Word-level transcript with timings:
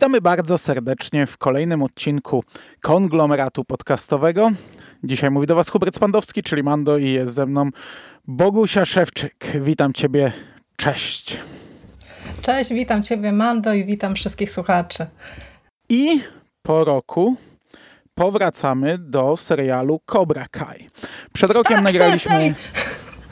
Witamy 0.00 0.20
bardzo 0.20 0.58
serdecznie 0.58 1.26
w 1.26 1.38
kolejnym 1.38 1.82
odcinku 1.82 2.44
konglomeratu 2.80 3.64
podcastowego. 3.64 4.50
Dzisiaj 5.04 5.30
mówi 5.30 5.46
do 5.46 5.54
Was 5.54 5.68
Hubert 5.68 5.96
Spandowski, 5.96 6.42
czyli 6.42 6.62
Mando 6.62 6.98
i 6.98 7.10
jest 7.10 7.32
ze 7.32 7.46
mną 7.46 7.70
Bogusia 8.26 8.84
Szewczyk. 8.84 9.46
Witam 9.60 9.92
Ciebie, 9.92 10.32
cześć. 10.76 11.38
Cześć, 12.42 12.72
witam 12.72 13.02
Ciebie 13.02 13.32
Mando 13.32 13.72
i 13.72 13.84
witam 13.84 14.14
wszystkich 14.14 14.50
słuchaczy. 14.50 15.06
I 15.88 16.20
po 16.62 16.84
roku 16.84 17.36
powracamy 18.14 18.98
do 18.98 19.36
serialu 19.36 20.00
Cobra 20.06 20.46
Kai. 20.50 20.88
Przed 21.32 21.50
rokiem 21.50 21.74
tak, 21.74 21.84
nagraliśmy... 21.84 22.30
Sensei! 22.30 22.54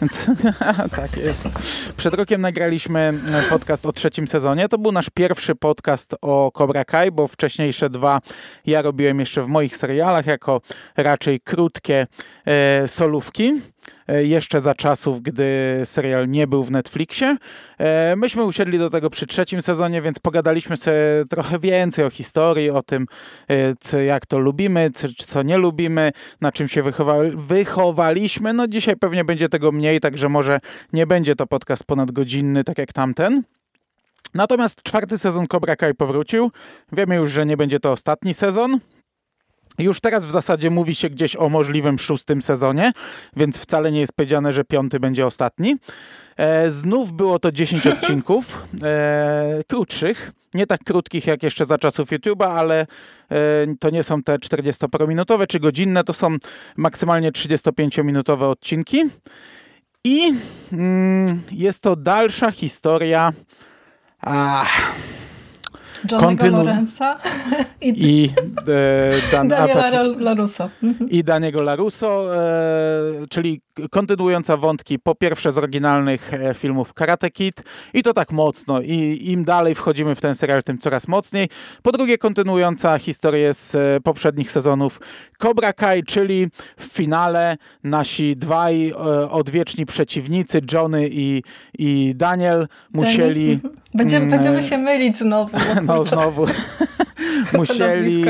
tak 0.97 1.17
jest. 1.17 1.49
Przed 1.97 2.15
rokiem 2.15 2.41
nagraliśmy 2.41 3.13
podcast 3.51 3.87
o 3.87 3.93
trzecim 3.93 4.29
sezonie. 4.29 4.69
To 4.69 4.79
był 4.79 4.93
nasz 4.93 5.11
pierwszy 5.11 5.55
podcast 5.55 6.15
o 6.23 6.51
Cobra 6.55 6.85
Kai, 6.85 7.11
bo 7.11 7.29
wcześniejsze 7.29 7.91
dwa 7.91 8.21
ja 8.67 8.83
robiłem 8.83 9.21
jeszcze 9.21 9.43
w 9.43 9.49
moich 9.49 9.77
serialach 9.77 10.27
jako 10.27 10.61
raczej 10.97 11.41
krótkie 11.41 12.07
e, 12.47 12.89
solówki. 12.89 13.61
E, 14.09 14.25
jeszcze 14.25 14.61
za 14.61 14.75
czasów, 14.75 15.23
gdy 15.23 15.81
serial 15.85 16.29
nie 16.29 16.47
był 16.47 16.65
w 16.65 16.71
Netflixie. 16.71 17.37
E, 17.79 18.17
myśmy 18.17 18.45
usiedli 18.45 18.79
do 18.79 18.91
tego 18.91 19.11
przy 19.11 19.27
trzecim 19.27 19.63
sezonie, 19.63 20.03
więc 20.03 20.19
pogadaliśmy 20.19 20.77
sobie 20.77 20.99
trochę 21.31 21.59
więcej 21.59 22.05
o 22.05 22.11
historii, 22.11 22.71
o 22.71 22.83
tym, 22.83 23.07
e, 23.49 23.75
co, 23.81 23.99
jak 23.99 24.27
to 24.27 24.39
lubimy, 24.39 24.91
co, 24.95 25.09
co 25.17 25.43
nie 25.43 25.59
lubimy, 25.59 26.13
na 26.41 26.53
czym 26.53 26.69
się 26.69 26.83
wychowa 26.83 27.15
wychowaliśmy. 27.35 28.53
No 28.53 28.69
dzisiaj 28.69 28.97
pewnie 28.97 29.25
będzie 29.25 29.49
tego 29.49 29.73
mniej, 29.73 30.01
także 30.01 30.29
może 30.29 30.61
nie 30.93 31.07
będzie 31.07 31.37
to 31.37 31.47
podcast 31.47 31.85
ponadgodzinny, 31.85 32.65
tak 32.65 32.79
jak 32.79 32.93
tamten. 32.93 33.43
Natomiast 34.35 34.83
czwarty 34.83 35.19
sezon 35.19 35.47
Cobra 35.47 35.77
Kai 35.77 35.95
powrócił. 35.95 36.51
Wiemy 36.93 37.17
już, 37.17 37.31
że 37.31 37.47
nie 37.47 37.57
będzie 37.57 37.81
to 37.81 37.93
ostatni 37.93 38.35
sezon. 38.35 38.81
Już 39.79 40.01
teraz 40.01 40.25
w 40.25 40.31
zasadzie 40.31 40.71
mówi 40.71 40.95
się 40.95 41.11
gdzieś 41.11 41.37
o 41.37 41.49
możliwym 41.49 41.99
szóstym 41.99 42.43
sezonie, 42.43 42.93
więc 43.37 43.59
wcale 43.59 43.93
nie 43.93 44.01
jest 44.01 44.13
powiedziane, 44.13 44.53
że 44.53 44.65
piąty 44.65 45.01
będzie 45.01 45.27
ostatni. 45.27 45.77
E, 46.37 46.71
znów 46.71 47.13
było 47.13 47.39
to 47.39 47.53
10 47.53 47.87
odcinków, 47.97 48.63
e, 48.83 49.63
krótszych, 49.67 50.33
nie 50.55 50.67
tak 50.67 50.85
krótkich 50.85 51.27
jak 51.27 51.43
jeszcze 51.43 51.65
za 51.65 51.79
czasów 51.79 52.11
YouTube'a, 52.11 52.47
ale 52.47 52.81
e, 52.81 53.37
to 53.81 53.91
nie 53.91 54.03
są 54.03 54.23
te 54.23 54.37
40-minutowe 54.37 55.47
czy 55.47 55.61
godzinne, 55.61 56.05
to 56.05 56.13
są 56.13 56.37
maksymalnie 56.77 57.33
35-minutowe 57.33 58.43
odcinki. 58.51 59.05
I 60.05 60.35
mm, 60.73 61.43
jest 61.51 61.83
to 61.83 61.97
dalsza 61.97 62.51
historia. 62.51 63.33
Ach, 64.21 64.95
Johnny'ego 66.05 66.45
Kontynu- 66.45 66.59
Lorenza 66.59 67.19
i, 67.81 67.93
i 67.97 68.33
e, 68.69 69.33
Dan 69.33 69.49
Daniela 69.49 70.03
Larusso. 70.19 70.71
Mhm. 70.83 71.11
I 71.11 71.25
Daniego 71.25 71.63
Larusso, 71.63 72.37
e, 72.37 73.27
czyli 73.31 73.61
kontynuująca 73.91 74.57
wątki 74.57 74.99
po 74.99 75.15
pierwsze 75.15 75.53
z 75.53 75.59
oryginalnych 75.59 76.35
e, 76.35 76.55
filmów 76.55 76.95
Karate 76.95 77.31
Kid 77.31 77.63
i 77.95 78.03
to 78.03 78.15
tak 78.15 78.33
mocno 78.33 78.81
i 78.81 79.19
im 79.31 79.45
dalej 79.45 79.75
wchodzimy 79.75 80.15
w 80.15 80.21
ten 80.21 80.35
serial, 80.35 80.63
tym 80.63 80.79
coraz 80.79 81.09
mocniej. 81.09 81.49
Po 81.83 81.93
drugie 81.93 82.19
kontynuująca 82.19 82.99
historię 82.99 83.55
z 83.55 83.75
e, 83.75 84.01
poprzednich 84.05 84.51
sezonów 84.51 85.01
Cobra 85.39 85.73
Kai, 85.73 86.03
czyli 86.03 86.47
w 86.79 86.85
finale 86.85 87.57
nasi 87.85 88.37
dwaj 88.37 88.89
e, 88.89 88.95
odwieczni 89.31 89.87
przeciwnicy, 89.87 90.61
Johnny 90.73 91.09
i, 91.13 91.43
i 91.79 92.13
Daniel, 92.17 92.69
musieli... 92.95 93.59
Będziemy, 93.95 94.27
mm, 94.27 94.31
będziemy 94.31 94.63
się 94.63 94.79
mylić 94.79 95.19
znowu. 95.19 95.57
No 95.87 96.05
znowu. 96.05 96.47
musieli 97.59 98.25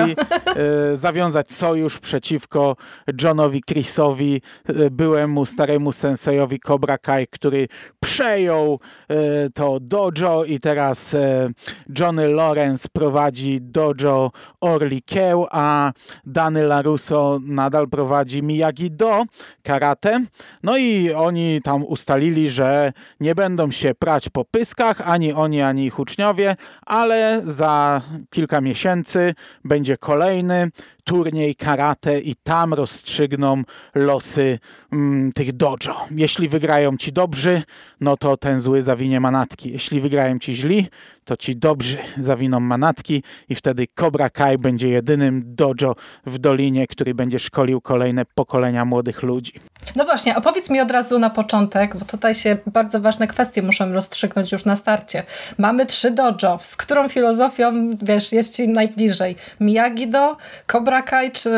zawiązać 0.94 1.52
sojusz 1.52 1.98
przeciwko 1.98 2.76
Johnowi 3.22 3.62
Chrisowi, 3.68 4.42
byłemu 4.90 5.38
temu 5.38 5.46
staremu 5.46 5.92
sensejowi 5.92 6.60
Cobra 6.60 6.98
Kai, 6.98 7.26
który 7.26 7.68
przejął 8.00 8.80
e, 9.08 9.50
to 9.50 9.80
dojo 9.80 10.44
i 10.44 10.60
teraz 10.60 11.14
e, 11.14 11.50
Johnny 11.98 12.28
Lawrence 12.28 12.88
prowadzi 12.92 13.58
dojo 13.60 14.30
Orly 14.60 15.00
Kieł, 15.00 15.46
a 15.50 15.92
Dany 16.26 16.62
LaRusso 16.62 16.97
nadal 17.42 17.88
prowadzi 17.88 18.42
Miyagi-Do 18.42 19.24
karate. 19.62 20.24
No 20.62 20.76
i 20.76 21.12
oni 21.12 21.60
tam 21.62 21.84
ustalili, 21.84 22.50
że 22.50 22.92
nie 23.20 23.34
będą 23.34 23.70
się 23.70 23.94
prać 23.94 24.28
po 24.28 24.44
pyskach, 24.44 25.00
ani 25.04 25.32
oni, 25.32 25.62
ani 25.62 25.86
ich 25.86 25.98
uczniowie, 25.98 26.56
ale 26.86 27.42
za 27.44 28.02
kilka 28.30 28.60
miesięcy 28.60 29.34
będzie 29.64 29.96
kolejny 29.96 30.70
turniej 31.08 31.56
karate 31.56 32.20
i 32.20 32.34
tam 32.42 32.74
rozstrzygną 32.74 33.62
losy 33.94 34.58
mm, 34.92 35.32
tych 35.32 35.52
dojo. 35.52 35.96
Jeśli 36.10 36.48
wygrają 36.48 36.96
ci 36.96 37.12
dobrzy, 37.12 37.62
no 38.00 38.16
to 38.16 38.36
ten 38.36 38.60
zły 38.60 38.82
zawinie 38.82 39.20
manatki. 39.20 39.72
Jeśli 39.72 40.00
wygrają 40.00 40.38
ci 40.38 40.54
źli, 40.54 40.86
to 41.24 41.36
ci 41.36 41.56
dobrzy 41.56 41.98
zawiną 42.18 42.60
manatki 42.60 43.22
i 43.48 43.54
wtedy 43.54 43.86
Cobra 43.94 44.30
Kai 44.30 44.58
będzie 44.58 44.88
jedynym 44.88 45.42
dojo 45.46 45.94
w 46.26 46.38
Dolinie, 46.38 46.86
który 46.86 47.14
będzie 47.14 47.38
szkolił 47.38 47.80
kolejne 47.80 48.24
pokolenia 48.34 48.84
młodych 48.84 49.22
ludzi. 49.22 49.52
No 49.96 50.04
właśnie, 50.04 50.36
opowiedz 50.36 50.70
mi 50.70 50.80
od 50.80 50.90
razu 50.90 51.18
na 51.18 51.30
początek, 51.30 51.96
bo 51.96 52.04
tutaj 52.04 52.34
się 52.34 52.56
bardzo 52.66 53.00
ważne 53.00 53.26
kwestie 53.26 53.62
muszę 53.62 53.86
rozstrzygnąć 53.86 54.52
już 54.52 54.64
na 54.64 54.76
starcie. 54.76 55.22
Mamy 55.58 55.86
trzy 55.86 56.10
dojo, 56.10 56.58
z 56.62 56.76
którą 56.76 57.08
filozofią, 57.08 57.90
wiesz, 58.02 58.32
jest 58.32 58.56
ci 58.56 58.68
najbliżej? 58.68 59.36
Miyagi-Do, 59.60 60.36
Cobra 60.66 61.02
Kai 61.02 61.30
czy 61.30 61.50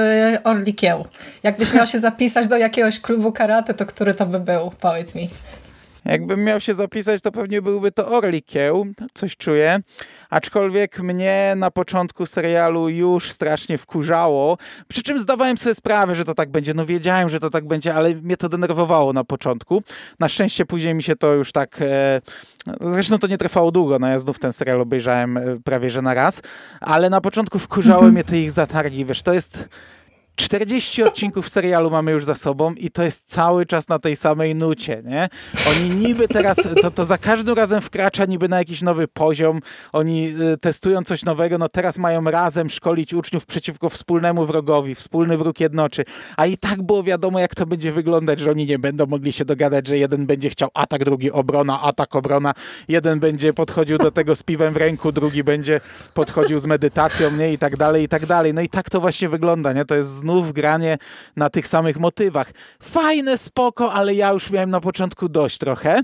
Orlikieł? 0.45 1.07
Jakbyś 1.43 1.73
miał 1.75 1.87
się 1.87 1.99
zapisać 1.99 2.49
do 2.49 2.57
jakiegoś 2.57 3.01
klubu 3.01 3.33
karate, 3.33 3.75
to 3.75 3.87
który 3.87 4.15
to 4.15 4.27
by 4.27 4.41
był? 4.41 4.73
Powiedz 4.81 5.15
mi. 5.15 5.31
Jakbym 6.11 6.45
miał 6.45 6.61
się 6.61 6.75
zapisać, 6.75 7.23
to 7.23 7.33
pewnie 7.33 7.63
byłby 7.63 7.93
to 7.93 8.09
Orlikieł, 8.09 8.87
coś 9.15 9.37
czuję. 9.37 9.81
Aczkolwiek 10.31 11.01
mnie 11.01 11.55
na 11.57 11.71
początku 11.71 12.27
serialu 12.27 12.89
już 12.89 13.31
strasznie 13.31 13.79
wkurzało. 13.79 14.59
Przy 14.89 15.03
czym 15.03 15.21
zdawałem 15.21 15.59
sobie 15.59 15.75
sprawę, 15.75 16.15
że 16.15 16.25
to 16.25 16.35
tak 16.35 16.51
będzie. 16.51 16.75
No 16.75 16.87
wiedziałem, 16.87 17.29
że 17.29 17.41
to 17.41 17.51
tak 17.51 17.67
będzie, 17.67 17.95
ale 17.95 18.15
mnie 18.15 18.37
to 18.37 18.49
denerwowało 18.49 19.13
na 19.13 19.25
początku. 19.25 19.83
Na 20.19 20.29
szczęście 20.29 20.67
później 20.67 20.95
mi 20.95 21.03
się 21.03 21.17
to 21.17 21.33
już 21.33 21.53
tak... 21.53 21.79
E, 21.83 22.21
zresztą 22.81 23.19
to 23.19 23.27
nie 23.27 23.39
trwało 23.39 23.71
długo, 23.71 23.99
no 23.99 24.09
ja 24.09 24.19
znów 24.19 24.39
ten 24.39 24.53
serial 24.53 24.81
obejrzałem 24.81 25.37
e, 25.37 25.43
prawie 25.65 25.91
że 25.91 26.03
na 26.03 26.15
raz. 26.15 26.43
Ale 26.81 27.11
na 27.11 27.21
początku 27.21 27.59
wkurzały 27.59 28.11
mnie 28.13 28.25
te 28.25 28.39
ich 28.39 28.53
zatargi, 28.53 29.05
wiesz, 29.05 29.23
to 29.23 29.33
jest 29.33 29.69
40 30.37 31.03
odcinków 31.03 31.49
serialu 31.49 31.91
mamy 31.91 32.11
już 32.11 32.25
za 32.25 32.35
sobą 32.35 32.75
i 32.75 32.91
to 32.91 33.03
jest 33.03 33.25
cały 33.27 33.67
czas 33.67 33.89
na 33.89 33.99
tej 33.99 34.17
samej 34.17 34.55
nucie, 34.55 35.03
nie? 35.05 35.29
Oni 35.71 35.97
niby 35.97 36.29
teraz, 36.29 36.57
to, 36.83 36.91
to 36.91 37.05
za 37.05 37.19
każdym 37.19 37.55
razem 37.55 37.81
wkracza 37.81 38.25
niby 38.25 38.49
na 38.49 38.59
jakiś 38.59 38.83
nowy 38.83 39.09
poziom, 39.09 39.61
oni 39.93 40.35
y, 40.41 40.59
testują 40.59 41.05
coś 41.05 41.25
nowego, 41.25 41.59
no 41.59 41.69
teraz 41.69 41.99
mają 41.99 42.25
razem 42.25 42.71
szkolić 42.71 43.15
uczniów 43.15 43.47
przeciwko 43.47 43.91
wspólnemu 43.91 44.47
wrogowi, 44.47 44.95
wspólny 44.95 45.39
wróg 45.39 45.61
jednoczy, 45.61 46.05
a 46.37 46.47
i 46.47 46.57
tak 46.57 46.83
było 46.83 47.03
wiadomo, 47.03 47.39
jak 47.39 47.55
to 47.55 47.67
będzie 47.67 47.93
wyglądać, 47.93 48.41
że 48.41 48.51
oni 48.51 48.67
nie 48.67 48.79
będą 48.79 49.07
mogli 49.07 49.33
się 49.33 49.45
dogadać, 49.45 49.87
że 49.89 49.99
jeden 49.99 50.27
będzie 50.27 50.51
chciał 50.51 50.69
atak, 50.75 51.05
drugi 51.05 51.31
obrona, 51.31 51.83
atak, 51.83 52.17
obrona, 52.17 52.55
jeden 52.89 53.21
będzie 53.21 53.53
podchodził 53.53 53.99
do 53.99 54.11
tego 54.11 54.35
z 54.35 54.43
piwem 54.43 54.75
w 54.75 54.77
ręku, 54.77 55.13
drugi 55.13 55.45
będzie 55.45 55.81
podchodził 56.15 56.59
z 56.59 56.67
medytacją, 56.67 57.31
nie? 57.31 57.53
I 57.53 57.59
tak 57.59 57.77
dalej, 57.77 58.05
i 58.05 58.09
tak 58.09 58.27
dalej. 58.27 58.55
No 58.55 58.61
i 58.61 58.69
tak 58.69 58.91
to 58.91 59.01
właśnie 59.01 59.29
wygląda, 59.29 59.73
nie? 59.73 59.85
To 59.85 59.95
jest 59.95 60.20
znów 60.21 60.53
granie 60.53 60.99
na 61.37 61.51
tych 61.51 61.67
samych 61.67 61.97
motywach. 61.97 62.53
Fajne, 62.83 63.39
spoko, 63.39 63.93
ale 63.93 64.15
ja 64.15 64.33
już 64.33 64.51
miałem 64.51 64.71
na 64.71 64.81
początku 64.81 65.29
dość 65.29 65.59
trochę. 65.59 66.01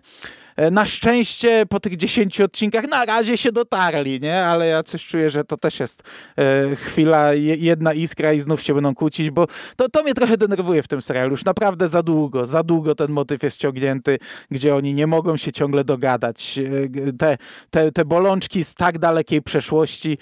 E, 0.57 0.71
na 0.71 0.87
szczęście 0.87 1.67
po 1.69 1.81
tych 1.81 1.97
10 1.97 2.41
odcinkach 2.41 2.89
na 2.89 3.05
razie 3.05 3.37
się 3.37 3.53
dotarli, 3.53 4.21
nie? 4.21 4.45
Ale 4.45 4.67
ja 4.67 4.83
coś 4.83 5.07
czuję, 5.07 5.31
że 5.31 5.45
to 5.45 5.57
też 5.57 5.81
jest 5.81 6.03
e, 6.39 6.77
chwila, 6.77 7.35
jedna 7.35 7.93
iskra 7.93 8.33
i 8.33 8.41
znów 8.41 8.63
się 8.63 8.75
będą 8.75 8.95
kłócić, 8.95 9.31
bo 9.31 9.47
to, 9.77 9.89
to 9.89 10.03
mnie 10.03 10.15
trochę 10.15 10.37
denerwuje 10.37 10.83
w 10.83 10.89
tym 10.89 11.03
serialu. 11.03 11.31
Już 11.31 11.45
naprawdę 11.45 11.89
za 11.89 12.03
długo, 12.03 12.47
za 12.47 12.63
długo 12.63 12.95
ten 12.95 13.11
motyw 13.11 13.43
jest 13.43 13.57
ciągnięty, 13.57 14.19
gdzie 14.51 14.75
oni 14.75 14.95
nie 14.95 15.07
mogą 15.07 15.37
się 15.37 15.53
ciągle 15.53 15.85
dogadać. 15.85 16.59
E, 17.07 17.13
te, 17.13 17.37
te, 17.71 17.93
te 17.93 18.05
bolączki 18.05 18.65
z 18.65 18.75
tak 18.75 18.99
dalekiej 18.99 19.43
przeszłości 19.43 20.19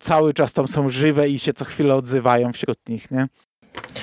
cały 0.00 0.34
czas 0.34 0.52
tam 0.52 0.68
są 0.68 0.88
żywe 0.88 1.28
i 1.28 1.38
się 1.38 1.52
co 1.52 1.64
chwilę 1.64 1.94
odzywają 1.94 2.52
wśród 2.52 2.88
nich, 2.88 3.10
nie? 3.10 3.28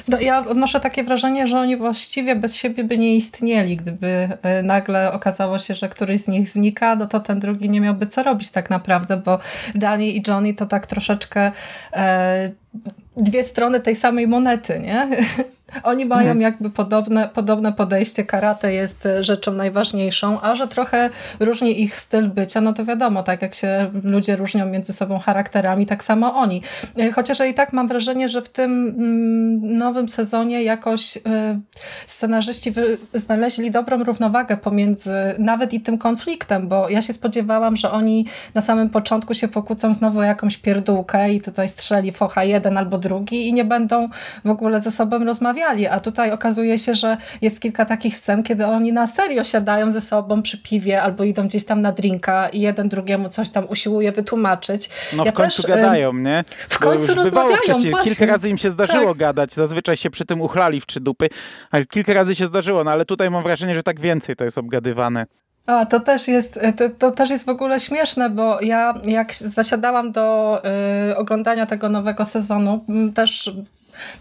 No, 0.07 0.19
ja 0.19 0.39
odnoszę 0.39 0.79
takie 0.79 1.03
wrażenie, 1.03 1.47
że 1.47 1.59
oni 1.59 1.77
właściwie 1.77 2.35
bez 2.35 2.55
siebie 2.55 2.83
by 2.83 2.97
nie 2.97 3.15
istnieli. 3.15 3.75
Gdyby 3.75 4.29
e, 4.41 4.63
nagle 4.63 5.13
okazało 5.13 5.59
się, 5.59 5.75
że 5.75 5.89
któryś 5.89 6.21
z 6.21 6.27
nich 6.27 6.49
znika, 6.49 6.95
no 6.95 7.07
to 7.07 7.19
ten 7.19 7.39
drugi 7.39 7.69
nie 7.69 7.81
miałby 7.81 8.07
co 8.07 8.23
robić 8.23 8.49
tak 8.49 8.69
naprawdę, 8.69 9.17
bo 9.17 9.39
Danny 9.75 10.07
i 10.07 10.23
Johnny 10.27 10.53
to 10.53 10.65
tak 10.65 10.87
troszeczkę 10.87 11.51
e, 11.93 12.51
dwie 13.17 13.43
strony 13.43 13.79
tej 13.79 13.95
samej 13.95 14.27
monety, 14.27 14.79
nie? 14.79 15.07
Oni 15.83 16.05
mają 16.05 16.39
jakby 16.39 16.69
podobne, 16.69 17.29
podobne 17.33 17.73
podejście. 17.73 18.23
Karate 18.23 18.73
jest 18.73 19.07
rzeczą 19.19 19.53
najważniejszą, 19.53 20.41
a 20.41 20.55
że 20.55 20.67
trochę 20.67 21.09
różni 21.39 21.81
ich 21.81 21.99
styl 21.99 22.29
bycia, 22.29 22.61
no 22.61 22.73
to 22.73 22.85
wiadomo, 22.85 23.23
tak 23.23 23.41
jak 23.41 23.55
się 23.55 23.91
ludzie 24.03 24.35
różnią 24.35 24.65
między 24.65 24.93
sobą 24.93 25.19
charakterami, 25.19 25.85
tak 25.85 26.03
samo 26.03 26.35
oni. 26.35 26.61
Chociaż 27.13 27.39
ja 27.39 27.45
i 27.45 27.53
tak 27.53 27.73
mam 27.73 27.87
wrażenie, 27.87 28.29
że 28.29 28.41
w 28.41 28.49
tym 28.49 28.71
mm, 28.71 29.77
nowym 29.77 30.09
sezonie 30.09 30.63
jakoś 30.63 31.17
y, 31.17 31.21
scenarzyści 32.05 32.73
znaleźli 33.13 33.71
dobrą 33.71 34.03
równowagę 34.03 34.57
pomiędzy 34.57 35.15
nawet 35.39 35.73
i 35.73 35.81
tym 35.81 35.97
konfliktem, 35.97 36.67
bo 36.67 36.89
ja 36.89 37.01
się 37.01 37.13
spodziewałam, 37.13 37.77
że 37.77 37.91
oni 37.91 38.25
na 38.53 38.61
samym 38.61 38.89
początku 38.89 39.33
się 39.33 39.47
pokłócą 39.47 39.93
znowu 39.93 40.19
o 40.19 40.23
jakąś 40.23 40.57
pierdółkę 40.57 41.33
i 41.33 41.41
tutaj 41.41 41.69
strzeli 41.69 42.11
focha 42.11 42.43
jeden 42.43 42.77
albo 42.77 42.97
drugi 42.97 43.47
i 43.47 43.53
nie 43.53 43.65
będą 43.65 44.09
w 44.45 44.49
ogóle 44.49 44.81
ze 44.81 44.91
sobą 44.91 45.19
rozmawiali, 45.61 45.87
a 45.87 45.99
tutaj 45.99 46.31
okazuje 46.31 46.77
się, 46.77 46.95
że 46.95 47.17
jest 47.41 47.59
kilka 47.59 47.85
takich 47.85 48.15
scen, 48.15 48.43
kiedy 48.43 48.65
oni 48.65 48.93
na 48.93 49.07
serio 49.07 49.43
siadają 49.43 49.91
ze 49.91 50.01
sobą 50.01 50.41
przy 50.41 50.57
piwie 50.57 51.01
albo 51.01 51.23
idą 51.23 51.47
gdzieś 51.47 51.65
tam 51.65 51.81
na 51.81 51.91
drinka 51.91 52.49
i 52.49 52.61
jeden 52.61 52.89
drugiemu 52.89 53.29
coś 53.29 53.49
tam 53.49 53.67
usiłuje 53.69 54.11
wytłumaczyć. 54.11 54.89
No 55.13 55.25
ja 55.25 55.31
w 55.31 55.33
końcu 55.33 55.61
też, 55.61 55.71
gadają, 55.71 56.13
nie? 56.13 56.43
W 56.69 56.79
końcu 56.79 57.13
rozmawiają, 57.13 57.59
Kilka 58.03 58.25
razy 58.25 58.49
im 58.49 58.57
się 58.57 58.69
zdarzyło 58.69 59.07
tak. 59.07 59.17
gadać, 59.17 59.53
zazwyczaj 59.53 59.97
się 59.97 60.09
przy 60.09 60.25
tym 60.25 60.41
uchlali 60.41 60.81
w 60.81 60.85
trzy 60.85 60.99
dupy, 60.99 61.27
ale 61.71 61.85
kilka 61.85 62.13
razy 62.13 62.35
się 62.35 62.47
zdarzyło, 62.47 62.83
no 62.83 62.91
ale 62.91 63.05
tutaj 63.05 63.29
mam 63.29 63.43
wrażenie, 63.43 63.75
że 63.75 63.83
tak 63.83 63.99
więcej 63.99 64.35
to 64.35 64.43
jest 64.43 64.57
obgadywane. 64.57 65.25
A, 65.65 65.85
to 65.85 65.99
też 65.99 66.27
jest, 66.27 66.59
to, 66.77 66.89
to, 66.89 67.11
też 67.11 67.29
jest 67.29 67.45
w 67.45 67.49
ogóle 67.49 67.79
śmieszne, 67.79 68.29
bo 68.29 68.61
ja 68.61 68.93
jak 69.03 69.35
zasiadałam 69.35 70.11
do 70.11 70.57
y, 71.11 71.17
oglądania 71.17 71.65
tego 71.65 71.89
nowego 71.89 72.25
sezonu, 72.25 72.85
też 73.15 73.51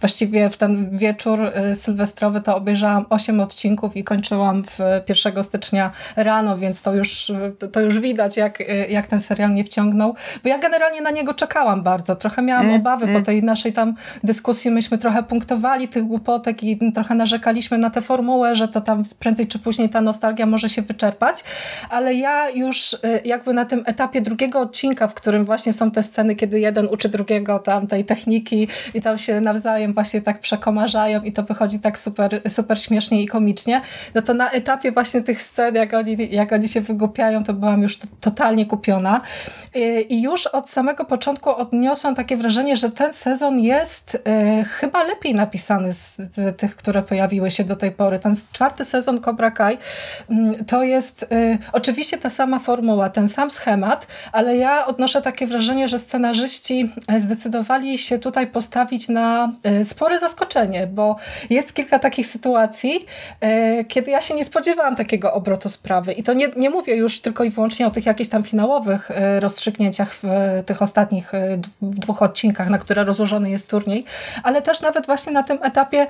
właściwie 0.01 0.51
w 0.51 0.57
ten 0.57 0.99
wieczór 0.99 1.41
y, 1.73 1.77
sylwestrowy 1.77 2.41
to 2.41 2.57
obejrzałam 2.57 3.07
8 3.11 3.41
odcinków 3.41 3.97
i 3.97 4.05
kończyłam 4.05 4.65
w 4.65 4.79
1 5.09 5.45
stycznia 5.45 5.91
rano, 6.17 6.59
więc 6.59 6.83
to 6.83 6.95
już, 6.95 7.33
to 7.73 7.81
już 7.81 7.99
widać, 7.99 8.37
jak, 8.37 8.61
y, 8.61 8.65
jak 8.91 9.07
ten 9.07 9.21
serial 9.21 9.51
mnie 9.51 9.65
wciągnął. 9.65 10.15
Bo 10.43 10.49
ja 10.49 10.59
generalnie 10.59 11.01
na 11.01 11.11
niego 11.11 11.35
czekałam 11.35 11.83
bardzo. 11.83 12.17
Trochę 12.17 12.43
miałam 12.43 12.67
mm, 12.67 12.81
obawy 12.81 13.05
mm. 13.05 13.17
po 13.17 13.27
tej 13.27 13.43
naszej 13.43 13.73
tam 13.73 13.95
dyskusji. 14.25 14.71
Myśmy 14.71 14.99
trochę 14.99 15.23
punktowali 15.23 15.89
tych 15.89 16.05
głupotek 16.05 16.65
i 16.65 16.93
trochę 16.93 17.15
narzekaliśmy 17.15 17.79
na 17.79 17.91
tę 17.91 18.01
formułę, 18.01 18.55
że 18.55 18.69
to 18.69 18.81
tam 18.81 19.05
prędzej 19.19 19.47
czy 19.47 19.59
później 19.59 19.89
ta 19.89 20.01
nostalgia 20.01 20.47
może 20.47 20.69
się 20.69 20.83
wyczerpać. 20.83 21.45
Ale 21.91 22.15
ja 22.15 22.51
już 22.51 22.93
y, 22.93 22.99
jakby 23.25 23.55
na 23.55 23.65
tym 23.65 23.83
etapie 23.87 24.21
drugiego 24.21 24.61
odcinka, 24.61 25.09
w 25.09 25.15
którym 25.15 25.45
właśnie 25.45 25.73
są 25.73 25.91
te 25.91 26.03
sceny, 26.03 26.37
kiedy 26.37 26.61
jeden 26.61 26.89
uczy 26.91 27.09
drugiego 27.09 27.59
tam 27.59 27.87
tej 27.87 28.05
techniki 28.05 28.69
i 28.95 29.03
tam 29.03 29.19
się 29.19 29.41
nawzajem 29.41 29.60
nawzajem 29.61 29.95
właśnie 29.95 30.23
tak 30.23 30.39
przekomarzają 30.39 31.23
i 31.23 31.33
to 31.33 31.43
wychodzi 31.43 31.81
tak 31.81 31.99
super, 31.99 32.41
super 32.49 32.83
śmiesznie 32.83 33.23
i 33.23 33.27
komicznie, 33.27 33.81
no 34.15 34.23
to 34.23 34.35
na 34.35 34.51
etapie 34.51 34.93
właśnie 34.93 35.21
tych 35.21 35.43
scen, 35.43 35.75
jak 35.75 35.95
oni, 35.95 36.17
jak 36.31 36.53
oni 36.53 36.69
się 36.69 36.81
wygłupiają, 36.81 37.45
to 37.45 37.55
byłam 37.55 37.83
już 37.83 37.99
totalnie 38.21 38.67
kupiona. 38.67 39.21
I 40.09 40.23
już 40.23 40.47
od 40.47 40.71
samego 40.71 41.05
początku 41.05 41.51
odniosłam 41.51 42.15
takie 42.15 42.37
wrażenie, 42.37 42.77
że 42.77 42.91
ten 42.91 43.15
sezon 43.15 43.61
jest 43.61 44.15
y, 44.15 44.65
chyba 44.65 45.05
lepiej 45.05 45.35
napisany 45.35 45.95
z 45.95 46.19
tych, 46.57 46.77
które 46.77 47.03
pojawiły 47.03 47.51
się 47.51 47.65
do 47.65 47.77
tej 47.77 47.93
pory. 47.93 48.19
Ten 48.19 48.35
czwarty 48.53 48.85
sezon 48.85 49.21
Cobra 49.21 49.51
Kai 49.51 49.75
y, 50.31 50.65
to 50.65 50.83
jest 50.83 51.23
y, 51.23 51.59
oczywiście 51.73 52.19
ta 52.19 52.31
sama 52.31 52.59
formuła, 52.59 53.11
ten 53.11 53.29
sam 53.29 53.51
schemat, 53.51 54.07
ale 54.33 54.57
ja 54.57 54.87
odnoszę 54.87 55.23
takie 55.23 55.47
wrażenie, 55.47 55.89
że 55.89 55.99
scenarzyści 55.99 56.93
zdecydowali 57.19 57.99
się 57.99 58.19
tutaj 58.19 58.47
postawić 58.47 59.09
na 59.09 59.31
E, 59.31 59.50
spore 59.85 60.19
zaskoczenie, 60.19 60.87
bo 60.87 61.17
jest 61.51 61.75
kilka 61.75 61.99
takich 61.99 62.27
sytuacji, 62.27 63.07
e, 63.41 63.85
kiedy 63.85 64.11
ja 64.11 64.21
się 64.21 64.35
nie 64.35 64.45
spodziewałam 64.45 64.97
takiego 64.97 65.33
obrotu 65.33 65.69
sprawy. 65.69 66.13
I 66.13 66.23
to 66.23 66.33
nie, 66.33 66.49
nie 66.57 66.71
mówię 66.71 66.97
już 66.97 67.21
tylko 67.21 67.45
i 67.45 67.51
wyłącznie 67.51 67.87
o 67.87 67.91
tych 67.91 68.07
jakichś 68.07 68.31
tam 68.31 68.43
finałowych 68.43 69.11
e, 69.11 69.41
rozstrzygnięciach 69.41 70.15
w 70.15 70.25
tych 70.67 70.83
ostatnich 70.83 71.33
dwóch 71.83 72.23
odcinkach, 72.23 72.71
na 72.71 72.79
które 72.79 73.05
rozłożony 73.05 73.51
jest 73.51 73.71
turniej, 73.71 74.05
ale 74.43 74.63
też 74.63 74.81
nawet 74.81 75.07
właśnie 75.07 75.33
na 75.33 75.43
tym 75.43 75.59
etapie 75.63 76.07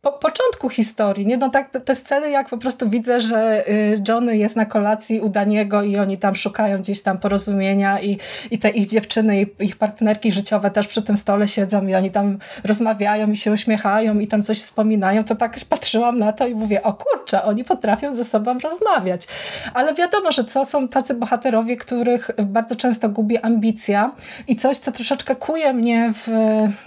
po, 0.00 0.12
początku 0.12 0.68
historii. 0.68 1.26
Nie? 1.26 1.36
No 1.36 1.48
tak, 1.48 1.70
te 1.84 1.94
sceny, 1.94 2.30
jak 2.30 2.48
po 2.48 2.58
prostu 2.58 2.90
widzę, 2.90 3.20
że 3.20 3.64
Johnny 4.08 4.36
jest 4.36 4.56
na 4.56 4.66
kolacji 4.66 5.20
u 5.20 5.28
Daniego 5.28 5.82
i 5.82 5.98
oni 5.98 6.18
tam 6.18 6.36
szukają 6.36 6.78
gdzieś 6.78 7.02
tam 7.02 7.18
porozumienia 7.18 8.00
i, 8.00 8.18
i 8.50 8.58
te 8.58 8.70
ich 8.70 8.86
dziewczyny 8.86 9.46
ich 9.60 9.76
partnerki 9.76 10.32
życiowe 10.32 10.70
też 10.70 10.86
przy 10.86 11.02
tym 11.02 11.16
stole 11.16 11.48
siedzą 11.48 11.86
i 11.86 11.94
oni 11.94 12.10
tam 12.10 12.31
rozmawiają 12.64 13.30
i 13.30 13.36
się 13.36 13.52
uśmiechają 13.52 14.18
i 14.18 14.26
tam 14.26 14.42
coś 14.42 14.60
wspominają, 14.60 15.24
to 15.24 15.36
tak 15.36 15.56
patrzyłam 15.68 16.18
na 16.18 16.32
to 16.32 16.46
i 16.46 16.54
mówię, 16.54 16.82
o 16.82 16.92
kurczę, 16.92 17.42
oni 17.42 17.64
potrafią 17.64 18.14
ze 18.14 18.24
sobą 18.24 18.58
rozmawiać. 18.58 19.26
Ale 19.74 19.94
wiadomo, 19.94 20.32
że 20.32 20.44
co 20.44 20.64
są 20.64 20.88
tacy 20.88 21.14
bohaterowie, 21.14 21.76
których 21.76 22.30
bardzo 22.44 22.76
często 22.76 23.08
gubi 23.08 23.38
ambicja 23.38 24.10
i 24.48 24.56
coś, 24.56 24.76
co 24.76 24.92
troszeczkę 24.92 25.36
kuje 25.36 25.72
mnie 25.72 26.12
w 26.14 26.30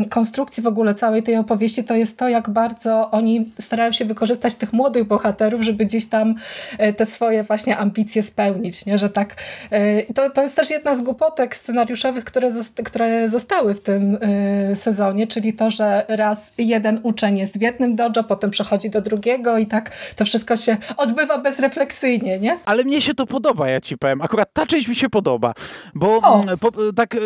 konstrukcji 0.09 0.63
w 0.63 0.67
ogóle 0.67 0.93
całej 0.93 1.23
tej 1.23 1.37
opowieści, 1.37 1.83
to 1.83 1.95
jest 1.95 2.19
to, 2.19 2.29
jak 2.29 2.49
bardzo 2.49 3.11
oni 3.11 3.51
starają 3.59 3.91
się 3.91 4.05
wykorzystać 4.05 4.55
tych 4.55 4.73
młodych 4.73 5.07
bohaterów, 5.07 5.61
żeby 5.61 5.85
gdzieś 5.85 6.05
tam 6.05 6.35
e, 6.77 6.93
te 6.93 7.05
swoje 7.05 7.43
właśnie 7.43 7.77
ambicje 7.77 8.23
spełnić, 8.23 8.85
nie? 8.85 8.97
że 8.97 9.09
tak 9.09 9.35
e, 9.71 10.13
to, 10.13 10.29
to 10.29 10.43
jest 10.43 10.55
też 10.55 10.69
jedna 10.69 10.95
z 10.95 11.01
głupotek 11.01 11.55
scenariuszowych, 11.55 12.25
które, 12.25 12.51
zosta 12.51 12.83
które 12.83 13.29
zostały 13.29 13.75
w 13.75 13.81
tym 13.81 14.17
e, 14.21 14.75
sezonie, 14.75 15.27
czyli 15.35 15.53
to, 15.53 15.69
że 15.69 16.05
raz 16.07 16.53
jeden 16.57 16.99
uczeń 17.03 17.37
jest 17.37 17.59
w 17.59 17.61
jednym 17.61 17.95
dojo, 17.95 18.23
potem 18.27 18.51
przechodzi 18.51 18.89
do 18.89 19.01
drugiego 19.01 19.57
i 19.57 19.67
tak 19.67 19.91
to 20.15 20.25
wszystko 20.25 20.57
się 20.57 20.77
odbywa 20.97 21.37
bezrefleksyjnie, 21.37 22.39
nie? 22.39 22.59
Ale 22.65 22.83
mnie 22.83 23.01
się 23.01 23.13
to 23.13 23.25
podoba, 23.25 23.69
ja 23.69 23.81
ci 23.81 23.97
powiem. 23.97 24.21
Akurat 24.21 24.53
ta 24.53 24.65
część 24.65 24.87
mi 24.87 24.95
się 24.95 25.09
podoba, 25.09 25.53
bo 25.95 26.41
mm, 26.43 26.57
po, 26.57 26.71
tak 26.95 27.13
yy, 27.13 27.21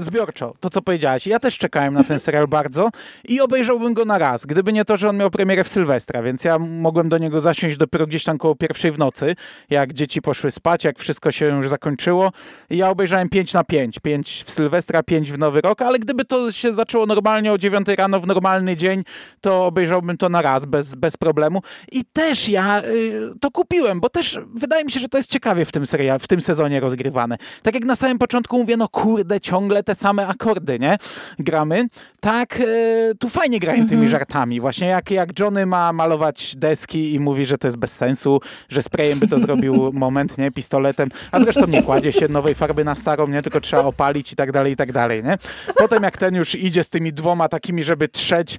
zbiorczo, 0.00 0.54
to 0.60 0.70
co 0.70 0.82
powiedziałaś, 0.82 1.26
ja 1.26 1.38
też 1.38 1.58
czekałem 1.58 1.94
na 1.94 2.04
ten 2.04 2.18
serial 2.26 2.48
bardzo 2.48 2.90
i 3.28 3.40
obejrzałbym 3.40 3.94
go 3.94 4.04
na 4.04 4.18
raz, 4.18 4.46
gdyby 4.46 4.72
nie 4.72 4.84
to, 4.84 4.96
że 4.96 5.08
on 5.08 5.16
miał 5.16 5.30
premierę 5.30 5.64
w 5.64 5.68
Sylwestra, 5.68 6.22
więc 6.22 6.44
ja 6.44 6.58
mogłem 6.58 7.08
do 7.08 7.18
niego 7.18 7.40
zasiąść 7.40 7.76
dopiero 7.76 8.06
gdzieś 8.06 8.24
tam 8.24 8.38
koło 8.38 8.54
pierwszej 8.54 8.92
w 8.92 8.98
nocy, 8.98 9.36
jak 9.70 9.92
dzieci 9.92 10.22
poszły 10.22 10.50
spać, 10.50 10.84
jak 10.84 10.98
wszystko 10.98 11.32
się 11.32 11.46
już 11.46 11.68
zakończyło. 11.68 12.32
I 12.70 12.76
ja 12.76 12.90
obejrzałem 12.90 13.28
5 13.28 13.52
na 13.52 13.64
5, 13.64 13.98
5 13.98 14.44
w 14.46 14.50
Sylwestra, 14.50 15.02
5 15.02 15.32
w 15.32 15.38
Nowy 15.38 15.60
Rok, 15.60 15.82
ale 15.82 15.98
gdyby 15.98 16.24
to 16.24 16.52
się 16.52 16.72
zaczęło 16.72 17.06
normalnie 17.06 17.29
normalnie 17.30 17.52
o 17.52 17.58
9 17.58 17.88
rano 17.88 18.20
w 18.20 18.26
normalny 18.26 18.76
dzień, 18.76 19.02
to 19.40 19.66
obejrzałbym 19.66 20.16
to 20.16 20.28
na 20.28 20.42
raz, 20.42 20.64
bez, 20.64 20.94
bez 20.94 21.16
problemu. 21.16 21.62
I 21.92 22.04
też 22.04 22.48
ja 22.48 22.82
y, 22.84 23.30
to 23.40 23.50
kupiłem, 23.50 24.00
bo 24.00 24.08
też 24.08 24.38
wydaje 24.54 24.84
mi 24.84 24.90
się, 24.90 25.00
że 25.00 25.08
to 25.08 25.18
jest 25.18 25.30
ciekawie 25.30 25.64
w 25.64 25.72
tym 25.72 25.86
serial, 25.86 26.18
w 26.18 26.28
tym 26.28 26.42
sezonie 26.42 26.80
rozgrywane. 26.80 27.36
Tak 27.62 27.74
jak 27.74 27.84
na 27.84 27.96
samym 27.96 28.18
początku 28.18 28.58
mówię, 28.58 28.76
no 28.76 28.88
kurde, 28.88 29.40
ciągle 29.40 29.82
te 29.82 29.94
same 29.94 30.26
akordy, 30.26 30.78
nie? 30.78 30.96
Gramy. 31.38 31.86
Tak, 32.20 32.60
y, 32.60 33.14
tu 33.18 33.28
fajnie 33.28 33.60
grają 33.60 33.78
tymi 33.78 33.92
mhm. 33.92 34.08
żartami. 34.08 34.60
Właśnie 34.60 34.86
jak, 34.86 35.10
jak 35.10 35.38
Johnny 35.38 35.66
ma 35.66 35.92
malować 35.92 36.56
deski 36.56 37.14
i 37.14 37.20
mówi, 37.20 37.46
że 37.46 37.58
to 37.58 37.66
jest 37.66 37.78
bez 37.78 37.92
sensu, 37.92 38.40
że 38.68 38.82
sprayem 38.82 39.18
by 39.18 39.28
to 39.28 39.38
zrobił 39.38 39.90
moment, 39.92 40.38
nie? 40.38 40.50
Pistoletem. 40.50 41.08
A 41.32 41.40
zresztą 41.40 41.66
nie 41.66 41.82
kładzie 41.82 42.12
się 42.12 42.28
nowej 42.28 42.54
farby 42.54 42.84
na 42.84 42.94
starą, 42.94 43.26
nie? 43.26 43.42
Tylko 43.42 43.60
trzeba 43.60 43.82
opalić 43.82 44.32
i 44.32 44.36
tak 44.36 44.52
dalej, 44.52 44.72
i 44.72 44.76
tak 44.76 44.92
dalej, 44.92 45.24
nie? 45.24 45.38
Potem 45.76 46.02
jak 46.02 46.18
ten 46.18 46.34
już 46.34 46.54
idzie 46.54 46.84
z 46.84 46.88
tymi 46.88 47.12
dwoma 47.20 47.48
takimi, 47.48 47.84
żeby 47.84 48.08
trzeć 48.08 48.58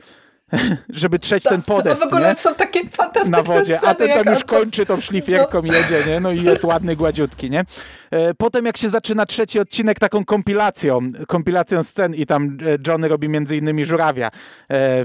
żeby 0.90 1.20
trzeć 1.20 1.44
ten 1.44 1.62
podest, 1.62 2.04
W 2.04 2.06
ogóle 2.06 2.30
nie? 2.30 2.36
są 2.36 2.56
takie 2.56 2.90
fantastyczne 2.90 3.38
Na 3.38 3.44
wodzie, 3.44 3.78
sceny, 3.78 3.92
a 3.92 3.96
ten 3.96 4.24
tam 4.24 4.34
już 4.34 4.44
kończy 4.44 4.86
tą 4.86 5.02
szlifierką 5.02 5.62
no. 5.62 5.74
jedzie, 5.74 6.12
nie? 6.12 6.20
No 6.20 6.32
i 6.32 6.44
jest 6.44 6.64
ładny, 6.64 6.96
gładziutki, 6.96 7.50
nie? 7.50 7.66
E, 8.12 8.34
potem 8.34 8.66
jak 8.66 8.78
się 8.78 8.90
zaczyna 8.90 9.26
trzeci 9.26 9.60
odcinek 9.60 10.00
taką 10.00 10.26
kompilacją, 10.26 11.00
kompilacją 11.28 11.84
scen 11.84 12.16
i 12.16 12.26
tam 12.26 12.58
e, 12.66 12.78
Johnny 12.88 13.08
robi 13.08 13.30
między 13.30 13.58
innymi 13.58 13.86
żurawia 13.86 14.28
e, 14.28 14.32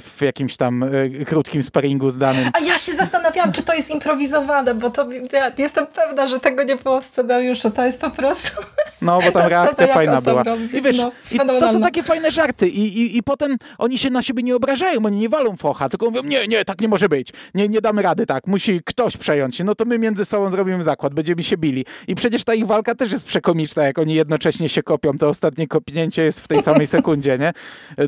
w 0.00 0.20
jakimś 0.20 0.56
tam 0.56 0.84
krótkim 1.26 1.62
sparingu 1.62 2.10
z 2.10 2.18
danym. 2.18 2.50
A 2.52 2.60
ja 2.60 2.78
się 2.78 2.92
zastanawiałam, 2.92 3.52
czy 3.52 3.62
to 3.62 3.74
jest 3.74 3.90
improwizowane, 3.90 4.74
bo 4.74 4.90
to 4.90 5.08
ja 5.32 5.52
jestem 5.58 5.86
pewna, 5.86 6.26
że 6.26 6.40
tego 6.40 6.62
nie 6.62 6.76
było 6.76 7.00
w 7.00 7.04
scenariuszu, 7.04 7.70
to 7.70 7.86
jest 7.86 8.00
po 8.00 8.10
prostu... 8.10 8.62
No, 9.02 9.20
bo 9.24 9.32
tam 9.40 9.48
reakcja 9.48 9.86
fajna 9.86 10.20
była. 10.20 10.42
I 10.72 10.82
wiesz, 10.82 10.96
no, 10.96 11.12
i 11.32 11.38
to 11.38 11.68
są 11.68 11.80
takie 11.80 12.02
fajne 12.02 12.30
żarty 12.30 12.68
i, 12.68 12.98
i, 12.98 13.16
i 13.16 13.22
potem 13.22 13.56
oni 13.78 13.98
się 13.98 14.10
na 14.10 14.22
siebie 14.22 14.42
nie 14.42 14.56
obrażają, 14.56 15.06
oni 15.06 15.16
nie 15.16 15.28
walą 15.36 15.56
focha, 15.56 15.88
tylko 15.88 16.06
mówią, 16.06 16.22
nie, 16.22 16.46
nie, 16.46 16.64
tak 16.64 16.80
nie 16.80 16.88
może 16.88 17.08
być, 17.08 17.32
nie, 17.54 17.68
nie 17.68 17.80
damy 17.80 18.02
rady 18.02 18.26
tak, 18.26 18.46
musi 18.46 18.80
ktoś 18.84 19.16
przejąć 19.16 19.56
się, 19.56 19.64
no 19.64 19.74
to 19.74 19.84
my 19.84 19.98
między 19.98 20.24
sobą 20.24 20.50
zrobimy 20.50 20.82
zakład, 20.82 21.14
będziemy 21.14 21.42
się 21.42 21.56
bili. 21.56 21.84
I 22.08 22.14
przecież 22.14 22.44
ta 22.44 22.54
ich 22.54 22.66
walka 22.66 22.94
też 22.94 23.12
jest 23.12 23.24
przekomiczna, 23.24 23.84
jak 23.84 23.98
oni 23.98 24.14
jednocześnie 24.14 24.68
się 24.68 24.82
kopią, 24.82 25.18
to 25.18 25.28
ostatnie 25.28 25.66
kopnięcie 25.66 26.22
jest 26.22 26.40
w 26.40 26.48
tej 26.48 26.62
samej 26.62 26.86
sekundzie, 26.86 27.38
nie? 27.38 27.52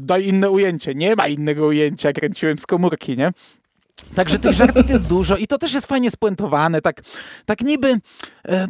Daj 0.01 0.27
inne 0.27 0.51
ujęcie, 0.51 0.95
nie 0.95 1.17
ma 1.17 1.29
innego 1.29 1.67
ujęcia, 1.67 2.13
kręciłem 2.13 2.59
z 2.59 2.67
komórki, 2.67 3.17
nie? 3.17 3.33
Także 4.15 4.39
tych 4.39 4.53
żartów 4.53 4.91
jest 4.91 5.09
dużo 5.09 5.37
i 5.37 5.47
to 5.47 5.59
też 5.59 5.75
jest 5.75 5.87
fajnie 5.87 6.11
spuentowane, 6.11 6.81
tak, 6.81 7.03
tak 7.45 7.61
niby, 7.61 7.99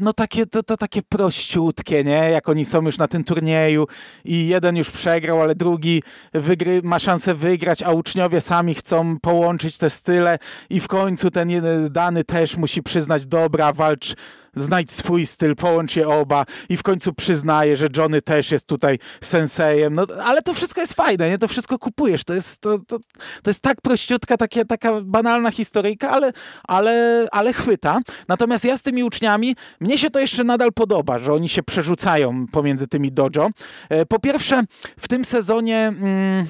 no 0.01 0.13
takie, 0.13 0.47
to, 0.47 0.63
to 0.63 0.77
takie 0.77 1.03
prościutkie, 1.03 2.05
nie? 2.05 2.31
Jak 2.31 2.49
oni 2.49 2.65
są 2.65 2.83
już 2.83 2.99
na 2.99 3.09
tym 3.09 3.25
turnieju 3.25 3.87
i 4.25 4.49
jeden 4.49 4.77
już 4.77 4.91
przegrał, 4.91 5.43
ale 5.43 5.55
drugi 5.55 6.03
wygry, 6.35 6.81
ma 6.85 6.99
szansę 6.99 7.35
wygrać, 7.35 7.83
a 7.83 7.93
uczniowie 7.93 8.41
sami 8.41 8.75
chcą 8.75 9.21
połączyć 9.21 9.79
te 9.79 9.91
style 9.91 10.39
i 10.71 10.81
w 10.81 10.89
końcu 10.89 11.31
ten 11.31 11.49
dany 11.91 12.25
też 12.25 12.57
musi 12.57 12.83
przyznać, 12.83 13.27
dobra, 13.27 13.73
walcz 13.73 14.15
znajdź 14.57 14.93
swój 14.93 15.27
styl, 15.27 15.57
połącz 15.57 15.97
je 15.97 16.09
oba 16.09 16.45
i 16.69 16.77
w 16.77 16.83
końcu 16.83 17.13
przyznaje, 17.13 17.77
że 17.77 17.87
Johnny 17.97 18.23
też 18.23 18.51
jest 18.51 18.67
tutaj 18.67 18.99
sensejem. 19.21 19.95
No, 19.95 20.07
ale 20.25 20.43
to 20.43 20.55
wszystko 20.55 20.81
jest 20.81 20.95
fajne, 20.95 21.31
nie? 21.31 21.39
To 21.39 21.49
wszystko 21.49 21.79
kupujesz. 21.79 22.25
To 22.25 22.35
jest, 22.35 22.61
to, 22.61 22.79
to, 22.79 22.99
to 23.43 23.51
jest 23.51 23.63
tak 23.63 23.81
prościutka, 23.81 24.37
takie, 24.37 24.65
taka 24.65 25.01
banalna 25.01 25.51
historyjka, 25.51 26.11
ale, 26.11 26.33
ale, 26.65 27.27
ale 27.33 27.53
chwyta. 27.53 28.01
Natomiast 28.29 28.65
ja 28.65 28.77
z 28.77 28.83
tymi 28.83 29.05
uczniami, 29.05 29.57
mnie 29.81 29.99
się 29.99 30.11
to 30.11 30.21
jeszcze 30.21 30.45
nadal 30.45 30.73
podoba, 30.73 31.19
że 31.19 31.33
oni 31.33 31.49
się 31.49 31.63
przerzucają 31.63 32.47
pomiędzy 32.47 32.87
tymi 32.87 33.13
dojo. 33.13 33.51
E, 33.89 34.07
po 34.07 34.19
pierwsze, 34.19 34.65
w 34.99 35.09
tym 35.09 35.25
sezonie... 35.25 35.79
Mm, 35.79 36.47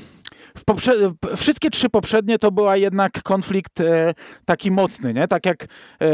wszystkie 1.37 1.71
trzy 1.71 1.89
poprzednie 1.89 2.39
to 2.39 2.51
była 2.51 2.77
jednak 2.77 3.23
konflikt 3.23 3.81
e, 3.81 4.15
taki 4.45 4.71
mocny, 4.71 5.15
nie? 5.15 5.29
Tak 5.29 5.47
jak 5.47 5.65
e, 5.65 6.07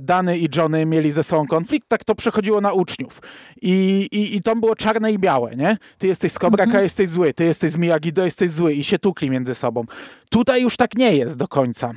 Dany 0.00 0.38
i 0.38 0.48
Johnny 0.56 0.86
mieli 0.86 1.10
ze 1.10 1.22
sobą 1.22 1.46
konflikt, 1.46 1.88
tak 1.88 2.04
to 2.04 2.14
przechodziło 2.14 2.60
na 2.60 2.72
uczniów. 2.72 3.20
I, 3.62 4.08
i, 4.12 4.36
i 4.36 4.42
to 4.42 4.56
było 4.56 4.76
czarne 4.76 5.12
i 5.12 5.18
białe, 5.18 5.56
nie? 5.56 5.76
Ty 5.98 6.06
jesteś 6.06 6.32
z 6.32 6.38
Kobraka, 6.38 6.64
mhm. 6.64 6.84
jesteś 6.84 7.08
zły, 7.08 7.34
ty 7.34 7.44
jesteś 7.44 7.70
z 7.70 7.76
Miyagi-Do, 7.76 8.24
jesteś 8.24 8.50
zły 8.50 8.74
i 8.74 8.84
się 8.84 8.98
tukli 8.98 9.30
między 9.30 9.54
sobą. 9.54 9.84
Tutaj 10.30 10.62
już 10.62 10.76
tak 10.76 10.94
nie 10.94 11.16
jest 11.16 11.36
do 11.36 11.48
końca 11.48 11.92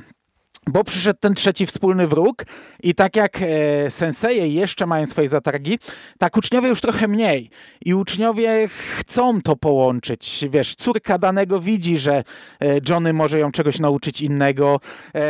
bo 0.68 0.84
przyszedł 0.84 1.18
ten 1.20 1.34
trzeci 1.34 1.66
wspólny 1.66 2.08
wróg 2.08 2.44
i 2.82 2.94
tak 2.94 3.16
jak 3.16 3.38
e, 3.42 3.90
senseje 3.90 4.48
jeszcze 4.48 4.86
mają 4.86 5.06
swoje 5.06 5.28
zatargi, 5.28 5.78
tak 6.18 6.36
uczniowie 6.36 6.68
już 6.68 6.80
trochę 6.80 7.08
mniej 7.08 7.50
i 7.84 7.94
uczniowie 7.94 8.68
chcą 8.68 9.42
to 9.42 9.56
połączyć. 9.56 10.44
Wiesz, 10.50 10.74
córka 10.74 11.18
danego 11.18 11.60
widzi, 11.60 11.98
że 11.98 12.24
e, 12.60 12.78
Johnny 12.88 13.12
może 13.12 13.38
ją 13.38 13.52
czegoś 13.52 13.78
nauczyć 13.78 14.20
innego. 14.20 14.80
E, 15.14 15.20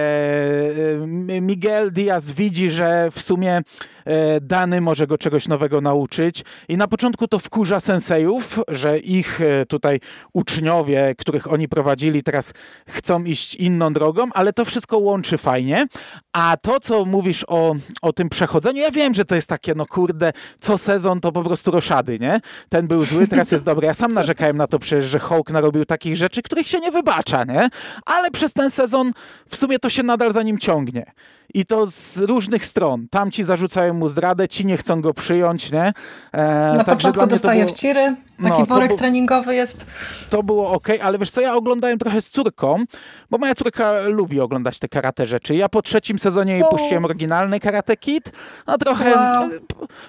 e 1.28 1.40
Miguel 1.40 1.92
Diaz 1.92 2.30
widzi, 2.30 2.70
że 2.70 3.10
w 3.10 3.22
sumie 3.22 3.62
E, 4.08 4.40
dany 4.40 4.80
może 4.80 5.06
go 5.06 5.18
czegoś 5.18 5.48
nowego 5.48 5.80
nauczyć. 5.80 6.44
I 6.68 6.76
na 6.76 6.88
początku 6.88 7.28
to 7.28 7.38
wkurza 7.38 7.80
sensejów, 7.80 8.58
że 8.68 8.98
ich 8.98 9.40
e, 9.40 9.66
tutaj 9.66 10.00
uczniowie, 10.32 11.14
których 11.18 11.52
oni 11.52 11.68
prowadzili, 11.68 12.22
teraz 12.22 12.52
chcą 12.88 13.24
iść 13.24 13.54
inną 13.54 13.92
drogą, 13.92 14.28
ale 14.34 14.52
to 14.52 14.64
wszystko 14.64 14.98
łączy 14.98 15.27
fajnie. 15.36 15.86
A 16.32 16.56
to, 16.62 16.80
co 16.80 17.04
mówisz 17.04 17.44
o, 17.48 17.74
o 18.02 18.12
tym 18.12 18.28
przechodzeniu, 18.28 18.82
ja 18.82 18.90
wiem, 18.90 19.14
że 19.14 19.24
to 19.24 19.34
jest 19.34 19.48
takie, 19.48 19.74
no 19.74 19.86
kurde, 19.86 20.32
co 20.60 20.78
sezon 20.78 21.20
to 21.20 21.32
po 21.32 21.42
prostu 21.42 21.70
roszady, 21.70 22.18
nie? 22.18 22.40
Ten 22.68 22.86
był 22.86 23.04
zły, 23.04 23.26
teraz 23.28 23.50
jest 23.50 23.64
dobry. 23.64 23.86
Ja 23.86 23.94
sam 23.94 24.12
narzekałem 24.12 24.56
na 24.56 24.66
to 24.66 24.78
przecież, 24.78 25.04
że 25.04 25.18
Hulk 25.18 25.50
narobił 25.50 25.84
takich 25.84 26.16
rzeczy, 26.16 26.42
których 26.42 26.68
się 26.68 26.80
nie 26.80 26.90
wybacza, 26.90 27.44
nie? 27.44 27.68
Ale 28.06 28.30
przez 28.30 28.52
ten 28.52 28.70
sezon 28.70 29.12
w 29.48 29.56
sumie 29.56 29.78
to 29.78 29.90
się 29.90 30.02
nadal 30.02 30.32
za 30.32 30.42
nim 30.42 30.58
ciągnie 30.58 31.12
i 31.54 31.66
to 31.66 31.86
z 31.86 32.18
różnych 32.18 32.66
stron. 32.66 33.08
Tam 33.10 33.30
ci 33.30 33.44
zarzucają 33.44 33.94
mu 33.94 34.08
zdradę, 34.08 34.48
ci 34.48 34.66
nie 34.66 34.76
chcą 34.76 35.00
go 35.00 35.14
przyjąć, 35.14 35.72
nie? 35.72 35.92
E, 36.32 36.74
Na 36.76 36.84
początku 36.84 37.26
dostaje 37.26 37.64
było... 37.64 37.74
wciry, 37.74 38.16
taki 38.42 38.60
no, 38.60 38.66
worek 38.66 38.90
bu... 38.90 38.96
treningowy 38.96 39.54
jest. 39.54 39.86
To 40.30 40.42
było 40.42 40.70
ok, 40.70 40.88
ale 41.02 41.18
wiesz 41.18 41.30
co, 41.30 41.40
ja 41.40 41.54
oglądałem 41.54 41.98
trochę 41.98 42.22
z 42.22 42.30
córką, 42.30 42.84
bo 43.30 43.38
moja 43.38 43.54
córka 43.54 43.92
lubi 44.00 44.40
oglądać 44.40 44.78
te 44.78 44.88
karate 44.88 45.26
rzeczy. 45.26 45.54
Ja 45.56 45.68
po 45.68 45.82
trzecim 45.82 46.18
sezonie 46.18 46.52
jej 46.52 46.62
puściłem 46.70 47.04
oryginalny 47.04 47.60
Karate 47.60 47.96
Kid, 47.96 48.32
no 48.66 48.78
trochę 48.78 49.14
wow. 49.14 49.50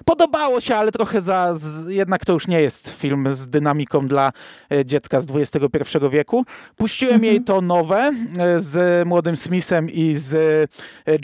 podobało 0.05 0.61
się, 0.61 0.75
ale 0.75 0.91
trochę 0.91 1.21
za, 1.21 1.53
z, 1.53 1.89
jednak 1.89 2.25
to 2.25 2.33
już 2.33 2.47
nie 2.47 2.61
jest 2.61 2.89
film 2.89 3.33
z 3.33 3.47
dynamiką 3.47 4.07
dla 4.07 4.31
e, 4.71 4.85
dziecka 4.85 5.21
z 5.21 5.27
XXI 5.31 5.97
wieku. 6.11 6.45
Puściłem 6.75 7.15
mhm. 7.15 7.33
jej 7.33 7.43
to 7.43 7.61
nowe 7.61 8.11
e, 8.37 8.59
z 8.59 9.07
młodym 9.07 9.37
Smithem 9.37 9.89
i 9.89 10.15
z 10.15 10.69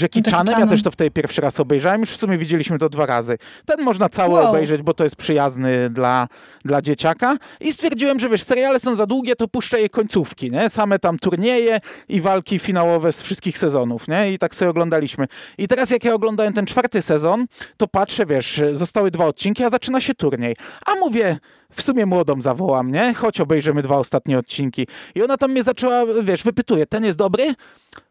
Jackie 0.05 0.31
Chanem. 0.31 0.59
Ja 0.59 0.67
też 0.67 0.83
to 0.83 0.91
wtedy 0.91 1.11
pierwszy 1.11 1.41
raz 1.41 1.59
obejrzałem. 1.59 1.99
Już 1.99 2.11
w 2.11 2.17
sumie 2.17 2.37
widzieliśmy 2.37 2.79
to 2.79 2.89
dwa 2.89 3.05
razy. 3.05 3.37
Ten 3.65 3.81
można 3.81 4.09
cały 4.09 4.33
wow. 4.33 4.49
obejrzeć, 4.49 4.81
bo 4.81 4.93
to 4.93 5.03
jest 5.03 5.15
przyjazny 5.15 5.89
dla, 5.89 6.27
dla 6.65 6.81
dzieciaka. 6.81 7.37
I 7.59 7.73
stwierdziłem, 7.73 8.19
że 8.19 8.29
wiesz, 8.29 8.43
seriale 8.43 8.79
są 8.79 8.95
za 8.95 9.05
długie, 9.05 9.35
to 9.35 9.47
puszczę 9.47 9.81
je 9.81 9.89
końcówki, 9.89 10.51
nie? 10.51 10.69
Same 10.69 10.99
tam 10.99 11.19
turnieje 11.19 11.79
i 12.09 12.21
walki 12.21 12.59
finałowe 12.59 13.11
z 13.11 13.21
wszystkich 13.21 13.57
sezonów, 13.57 14.07
nie? 14.07 14.33
I 14.33 14.37
tak 14.39 14.55
sobie 14.55 14.69
oglądaliśmy. 14.69 15.27
I 15.57 15.67
teraz 15.67 15.89
jak 15.89 16.03
ja 16.03 16.13
oglądałem 16.13 16.53
ten 16.53 16.65
czwarty 16.65 17.01
sezon, 17.01 17.45
to 17.77 17.87
patrzę, 17.87 18.25
wiesz, 18.25 18.61
zostały 18.73 19.11
dwa 19.11 19.25
odcinki, 19.25 19.63
a 19.63 19.69
zaczyna 19.69 20.01
się 20.01 20.15
turniej. 20.15 20.55
A 20.85 20.95
mówię, 20.95 21.37
w 21.71 21.81
sumie 21.81 22.05
młodą 22.05 22.41
zawołam, 22.41 22.91
nie? 22.91 23.13
Chodź 23.13 23.41
obejrzymy 23.41 23.81
dwa 23.81 23.97
ostatnie 23.97 24.37
odcinki. 24.37 24.87
I 25.15 25.23
ona 25.23 25.37
tam 25.37 25.51
mnie 25.51 25.63
zaczęła, 25.63 26.03
wiesz, 26.23 26.43
wypytuje, 26.43 26.85
ten 26.85 27.05
jest 27.05 27.17
dobry? 27.17 27.55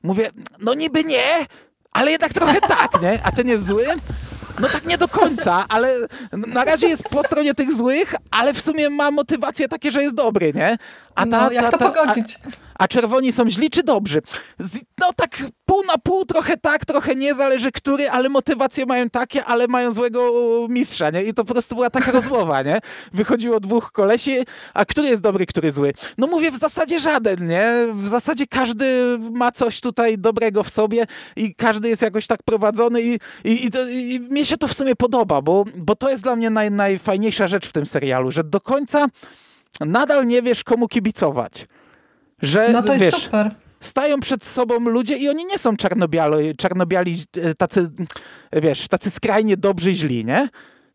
Mówię, 0.03 0.31
no 0.59 0.75
niby 0.75 1.05
nie, 1.05 1.25
ale 1.95 2.11
jednak 2.11 2.33
trochę 2.33 2.61
tak, 2.61 3.03
nie? 3.03 3.19
A 3.25 3.33
ten 3.33 3.49
jest 3.49 3.67
zły? 3.67 3.87
No 4.61 4.69
tak 4.69 4.87
nie 4.87 4.99
do 4.99 5.09
końca, 5.09 5.65
ale 5.69 5.95
na 6.33 6.65
razie 6.65 6.89
jest 6.89 7.03
po 7.03 7.25
stronie 7.25 7.55
tych 7.55 7.73
złych, 7.73 8.15
ale 8.31 8.55
w 8.55 8.61
sumie 8.61 8.91
ma 8.91 9.11
motywacje 9.11 9.69
takie, 9.69 9.91
że 9.91 10.03
jest 10.03 10.15
dobry, 10.15 10.53
nie? 10.55 10.79
A 11.15 11.21
ta, 11.21 11.27
no, 11.27 11.51
jak 11.51 11.65
ta, 11.65 11.71
ta, 11.71 11.79
to 11.79 11.93
pogodzić? 11.93 12.39
A, 12.74 12.74
a, 12.79 12.89
czerwoni 12.89 13.33
są 13.33 13.51
źli 13.51 13.71
czy 13.71 13.83
dobrzy? 13.83 14.23
No 14.99 15.13
tak 15.17 15.43
pół 15.65 15.85
na 15.85 15.99
pół, 15.99 16.25
trochę 16.25 16.57
tak, 16.57 16.85
trochę 16.85 17.15
nie, 17.15 17.35
zależy 17.35 17.73
który, 17.73 18.11
ale 18.11 18.29
motywacje 18.29 18.87
mają 18.87 19.11
takie, 19.11 19.45
ale 19.45 19.69
mają 19.69 19.93
złego 19.93 20.33
mistrza, 20.69 21.11
nie? 21.11 21.25
I 21.25 21.35
to 21.35 21.45
po 21.45 21.53
prostu 21.53 21.75
była 21.75 21.91
taka 21.91 22.13
rozmowa, 22.13 22.63
nie? 22.63 22.79
Wychodziło 23.13 23.61
dwóch 23.61 23.93
kolesi, 23.93 24.37
a 24.75 24.85
który 24.85 25.09
jest 25.09 25.23
dobry, 25.23 25.47
który 25.47 25.73
zły? 25.73 25.93
No 26.19 26.27
mówię, 26.27 26.51
w 26.51 26.59
zasadzie 26.59 26.99
żaden, 26.99 27.49
nie? 27.49 27.73
W 27.95 28.09
zasadzie 28.09 28.47
każdy 28.47 29.19
ma 29.19 29.53
coś 29.53 29.81
tutaj 29.81 30.19
dobrego 30.19 30.63
w 30.63 30.71
sobie 30.71 31.07
i 31.37 31.55
każdy 31.55 31.89
jest 31.89 32.03
jakoś 32.03 32.27
tak 32.27 32.43
prowadzony 32.43 33.03
i, 33.03 33.19
i, 33.45 33.67
i, 33.67 33.71
to, 33.71 33.89
i 33.89 34.21
mnie 34.21 34.45
się 34.45 34.57
to 34.57 34.69
w 34.69 34.73
sumie 34.73 34.97
podoba, 34.97 35.43
bo, 35.43 35.65
bo 35.77 35.97
to 35.97 36.11
jest 36.11 36.23
dla 36.23 36.37
mnie 36.37 36.51
naj, 36.51 36.71
najfajniejsza 36.71 37.49
rzecz 37.49 37.67
w 37.67 37.73
tym 37.73 37.87
serialu, 37.87 38.31
że 38.31 38.45
do 38.45 38.61
końca 38.61 39.07
nadal 39.81 40.27
nie 40.27 40.43
wiesz, 40.43 40.65
komu 40.65 40.89
kibicować. 40.89 41.67
Że, 42.45 42.69
no 42.69 42.83
to 42.83 42.93
jest 42.93 43.05
wiesz, 43.05 43.15
super. 43.15 43.51
Stają 43.81 44.21
przed 44.21 44.45
sobą 44.45 44.79
ludzie 44.81 45.17
i 45.17 45.29
oni 45.29 45.45
nie 45.45 45.59
są 45.59 45.77
czarnobiali, 45.77 46.57
czarnobiali 46.57 47.17
tacy, 47.59 47.91
wiesz, 48.53 48.89
tacy 48.89 49.11
skrajnie 49.11 49.57
dobrzy 49.57 49.93
źli, 49.93 50.25
nie? 50.25 50.49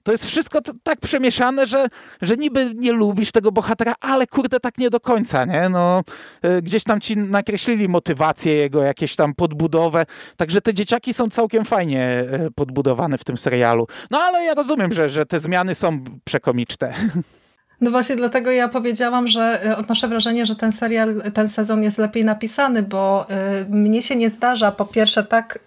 To 0.04 0.12
jest 0.12 0.26
wszystko 0.26 0.60
tak 0.84 1.00
przemieszane, 1.00 1.68
że, 1.68 1.88
że 2.22 2.38
niby 2.38 2.72
nie 2.76 2.92
lubisz 2.92 3.32
tego 3.32 3.52
bohatera, 3.52 3.96
ale 4.00 4.28
kurde 4.28 4.60
tak 4.60 4.78
nie 4.78 4.90
do 4.90 5.00
końca, 5.00 5.46
nie? 5.46 5.70
No, 5.70 6.02
e, 6.42 6.62
gdzieś 6.62 6.84
tam 6.84 7.02
ci 7.02 7.18
nakreślili 7.18 7.90
motywację 7.90 8.54
jego, 8.54 8.84
jakieś 8.84 9.16
tam 9.16 9.34
podbudowę, 9.34 10.06
także 10.38 10.62
te 10.62 10.74
dzieciaki 10.74 11.14
są 11.14 11.30
całkiem 11.30 11.66
fajnie 11.66 12.04
e, 12.04 12.52
podbudowane 12.56 13.18
w 13.18 13.24
tym 13.24 13.38
serialu. 13.38 13.88
No 14.12 14.20
ale 14.20 14.44
ja 14.44 14.54
rozumiem, 14.54 14.94
że, 14.94 15.10
że 15.10 15.26
te 15.26 15.40
zmiany 15.40 15.76
są 15.76 16.04
przekomiczne. 16.24 16.94
No 17.82 17.92
właśnie 17.92 18.16
dlatego 18.16 18.52
ja 18.52 18.68
powiedziałam, 18.68 19.28
że 19.28 19.66
e, 19.66 19.78
odnoszę 19.78 20.08
wrażenie, 20.08 20.46
że 20.46 20.56
ten 20.56 20.72
serial, 20.72 21.22
ten 21.34 21.50
sezon 21.50 21.84
jest 21.84 21.98
lepiej 21.98 22.26
napisany, 22.26 22.84
bo 22.84 23.28
y, 23.62 23.70
mnie 23.70 24.02
się 24.02 24.16
nie 24.16 24.30
zdarza 24.30 24.72
po 24.72 24.86
pierwsze 24.86 25.24
tak 25.24 25.60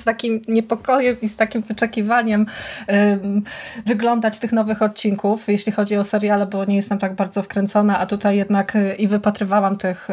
z 0.00 0.04
takim 0.04 0.40
niepokojem 0.48 1.16
i 1.22 1.28
z 1.28 1.36
takim 1.36 1.62
wyczekiwaniem 1.62 2.46
wyglądać 3.86 4.38
tych 4.38 4.52
nowych 4.52 4.82
odcinków, 4.82 5.48
jeśli 5.48 5.72
chodzi 5.72 5.96
o 5.96 6.04
seriale, 6.04 6.46
bo 6.46 6.64
nie 6.64 6.76
jestem 6.76 6.98
tak 6.98 7.14
bardzo 7.14 7.42
wkręcona, 7.42 7.98
a 7.98 8.06
tutaj 8.06 8.36
jednak 8.36 8.76
y, 8.76 8.94
i 8.94 9.08
wypatrywałam 9.08 9.76
tych 9.76 10.08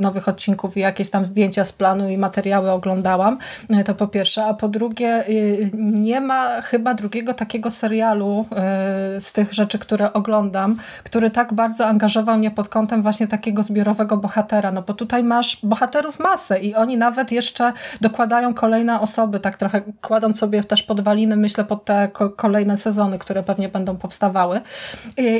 nowych 0.00 0.28
odcinków 0.28 0.76
i 0.76 0.80
jakieś 0.80 1.10
tam 1.10 1.26
zdjęcia 1.26 1.64
z 1.64 1.72
planu 1.72 2.08
i 2.08 2.18
materiały 2.18 2.70
oglądałam, 2.70 3.38
to 3.84 3.94
po 3.94 4.08
pierwsze, 4.08 4.44
a 4.44 4.54
po 4.54 4.68
drugie 4.68 5.24
nie 5.74 6.20
ma 6.20 6.62
chyba 6.62 6.94
drugiego 6.94 7.34
takiego 7.34 7.70
serialu 7.70 8.46
z 9.18 9.32
tych 9.32 9.52
rzeczy, 9.52 9.78
które 9.78 10.12
oglądam, 10.12 10.76
który 11.04 11.30
tak 11.30 11.54
bardzo 11.54 11.86
angażował 11.86 12.38
mnie 12.38 12.50
pod 12.50 12.68
kątem 12.68 13.02
właśnie 13.02 13.28
takiego 13.28 13.62
zbiorowego 13.62 14.16
bohatera, 14.16 14.72
no 14.72 14.82
bo 14.82 14.94
tutaj 14.94 15.24
masz 15.24 15.66
bohaterów 15.66 16.18
masę 16.18 16.60
i 16.60 16.74
oni 16.74 16.96
nawet 16.96 17.32
jeszcze 17.32 17.72
dokładają 18.00 18.54
kolejne 18.54 19.00
osoby, 19.00 19.40
tak 19.40 19.56
trochę 19.56 19.82
kładąc 20.00 20.38
sobie 20.38 20.64
też 20.64 20.82
podwaliny, 20.82 21.36
myślę, 21.36 21.64
pod 21.64 21.84
te 21.84 22.08
kolejne 22.36 22.78
sezony, 22.78 23.18
które 23.18 23.42
pewnie 23.42 23.68
będą 23.68 23.96
powstawały. 23.96 24.60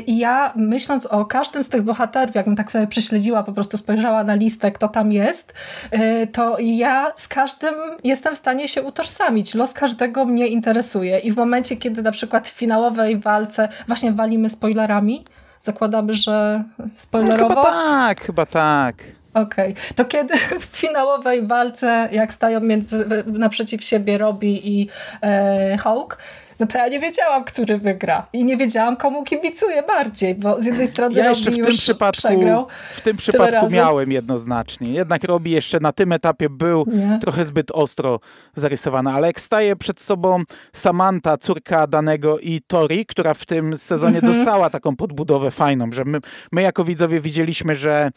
I 0.06 0.18
ja 0.18 0.52
myśląc 0.56 1.06
o 1.06 1.24
każdym 1.24 1.64
z 1.64 1.68
tych 1.68 1.82
bohaterów, 1.82 2.34
jakbym 2.34 2.56
tak 2.56 2.72
sobie 2.72 2.86
prześledziła, 2.86 3.42
po 3.42 3.52
prostu 3.52 3.76
spojrzała 3.76 4.24
na 4.24 4.34
listę, 4.34 4.72
kto 4.72 4.88
tam 4.88 5.12
jest, 5.12 5.54
y, 5.94 6.26
to 6.26 6.56
ja 6.60 7.12
z 7.16 7.28
każdym 7.28 7.74
jestem 8.04 8.34
w 8.34 8.38
stanie 8.38 8.68
się 8.68 8.82
utożsamić. 8.82 9.54
Los 9.54 9.72
każdego 9.72 10.24
mnie 10.24 10.46
interesuje 10.46 11.18
i 11.18 11.32
w 11.32 11.36
momencie, 11.36 11.76
kiedy 11.76 12.02
na 12.02 12.12
przykład 12.12 12.48
w 12.48 12.52
finałowej 12.52 13.18
walce 13.18 13.68
właśnie 13.86 14.12
walimy 14.12 14.48
spoilerami, 14.48 15.24
Zakładamy, 15.64 16.14
że 16.14 16.64
spoilerowo? 16.94 17.54
No, 17.54 17.60
chyba 17.60 17.62
tak, 17.62 18.20
chyba 18.20 18.46
tak. 18.46 18.96
Okej. 19.34 19.72
Okay. 19.72 19.94
To 19.94 20.04
kiedy 20.04 20.36
w 20.60 20.64
finałowej 20.64 21.46
walce, 21.46 22.08
jak 22.12 22.32
stają 22.32 22.60
między, 22.60 23.06
naprzeciw 23.26 23.84
siebie 23.84 24.18
Robbie 24.18 24.52
i 24.52 24.88
e, 25.22 25.76
Hawk, 25.76 26.18
no 26.60 26.66
to 26.66 26.78
ja 26.78 26.88
nie 26.88 27.00
wiedziałam, 27.00 27.44
który 27.44 27.78
wygra. 27.78 28.26
I 28.32 28.44
nie 28.44 28.56
wiedziałam, 28.56 28.96
komu 28.96 29.24
kibicuję 29.24 29.82
bardziej, 29.82 30.34
bo 30.34 30.60
z 30.60 30.66
jednej 30.66 30.86
strony 30.86 31.18
ja 31.18 31.28
jeszcze 31.28 31.50
w 31.50 31.56
tym 31.56 31.66
przypadku, 31.66 32.18
przegrał. 32.18 32.66
W 32.96 33.00
tym 33.00 33.16
przypadku 33.16 33.66
miałem 33.70 34.12
jednoznacznie. 34.12 34.92
Jednak 34.92 35.24
Robi 35.24 35.50
jeszcze 35.50 35.80
na 35.80 35.92
tym 35.92 36.12
etapie 36.12 36.50
był 36.50 36.84
nie. 36.86 37.18
trochę 37.20 37.44
zbyt 37.44 37.70
ostro 37.70 38.20
zarysowany, 38.54 39.10
ale 39.10 39.26
jak 39.26 39.40
staje 39.40 39.76
przed 39.76 40.00
sobą 40.00 40.42
Samantha, 40.72 41.36
córka 41.36 41.86
danego 41.86 42.38
i 42.38 42.60
Tori, 42.66 43.06
która 43.06 43.34
w 43.34 43.46
tym 43.46 43.76
sezonie 43.76 44.16
mhm. 44.16 44.32
dostała 44.32 44.70
taką 44.70 44.96
podbudowę 44.96 45.50
fajną, 45.50 45.92
że 45.92 46.04
my, 46.04 46.18
my 46.52 46.62
jako 46.62 46.84
widzowie 46.84 47.20
widzieliśmy, 47.20 47.74
że 47.74 48.10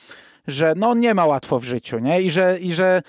że 0.48 0.74
no 0.76 0.94
nie 0.94 1.14
ma 1.14 1.26
łatwo 1.26 1.60
w 1.60 1.64
życiu, 1.64 2.00
nie? 2.00 2.22
I 2.22 2.32
że, 2.32 2.58
i 2.62 2.74
że 2.74 3.02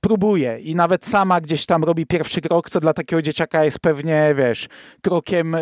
próbuje 0.00 0.58
i 0.58 0.74
nawet 0.74 1.06
sama 1.06 1.40
gdzieś 1.40 1.66
tam 1.66 1.84
robi 1.84 2.06
pierwszy 2.06 2.40
krok, 2.40 2.70
co 2.70 2.80
dla 2.80 2.92
takiego 2.92 3.22
dzieciaka 3.22 3.64
jest 3.64 3.78
pewnie, 3.78 4.34
wiesz, 4.36 4.68
krokiem 5.02 5.54
y, 5.54 5.60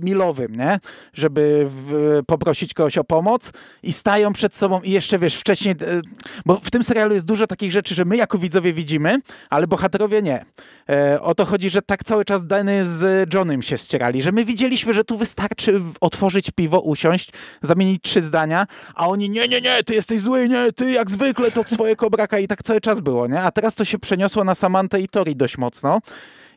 milowym, 0.00 0.56
nie? 0.56 0.78
Żeby 1.12 1.66
w, 1.68 2.20
poprosić 2.26 2.74
kogoś 2.74 2.98
o 2.98 3.04
pomoc 3.04 3.52
i 3.82 3.92
stają 3.92 4.32
przed 4.32 4.54
sobą 4.54 4.80
i 4.80 4.90
jeszcze, 4.90 5.18
wiesz, 5.18 5.36
wcześniej, 5.36 5.74
y, 5.82 6.02
bo 6.46 6.60
w 6.62 6.70
tym 6.70 6.84
serialu 6.84 7.14
jest 7.14 7.26
dużo 7.26 7.46
takich 7.46 7.72
rzeczy, 7.72 7.94
że 7.94 8.04
my 8.04 8.16
jako 8.16 8.38
widzowie 8.38 8.72
widzimy, 8.72 9.18
ale 9.50 9.66
bohaterowie 9.66 10.22
nie. 10.22 10.44
E, 10.90 11.20
o 11.20 11.34
to 11.34 11.44
chodzi, 11.44 11.70
że 11.70 11.82
tak 11.82 12.04
cały 12.04 12.24
czas 12.24 12.46
Dany 12.46 12.84
z 12.84 13.34
Johnem 13.34 13.62
się 13.62 13.78
ścierali, 13.78 14.22
że 14.22 14.32
my 14.32 14.44
widzieliśmy, 14.44 14.94
że 14.94 15.04
tu 15.04 15.18
wystarczy 15.18 15.80
otworzyć 16.00 16.50
piwo, 16.50 16.80
usiąść, 16.80 17.30
zamienić 17.62 18.02
trzy 18.02 18.22
zdania, 18.22 18.66
a 18.94 19.08
oni 19.08 19.30
nie, 19.30 19.48
nie, 19.48 19.60
nie, 19.60 19.84
ty 19.84 19.94
jesteś 19.94 20.20
zły, 20.20 20.48
nie, 20.48 20.72
ty 20.72 20.90
jak 20.90 21.10
zwykle 21.10 21.50
to 21.50 21.64
swoje 21.64 21.96
kobraka 21.96 22.38
i 22.38 22.48
tak 22.48 22.62
cały 22.62 22.80
czas 22.80 23.00
było, 23.00 23.26
nie? 23.26 23.42
A 23.48 23.52
teraz 23.52 23.74
to 23.74 23.84
się 23.84 23.98
przeniosło 23.98 24.44
na 24.44 24.54
Samantę 24.54 25.00
i 25.00 25.08
Tori 25.08 25.36
dość 25.36 25.58
mocno 25.58 26.00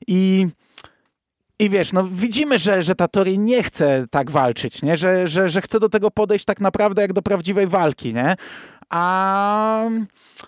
i 0.07 0.47
i 1.59 1.69
wiesz, 1.69 1.93
no 1.93 2.07
widzimy, 2.11 2.59
że, 2.59 2.83
że 2.83 2.95
ta 2.95 3.07
Tori 3.07 3.39
nie 3.39 3.63
chce 3.63 4.05
tak 4.09 4.31
walczyć, 4.31 4.81
nie? 4.81 4.97
Że, 4.97 5.27
że, 5.27 5.49
że 5.49 5.61
chce 5.61 5.79
do 5.79 5.89
tego 5.89 6.11
podejść 6.11 6.45
tak 6.45 6.61
naprawdę 6.61 7.01
jak 7.01 7.13
do 7.13 7.21
prawdziwej 7.21 7.67
walki, 7.67 8.13
nie? 8.13 8.35
A, 8.89 9.89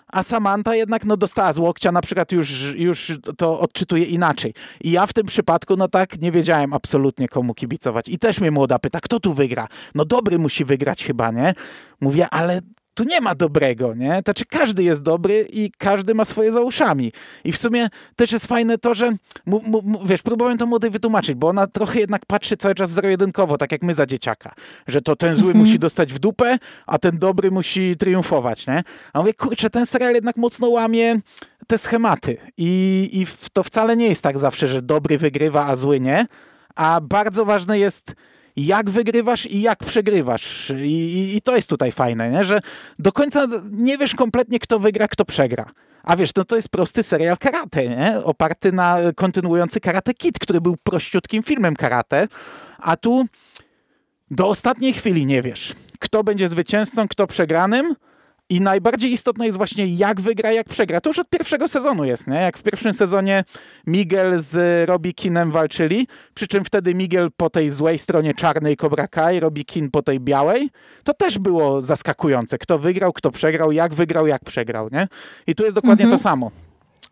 a 0.08 0.22
Samantha 0.22 0.74
jednak 0.74 1.04
no, 1.04 1.16
dostała 1.16 1.52
z 1.52 1.58
łokcia, 1.58 1.92
na 1.92 2.00
przykład 2.00 2.32
już, 2.32 2.74
już 2.76 3.12
to 3.36 3.60
odczytuje 3.60 4.04
inaczej. 4.04 4.54
I 4.80 4.90
ja 4.90 5.06
w 5.06 5.12
tym 5.12 5.26
przypadku, 5.26 5.76
no 5.76 5.88
tak, 5.88 6.20
nie 6.20 6.32
wiedziałem 6.32 6.72
absolutnie 6.72 7.28
komu 7.28 7.54
kibicować. 7.54 8.08
I 8.08 8.18
też 8.18 8.40
mnie 8.40 8.50
młoda 8.50 8.78
pyta, 8.78 9.00
kto 9.00 9.20
tu 9.20 9.34
wygra? 9.34 9.68
No 9.94 10.04
dobry 10.04 10.38
musi 10.38 10.64
wygrać 10.64 11.04
chyba, 11.04 11.30
nie? 11.30 11.54
Mówię, 12.00 12.28
ale 12.30 12.60
tu 12.94 13.04
nie 13.04 13.20
ma 13.20 13.34
dobrego, 13.34 13.94
nie? 13.94 14.20
Znaczy 14.24 14.44
każdy 14.46 14.82
jest 14.82 15.02
dobry 15.02 15.46
i 15.52 15.70
każdy 15.78 16.14
ma 16.14 16.24
swoje 16.24 16.52
za 16.52 16.60
uszami. 16.60 17.12
I 17.44 17.52
w 17.52 17.58
sumie 17.58 17.88
też 18.16 18.32
jest 18.32 18.46
fajne 18.46 18.78
to, 18.78 18.94
że 18.94 19.12
mu, 19.46 19.62
mu, 19.62 20.06
wiesz, 20.06 20.22
próbowałem 20.22 20.58
to 20.58 20.66
młodej 20.66 20.90
wytłumaczyć, 20.90 21.34
bo 21.34 21.48
ona 21.48 21.66
trochę 21.66 22.00
jednak 22.00 22.26
patrzy 22.26 22.56
cały 22.56 22.74
czas 22.74 22.90
zero-jedynkowo, 22.90 23.58
tak 23.58 23.72
jak 23.72 23.82
my 23.82 23.94
za 23.94 24.06
dzieciaka. 24.06 24.54
Że 24.86 25.02
to 25.02 25.16
ten 25.16 25.36
zły 25.36 25.46
mhm. 25.46 25.64
musi 25.64 25.78
dostać 25.78 26.12
w 26.12 26.18
dupę, 26.18 26.58
a 26.86 26.98
ten 26.98 27.18
dobry 27.18 27.50
musi 27.50 27.96
triumfować, 27.96 28.66
nie? 28.66 28.82
A 29.12 29.18
mówię, 29.18 29.34
kurczę, 29.34 29.70
ten 29.70 29.86
serial 29.86 30.14
jednak 30.14 30.36
mocno 30.36 30.68
łamie 30.68 31.20
te 31.66 31.78
schematy. 31.78 32.36
I, 32.56 33.10
i 33.12 33.26
to 33.52 33.62
wcale 33.62 33.96
nie 33.96 34.08
jest 34.08 34.22
tak 34.22 34.38
zawsze, 34.38 34.68
że 34.68 34.82
dobry 34.82 35.18
wygrywa, 35.18 35.66
a 35.66 35.76
zły 35.76 36.00
nie. 36.00 36.26
A 36.74 37.00
bardzo 37.00 37.44
ważne 37.44 37.78
jest 37.78 38.14
jak 38.56 38.90
wygrywasz 38.90 39.46
i 39.46 39.60
jak 39.60 39.78
przegrywasz. 39.78 40.70
I, 40.70 40.82
i, 40.82 41.36
i 41.36 41.42
to 41.42 41.56
jest 41.56 41.70
tutaj 41.70 41.92
fajne, 41.92 42.30
nie? 42.30 42.44
że 42.44 42.60
do 42.98 43.12
końca 43.12 43.46
nie 43.70 43.98
wiesz 43.98 44.14
kompletnie, 44.14 44.58
kto 44.58 44.78
wygra, 44.78 45.08
kto 45.08 45.24
przegra. 45.24 45.70
A 46.02 46.16
wiesz, 46.16 46.34
no 46.36 46.44
to 46.44 46.56
jest 46.56 46.68
prosty 46.68 47.02
serial 47.02 47.38
karate, 47.38 47.88
nie? 47.88 48.24
oparty 48.24 48.72
na 48.72 48.98
kontynuujący 49.16 49.80
Karate 49.80 50.14
Kid, 50.14 50.38
który 50.38 50.60
był 50.60 50.76
prościutkim 50.76 51.42
filmem 51.42 51.76
karate, 51.76 52.28
a 52.78 52.96
tu 52.96 53.26
do 54.30 54.48
ostatniej 54.48 54.92
chwili 54.92 55.26
nie 55.26 55.42
wiesz, 55.42 55.74
kto 55.98 56.24
będzie 56.24 56.48
zwycięzcą, 56.48 57.08
kto 57.08 57.26
przegranym, 57.26 57.94
i 58.48 58.60
najbardziej 58.60 59.12
istotne 59.12 59.46
jest 59.46 59.58
właśnie 59.58 59.86
jak 59.86 60.20
wygra, 60.20 60.52
jak 60.52 60.68
przegra. 60.68 61.00
To 61.00 61.10
już 61.10 61.18
od 61.18 61.28
pierwszego 61.28 61.68
sezonu 61.68 62.04
jest, 62.04 62.26
nie? 62.26 62.36
Jak 62.36 62.58
w 62.58 62.62
pierwszym 62.62 62.94
sezonie 62.94 63.44
Miguel 63.86 64.40
z 64.40 64.88
Robbie 64.88 65.12
Kinem 65.12 65.50
walczyli, 65.50 66.08
przy 66.34 66.46
czym 66.46 66.64
wtedy 66.64 66.94
Miguel 66.94 67.28
po 67.36 67.50
tej 67.50 67.70
złej 67.70 67.98
stronie 67.98 68.34
czarnej 68.34 68.76
Cobra 68.76 69.08
Kai, 69.08 69.40
Robbie 69.40 69.64
Kin 69.64 69.90
po 69.90 70.02
tej 70.02 70.20
białej, 70.20 70.70
to 71.04 71.14
też 71.14 71.38
było 71.38 71.82
zaskakujące. 71.82 72.58
Kto 72.58 72.78
wygrał, 72.78 73.12
kto 73.12 73.30
przegrał, 73.30 73.72
jak 73.72 73.94
wygrał, 73.94 74.26
jak 74.26 74.44
przegrał, 74.44 74.88
nie? 74.92 75.08
I 75.46 75.54
tu 75.54 75.64
jest 75.64 75.76
dokładnie 75.76 76.04
mhm. 76.04 76.18
to 76.18 76.22
samo. 76.22 76.50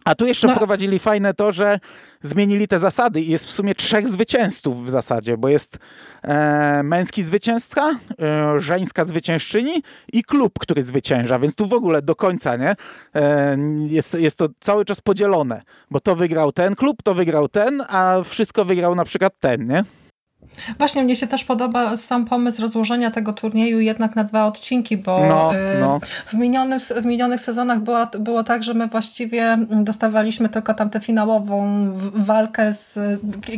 A 0.05 0.15
tu 0.15 0.27
jeszcze 0.27 0.47
no. 0.47 0.55
wprowadzili 0.55 0.99
fajne 0.99 1.35
to, 1.35 1.53
że 1.53 1.81
zmienili 2.23 2.69
te 2.69 2.79
zasady 2.79 3.21
i 3.21 3.31
jest 3.31 3.45
w 3.45 3.51
sumie 3.51 3.75
trzech 3.75 4.09
zwycięzców 4.09 4.87
w 4.87 4.91
zasadzie, 4.91 5.37
bo 5.37 5.49
jest 5.49 5.79
e, 6.23 6.83
męski 6.83 7.23
zwycięzca, 7.23 7.99
e, 8.23 8.61
żeńska 8.61 9.05
zwyciężczyni 9.05 9.83
i 10.13 10.25
klub, 10.25 10.59
który 10.59 10.83
zwycięża, 10.83 11.39
więc 11.39 11.55
tu 11.55 11.67
w 11.67 11.73
ogóle 11.73 12.03
do 12.03 12.17
końca 12.17 12.57
nie 12.57 12.77
e, 13.15 13.57
jest, 13.89 14.15
jest 14.15 14.39
to 14.39 14.49
cały 14.61 14.85
czas 14.85 15.01
podzielone, 15.01 15.63
bo 15.91 16.01
to 16.01 16.17
wygrał 16.17 16.53
ten 16.53 16.75
klub, 16.75 17.03
to 17.03 17.15
wygrał 17.15 17.49
ten, 17.49 17.83
a 17.89 18.17
wszystko 18.25 18.65
wygrał 18.65 18.95
na 18.95 19.05
przykład 19.05 19.33
ten, 19.41 19.65
nie? 19.65 19.85
Właśnie 20.79 21.05
mnie 21.05 21.17
się 21.17 21.27
też 21.27 21.45
podoba 21.45 21.97
sam 21.97 22.25
pomysł 22.25 22.63
rozłożenia 22.63 23.11
tego 23.11 23.33
turnieju 23.33 23.81
jednak 23.81 24.17
na 24.17 24.25
dwa 24.25 24.47
odcinki, 24.47 24.97
bo 24.97 25.27
no, 25.27 25.55
y, 25.55 25.81
no. 25.81 26.01
W, 26.27 26.35
minionych, 26.35 26.83
w 26.83 27.07
minionych 27.07 27.41
sezonach 27.41 27.81
było, 27.81 28.07
było 28.19 28.45
tak, 28.45 28.63
że 28.63 28.75
my 28.75 28.87
właściwie 28.87 29.59
dostawaliśmy 29.71 30.49
tylko 30.49 30.75
tam 30.75 30.91
tę 30.91 31.01
finałową 31.01 31.89
walkę 32.15 32.73
z 32.73 32.99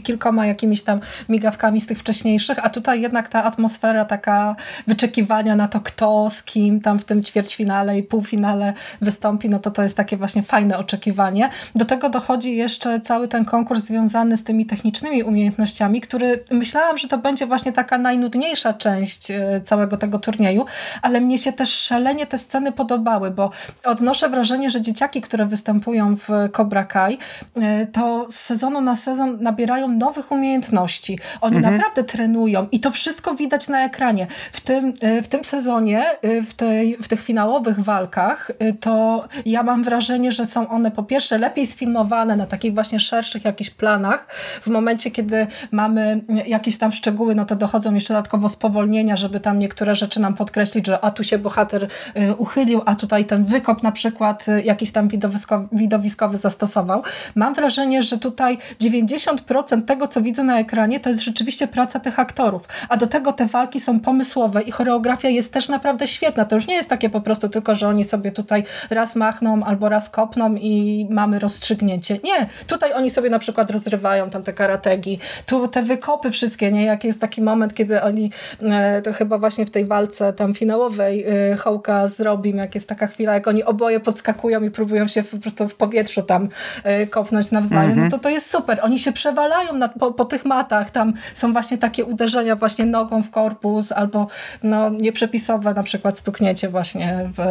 kilkoma 0.03 0.47
jakimiś 0.47 0.83
tam 0.83 1.01
migawkami 1.29 1.81
z 1.81 1.87
tych 1.87 1.99
wcześniejszych, 1.99 2.67
a 2.67 2.71
tutaj 2.71 3.01
jednak 3.01 3.29
ta 3.29 3.45
atmosfera 3.45 4.05
taka 4.05 4.57
wyczekiwania 4.87 5.57
na 5.57 5.69
to, 5.69 5.81
kto 5.81 6.31
z 6.31 6.43
kim 6.43 6.81
tam 6.81 6.99
w 6.99 7.05
tym 7.05 7.23
ćwierćfinale 7.23 7.99
i 7.99 8.03
półfinale 8.03 8.73
wystąpi, 9.01 9.49
no 9.49 9.59
to 9.59 9.71
to 9.71 9.83
jest 9.83 9.97
takie 9.97 10.17
właśnie 10.17 10.43
fajne 10.43 10.79
oczekiwanie. 10.79 11.51
Do 11.75 11.85
tego 11.85 12.11
dochodzi 12.11 12.57
jeszcze 12.57 13.01
cały 13.01 13.29
ten 13.29 13.45
konkurs 13.45 13.85
związany 13.85 14.37
z 14.37 14.45
tymi 14.45 14.67
technicznymi 14.67 15.23
umiejętnościami, 15.23 16.01
który 16.01 16.45
myślałam 16.51 16.74
myślałam, 16.75 16.99
że 16.99 17.09
to 17.09 17.19
będzie 17.19 17.47
właśnie 17.47 17.73
taka 17.73 17.99
najnudniejsza 17.99 18.73
część 18.73 19.31
e, 19.31 19.61
całego 19.65 19.97
tego 19.97 20.19
turnieju, 20.19 20.65
ale 21.03 21.21
mnie 21.21 21.39
się 21.39 21.53
też 21.53 21.71
szalenie 21.71 22.27
te 22.27 22.39
sceny 22.39 22.73
podobały, 22.73 23.31
bo 23.31 23.51
odnoszę 23.85 24.29
wrażenie, 24.29 24.71
że 24.71 24.81
dzieciaki, 24.81 25.21
które 25.21 25.47
występują 25.47 26.17
w 26.17 26.29
Cobra 26.53 26.85
Kai, 26.85 27.19
e, 27.57 27.87
to 27.87 28.29
z 28.29 28.35
sezonu 28.35 28.81
na 28.81 28.97
sezon 28.97 29.39
nabierają 29.41 29.89
nowych 29.89 30.33
umiejętności. 30.33 31.19
Oni 31.41 31.57
mhm. 31.57 31.75
naprawdę 31.75 32.05
trenują 32.05 32.67
i 32.73 32.81
to 32.81 32.91
wszystko 32.91 33.35
widać 33.35 33.69
na 33.69 33.85
ekranie. 33.85 34.27
W 34.53 34.61
tym, 34.61 34.93
e, 35.03 35.23
w 35.23 35.29
tym 35.29 35.45
sezonie, 35.45 36.07
w, 36.47 36.55
tej, 36.55 36.97
w 36.97 37.09
tych 37.09 37.23
finałowych 37.23 37.81
walkach, 37.81 38.51
to 38.81 39.25
ja 39.47 39.63
mam 39.63 39.85
wrażenie, 39.85 40.33
że 40.33 40.47
są 40.47 40.69
one 40.69 40.91
po 40.91 41.03
pierwsze 41.03 41.39
lepiej 41.39 41.67
sfilmowane 41.67 42.37
na 42.37 42.47
takich 42.47 42.75
właśnie 42.75 43.01
szerszych 43.01 43.45
jakichś 43.45 43.71
planach, 43.71 44.27
w 44.63 44.67
momencie, 44.67 45.11
kiedy 45.11 45.47
mamy 45.71 46.21
jakieś 46.47 46.64
jakieś 46.65 46.79
tam 46.79 46.93
szczegóły, 46.93 47.35
no 47.35 47.45
to 47.45 47.57
dochodzą 47.57 47.95
jeszcze 47.95 48.15
dodatkowo 48.15 48.49
spowolnienia, 48.49 49.17
żeby 49.17 49.41
tam 49.41 49.59
niektóre 49.59 49.95
rzeczy 49.95 50.21
nam 50.21 50.35
podkreślić, 50.35 50.87
że 50.87 51.05
a 51.05 51.11
tu 51.11 51.25
się 51.25 51.39
bohater 51.39 51.85
y, 51.85 52.35
uchylił, 52.37 52.83
a 52.87 52.95
tutaj 52.95 53.25
ten 53.25 53.45
wykop 53.45 53.83
na 53.83 53.93
przykład 53.93 54.49
y, 54.49 54.63
jakiś 54.63 54.91
tam 54.91 55.09
widowisko, 55.09 55.65
widowiskowy 55.73 56.37
zastosował. 56.37 57.03
Mam 57.35 57.55
wrażenie, 57.55 58.03
że 58.03 58.19
tutaj 58.19 58.59
90% 58.81 59.83
tego, 59.83 60.09
co 60.09 60.23
widzę 60.23 60.45
na 60.45 60.59
ekranie, 60.59 61.01
to 61.01 61.09
jest 61.09 61.23
rzeczywiście 61.23 61.67
praca 61.67 62.01
tych 62.01 62.19
aktorów, 62.19 62.69
a 62.89 62.97
do 62.97 63.07
tego 63.07 63.33
te 63.33 63.47
walki 63.47 63.81
są 63.81 64.01
pomysłowe 64.01 64.63
i 64.63 64.71
choreografia 64.71 65.29
jest 65.29 65.53
też 65.53 65.69
naprawdę 65.69 66.07
świetna. 66.07 66.45
To 66.45 66.57
już 66.57 66.67
nie 66.67 66.75
jest 66.75 66.89
takie 66.89 67.11
po 67.11 67.21
prostu 67.21 67.49
tylko, 67.49 67.75
że 67.75 67.89
oni 67.89 68.05
sobie 68.05 68.33
tutaj 68.33 68.65
raz 68.91 69.17
machną 69.17 69.65
albo 69.65 69.89
raz 69.89 70.11
kopną 70.11 70.55
i 70.55 71.07
mamy 71.11 71.39
rozstrzygnięcie. 71.39 72.19
Nie, 72.25 72.47
tutaj 72.67 72.93
oni 72.93 73.11
sobie 73.11 73.31
na 73.31 73.39
przykład 73.39 73.71
rozrywają 73.71 74.31
tam 74.31 74.43
te 74.43 74.53
karategi, 74.53 75.19
tu 75.47 75.69
te 75.69 75.83
wykopy 75.83 76.31
wszystkie 76.31 76.54
wszystkie, 76.55 76.73
nie? 76.73 76.85
Jak 76.85 77.05
jest 77.05 77.21
taki 77.21 77.43
moment, 77.43 77.75
kiedy 77.75 78.03
oni, 78.03 78.31
e, 78.63 79.03
to 79.03 79.13
chyba 79.13 79.39
właśnie 79.39 79.67
w 79.67 79.71
tej 79.71 79.85
walce 79.85 80.33
tam 80.33 80.55
finałowej 80.55 81.25
e, 81.25 81.57
Hołka 81.57 82.09
z 82.09 82.21
Robim, 82.21 82.57
jak 82.57 82.75
jest 82.75 82.89
taka 82.89 83.07
chwila, 83.07 83.35
jak 83.35 83.49
oni 83.49 83.65
oboje 83.65 84.01
podskakują 84.01 84.63
i 84.63 84.71
próbują 84.71 85.09
się 85.09 85.23
po 85.23 85.39
prostu 85.39 85.69
w 85.69 85.75
powietrzu 85.75 86.23
tam 86.23 86.49
e, 86.85 87.07
kopnąć 87.07 87.51
nawzajem, 87.51 87.89
no 87.89 87.93
mhm. 87.93 88.11
to 88.11 88.19
to 88.19 88.29
jest 88.29 88.51
super. 88.51 88.79
Oni 88.83 88.99
się 88.99 89.13
przewalają 89.13 89.73
na, 89.73 89.89
po, 89.89 90.13
po 90.13 90.25
tych 90.25 90.45
matach, 90.45 90.91
tam 90.91 91.13
są 91.35 91.53
właśnie 91.53 91.79
takie 91.79 92.05
uderzenia 92.05 92.57
właśnie 92.57 92.87
nogą 92.87 93.23
w 93.23 93.31
korpus 93.31 93.93
albo 93.93 94.27
no, 94.63 94.91
nieprzepisowe 94.91 95.75
na 95.75 95.83
przykład 95.83 96.19
stuknięcie 96.19 96.69
właśnie 96.69 97.31
w, 97.37 97.43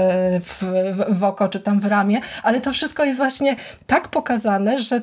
w, 0.45 0.63
w 1.19 1.23
oko 1.23 1.49
czy 1.49 1.59
tam 1.59 1.79
w 1.79 1.85
ramię, 1.85 2.21
ale 2.43 2.61
to 2.61 2.71
wszystko 2.71 3.05
jest 3.05 3.17
właśnie 3.17 3.55
tak 3.87 4.07
pokazane, 4.07 4.77
że 4.77 5.01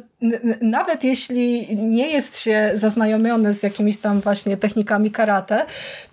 nawet 0.61 1.05
jeśli 1.05 1.77
nie 1.77 2.09
jest 2.09 2.41
się 2.41 2.71
zaznajomiony 2.75 3.53
z 3.53 3.63
jakimiś 3.63 3.90
tam 3.99 4.21
właśnie 4.21 4.57
technikami 4.57 5.11
karate, 5.11 5.67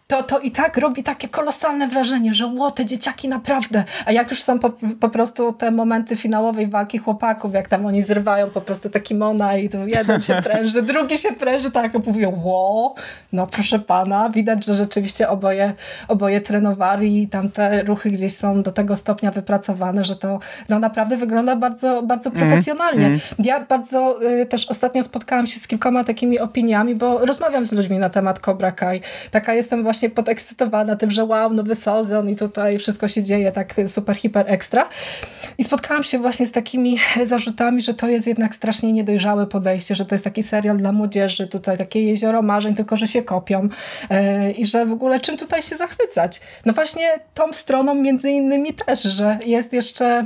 to, 0.07 0.23
to 0.23 0.39
i 0.39 0.51
tak 0.51 0.77
robi 0.77 1.03
takie 1.03 1.27
kolosalne 1.29 1.87
wrażenie, 1.87 2.33
że 2.33 2.45
ło, 2.45 2.71
te 2.71 2.85
dzieciaki 2.85 3.27
naprawdę. 3.27 3.83
A 4.05 4.11
jak 4.11 4.31
już 4.31 4.43
są 4.43 4.59
po, 4.59 4.71
po 4.99 5.09
prostu 5.09 5.53
te 5.53 5.71
momenty 5.71 6.15
finałowej 6.15 6.67
walki 6.67 6.97
chłopaków, 6.97 7.53
jak 7.53 7.67
tam 7.67 7.85
oni 7.85 8.01
zrywają 8.01 8.49
po 8.49 8.61
prostu 8.61 8.89
te 8.89 8.99
kimona 9.01 9.57
i 9.57 9.69
tu 9.69 9.87
jeden 9.87 10.21
się 10.21 10.41
pręży, 10.43 10.81
drugi 10.81 11.17
się 11.17 11.31
pręży, 11.31 11.71
tak 11.71 11.93
mówią, 12.05 12.41
ło, 12.43 12.95
no 13.33 13.47
proszę 13.47 13.79
pana, 13.79 14.29
widać, 14.29 14.65
że 14.65 14.73
rzeczywiście 14.73 15.29
oboje, 15.29 15.73
oboje 16.07 16.41
trenowali 16.41 17.23
i 17.23 17.27
tam 17.27 17.51
te 17.51 17.83
ruchy 17.83 18.11
gdzieś 18.11 18.35
są 18.35 18.63
do 18.63 18.71
tego 18.71 18.95
stopnia 18.95 19.31
wypracowane, 19.31 20.03
że 20.03 20.15
to 20.15 20.39
no, 20.69 20.79
naprawdę 20.79 21.17
wygląda 21.17 21.55
bardzo, 21.55 22.03
bardzo 22.03 22.29
mhm, 22.29 22.47
profesjonalnie. 22.47 23.05
Mm, 23.05 23.11
mm. 23.11 23.21
Ja 23.39 23.59
bardzo 23.59 24.23
y, 24.41 24.45
też 24.45 24.65
ostatnio 24.69 25.03
spotkałam 25.03 25.47
się 25.47 25.59
z 25.59 25.67
kilkoma 25.67 26.03
takimi 26.03 26.39
opiniami, 26.39 26.95
bo 26.95 27.25
rozmawiam 27.25 27.65
z 27.65 27.71
ludźmi 27.71 27.97
na 27.97 28.09
temat 28.09 28.39
Cobra 28.39 28.71
Kai. 28.71 29.01
Taka 29.31 29.53
jestem 29.53 29.83
właśnie 29.83 29.96
właśnie 29.97 30.09
podekscytowana 30.09 30.95
tym, 30.95 31.11
że 31.11 31.25
wow, 31.25 31.53
nowy 31.53 31.75
sezon 31.75 32.29
i 32.29 32.35
tutaj 32.35 32.79
wszystko 32.79 33.07
się 33.07 33.23
dzieje 33.23 33.51
tak 33.51 33.75
super, 33.87 34.15
hiper 34.15 34.45
ekstra. 34.47 34.89
I 35.57 35.63
spotkałam 35.63 36.03
się 36.03 36.19
właśnie 36.19 36.47
z 36.47 36.51
takimi 36.51 36.97
zarzutami, 37.23 37.81
że 37.81 37.93
to 37.93 38.07
jest 38.07 38.27
jednak 38.27 38.55
strasznie 38.55 38.93
niedojrzałe 38.93 39.47
podejście, 39.47 39.95
że 39.95 40.05
to 40.05 40.15
jest 40.15 40.23
taki 40.23 40.43
serial 40.43 40.77
dla 40.77 40.91
młodzieży, 40.91 41.47
tutaj 41.47 41.77
takie 41.77 42.03
jezioro 42.03 42.41
marzeń, 42.41 42.75
tylko 42.75 42.95
że 42.95 43.07
się 43.07 43.21
kopią 43.21 43.69
yy, 44.09 44.51
i 44.51 44.65
że 44.65 44.85
w 44.85 44.91
ogóle 44.91 45.19
czym 45.19 45.37
tutaj 45.37 45.61
się 45.61 45.75
zachwycać? 45.75 46.41
No 46.65 46.73
właśnie 46.73 47.07
tą 47.33 47.53
stroną 47.53 47.95
między 47.95 48.29
innymi 48.29 48.73
też, 48.73 49.03
że 49.03 49.39
jest 49.45 49.73
jeszcze 49.73 50.25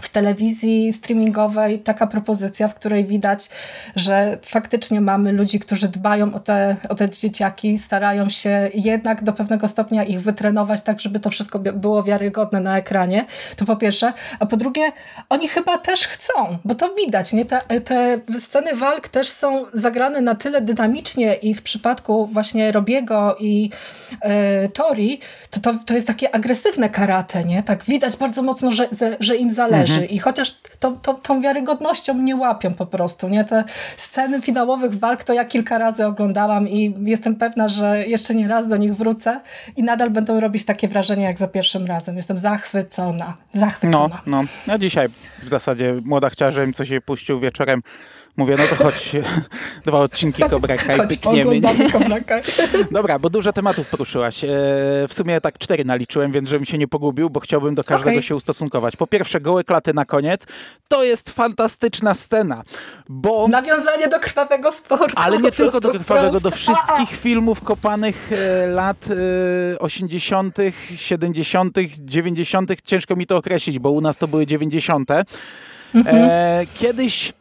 w 0.00 0.08
telewizji 0.08 0.92
streamingowej 0.92 1.78
taka 1.78 2.06
propozycja, 2.06 2.68
w 2.68 2.74
której 2.74 3.04
widać, 3.04 3.48
że 3.96 4.38
faktycznie 4.42 5.00
mamy 5.00 5.32
ludzi, 5.32 5.60
którzy 5.60 5.88
dbają 5.88 6.34
o 6.34 6.40
te, 6.40 6.76
o 6.88 6.94
te 6.94 7.10
dzieciaki, 7.10 7.78
starają 7.78 8.28
się 8.28 8.70
jednak 8.74 9.24
do 9.24 9.32
pewnego 9.32 9.68
stopnia 9.68 10.04
ich 10.04 10.20
wytrenować 10.20 10.82
tak, 10.82 11.00
żeby 11.00 11.20
to 11.20 11.30
wszystko 11.30 11.58
było 11.58 12.02
wiarygodne 12.02 12.60
na 12.60 12.78
ekranie. 12.78 13.24
To 13.56 13.64
po 13.64 13.76
pierwsze. 13.76 14.12
A 14.38 14.46
po 14.46 14.56
drugie, 14.56 14.92
oni 15.28 15.48
chyba 15.48 15.78
też 15.78 16.08
chcą, 16.08 16.32
bo 16.64 16.74
to 16.74 16.94
widać. 16.94 17.32
Nie? 17.32 17.44
Te, 17.44 17.60
te 17.80 18.18
sceny 18.38 18.76
walk 18.76 19.08
też 19.08 19.28
są 19.28 19.64
zagrane 19.72 20.20
na 20.20 20.34
tyle 20.34 20.60
dynamicznie 20.60 21.34
i 21.34 21.54
w 21.54 21.62
przypadku 21.62 22.26
właśnie 22.26 22.72
Robiego 22.72 23.36
i 23.40 23.70
e, 24.20 24.68
Tori, 24.68 25.20
to, 25.50 25.60
to, 25.60 25.74
to 25.86 25.94
jest 25.94 26.06
takie 26.06 26.34
agresywne 26.34 26.90
karate. 26.90 27.44
Nie? 27.44 27.62
Tak 27.62 27.84
widać 27.84 28.16
bardzo 28.16 28.42
mocno, 28.42 28.72
że, 28.72 28.88
że 29.20 29.36
im 29.36 29.50
zależy 29.50 29.85
leży. 29.86 30.00
Mhm. 30.00 30.10
I 30.10 30.18
chociaż 30.18 30.58
tą, 30.80 30.96
tą, 30.96 31.14
tą 31.14 31.40
wiarygodnością 31.40 32.14
mnie 32.14 32.36
łapią 32.36 32.74
po 32.74 32.86
prostu. 32.86 33.28
Nie? 33.28 33.44
Te 33.44 33.64
sceny 33.96 34.40
finałowych 34.40 34.94
walk 34.94 35.24
to 35.24 35.32
ja 35.32 35.44
kilka 35.44 35.78
razy 35.78 36.06
oglądałam 36.06 36.68
i 36.68 36.94
jestem 36.98 37.36
pewna, 37.36 37.68
że 37.68 38.06
jeszcze 38.06 38.34
nie 38.34 38.48
raz 38.48 38.68
do 38.68 38.76
nich 38.76 38.96
wrócę 38.96 39.40
i 39.76 39.82
nadal 39.82 40.10
będą 40.10 40.40
robić 40.40 40.64
takie 40.64 40.88
wrażenie 40.88 41.24
jak 41.24 41.38
za 41.38 41.48
pierwszym 41.48 41.86
razem. 41.86 42.16
Jestem 42.16 42.38
zachwycona. 42.38 43.34
Zachwycona. 43.52 44.22
No, 44.26 44.42
no. 44.42 44.48
Ja 44.66 44.78
dzisiaj 44.78 45.08
w 45.42 45.48
zasadzie 45.48 45.94
młoda 46.04 46.30
chciała, 46.30 46.50
żebym 46.50 46.72
coś 46.72 46.88
jej 46.88 47.00
puścił 47.00 47.40
wieczorem 47.40 47.82
Mówię, 48.36 48.56
no 48.58 48.64
to 48.70 48.84
chodź, 48.84 49.12
dwa 49.86 50.00
odcinki 50.00 50.42
Cobra 50.50 50.76
Kai, 50.76 50.98
chodź, 50.98 51.16
pykniemy. 51.16 51.60
Dobra, 52.90 53.18
bo 53.18 53.30
dużo 53.30 53.52
tematów 53.52 53.88
poruszyłaś. 53.88 54.44
E, 54.44 54.48
w 55.08 55.10
sumie 55.10 55.40
tak 55.40 55.58
cztery 55.58 55.84
naliczyłem, 55.84 56.32
więc 56.32 56.48
żebym 56.48 56.64
się 56.64 56.78
nie 56.78 56.88
pogubił, 56.88 57.30
bo 57.30 57.40
chciałbym 57.40 57.74
do 57.74 57.84
każdego 57.84 58.10
okay. 58.10 58.22
się 58.22 58.36
ustosunkować. 58.36 58.96
Po 58.96 59.06
pierwsze, 59.06 59.40
gołe 59.40 59.64
klaty 59.64 59.94
na 59.94 60.04
koniec. 60.04 60.46
To 60.88 61.04
jest 61.04 61.30
fantastyczna 61.30 62.14
scena, 62.14 62.62
bo... 63.08 63.48
Nawiązanie 63.48 64.08
do 64.08 64.20
krwawego 64.20 64.72
sportu. 64.72 65.14
Ale 65.16 65.38
nie 65.38 65.52
tylko 65.52 65.80
do 65.80 65.90
krwawego, 65.90 66.40
do 66.40 66.50
wszystkich 66.50 67.10
filmów 67.10 67.60
kopanych 67.60 68.30
e, 68.32 68.66
lat 68.66 69.06
80., 69.78 70.56
70., 70.96 71.76
90., 71.98 72.82
ciężko 72.84 73.16
mi 73.16 73.26
to 73.26 73.36
określić, 73.36 73.78
bo 73.78 73.90
u 73.90 74.00
nas 74.00 74.18
to 74.18 74.28
były 74.28 74.46
90. 74.46 75.10
Mhm. 75.94 76.16
E, 76.30 76.66
kiedyś 76.78 77.32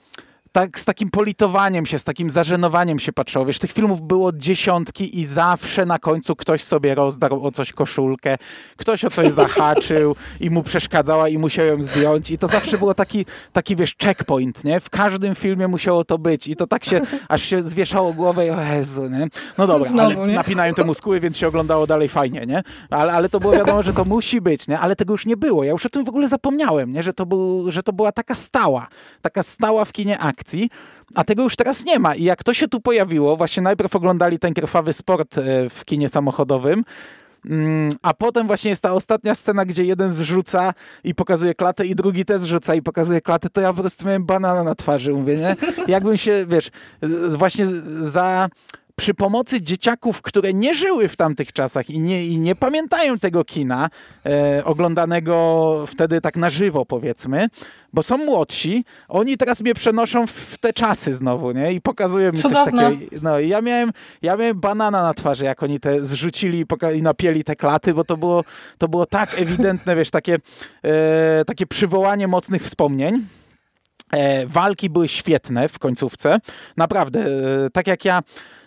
tak 0.55 0.79
z 0.79 0.85
takim 0.85 1.09
politowaniem 1.09 1.85
się, 1.85 1.99
z 1.99 2.03
takim 2.03 2.29
zażenowaniem 2.29 2.99
się 2.99 3.13
patrzyło. 3.13 3.45
Wiesz, 3.45 3.59
tych 3.59 3.71
filmów 3.71 4.01
było 4.01 4.31
dziesiątki 4.31 5.19
i 5.19 5.25
zawsze 5.25 5.85
na 5.85 5.99
końcu 5.99 6.35
ktoś 6.35 6.63
sobie 6.63 6.95
rozdarł 6.95 7.45
o 7.45 7.51
coś 7.51 7.73
koszulkę, 7.73 8.37
ktoś 8.77 9.05
o 9.05 9.09
coś 9.09 9.31
zahaczył 9.31 10.15
i 10.39 10.49
mu 10.49 10.63
przeszkadzała 10.63 11.29
i 11.29 11.37
musiał 11.37 11.65
ją 11.65 11.83
zdjąć 11.83 12.31
i 12.31 12.37
to 12.37 12.47
zawsze 12.47 12.77
było 12.77 12.93
taki, 12.93 13.25
taki 13.53 13.75
wiesz, 13.75 13.95
checkpoint, 14.03 14.63
nie? 14.63 14.79
W 14.79 14.89
każdym 14.89 15.35
filmie 15.35 15.67
musiało 15.67 16.05
to 16.05 16.17
być 16.17 16.47
i 16.47 16.55
to 16.55 16.67
tak 16.67 16.85
się, 16.85 17.01
aż 17.29 17.43
się 17.43 17.63
zwieszało 17.63 18.13
głowę 18.13 18.47
i 18.47 18.49
o 18.49 18.61
Jezu, 18.61 19.09
nie? 19.09 19.27
No 19.57 19.67
dobra, 19.67 19.89
Znowu, 19.89 20.21
ale 20.21 20.31
nie? 20.31 20.35
napinają 20.35 20.73
te 20.73 20.83
muskuły, 20.83 21.19
więc 21.19 21.37
się 21.37 21.47
oglądało 21.47 21.87
dalej 21.87 22.09
fajnie, 22.09 22.45
nie? 22.45 22.63
Ale, 22.89 23.13
ale 23.13 23.29
to 23.29 23.39
było 23.39 23.53
wiadomo, 23.53 23.83
że 23.83 23.93
to 23.93 24.05
musi 24.05 24.41
być, 24.41 24.67
nie? 24.67 24.79
Ale 24.79 24.95
tego 24.95 25.13
już 25.13 25.25
nie 25.25 25.37
było. 25.37 25.63
Ja 25.63 25.71
już 25.71 25.85
o 25.85 25.89
tym 25.89 26.05
w 26.05 26.09
ogóle 26.09 26.27
zapomniałem, 26.27 26.91
nie? 26.91 27.03
Że 27.03 27.13
to, 27.13 27.25
był, 27.25 27.71
że 27.71 27.83
to 27.83 27.93
była 27.93 28.11
taka 28.11 28.35
stała, 28.35 28.87
taka 29.21 29.43
stała 29.43 29.85
w 29.85 29.91
kinie 29.91 30.19
akcji 30.19 30.44
akcji, 30.45 30.69
a 31.15 31.23
tego 31.23 31.43
już 31.43 31.55
teraz 31.55 31.85
nie 31.85 31.99
ma. 31.99 32.15
I 32.15 32.23
jak 32.23 32.43
to 32.43 32.53
się 32.53 32.67
tu 32.67 32.81
pojawiło, 32.81 33.37
właśnie 33.37 33.63
najpierw 33.63 33.95
oglądali 33.95 34.39
ten 34.39 34.53
krwawy 34.53 34.93
sport 34.93 35.37
e, 35.37 35.41
w 35.69 35.85
kinie 35.85 36.09
samochodowym, 36.09 36.83
mm, 37.45 37.91
a 38.01 38.13
potem 38.13 38.47
właśnie 38.47 38.69
jest 38.69 38.81
ta 38.81 38.93
ostatnia 38.93 39.35
scena, 39.35 39.65
gdzie 39.65 39.83
jeden 39.83 40.13
zrzuca 40.13 40.73
i 41.03 41.15
pokazuje 41.15 41.55
klatę 41.55 41.85
i 41.85 41.95
drugi 41.95 42.25
też 42.25 42.41
zrzuca 42.41 42.75
i 42.75 42.81
pokazuje 42.81 43.21
klatę, 43.21 43.49
to 43.49 43.61
ja 43.61 43.73
po 43.73 43.81
prostu 43.81 44.05
miałem 44.05 44.25
banana 44.25 44.63
na 44.63 44.75
twarzy, 44.75 45.13
mówię, 45.13 45.37
nie? 45.37 45.55
Jakbym 45.87 46.17
się, 46.17 46.45
wiesz, 46.49 46.71
właśnie 47.27 47.67
za 48.01 48.49
przy 48.95 49.13
pomocy 49.13 49.61
dzieciaków, 49.61 50.21
które 50.21 50.53
nie 50.53 50.73
żyły 50.73 51.07
w 51.07 51.15
tamtych 51.15 51.53
czasach 51.53 51.89
i 51.89 51.99
nie, 51.99 52.25
i 52.25 52.39
nie 52.39 52.55
pamiętają 52.55 53.19
tego 53.19 53.43
kina, 53.43 53.89
e, 54.25 54.65
oglądanego 54.65 55.85
wtedy 55.87 56.21
tak 56.21 56.37
na 56.37 56.49
żywo, 56.49 56.85
powiedzmy, 56.85 57.47
bo 57.93 58.03
są 58.03 58.17
młodsi, 58.17 58.85
oni 59.07 59.37
teraz 59.37 59.61
mnie 59.61 59.73
przenoszą 59.73 60.27
w 60.27 60.57
te 60.57 60.73
czasy 60.73 61.13
znowu, 61.13 61.51
nie? 61.51 61.73
I 61.73 61.81
pokazują 61.81 62.31
mi 62.31 62.37
Cudowne. 62.37 62.89
coś 62.89 62.99
takiego. 62.99 63.21
No 63.21 63.39
i 63.39 63.49
ja 63.49 63.61
miałem, 63.61 63.91
ja 64.21 64.37
miałem 64.37 64.59
banana 64.59 65.03
na 65.03 65.13
twarzy, 65.13 65.45
jak 65.45 65.63
oni 65.63 65.79
te 65.79 66.05
zrzucili 66.05 66.59
i, 66.59 66.97
i 66.97 67.01
napieli 67.01 67.43
te 67.43 67.55
klaty, 67.55 67.93
bo 67.93 68.03
to 68.03 68.17
było, 68.17 68.43
to 68.77 68.87
było 68.87 69.05
tak 69.05 69.39
ewidentne, 69.39 69.95
wiesz, 69.95 70.11
takie, 70.11 70.37
e, 70.83 71.45
takie 71.45 71.67
przywołanie 71.67 72.27
mocnych 72.27 72.63
wspomnień. 72.63 73.27
E, 74.11 74.45
walki 74.45 74.89
były 74.89 75.07
świetne 75.07 75.69
w 75.69 75.79
końcówce. 75.79 76.39
Naprawdę, 76.77 77.19
e, 77.19 77.69
tak 77.69 77.87
jak 77.87 78.05
ja 78.05 78.21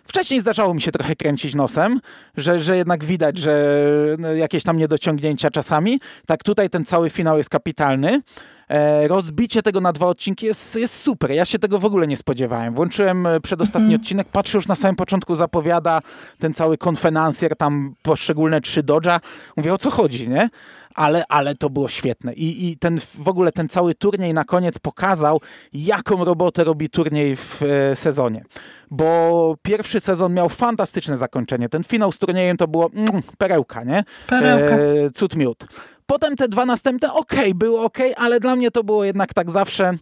Wcześniej 0.08 0.40
zdarzało 0.40 0.74
mi 0.74 0.82
się 0.82 0.92
trochę 0.92 1.16
kręcić 1.16 1.54
nosem, 1.54 2.00
że, 2.36 2.60
że 2.60 2.76
jednak 2.76 3.04
widać, 3.04 3.38
że 3.38 3.74
no, 4.18 4.34
jakieś 4.34 4.62
tam 4.62 4.76
niedociągnięcia 4.76 5.50
czasami. 5.50 6.00
Tak 6.26 6.44
tutaj 6.44 6.70
ten 6.70 6.84
cały 6.84 7.10
finał 7.10 7.36
jest 7.36 7.50
kapitalny. 7.50 8.22
E, 8.68 9.08
rozbicie 9.08 9.62
tego 9.62 9.80
na 9.80 9.92
dwa 9.92 10.06
odcinki 10.06 10.46
jest, 10.46 10.76
jest 10.76 10.96
super. 10.96 11.30
Ja 11.30 11.44
się 11.44 11.58
tego 11.58 11.78
w 11.78 11.84
ogóle 11.84 12.06
nie 12.06 12.16
spodziewałem. 12.16 12.74
Włączyłem 12.74 13.26
e, 13.26 13.40
przedostatni 13.40 13.86
mm 13.86 13.98
-hmm. 13.98 14.02
odcinek, 14.02 14.28
patrzę 14.28 14.58
już 14.58 14.66
na 14.66 14.74
samym 14.74 14.96
początku 14.96 15.34
zapowiada 15.34 16.02
ten 16.38 16.54
cały 16.54 16.78
konfenansjer, 16.78 17.56
tam 17.56 17.94
poszczególne 18.02 18.60
trzy 18.60 18.82
dodża. 18.82 19.20
Mówię, 19.56 19.74
o 19.74 19.78
co 19.78 19.90
chodzi, 19.90 20.28
nie? 20.28 20.50
Ale, 20.98 21.24
ale 21.28 21.54
to 21.54 21.70
było 21.70 21.88
świetne. 21.88 22.32
I, 22.32 22.68
I 22.68 22.76
ten 22.76 23.00
w 23.14 23.28
ogóle 23.28 23.52
ten 23.52 23.68
cały 23.68 23.94
turniej 23.94 24.34
na 24.34 24.44
koniec 24.44 24.78
pokazał, 24.78 25.40
jaką 25.72 26.24
robotę 26.24 26.64
robi 26.64 26.90
turniej 26.90 27.36
w 27.36 27.62
e, 27.62 27.96
sezonie. 27.96 28.44
Bo 28.90 29.56
pierwszy 29.62 30.00
sezon 30.00 30.34
miał 30.34 30.48
fantastyczne 30.48 31.16
zakończenie. 31.16 31.68
Ten 31.68 31.84
finał 31.84 32.12
z 32.12 32.18
turniejem 32.18 32.56
to 32.56 32.68
było 32.68 32.90
mm, 32.94 33.22
perełka, 33.38 33.84
nie? 33.84 34.04
Perełka. 34.26 34.76
E, 34.76 35.10
cud 35.10 35.36
miód. 35.36 35.64
Potem 36.06 36.36
te 36.36 36.48
dwa 36.48 36.66
następne, 36.66 37.12
okej, 37.12 37.38
okay, 37.38 37.54
było 37.54 37.84
ok, 37.84 37.98
ale 38.16 38.40
dla 38.40 38.56
mnie 38.56 38.70
to 38.70 38.84
było 38.84 39.04
jednak 39.04 39.34
tak 39.34 39.50
zawsze, 39.50 39.92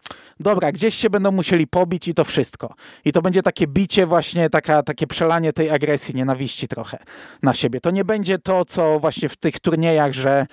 dobra, 0.41 0.73
gdzieś 0.73 0.95
się 0.95 1.11
będą 1.11 1.31
musieli 1.31 1.67
pobić 1.67 2.09
i 2.09 2.15
to 2.15 2.25
wszystko. 2.25 2.75
I 3.05 3.13
to 3.13 3.23
będzie 3.23 3.43
takie 3.43 3.67
bicie 3.67 4.07
właśnie, 4.07 4.51
taka, 4.51 4.83
takie 4.83 5.07
przelanie 5.07 5.53
tej 5.53 5.71
agresji, 5.71 6.15
nienawiści 6.15 6.69
trochę 6.69 6.99
na 7.43 7.55
siebie. 7.55 7.81
To 7.81 7.91
nie 7.91 8.05
będzie 8.05 8.39
to, 8.39 8.65
co 8.65 9.01
właśnie 9.01 9.29
w 9.29 9.37
tych 9.37 9.61
turniejach, 9.61 10.13
że 10.13 10.47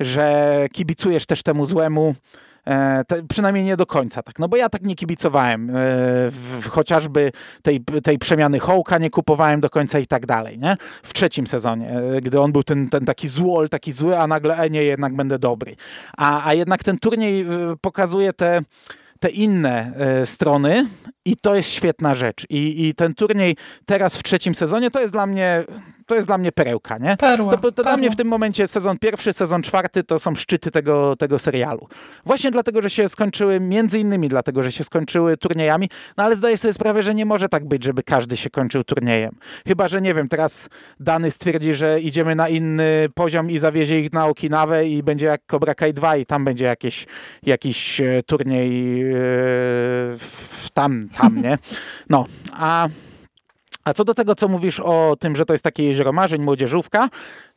że 0.00 0.66
kibicujesz 0.72 1.26
też 1.26 1.42
temu 1.42 1.66
złemu, 1.66 2.14
e, 2.66 3.04
te, 3.04 3.22
przynajmniej 3.22 3.64
nie 3.64 3.76
do 3.76 3.86
końca 3.86 4.22
tak, 4.22 4.38
no 4.38 4.48
bo 4.48 4.56
ja 4.56 4.68
tak 4.68 4.82
nie 4.82 4.94
kibicowałem, 4.94 5.70
e, 5.70 5.72
w, 6.30 6.66
chociażby 6.68 7.32
tej, 7.62 7.80
tej 8.02 8.18
przemiany 8.18 8.58
Hołka 8.58 8.98
nie 8.98 9.10
kupowałem 9.10 9.60
do 9.60 9.70
końca 9.70 9.98
i 9.98 10.06
tak 10.06 10.26
dalej, 10.26 10.58
nie? 10.58 10.76
W 11.02 11.12
trzecim 11.12 11.46
sezonie, 11.46 11.90
e, 11.90 12.20
gdy 12.20 12.40
on 12.40 12.52
był 12.52 12.62
ten, 12.62 12.88
ten 12.88 13.04
taki 13.04 13.28
złol, 13.28 13.68
taki 13.68 13.92
zły, 13.92 14.18
a 14.18 14.26
nagle, 14.26 14.56
e 14.56 14.70
nie, 14.70 14.84
jednak 14.84 15.16
będę 15.16 15.38
dobry. 15.38 15.76
A, 16.16 16.48
a 16.48 16.54
jednak 16.54 16.84
ten 16.84 16.98
turniej 16.98 17.40
e, 17.40 17.46
pokazuje 17.80 18.32
te 18.32 18.62
te 19.20 19.28
inne 19.28 19.92
e, 19.96 20.26
strony 20.26 20.86
i 21.24 21.36
to 21.36 21.54
jest 21.54 21.70
świetna 21.70 22.14
rzecz. 22.14 22.46
I, 22.50 22.88
I 22.88 22.94
ten 22.94 23.14
turniej 23.14 23.56
teraz 23.86 24.16
w 24.16 24.22
trzecim 24.22 24.54
sezonie 24.54 24.90
to 24.90 25.00
jest 25.00 25.12
dla 25.12 25.26
mnie 25.26 25.64
to 26.08 26.14
jest 26.14 26.28
dla 26.28 26.38
mnie 26.38 26.52
perełka, 26.52 26.98
nie? 26.98 27.16
Perła, 27.16 27.56
to, 27.56 27.72
to 27.72 27.82
dla 27.82 27.96
mnie 27.96 28.10
w 28.10 28.16
tym 28.16 28.28
momencie 28.28 28.66
sezon 28.66 28.98
pierwszy, 28.98 29.32
sezon 29.32 29.62
czwarty 29.62 30.04
to 30.04 30.18
są 30.18 30.34
szczyty 30.34 30.70
tego, 30.70 31.16
tego 31.16 31.38
serialu. 31.38 31.88
Właśnie 32.24 32.50
dlatego, 32.50 32.82
że 32.82 32.90
się 32.90 33.08
skończyły, 33.08 33.60
między 33.60 33.98
innymi 33.98 34.28
dlatego, 34.28 34.62
że 34.62 34.72
się 34.72 34.84
skończyły 34.84 35.36
turniejami, 35.36 35.88
no 36.16 36.24
ale 36.24 36.36
zdaję 36.36 36.56
sobie 36.56 36.72
sprawę, 36.72 37.02
że 37.02 37.14
nie 37.14 37.26
może 37.26 37.48
tak 37.48 37.68
być, 37.68 37.84
żeby 37.84 38.02
każdy 38.02 38.36
się 38.36 38.50
kończył 38.50 38.84
turniejem. 38.84 39.36
Chyba, 39.66 39.88
że 39.88 40.00
nie 40.00 40.14
wiem, 40.14 40.28
teraz 40.28 40.68
Dany 41.00 41.30
stwierdzi, 41.30 41.74
że 41.74 42.00
idziemy 42.00 42.34
na 42.34 42.48
inny 42.48 43.08
poziom 43.14 43.50
i 43.50 43.58
zawiezie 43.58 44.00
ich 44.00 44.12
na 44.12 44.26
Okinawę 44.26 44.88
i 44.88 45.02
będzie 45.02 45.26
jak 45.26 45.40
Cobra 45.46 45.74
Kai 45.74 45.94
2 45.94 46.16
i 46.16 46.26
tam 46.26 46.44
będzie 46.44 46.64
jakieś, 46.64 47.06
jakiś 47.42 48.00
e, 48.00 48.22
turniej 48.26 48.98
yy, 48.98 50.18
tam, 50.74 51.08
tam, 51.18 51.42
nie? 51.42 51.58
No, 52.10 52.26
a 52.52 52.88
a 53.88 53.94
co 53.94 54.04
do 54.04 54.14
tego, 54.14 54.34
co 54.34 54.48
mówisz 54.48 54.80
o 54.80 55.16
tym, 55.20 55.36
że 55.36 55.44
to 55.44 55.54
jest 55.54 55.64
takie 55.64 55.84
jezioro 55.84 56.12
marzeń, 56.12 56.42
młodzieżówka, 56.42 57.08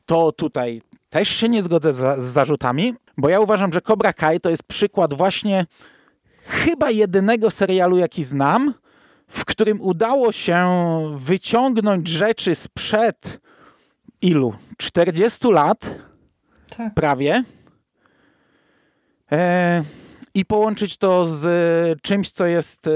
to 0.05 0.31
tutaj 0.31 0.81
też 1.09 1.29
się 1.29 1.49
nie 1.49 1.61
zgodzę 1.61 1.93
z, 1.93 2.23
z 2.23 2.25
zarzutami, 2.25 2.93
bo 3.17 3.29
ja 3.29 3.39
uważam, 3.39 3.73
że 3.73 3.81
Cobra 3.81 4.13
Kai 4.13 4.39
to 4.39 4.49
jest 4.49 4.63
przykład 4.63 5.13
właśnie 5.13 5.65
chyba 6.45 6.89
jedynego 6.89 7.51
serialu, 7.51 7.97
jaki 7.97 8.23
znam, 8.23 8.73
w 9.27 9.45
którym 9.45 9.81
udało 9.81 10.31
się 10.31 10.67
wyciągnąć 11.17 12.07
rzeczy 12.07 12.55
sprzed 12.55 13.39
ilu? 14.21 14.53
40 14.77 15.47
lat 15.47 15.95
tak. 16.77 16.93
prawie 16.93 17.43
e, 19.31 19.83
i 20.33 20.45
połączyć 20.45 20.97
to 20.97 21.25
z 21.25 22.01
czymś, 22.01 22.31
co 22.31 22.45
jest 22.45 22.87
e, 22.87 22.91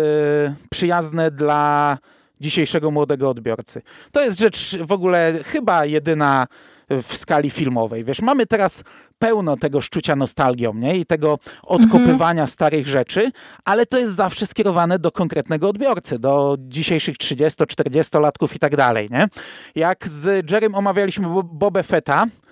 przyjazne 0.69 1.31
dla 1.31 1.97
dzisiejszego 2.41 2.91
młodego 2.91 3.29
odbiorcy. 3.29 3.81
To 4.11 4.23
jest 4.23 4.39
rzecz 4.39 4.77
w 4.77 4.91
ogóle 4.91 5.39
chyba 5.43 5.85
jedyna 5.85 6.47
w 6.89 7.17
skali 7.17 7.49
filmowej. 7.49 8.03
Wiesz, 8.03 8.21
mamy 8.21 8.45
teraz 8.45 8.83
pełno 9.19 9.57
tego 9.57 9.81
szczucia 9.81 10.15
nostalgią, 10.15 10.73
nie? 10.73 10.97
I 10.97 11.05
tego 11.05 11.39
odkopywania 11.63 12.41
mhm. 12.41 12.47
starych 12.47 12.87
rzeczy, 12.87 13.31
ale 13.65 13.85
to 13.85 13.97
jest 13.97 14.15
zawsze 14.15 14.45
skierowane 14.45 14.99
do 14.99 15.11
konkretnego 15.11 15.69
odbiorcy, 15.69 16.19
do 16.19 16.57
dzisiejszych 16.59 17.17
30-40 17.17 18.21
latków 18.21 18.55
i 18.55 18.59
tak 18.59 18.75
dalej, 18.75 19.09
nie? 19.11 19.27
Jak 19.75 20.07
z 20.07 20.51
Jerem 20.51 20.75
omawialiśmy 20.75 21.27
Boba 21.43 21.83
Fetta, 21.83 22.25
E, 22.25 22.44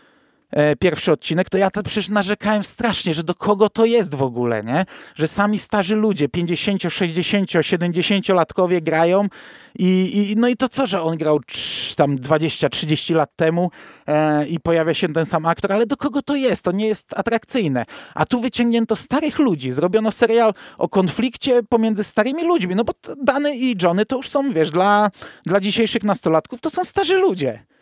pierwszy 0.80 1.12
odcinek, 1.12 1.50
to 1.50 1.58
ja 1.58 1.72
to 1.72 1.84
przecież 1.84 2.10
narzekałem 2.10 2.64
strasznie, 2.64 3.14
że 3.14 3.24
do 3.24 3.36
kogo 3.36 3.70
to 3.70 3.86
jest 3.86 4.16
w 4.16 4.24
ogóle, 4.24 4.64
nie? 4.64 4.86
Że 5.16 5.28
sami 5.28 5.60
starzy 5.60 5.96
ludzie, 5.96 6.30
50, 6.30 6.82
60, 6.90 7.52
70 7.62 8.30
latkowie 8.30 8.82
grają 8.82 9.28
i, 9.80 10.32
i 10.32 10.36
no 10.36 10.48
i 10.48 10.58
to 10.58 10.70
co, 10.70 10.88
że 10.88 11.02
on 11.02 11.18
grał 11.18 11.40
tam 11.96 12.18
20-30 12.18 13.16
lat 13.16 13.36
temu 13.36 13.72
e, 14.08 14.48
i 14.48 14.60
pojawia 14.60 14.94
się 14.94 15.14
ten 15.14 15.26
sam 15.26 15.46
aktor, 15.46 15.74
ale 15.74 15.86
do 15.86 15.98
kogo 15.98 16.22
to 16.22 16.36
jest? 16.36 16.64
To 16.64 16.72
nie 16.72 16.88
jest 16.88 17.14
atrakcyjne. 17.18 17.86
A 18.16 18.26
tu 18.26 18.42
wyciągnięto 18.42 18.96
starych 18.96 19.40
ludzi, 19.40 19.72
zrobiono 19.72 20.12
serial 20.12 20.54
o 20.78 20.90
konflikcie 20.90 21.64
pomiędzy 21.70 22.04
starymi 22.04 22.44
ludźmi, 22.44 22.76
no 22.76 22.84
bo 22.84 22.94
Dany 23.24 23.56
i 23.56 23.76
Johnny 23.84 24.06
to 24.06 24.16
już 24.16 24.30
są, 24.30 24.52
wiesz, 24.52 24.72
dla, 24.72 25.10
dla 25.46 25.60
dzisiejszych 25.60 26.04
nastolatków 26.04 26.62
to 26.62 26.70
są 26.70 26.84
starzy 26.84 27.18
ludzie 27.18 27.73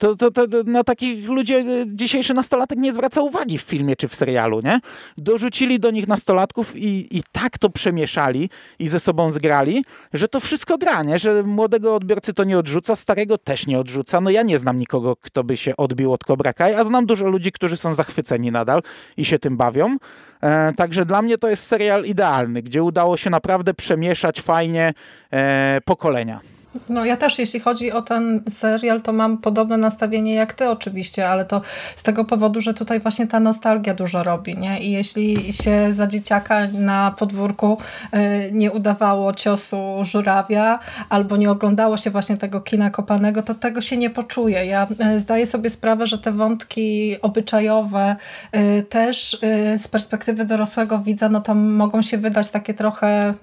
to, 0.00 0.16
to, 0.16 0.30
to, 0.30 0.46
na 0.64 0.84
takich 0.84 1.28
ludzie 1.28 1.56
e, 1.56 1.64
dzisiejszy 1.86 2.34
nastolatek 2.34 2.78
nie 2.78 2.92
zwraca 2.92 3.22
uwagi 3.22 3.58
w 3.58 3.62
filmie 3.62 3.96
czy 3.96 4.08
w 4.08 4.14
serialu, 4.14 4.60
nie? 4.60 4.80
Dorzucili 5.18 5.80
do 5.80 5.90
nich 5.90 6.08
nastolatków 6.08 6.76
i, 6.76 7.18
i 7.18 7.22
tak 7.32 7.58
to 7.58 7.70
przemieszali 7.70 8.50
i 8.78 8.88
ze 8.88 9.00
sobą 9.00 9.30
zgrali, 9.30 9.84
że 10.12 10.28
to 10.28 10.40
wszystko 10.40 10.78
gra, 10.78 11.02
nie? 11.02 11.18
Że 11.18 11.42
młodego 11.42 11.94
odbiorcy 11.94 12.34
to 12.34 12.44
nie 12.44 12.58
odrzuca, 12.58 12.96
starego 12.96 13.38
też 13.38 13.66
nie 13.66 13.78
odrzuca. 13.78 14.20
No 14.20 14.30
ja 14.30 14.42
nie 14.42 14.58
znam 14.58 14.78
nikogo, 14.78 15.16
kto 15.16 15.44
by 15.44 15.56
się 15.56 15.76
odbił 15.76 16.12
od 16.12 16.24
Cobra 16.24 16.52
Kai, 16.52 16.74
a 16.74 16.84
znam 16.84 17.06
dużo 17.06 17.26
ludzi, 17.26 17.52
którzy 17.52 17.76
są 17.76 17.94
zachwyceni 17.94 18.50
nadal 18.50 18.82
i 19.16 19.24
się 19.24 19.38
tym 19.38 19.56
bawią. 19.56 19.96
E, 20.42 20.72
także 20.72 21.06
dla 21.06 21.22
mnie 21.22 21.38
to 21.38 21.48
jest 21.48 21.62
serial 21.66 22.04
idealny, 22.04 22.62
gdzie 22.62 22.82
udało 22.82 23.16
się 23.16 23.30
naprawdę 23.30 23.74
przemieszać 23.74 24.40
fajnie 24.40 24.94
e, 25.32 25.80
pokolenia. 25.84 26.40
No 26.88 27.04
ja 27.04 27.16
też, 27.16 27.38
jeśli 27.38 27.60
chodzi 27.60 27.92
o 27.92 28.02
ten 28.02 28.42
serial, 28.48 29.02
to 29.02 29.12
mam 29.12 29.38
podobne 29.38 29.76
nastawienie 29.76 30.34
jak 30.34 30.52
ty 30.52 30.68
oczywiście, 30.68 31.28
ale 31.28 31.44
to 31.44 31.60
z 31.96 32.02
tego 32.02 32.24
powodu, 32.24 32.60
że 32.60 32.74
tutaj 32.74 33.00
właśnie 33.00 33.26
ta 33.26 33.40
nostalgia 33.40 33.94
dużo 33.94 34.22
robi, 34.22 34.56
nie? 34.56 34.80
I 34.80 34.90
jeśli 34.90 35.52
się 35.52 35.92
za 35.92 36.06
dzieciaka 36.06 36.66
na 36.72 37.14
podwórku 37.18 37.78
y, 38.14 38.50
nie 38.52 38.72
udawało 38.72 39.34
ciosu 39.34 39.78
żurawia, 40.02 40.78
albo 41.08 41.36
nie 41.36 41.50
oglądało 41.50 41.96
się 41.96 42.10
właśnie 42.10 42.36
tego 42.36 42.60
kina 42.60 42.90
kopanego, 42.90 43.42
to 43.42 43.54
tego 43.54 43.80
się 43.80 43.96
nie 43.96 44.10
poczuje. 44.10 44.66
Ja 44.66 44.86
y, 45.16 45.20
zdaję 45.20 45.46
sobie 45.46 45.70
sprawę, 45.70 46.06
że 46.06 46.18
te 46.18 46.32
wątki 46.32 47.16
obyczajowe 47.22 48.16
y, 48.56 48.82
też 48.82 49.38
z 49.76 49.88
perspektywy 49.88 50.44
dorosłego 50.44 50.98
widza, 50.98 51.28
no 51.28 51.40
to 51.40 51.54
mogą 51.54 52.02
się 52.02 52.18
wydać 52.18 52.48
takie 52.48 52.74
trochę, 52.74 53.34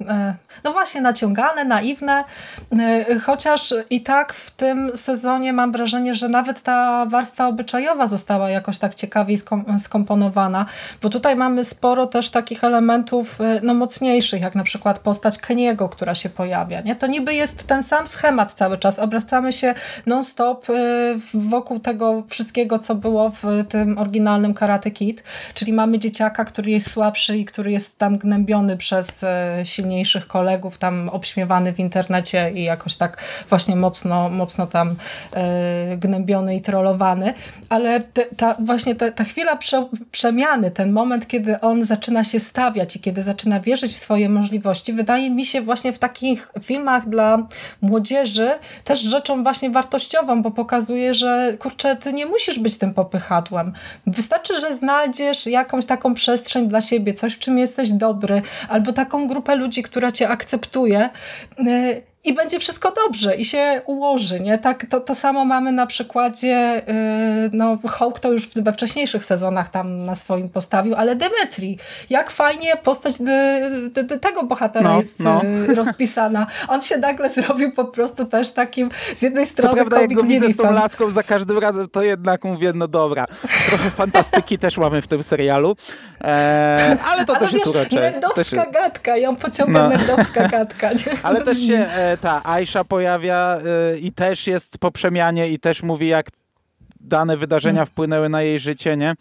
no 0.63 0.71
właśnie 0.71 1.01
naciągane, 1.01 1.65
naiwne, 1.65 2.23
chociaż 3.19 3.73
i 3.89 4.01
tak 4.01 4.33
w 4.33 4.51
tym 4.51 4.91
sezonie 4.95 5.53
mam 5.53 5.71
wrażenie, 5.71 6.15
że 6.15 6.29
nawet 6.29 6.61
ta 6.61 7.05
warstwa 7.05 7.47
obyczajowa 7.47 8.07
została 8.07 8.49
jakoś 8.49 8.77
tak 8.77 8.95
ciekawie 8.95 9.35
skomponowana, 9.79 10.65
bo 11.01 11.09
tutaj 11.09 11.35
mamy 11.35 11.63
sporo 11.63 12.07
też 12.07 12.29
takich 12.29 12.63
elementów 12.63 13.41
y, 13.41 13.59
no, 13.63 13.73
mocniejszych, 13.73 14.41
jak 14.41 14.55
na 14.55 14.63
przykład 14.63 14.99
postać 14.99 15.37
Keniego, 15.37 15.89
która 15.89 16.15
się 16.15 16.29
pojawia. 16.29 16.81
Nie? 16.81 16.95
To 16.95 17.07
niby 17.07 17.33
jest 17.33 17.67
ten 17.67 17.83
sam 17.83 18.07
schemat 18.07 18.53
cały 18.53 18.77
czas. 18.77 18.99
Obracamy 18.99 19.53
się 19.53 19.73
non-stop 20.05 20.69
y, 20.69 20.73
wokół 21.33 21.79
tego 21.79 22.23
wszystkiego, 22.29 22.79
co 22.79 22.95
było 22.95 23.29
w 23.29 23.43
tym 23.69 23.97
oryginalnym 23.97 24.53
Karate 24.53 24.91
Kid, 24.91 25.23
czyli 25.53 25.73
mamy 25.73 25.99
dzieciaka, 25.99 26.45
który 26.45 26.71
jest 26.71 26.91
słabszy 26.91 27.37
i 27.37 27.45
który 27.45 27.71
jest 27.71 27.97
tam 27.97 28.17
gnębiony 28.17 28.77
przez 28.77 29.23
y, 29.23 29.27
silniejszych 29.63 30.27
kolegów, 30.27 30.77
tam 30.77 31.09
obśmiewany 31.09 31.73
w 31.73 31.79
internecie 31.79 32.51
i 32.51 32.63
jakoś 32.63 32.95
tak 32.95 33.06
tak 33.07 33.23
właśnie 33.49 33.75
mocno, 33.75 34.29
mocno 34.29 34.67
tam 34.67 34.95
e, 35.33 35.97
gnębiony 35.97 36.55
i 36.55 36.61
trollowany, 36.61 37.33
ale 37.69 38.01
te, 38.01 38.25
ta, 38.25 38.55
właśnie 38.59 38.95
te, 38.95 39.11
ta 39.11 39.23
chwila 39.23 39.55
prze, 39.55 39.87
przemiany, 40.11 40.71
ten 40.71 40.91
moment, 40.91 41.27
kiedy 41.27 41.59
on 41.59 41.83
zaczyna 41.83 42.23
się 42.23 42.39
stawiać 42.39 42.95
i 42.95 42.99
kiedy 42.99 43.21
zaczyna 43.21 43.59
wierzyć 43.59 43.91
w 43.91 43.95
swoje 43.95 44.29
możliwości, 44.29 44.93
wydaje 44.93 45.29
mi 45.29 45.45
się 45.45 45.61
właśnie 45.61 45.93
w 45.93 45.99
takich 45.99 46.51
filmach 46.63 47.09
dla 47.09 47.47
młodzieży 47.81 48.49
też 48.83 49.01
rzeczą 49.01 49.43
właśnie 49.43 49.69
wartościową, 49.69 50.41
bo 50.41 50.51
pokazuje, 50.51 51.13
że 51.13 51.57
kurczę, 51.59 51.95
ty 51.95 52.13
nie 52.13 52.25
musisz 52.25 52.59
być 52.59 52.75
tym 52.75 52.93
popychadłem. 52.93 53.73
Wystarczy, 54.07 54.59
że 54.59 54.75
znajdziesz 54.75 55.47
jakąś 55.47 55.85
taką 55.85 56.13
przestrzeń 56.13 56.67
dla 56.67 56.81
siebie, 56.81 57.13
coś 57.13 57.33
w 57.33 57.39
czym 57.39 57.57
jesteś 57.57 57.91
dobry, 57.91 58.41
albo 58.69 58.93
taką 58.93 59.27
grupę 59.27 59.55
ludzi, 59.55 59.83
która 59.83 60.11
cię 60.11 60.29
akceptuje 60.29 61.09
y, 61.59 62.16
i 62.27 62.33
będzie 62.33 62.59
wszystko 62.59 62.93
dobrze 63.05 63.35
i 63.35 63.45
się 63.45 63.81
ułoży. 63.85 64.39
Nie? 64.39 64.57
Tak, 64.57 64.85
to, 64.89 64.99
to 64.99 65.15
samo 65.15 65.45
mamy 65.45 65.71
na 65.71 65.85
przykładzie, 65.85 66.81
yy, 66.87 67.49
no 67.53 67.77
Hawk 67.89 68.19
to 68.19 68.31
już 68.31 68.47
we 68.47 68.73
wcześniejszych 68.73 69.25
sezonach 69.25 69.69
tam 69.69 70.05
na 70.05 70.15
swoim 70.15 70.49
postawił, 70.49 70.95
ale 70.95 71.15
Demetri, 71.15 71.79
jak 72.09 72.31
fajnie 72.31 72.77
postać 72.83 73.17
dy, 73.17 73.61
dy, 74.03 74.19
tego 74.19 74.43
bohatera 74.43 74.89
no, 74.89 74.97
jest 74.97 75.19
no. 75.19 75.41
Yy, 75.67 75.75
rozpisana. 75.75 76.47
On 76.67 76.81
się 76.81 76.97
nagle 76.97 77.29
zrobił 77.29 77.71
po 77.71 77.85
prostu 77.85 78.25
też 78.25 78.51
takim 78.51 78.89
z 79.15 79.21
jednej 79.21 79.45
strony 79.45 79.69
Co 79.69 79.75
prawda 79.75 80.01
jak 80.01 80.13
go 80.13 80.23
widzę 80.23 80.49
z 80.49 80.57
tą 80.57 80.71
laską 80.71 81.11
za 81.11 81.23
każdym 81.23 81.57
razem, 81.57 81.89
to 81.89 82.03
jednak 82.03 82.43
mówię, 82.43 82.71
no 82.75 82.87
dobra, 82.87 83.25
trochę 83.69 83.89
fantastyki 83.89 84.57
też 84.57 84.77
mamy 84.77 85.01
w 85.01 85.07
tym 85.07 85.23
serialu, 85.23 85.75
e, 86.21 86.97
ale 87.05 87.25
to 87.25 87.33
ale 87.33 87.39
też 87.39 87.51
wiesz, 87.51 87.59
jest 87.59 87.75
urocze. 87.75 87.95
Nerdowska 87.95 88.65
też... 88.65 88.73
gadka, 88.73 89.17
ją 89.17 89.35
pociąga 89.35 89.83
no. 89.83 89.89
nerdowska 89.89 90.47
gadka. 90.47 90.93
Nie? 90.93 91.17
Ale 91.23 91.41
też 91.41 91.59
się 91.59 91.87
e, 92.17 92.21
ta 92.21 92.41
Aisha 92.43 92.83
pojawia 92.83 93.59
y, 93.93 93.99
i 93.99 94.11
też 94.11 94.47
jest 94.47 94.77
po 94.77 94.91
przemianie 94.91 95.49
i 95.49 95.59
też 95.59 95.83
mówi, 95.83 96.07
jak 96.07 96.29
dane 96.99 97.37
wydarzenia 97.37 97.81
mm. 97.81 97.87
wpłynęły 97.87 98.29
na 98.29 98.41
jej 98.41 98.59
życie, 98.59 98.97
nie? 98.97 99.15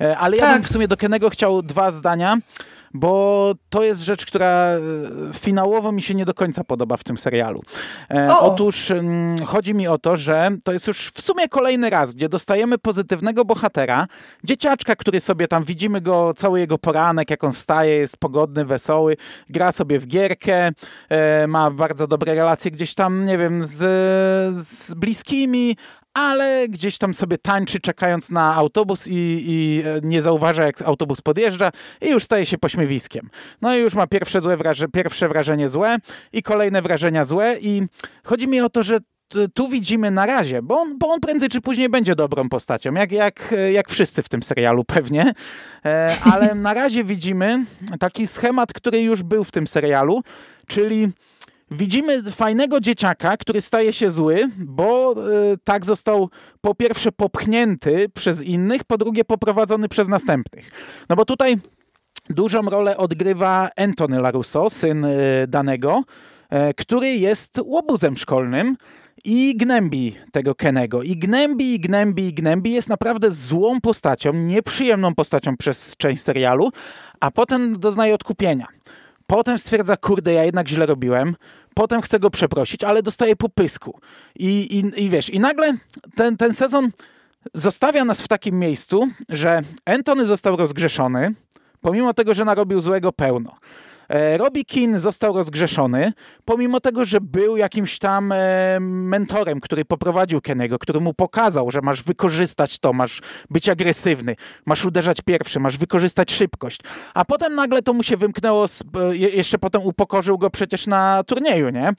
E, 0.00 0.18
ale 0.18 0.36
ja 0.36 0.52
bym 0.52 0.62
tak. 0.62 0.70
w 0.70 0.72
sumie 0.72 0.88
do 0.88 0.96
Kenego 0.96 1.30
chciał 1.30 1.62
dwa 1.62 1.90
zdania 1.90 2.38
bo 2.94 3.52
to 3.68 3.82
jest 3.82 4.00
rzecz, 4.00 4.26
która 4.26 4.46
e, 4.46 4.80
finałowo 5.34 5.92
mi 5.92 6.02
się 6.02 6.14
nie 6.14 6.24
do 6.24 6.34
końca 6.34 6.64
podoba 6.64 6.96
w 6.96 7.04
tym 7.04 7.18
serialu. 7.18 7.62
E. 8.10 8.38
Otóż 8.38 8.90
mm, 8.90 9.46
chodzi 9.46 9.74
mi 9.74 9.88
o 9.88 9.98
to, 9.98 10.16
że 10.16 10.50
to 10.64 10.72
jest 10.72 10.86
już 10.86 11.10
w 11.14 11.20
sumie 11.20 11.48
kolejny 11.48 11.90
raz, 11.90 12.14
gdzie 12.14 12.28
dostajemy 12.28 12.78
pozytywnego 12.78 13.44
bohatera, 13.44 14.06
dzieciaczka, 14.44 14.96
który 14.96 15.20
sobie 15.20 15.48
tam 15.48 15.64
widzimy 15.64 16.00
go, 16.00 16.34
cały 16.36 16.60
jego 16.60 16.78
poranek, 16.78 17.30
jak 17.30 17.44
on 17.44 17.52
wstaje, 17.52 17.94
jest 17.94 18.16
pogodny, 18.16 18.64
wesoły, 18.64 19.16
gra 19.50 19.72
sobie 19.72 19.98
w 19.98 20.06
gierkę, 20.06 20.70
e, 21.08 21.46
ma 21.46 21.70
bardzo 21.70 22.06
dobre 22.06 22.34
relacje 22.34 22.70
gdzieś 22.70 22.94
tam, 22.94 23.24
nie 23.24 23.38
wiem, 23.38 23.64
z, 23.64 23.76
z 24.66 24.94
bliskimi, 24.94 25.76
ale 26.18 26.68
gdzieś 26.68 26.98
tam 26.98 27.14
sobie 27.14 27.38
tańczy, 27.38 27.80
czekając 27.80 28.30
na 28.30 28.54
autobus 28.54 29.06
i, 29.08 29.44
i, 29.46 29.82
e, 29.86 30.00
nie 30.02 30.22
zauważa, 30.22 30.64
jak 30.64 30.82
autobus 30.82 31.20
podjeżdża 31.20 31.70
i 32.00 32.08
już 32.08 32.24
staje 32.24 32.46
się 32.46 32.58
pośmiewiskiem. 32.58 33.30
No 33.62 33.76
i 33.76 33.78
już 33.80 33.94
ma 33.94 34.06
pierwsze, 34.06 34.40
złe 34.40 34.56
wraże, 34.56 34.88
pierwsze 34.88 35.28
wrażenie 35.28 35.68
złe 35.68 35.96
i 36.32 36.42
kolejne 36.42 36.82
wrażenia 36.82 37.24
złe 37.24 37.56
i 37.60 37.82
chodzi 38.24 38.48
mi 38.48 38.60
o 38.60 38.68
to, 38.68 38.82
że 38.82 38.98
tu 39.54 39.68
widzimy 39.68 40.10
na 40.10 40.26
razie, 40.26 40.62
bo 40.62 40.80
on, 40.80 40.98
bo 40.98 41.08
on 41.08 41.20
prędzej 41.20 41.48
czy 41.48 41.60
później 41.60 41.88
będzie 41.88 42.14
dobrą 42.14 42.48
postacią, 42.48 42.94
jak, 42.94 43.12
jak, 43.12 43.54
jak 43.72 43.88
wszyscy 43.88 44.22
w 44.22 44.28
tym 44.28 44.42
serialu 44.42 44.84
pewnie, 44.84 45.32
e, 45.84 46.16
ale 46.24 46.54
na 46.68 46.74
razie 46.74 47.04
widzimy 47.04 47.64
taki 48.00 48.26
schemat, 48.26 48.72
który 48.72 49.00
już 49.00 49.22
był 49.22 49.44
w 49.44 49.50
tym 49.50 49.66
serialu, 49.66 50.22
czyli 50.66 51.08
widzimy 51.70 52.22
fajnego 52.22 52.80
dzieciaka, 52.80 53.36
który 53.36 53.60
staje 53.60 53.92
się 53.92 54.10
zły, 54.10 54.48
bo 54.58 55.14
y, 55.52 55.58
tak 55.64 55.84
został 55.84 56.30
po 56.60 56.74
pierwsze 56.74 57.12
popchnięty 57.12 58.08
przez 58.14 58.42
innych, 58.42 58.84
po 58.84 58.98
drugie 58.98 59.24
poprowadzony 59.24 59.88
przez 59.88 60.08
następnych. 60.08 60.70
No 61.08 61.16
bo 61.16 61.24
tutaj 61.24 61.56
dużą 62.30 62.62
rolę 62.62 62.96
odgrywa 62.96 63.70
Anthony 63.76 64.20
LaRusso, 64.20 64.70
syn 64.70 65.04
y, 65.04 65.46
danego, 65.48 66.02
y, 66.70 66.74
który 66.74 67.08
jest 67.08 67.60
łobuzem 67.64 68.16
szkolnym 68.16 68.76
i 69.24 69.56
gnębi 69.56 70.16
tego 70.32 70.54
Kenego. 70.54 71.02
I 71.02 71.16
gnębi, 71.16 71.74
i 71.74 71.80
gnębi, 71.80 72.28
i 72.28 72.34
gnębi. 72.34 72.72
Jest 72.72 72.88
naprawdę 72.88 73.30
złą 73.30 73.80
postacią, 73.80 74.32
nieprzyjemną 74.32 75.14
postacią 75.14 75.56
przez 75.56 75.96
część 75.96 76.22
serialu, 76.22 76.70
a 77.20 77.30
potem 77.30 77.80
doznaje 77.80 78.14
odkupienia. 78.14 78.66
Potem 79.30 79.58
stwierdza, 79.58 79.96
kurde, 79.96 80.32
ja 80.32 80.44
jednak 80.44 80.68
źle 80.68 80.86
robiłem. 80.86 81.36
Potem 81.74 82.02
chce 82.02 82.20
go 82.20 82.30
przeprosić, 82.30 82.84
ale 82.84 83.02
dostaje 83.02 83.36
po 83.36 83.48
pysku. 83.48 84.00
I, 84.38 84.78
i, 84.78 85.04
i 85.04 85.10
wiesz, 85.10 85.30
i 85.30 85.40
nagle 85.40 85.74
ten, 86.14 86.36
ten 86.36 86.52
sezon 86.54 86.90
zostawia 87.54 88.04
nas 88.04 88.20
w 88.20 88.28
takim 88.28 88.58
miejscu, 88.58 89.08
że 89.28 89.62
Antony 89.84 90.26
został 90.26 90.56
rozgrzeszony, 90.56 91.34
pomimo 91.80 92.14
tego, 92.14 92.34
że 92.34 92.44
narobił 92.44 92.80
złego 92.80 93.12
pełno. 93.12 93.54
E, 94.08 94.38
Robbie 94.38 94.64
Keane 94.64 95.00
został 95.00 95.36
rozgrzeszony, 95.36 96.12
pomimo 96.44 96.80
tego, 96.80 97.04
że 97.04 97.20
był 97.20 97.56
jakimś 97.56 97.98
tam 97.98 98.32
e, 98.32 98.80
mentorem, 98.80 99.60
który 99.60 99.84
poprowadził 99.84 100.40
Kennego, 100.40 100.78
który 100.78 101.00
mu 101.00 101.14
pokazał, 101.14 101.70
że 101.70 101.80
masz 101.80 102.02
wykorzystać 102.02 102.78
to, 102.78 102.92
masz 102.92 103.22
być 103.50 103.68
agresywny, 103.68 104.36
masz 104.66 104.84
uderzać 104.84 105.20
pierwszy, 105.22 105.60
masz 105.60 105.76
wykorzystać 105.76 106.32
szybkość. 106.32 106.80
A 107.14 107.24
potem 107.24 107.54
nagle 107.54 107.82
to 107.82 107.92
mu 107.92 108.02
się 108.02 108.16
wymknęło, 108.16 108.66
e, 109.10 109.16
jeszcze 109.16 109.58
potem 109.58 109.82
upokorzył 109.82 110.38
go 110.38 110.50
przecież 110.50 110.86
na 110.86 111.24
turnieju, 111.24 111.68
nie? 111.70 111.92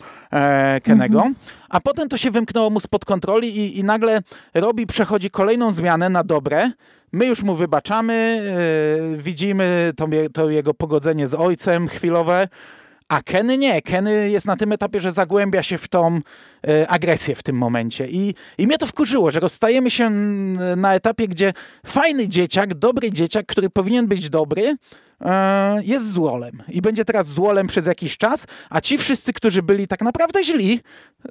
Kenego. 0.84 1.18
Mhm. 1.18 1.36
A 1.70 1.80
potem 1.80 2.10
to 2.10 2.18
się 2.18 2.32
wymknęło 2.32 2.70
mu 2.70 2.80
spod 2.80 3.06
kontroli 3.06 3.58
i, 3.58 3.80
i 3.80 3.84
nagle 3.84 4.22
Robbie 4.54 4.88
przechodzi 4.88 5.30
kolejną 5.30 5.72
zmianę 5.72 6.10
na 6.10 6.24
dobre, 6.24 6.72
My 7.12 7.26
już 7.26 7.44
mu 7.44 7.56
wybaczamy, 7.56 8.42
yy, 9.12 9.18
widzimy 9.24 9.94
to, 9.96 10.08
to, 10.34 10.50
jego 10.50 10.74
pogodzenie 10.74 11.28
z 11.28 11.34
ojcem 11.34 11.88
chwilowe, 11.88 12.48
a 13.08 13.22
Kenny 13.22 13.58
nie. 13.58 13.82
Kenny 13.82 14.30
jest 14.30 14.46
na 14.46 14.56
tym 14.56 14.72
etapie, 14.72 15.02
że 15.02 15.12
zagłębia 15.12 15.64
się 15.64 15.78
w 15.78 15.88
tą 15.88 16.22
yy, 16.68 16.88
agresję 16.88 17.36
w 17.36 17.44
tym 17.44 17.56
momencie. 17.56 18.08
I, 18.08 18.36
I 18.58 18.68
mnie 18.68 18.78
to 18.78 18.88
wkurzyło, 18.88 19.32
że 19.32 19.40
rozstajemy 19.40 19.90
się 19.90 20.10
na 20.78 20.96
etapie, 20.96 21.28
gdzie 21.28 21.54
fajny 21.86 22.28
dzieciak, 22.28 22.74
dobry 22.74 23.12
dzieciak, 23.12 23.46
który 23.46 23.70
powinien 23.70 24.08
być 24.08 24.30
dobry, 24.30 24.62
yy, 24.62 25.28
jest 25.82 26.12
złolem. 26.12 26.64
I 26.68 26.82
będzie 26.82 27.06
teraz 27.06 27.28
złolem 27.28 27.68
przez 27.68 27.86
jakiś 27.86 28.18
czas, 28.18 28.46
a 28.70 28.82
ci 28.82 28.98
wszyscy, 28.98 29.34
którzy 29.34 29.64
byli 29.64 29.88
tak 29.88 30.02
naprawdę 30.02 30.44
źli, 30.44 30.80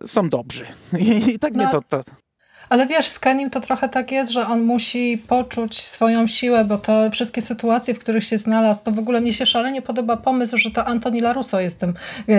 są 0.07 0.29
dobrzy. 0.29 0.67
I, 0.99 1.35
i 1.35 1.39
tak 1.39 1.55
no. 1.55 1.63
mnie 1.63 1.73
to... 1.73 1.83
to 1.83 2.28
ale 2.69 2.87
wiesz, 2.87 3.09
z 3.09 3.19
Kenim 3.19 3.51
to 3.51 3.61
trochę 3.61 3.89
tak 3.89 4.13
jest, 4.13 4.33
że 4.33 4.47
on 4.47 4.63
musi 4.63 5.23
poczuć 5.29 5.81
swoją 5.81 6.27
siłę, 6.27 6.65
bo 6.65 6.79
te 6.79 7.11
wszystkie 7.11 7.43
sytuacje, 7.43 7.95
w 7.95 7.99
których 7.99 8.25
się 8.25 8.39
znalazł, 8.39 8.85
to 8.85 8.93
w 8.93 8.99
ogóle 8.99 9.21
mnie 9.21 9.33
się 9.33 9.47
szalenie 9.47 9.83
podoba 9.83 10.17
pomysł, 10.17 10.57
że 10.59 10.71
to 10.71 10.85
Antoni 10.85 11.21
Larusso 11.21 11.61
jest 11.61 11.81
tym, 11.81 11.95
yy, 12.27 12.37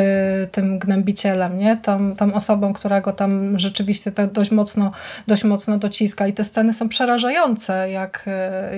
tym 0.52 0.80
gnębicielem, 0.80 1.60
nie? 1.60 1.78
Tą, 1.78 2.16
tą 2.16 2.34
osobą, 2.34 2.74
która 2.74 3.02
go 3.02 3.14
tam 3.14 3.60
rzeczywiście 3.60 4.12
tak 4.12 4.32
dość 4.32 4.52
mocno, 4.52 4.92
dość 5.28 5.44
mocno 5.44 5.78
dociska. 5.78 6.28
I 6.28 6.34
te 6.34 6.44
sceny 6.44 6.74
są 6.74 6.90
przerażające, 6.90 7.90
jak, 7.90 8.26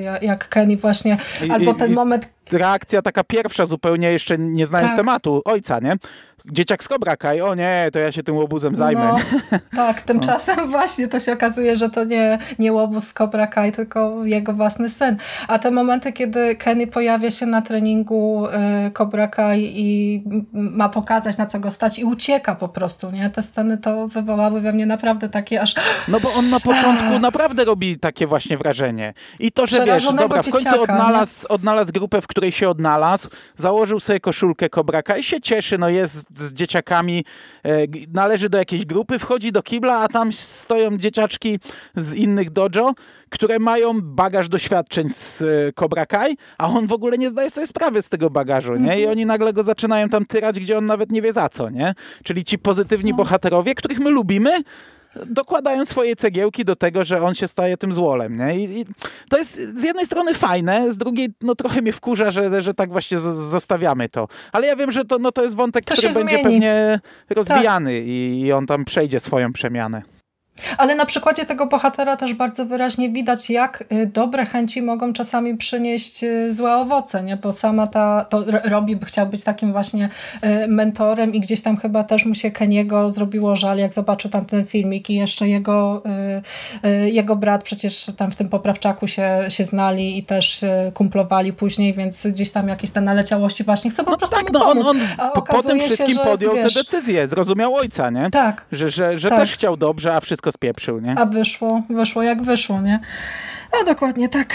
jak, 0.04 0.24
jak 0.24 0.50
Kenny 0.50 0.78
właśnie, 0.78 1.18
albo 1.52 1.74
ten 1.74 1.94
moment... 1.94 2.28
Reakcja 2.52 3.02
taka 3.02 3.24
pierwsza 3.24 3.66
zupełnie 3.66 4.12
jeszcze 4.12 4.38
nie 4.38 4.68
znając 4.68 4.92
tak. 4.92 4.98
tematu 4.98 5.42
ojca, 5.46 5.80
nie? 5.80 5.96
Dzieciak 6.46 6.84
z 6.84 6.88
Cobra 6.88 7.18
Kai, 7.18 7.42
o 7.42 7.56
nie, 7.56 7.90
to 7.94 8.00
ja 8.00 8.12
się 8.12 8.24
tym 8.24 8.36
łobuzem 8.36 8.76
zajmę. 8.76 9.14
No, 9.14 9.60
tak, 9.76 10.02
tymczasem 10.02 10.56
no. 10.58 10.68
właśnie 10.68 11.08
to 11.08 11.20
się 11.20 11.34
okazuje, 11.34 11.76
że 11.76 11.90
to 11.90 12.04
nie, 12.04 12.40
nie 12.60 12.74
łobuz 12.74 13.08
z 13.08 13.14
Cobra 13.14 13.48
Kai, 13.48 13.72
tylko 13.72 14.26
jego 14.26 14.54
własny 14.54 14.90
syn. 14.90 15.18
A 15.48 15.60
te 15.60 15.72
momenty, 15.72 16.14
kiedy 16.14 16.56
Kenny 16.56 16.88
pojawia 16.88 17.32
się 17.32 17.46
na 17.46 17.62
treningu 17.62 18.48
y, 18.48 18.92
Cobra 18.92 19.28
Kai 19.28 19.74
i 19.76 20.24
ma 20.54 20.90
pokazać, 20.90 21.38
na 21.38 21.46
co 21.46 21.60
go 21.60 21.72
stać 21.72 22.00
i 22.00 22.04
ucieka 22.04 22.56
po 22.56 22.70
prostu, 22.70 23.12
nie? 23.12 23.30
Te 23.30 23.42
sceny 23.42 23.78
to 23.78 24.08
wywołały 24.08 24.62
we 24.62 24.74
mnie 24.74 24.86
naprawdę 24.86 25.30
takie 25.30 25.62
aż... 25.62 25.76
No 26.08 26.20
bo 26.20 26.34
on 26.34 26.50
na 26.50 26.60
początku 26.70 27.20
naprawdę 27.20 27.66
robi 27.66 28.00
takie 28.00 28.28
właśnie 28.28 28.58
wrażenie. 28.58 29.14
I 29.40 29.52
to, 29.52 29.66
że 29.66 29.86
wiesz, 29.86 30.06
dobra, 30.06 30.44
w 30.44 30.50
końcu 30.50 30.82
odnalazł, 30.82 31.46
odnalazł 31.50 31.92
grupę, 31.92 32.22
w 32.22 32.28
której 32.28 32.52
się 32.52 32.70
odnalazł, 32.70 33.30
założył 33.58 34.00
sobie 34.00 34.20
koszulkę 34.20 34.70
Cobra 34.70 35.04
Kai 35.04 35.20
i 35.20 35.24
się 35.24 35.42
cieszy, 35.42 35.78
no 35.78 35.90
jest 35.90 36.31
z 36.36 36.54
dzieciakami, 36.54 37.26
e, 37.64 37.70
należy 38.14 38.50
do 38.50 38.58
jakiejś 38.58 38.86
grupy, 38.86 39.20
wchodzi 39.20 39.52
do 39.52 39.64
kibla, 39.64 40.00
a 40.00 40.08
tam 40.08 40.34
stoją 40.34 40.98
dzieciaczki 40.98 41.60
z 41.96 42.16
innych 42.16 42.50
dojo, 42.50 42.94
które 43.30 43.60
mają 43.60 44.02
bagaż 44.02 44.50
doświadczeń 44.50 45.10
z 45.10 45.42
e, 45.42 45.46
Cobra 45.74 46.06
Kai, 46.06 46.38
a 46.58 46.68
on 46.68 46.88
w 46.88 46.94
ogóle 46.94 47.18
nie 47.18 47.30
zdaje 47.30 47.50
sobie 47.50 47.68
sprawy 47.68 48.02
z 48.02 48.10
tego 48.10 48.30
bagażu, 48.30 48.76
nie? 48.76 48.96
I 48.96 49.02
mhm. 49.02 49.10
oni 49.10 49.26
nagle 49.26 49.54
go 49.54 49.64
zaczynają 49.64 50.10
tam 50.10 50.26
tyrać, 50.26 50.60
gdzie 50.60 50.78
on 50.78 50.86
nawet 50.86 51.12
nie 51.12 51.22
wie 51.22 51.34
za 51.34 51.50
co, 51.50 51.70
nie? 51.70 51.94
Czyli 52.24 52.44
ci 52.44 52.60
pozytywni 52.60 53.12
no. 53.12 53.18
bohaterowie, 53.18 53.76
których 53.76 54.00
my 54.00 54.10
lubimy, 54.10 54.64
dokładają 55.26 55.86
swoje 55.86 56.16
cegiełki 56.16 56.66
do 56.66 56.76
tego, 56.76 57.04
że 57.04 57.22
on 57.22 57.34
się 57.34 57.48
staje 57.48 57.78
tym 57.78 57.94
złolem. 57.94 58.38
Nie? 58.38 58.60
I, 58.60 58.80
I, 58.80 58.86
to 59.30 59.38
jest 59.38 59.60
z 59.76 59.84
jednej 59.84 60.06
strony 60.06 60.34
fajne, 60.34 60.94
z 60.94 60.98
drugiej 60.98 61.30
no 61.42 61.56
trochę 61.56 61.82
mnie 61.82 61.94
wkurza, 61.94 62.32
że, 62.32 62.62
że 62.62 62.74
tak 62.74 62.92
właśnie 62.92 63.18
z, 63.18 63.24
zostawiamy 63.36 64.10
to. 64.10 64.28
Ale 64.52 64.68
ja 64.68 64.76
wiem, 64.76 64.92
że 64.92 65.06
to, 65.06 65.20
no, 65.20 65.32
to 65.32 65.44
jest 65.44 65.56
wątek, 65.56 65.86
to 65.86 65.94
który 65.94 66.08
będzie 66.14 66.24
zmieni. 66.24 66.44
pewnie 66.44 67.00
rozwijany 67.30 68.00
tak. 68.00 68.08
i, 68.08 68.42
i 68.42 68.52
on 68.52 68.68
tam 68.68 68.86
przejdzie 68.86 69.20
swoją 69.20 69.54
przemianę. 69.54 70.02
Ale 70.78 70.96
na 70.96 71.06
przykładzie 71.06 71.46
tego 71.46 71.66
bohatera 71.66 72.18
też 72.18 72.34
bardzo 72.34 72.66
wyraźnie 72.66 73.10
widać, 73.10 73.50
jak 73.50 73.84
y, 73.92 74.06
dobre 74.06 74.46
chęci 74.46 74.82
mogą 74.82 75.14
czasami 75.14 75.58
przynieść 75.58 76.24
y, 76.24 76.54
złe 76.54 76.76
owoce, 76.76 77.24
nie? 77.24 77.38
Bo 77.38 77.52
sama 77.54 77.88
ta, 77.88 78.26
to 78.30 78.44
Robi 78.64 78.96
by 78.96 79.06
chciał 79.06 79.28
być 79.28 79.44
takim 79.44 79.72
właśnie 79.72 80.10
y, 80.44 80.68
mentorem 80.68 81.34
i 81.34 81.40
gdzieś 81.40 81.62
tam 81.62 81.78
chyba 81.78 82.04
też 82.04 82.26
mu 82.26 82.36
się 82.36 82.52
Keniego 82.52 83.10
zrobiło 83.10 83.56
żal, 83.56 83.78
jak 83.78 83.94
zobaczył 83.94 84.32
tam 84.32 84.46
ten 84.46 84.66
filmik 84.66 85.10
i 85.10 85.16
jeszcze 85.16 85.48
jego, 85.48 86.04
jego 87.06 87.36
brat 87.36 87.64
przecież 87.64 88.06
tam 88.18 88.32
w 88.32 88.36
tym 88.36 88.50
poprawczaku 88.50 89.08
się, 89.08 89.46
się 89.50 89.66
znali 89.66 90.18
i 90.18 90.24
też 90.24 90.66
kumplowali 90.94 91.54
później, 91.54 91.94
więc 91.94 92.28
gdzieś 92.28 92.52
tam 92.52 92.68
jakieś 92.68 92.92
te 92.92 93.02
naleciałości 93.02 93.64
właśnie 93.64 93.92
chce 93.92 94.04
po 94.04 94.12
no 94.12 94.18
prostu 94.18 94.36
tak, 94.36 94.52
no 94.54 94.70
on, 94.70 94.80
on 94.88 94.98
po, 95.34 95.42
po 95.42 95.64
tym 95.64 95.80
wszystkim 95.80 96.16
się, 96.16 96.20
podjął 96.20 96.56
wiesz, 96.56 96.74
te 96.74 96.80
decyzje, 96.80 97.28
zrozumiał 97.28 97.76
ojca, 97.76 98.10
nie? 98.10 98.30
Tak. 98.32 98.66
Że, 98.72 98.90
że, 98.90 99.20
że 99.20 99.30
tak. 99.30 99.40
też 99.40 99.54
chciał 99.54 99.78
dobrze, 99.78 100.16
a 100.16 100.20
wszystko 100.20 100.41
spieprzył, 100.52 101.00
nie? 101.00 101.16
A 101.18 101.26
wyszło, 101.26 101.82
wyszło 101.90 102.24
jak 102.24 102.44
wyszło, 102.44 102.82
nie? 102.82 103.00
No 103.74 103.86
dokładnie 103.86 104.30
tak. 104.30 104.54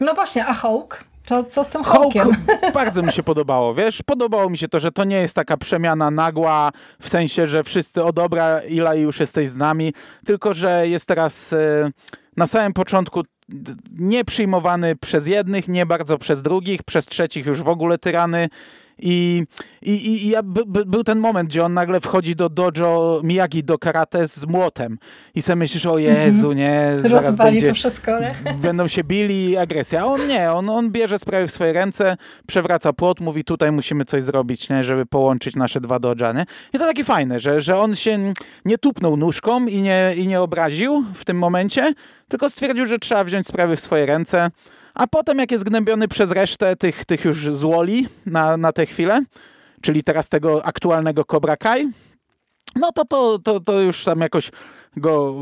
No 0.00 0.14
właśnie, 0.14 0.46
a 0.46 0.54
Hawk? 0.54 1.04
To 1.26 1.44
co 1.44 1.64
z 1.64 1.68
tym 1.68 1.84
Hawkiem? 1.84 2.30
bardzo 2.74 3.02
mi 3.02 3.12
się 3.12 3.22
podobało, 3.22 3.74
wiesz? 3.74 4.02
Podobało 4.06 4.50
mi 4.50 4.58
się 4.58 4.68
to, 4.68 4.80
że 4.80 4.92
to 4.92 5.04
nie 5.04 5.16
jest 5.16 5.34
taka 5.34 5.56
przemiana 5.56 6.10
nagła, 6.10 6.70
w 7.00 7.08
sensie, 7.08 7.46
że 7.46 7.64
wszyscy, 7.64 8.04
o 8.04 8.12
dobra, 8.12 8.60
Ila 8.60 8.94
już 8.94 9.20
jesteś 9.20 9.48
z 9.48 9.56
nami, 9.56 9.92
tylko, 10.26 10.54
że 10.54 10.88
jest 10.88 11.06
teraz 11.06 11.52
e, 11.52 11.90
na 12.36 12.46
samym 12.46 12.72
początku 12.72 13.22
nie 13.92 14.24
przyjmowany 14.24 14.96
przez 14.96 15.26
jednych, 15.26 15.68
nie 15.68 15.86
bardzo 15.86 16.18
przez 16.18 16.42
drugich, 16.42 16.82
przez 16.82 17.06
trzecich 17.06 17.46
już 17.46 17.62
w 17.62 17.68
ogóle 17.68 17.98
tyrany 17.98 18.48
i, 19.02 19.44
i, 19.82 20.24
i 20.26 20.28
ja, 20.28 20.42
by, 20.42 20.62
by, 20.66 20.86
był 20.86 21.04
ten 21.04 21.18
moment, 21.18 21.48
gdzie 21.48 21.64
on 21.64 21.74
nagle 21.74 22.00
wchodzi 22.00 22.36
do 22.36 22.48
dojo 22.48 23.20
Miyagi, 23.24 23.64
do 23.64 23.78
karate 23.78 24.26
z 24.26 24.46
młotem 24.46 24.98
i 25.34 25.42
sobie 25.42 25.56
myślisz, 25.56 25.86
o 25.86 25.98
Jezu, 25.98 26.50
mhm. 26.50 26.56
nie, 26.56 27.02
zaraz 27.02 27.24
Rozwali 27.24 27.52
będzie, 27.52 27.68
to 27.68 27.74
wszystko, 27.74 28.20
nie? 28.20 28.34
Będą 28.62 28.88
się 28.88 29.04
bili, 29.04 29.56
agresja. 29.56 30.00
A 30.02 30.04
on 30.04 30.28
nie, 30.28 30.52
on, 30.52 30.68
on 30.68 30.90
bierze 30.90 31.18
sprawy 31.18 31.48
w 31.48 31.50
swoje 31.50 31.72
ręce, 31.72 32.16
przewraca 32.46 32.92
płot, 32.92 33.20
mówi 33.20 33.44
tutaj 33.44 33.72
musimy 33.72 34.04
coś 34.04 34.22
zrobić, 34.22 34.68
nie, 34.68 34.84
żeby 34.84 35.06
połączyć 35.06 35.56
nasze 35.56 35.80
dwa 35.80 35.98
doja, 35.98 36.32
nie? 36.32 36.44
I 36.72 36.78
to 36.78 36.86
takie 36.86 37.04
fajne, 37.04 37.40
że, 37.40 37.60
że 37.60 37.78
on 37.78 37.94
się 37.94 38.32
nie 38.64 38.78
tupnął 38.78 39.16
nóżką 39.16 39.66
i 39.66 39.82
nie, 39.82 40.14
i 40.16 40.26
nie 40.26 40.40
obraził 40.40 41.04
w 41.14 41.24
tym 41.24 41.38
momencie, 41.38 41.94
tylko 42.28 42.50
stwierdził, 42.50 42.86
że 42.86 42.98
trzeba 42.98 43.24
wziąć 43.24 43.46
sprawy 43.46 43.76
w 43.76 43.80
swoje 43.80 44.06
ręce, 44.06 44.50
a 44.94 45.06
potem 45.06 45.38
jak 45.38 45.50
jest 45.50 45.64
gnębiony 45.64 46.08
przez 46.08 46.30
resztę 46.30 46.76
tych, 46.76 47.04
tych 47.04 47.24
już 47.24 47.54
złoli 47.56 48.08
na, 48.26 48.56
na 48.56 48.72
tę 48.72 48.86
chwilę, 48.86 49.20
czyli 49.80 50.04
teraz 50.04 50.28
tego 50.28 50.66
aktualnego 50.66 51.24
Cobra 51.24 51.56
Kai, 51.56 51.88
no 52.76 52.92
to, 52.92 53.04
to, 53.04 53.38
to, 53.38 53.60
to 53.60 53.80
już 53.80 54.04
tam 54.04 54.20
jakoś 54.20 54.50
go 54.96 55.34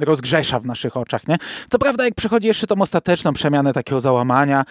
rozgrzesza 0.00 0.60
w 0.60 0.66
naszych 0.66 0.96
oczach, 0.96 1.28
nie? 1.28 1.36
Co 1.70 1.78
prawda, 1.78 2.04
jak 2.04 2.14
przychodzi 2.14 2.48
jeszcze 2.48 2.66
tą 2.66 2.82
ostateczną 2.82 3.32
przemianę 3.32 3.72
takiego 3.72 4.00
załamania, 4.00 4.64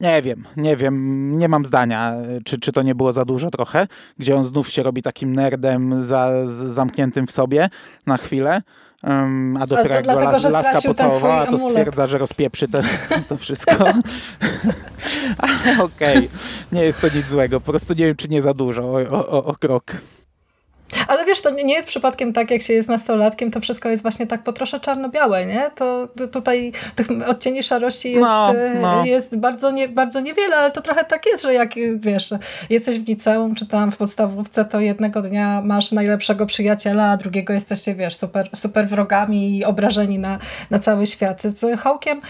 Nie 0.00 0.22
wiem, 0.22 0.44
nie 0.56 0.76
wiem, 0.76 1.38
nie 1.38 1.48
mam 1.48 1.64
zdania, 1.64 2.14
czy, 2.44 2.58
czy 2.58 2.72
to 2.72 2.82
nie 2.82 2.94
było 2.94 3.12
za 3.12 3.24
dużo 3.24 3.50
trochę, 3.50 3.86
gdzie 4.18 4.36
on 4.36 4.44
znów 4.44 4.68
się 4.68 4.82
robi 4.82 5.02
takim 5.02 5.34
nerdem 5.34 6.02
za, 6.02 6.46
zamkniętym 6.46 7.26
w 7.26 7.32
sobie 7.32 7.68
na 8.06 8.16
chwilę, 8.16 8.62
um, 9.02 9.56
a 9.60 9.66
dopiero 9.66 9.94
jak 9.94 10.04
dlatego, 10.04 10.30
las, 10.30 10.44
laska 10.44 10.80
pocałowała, 10.88 11.46
to 11.46 11.58
stwierdza, 11.58 12.06
że 12.06 12.18
rozpieprzy 12.18 12.68
to, 12.68 12.78
to 13.28 13.36
wszystko. 13.36 13.72
okej, 15.84 16.18
okay. 16.18 16.28
nie 16.72 16.84
jest 16.84 17.00
to 17.00 17.06
nic 17.14 17.28
złego, 17.28 17.60
po 17.60 17.70
prostu 17.70 17.94
nie 17.94 18.06
wiem, 18.06 18.16
czy 18.16 18.28
nie 18.28 18.42
za 18.42 18.54
dużo 18.54 18.82
o, 18.82 19.28
o, 19.28 19.44
o 19.44 19.54
krok. 19.54 19.92
Ale 21.08 21.24
wiesz, 21.24 21.40
to 21.40 21.50
nie 21.50 21.74
jest 21.74 21.88
przypadkiem 21.88 22.32
tak, 22.32 22.50
jak 22.50 22.62
się 22.62 22.72
jest 22.72 22.88
nastolatkiem, 22.88 23.50
to 23.50 23.60
wszystko 23.60 23.88
jest 23.88 24.02
właśnie 24.02 24.26
tak 24.26 24.42
po 24.42 24.52
trosze 24.52 24.80
czarno-białe, 24.80 25.46
nie? 25.46 25.70
To, 25.74 26.08
to, 26.16 26.26
tutaj 26.26 26.72
tych 26.96 27.06
odcieni 27.26 27.62
szarości 27.62 28.12
jest, 28.12 28.24
no, 28.24 28.52
no. 28.80 29.04
jest 29.04 29.36
bardzo, 29.36 29.70
nie, 29.70 29.88
bardzo 29.88 30.20
niewiele, 30.20 30.56
ale 30.56 30.70
to 30.70 30.80
trochę 30.80 31.04
tak 31.04 31.26
jest, 31.26 31.42
że 31.42 31.54
jak 31.54 31.70
wiesz, 31.96 32.30
jesteś 32.70 32.98
w 32.98 33.08
liceum, 33.08 33.54
czy 33.54 33.66
tam 33.66 33.92
w 33.92 33.96
podstawówce, 33.96 34.64
to 34.64 34.80
jednego 34.80 35.22
dnia 35.22 35.62
masz 35.64 35.92
najlepszego 35.92 36.46
przyjaciela, 36.46 37.10
a 37.10 37.16
drugiego 37.16 37.52
jesteście, 37.52 37.94
wiesz, 37.94 38.16
super, 38.16 38.48
super 38.54 38.88
wrogami 38.88 39.58
i 39.58 39.64
obrażeni 39.64 40.18
na, 40.18 40.38
na 40.70 40.78
cały 40.78 41.06
świat. 41.06 41.42
Z 41.42 41.80
Hawkiem 41.80 42.20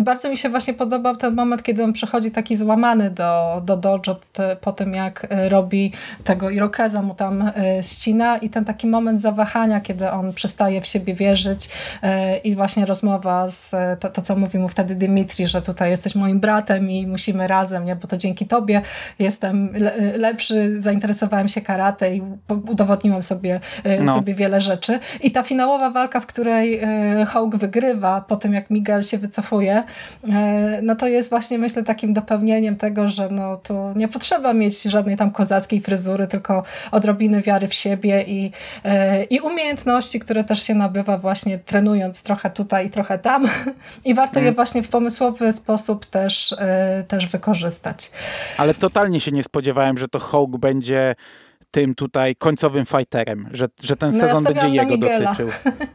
bardzo 0.00 0.30
mi 0.30 0.36
się 0.36 0.48
właśnie 0.48 0.74
podobał 0.74 1.16
ten 1.16 1.34
moment, 1.34 1.62
kiedy 1.62 1.84
on 1.84 1.92
przychodzi 1.92 2.30
taki 2.30 2.56
złamany 2.56 3.10
do, 3.10 3.62
do 3.64 3.76
dojo 3.76 4.16
po 4.60 4.72
tym, 4.72 4.94
jak 4.94 5.26
e, 5.30 5.48
robi 5.48 5.92
tego 6.24 6.50
Irokeza 6.50 7.02
mu 7.02 7.14
tam 7.14 7.52
e, 7.54 7.82
ścina 7.84 8.36
i 8.36 8.50
ten 8.50 8.64
taki 8.64 8.86
moment 8.86 9.20
zawahania, 9.20 9.80
kiedy 9.80 10.10
on 10.10 10.32
przestaje 10.32 10.80
w 10.80 10.86
siebie 10.86 11.14
wierzyć 11.14 11.68
e, 12.02 12.36
i 12.36 12.54
właśnie 12.54 12.86
rozmowa 12.86 13.48
z 13.48 13.70
to, 14.00 14.08
to, 14.08 14.22
co 14.22 14.36
mówi 14.36 14.58
mu 14.58 14.68
wtedy 14.68 14.94
Dimitri, 14.94 15.46
że 15.46 15.62
tutaj 15.62 15.90
jesteś 15.90 16.14
moim 16.14 16.40
bratem 16.40 16.90
i 16.90 17.06
musimy 17.06 17.48
razem, 17.48 17.84
nie? 17.84 17.96
bo 17.96 18.08
to 18.08 18.16
dzięki 18.16 18.46
tobie 18.46 18.82
jestem 19.18 19.74
lepszy, 20.16 20.80
zainteresowałem 20.80 21.48
się 21.48 21.60
karate 21.60 22.16
i 22.16 22.22
udowodniłem 22.48 23.22
sobie, 23.22 23.60
e, 23.84 24.00
no. 24.00 24.14
sobie 24.14 24.34
wiele 24.34 24.60
rzeczy. 24.60 24.98
I 25.20 25.30
ta 25.30 25.42
finałowa 25.42 25.90
walka, 25.90 26.20
w 26.20 26.26
której 26.26 26.80
e, 26.82 27.26
Hawk 27.26 27.56
wygrywa 27.56 28.20
po 28.20 28.36
tym, 28.36 28.54
jak 28.54 28.70
Miguel 28.70 29.02
się 29.02 29.18
wycofuje, 29.18 29.82
no 30.82 30.96
to 30.96 31.08
jest 31.08 31.30
właśnie 31.30 31.58
myślę 31.58 31.82
takim 31.82 32.12
dopełnieniem 32.12 32.76
tego, 32.76 33.08
że 33.08 33.28
no 33.30 33.56
to 33.56 33.92
nie 33.96 34.08
potrzeba 34.08 34.54
mieć 34.54 34.82
żadnej 34.82 35.16
tam 35.16 35.30
kozackiej 35.30 35.80
fryzury, 35.80 36.26
tylko 36.26 36.62
odrobiny 36.92 37.42
wiary 37.42 37.68
w 37.68 37.73
siebie 37.74 38.22
i, 38.22 38.50
e, 38.84 39.24
i 39.24 39.40
umiejętności, 39.40 40.20
które 40.20 40.44
też 40.44 40.62
się 40.62 40.74
nabywa 40.74 41.18
właśnie 41.18 41.58
trenując 41.58 42.22
trochę 42.22 42.50
tutaj 42.50 42.86
i 42.86 42.90
trochę 42.90 43.18
tam 43.18 43.46
i 44.04 44.14
warto 44.14 44.38
je 44.38 44.46
mm. 44.46 44.54
właśnie 44.54 44.82
w 44.82 44.88
pomysłowy 44.88 45.52
sposób 45.52 46.06
też, 46.06 46.52
e, 46.58 47.04
też 47.08 47.26
wykorzystać. 47.26 48.10
Ale 48.58 48.74
totalnie 48.74 49.20
się 49.20 49.32
nie 49.32 49.42
spodziewałem, 49.42 49.98
że 49.98 50.08
to 50.08 50.18
Hawk 50.18 50.50
będzie 50.50 51.14
tym 51.74 51.94
tutaj 51.94 52.36
końcowym 52.36 52.86
fighterem, 52.86 53.48
że, 53.52 53.68
że 53.82 53.96
ten 53.96 54.10
no 54.12 54.20
sezon 54.20 54.44
ja 54.44 54.52
będzie 54.52 54.68
jego 54.68 54.96
dotyczył. 54.96 55.48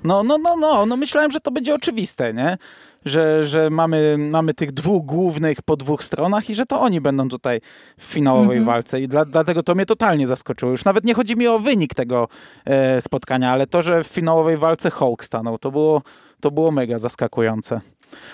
No, 0.03 0.23
no, 0.23 0.37
no, 0.37 0.55
no, 0.57 0.85
no 0.85 0.97
myślałem, 0.97 1.31
że 1.31 1.39
to 1.39 1.51
będzie 1.51 1.75
oczywiste, 1.75 2.33
nie? 2.33 2.57
że, 3.05 3.47
że 3.47 3.69
mamy, 3.69 4.15
mamy 4.17 4.53
tych 4.53 4.71
dwóch 4.71 5.05
głównych 5.05 5.61
po 5.61 5.77
dwóch 5.77 6.03
stronach 6.03 6.49
i 6.49 6.55
że 6.55 6.65
to 6.65 6.81
oni 6.81 7.01
będą 7.01 7.29
tutaj 7.29 7.61
w 7.97 8.03
finałowej 8.03 8.57
mhm. 8.57 8.65
walce. 8.65 9.01
I 9.01 9.07
dla, 9.07 9.25
dlatego 9.25 9.63
to 9.63 9.75
mnie 9.75 9.85
totalnie 9.85 10.27
zaskoczyło. 10.27 10.71
Już 10.71 10.85
nawet 10.85 11.03
nie 11.03 11.13
chodzi 11.13 11.35
mi 11.35 11.47
o 11.47 11.59
wynik 11.59 11.95
tego 11.95 12.27
e, 12.65 13.01
spotkania, 13.01 13.51
ale 13.51 13.67
to, 13.67 13.81
że 13.81 14.03
w 14.03 14.07
finałowej 14.07 14.57
walce 14.57 14.89
Hulk 14.89 15.23
stanął, 15.23 15.57
to 15.57 15.71
było, 15.71 16.01
to 16.39 16.51
było 16.51 16.71
mega 16.71 16.99
zaskakujące. 16.99 17.81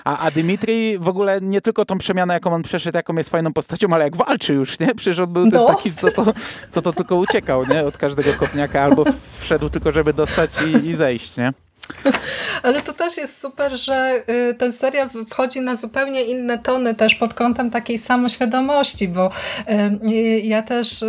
A, 0.05 0.19
a 0.19 0.31
Dimitri 0.31 0.97
w 0.99 1.07
ogóle 1.07 1.41
nie 1.41 1.61
tylko 1.61 1.85
tą 1.85 1.97
przemianę, 1.97 2.33
jaką 2.33 2.53
on 2.53 2.63
przeszedł, 2.63 2.97
jaką 2.97 3.15
jest 3.15 3.29
fajną 3.29 3.53
postacią, 3.53 3.87
ale 3.93 4.03
jak 4.03 4.15
walczy 4.15 4.53
już, 4.53 4.79
nie? 4.79 4.95
Przecież 4.95 5.19
on 5.19 5.33
był 5.33 5.45
no. 5.45 5.65
taki, 5.65 5.93
co 5.93 6.11
to, 6.11 6.33
co 6.69 6.81
to 6.81 6.93
tylko 6.93 7.15
uciekał, 7.15 7.65
nie? 7.67 7.83
Od 7.83 7.97
każdego 7.97 8.33
kopniaka 8.33 8.81
albo 8.81 9.03
wszedł 9.39 9.69
tylko, 9.69 9.91
żeby 9.91 10.13
dostać 10.13 10.51
i, 10.63 10.87
i 10.87 10.95
zejść, 10.95 11.37
nie? 11.37 11.53
Ale 12.63 12.81
to 12.81 12.93
też 12.93 13.17
jest 13.17 13.41
super, 13.41 13.77
że 13.77 14.23
y, 14.29 14.53
ten 14.53 14.73
serial 14.73 15.09
wchodzi 15.29 15.61
na 15.61 15.75
zupełnie 15.75 16.23
inne 16.23 16.57
tony 16.57 16.95
też 16.95 17.15
pod 17.15 17.33
kątem 17.33 17.69
takiej 17.69 17.97
samoświadomości, 17.97 19.07
bo 19.07 19.29
y, 19.29 20.09
y, 20.09 20.39
ja 20.39 20.63
też 20.63 21.05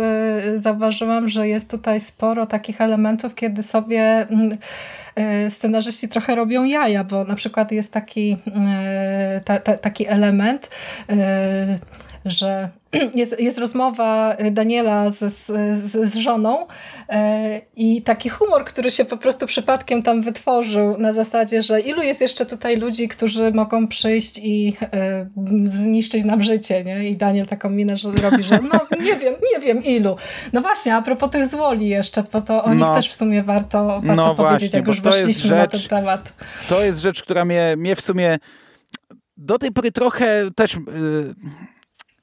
zauważyłam, 0.55 1.29
że 1.29 1.47
jest 1.47 1.71
tutaj 1.71 1.99
sporo 1.99 2.45
takich 2.45 2.81
elementów, 2.81 3.35
kiedy 3.35 3.63
sobie 3.63 4.27
scenarzyści 5.49 6.09
trochę 6.09 6.35
robią 6.35 6.63
jaja, 6.63 7.03
bo 7.03 7.23
na 7.23 7.35
przykład 7.35 7.71
jest 7.71 7.93
taki, 7.93 8.37
ta, 9.45 9.59
ta, 9.59 9.77
taki 9.77 10.07
element, 10.07 10.69
że 12.25 12.69
jest, 13.15 13.39
jest 13.39 13.57
rozmowa 13.57 14.37
Daniela 14.51 15.11
z, 15.11 15.33
z, 15.33 16.11
z 16.11 16.15
żoną 16.15 16.67
e, 17.09 17.61
i 17.75 18.01
taki 18.01 18.29
humor, 18.29 18.65
który 18.65 18.91
się 18.91 19.05
po 19.05 19.17
prostu 19.17 19.47
przypadkiem 19.47 20.03
tam 20.03 20.21
wytworzył 20.21 20.97
na 20.97 21.13
zasadzie, 21.13 21.61
że 21.61 21.81
ilu 21.81 22.01
jest 22.01 22.21
jeszcze 22.21 22.45
tutaj 22.45 22.77
ludzi, 22.77 23.07
którzy 23.07 23.51
mogą 23.51 23.87
przyjść 23.87 24.39
i 24.43 24.77
e, 24.81 25.27
zniszczyć 25.67 26.23
nam 26.23 26.43
życie, 26.43 26.83
nie? 26.83 27.09
I 27.09 27.17
Daniel 27.17 27.45
taką 27.45 27.69
minę 27.69 27.97
że 27.97 28.11
robi, 28.11 28.43
że 28.43 28.59
no 28.73 28.79
nie 29.05 29.15
wiem, 29.15 29.35
nie 29.53 29.59
wiem 29.59 29.83
ilu. 29.83 30.15
No 30.53 30.61
właśnie, 30.61 30.95
a 30.95 31.01
propos 31.01 31.31
tych 31.31 31.47
złoli 31.47 31.89
jeszcze, 31.89 32.23
bo 32.33 32.41
to 32.41 32.63
o 32.63 32.69
nich 32.69 32.79
no, 32.79 32.95
też 32.95 33.09
w 33.09 33.13
sumie 33.13 33.43
warto, 33.43 33.87
warto 33.87 34.15
no 34.15 34.35
powiedzieć, 34.35 34.71
właśnie, 34.71 34.79
jak 34.79 34.87
już 34.87 35.01
weszliśmy 35.01 35.49
rzecz, 35.49 35.73
na 35.73 35.79
ten 35.79 35.81
temat. 35.89 36.33
To 36.69 36.83
jest 36.83 36.99
rzecz, 36.99 37.23
która 37.23 37.45
mnie, 37.45 37.75
mnie 37.77 37.95
w 37.95 38.01
sumie 38.01 38.37
do 39.37 39.57
tej 39.59 39.71
pory 39.71 39.91
trochę 39.91 40.49
też... 40.55 40.73
Yy 40.73 41.76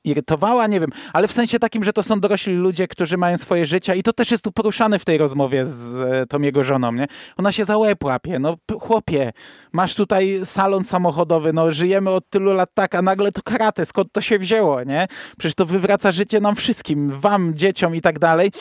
irytowała, 0.05 0.67
nie 0.67 0.81
wiem, 0.81 0.91
ale 1.13 1.29
w 1.29 1.33
sensie 1.33 1.59
takim, 1.59 1.85
że 1.85 1.93
to 1.93 2.03
są 2.03 2.21
dorośli 2.21 2.55
ludzie, 2.55 2.89
którzy 2.89 3.17
mają 3.17 3.39
swoje 3.39 3.67
życia 3.67 3.95
i 3.95 4.03
to 4.03 4.13
też 4.13 4.31
jest 4.31 4.45
tu 4.45 4.53
poruszane 4.53 4.99
w 4.99 5.05
tej 5.05 5.19
rozmowie 5.19 5.67
z 5.67 6.01
e, 6.01 6.27
tą 6.27 6.41
jego 6.41 6.65
żoną, 6.65 6.93
nie? 6.93 7.07
Ona 7.37 7.53
się 7.53 7.65
za 7.65 7.79
łeb 7.79 8.05
łapie, 8.05 8.39
no 8.39 8.57
chłopie, 8.81 9.33
masz 9.73 9.95
tutaj 9.95 10.41
salon 10.45 10.85
samochodowy, 10.85 11.53
no 11.53 11.73
żyjemy 11.73 12.11
od 12.11 12.31
tylu 12.31 12.53
lat 12.53 12.71
tak, 12.75 12.95
a 12.95 13.03
nagle 13.03 13.33
to 13.33 13.43
karate, 13.43 13.87
skąd 13.87 14.13
to 14.13 14.21
się 14.21 14.39
wzięło, 14.39 14.83
nie? 14.83 15.07
Przecież 15.39 15.55
to 15.55 15.67
wywraca 15.67 16.13
życie 16.13 16.41
nam 16.41 16.57
wszystkim, 16.57 17.21
wam, 17.21 17.55
dzieciom 17.55 17.95
i 17.95 18.01
tak 18.01 18.19
dalej 18.19 18.53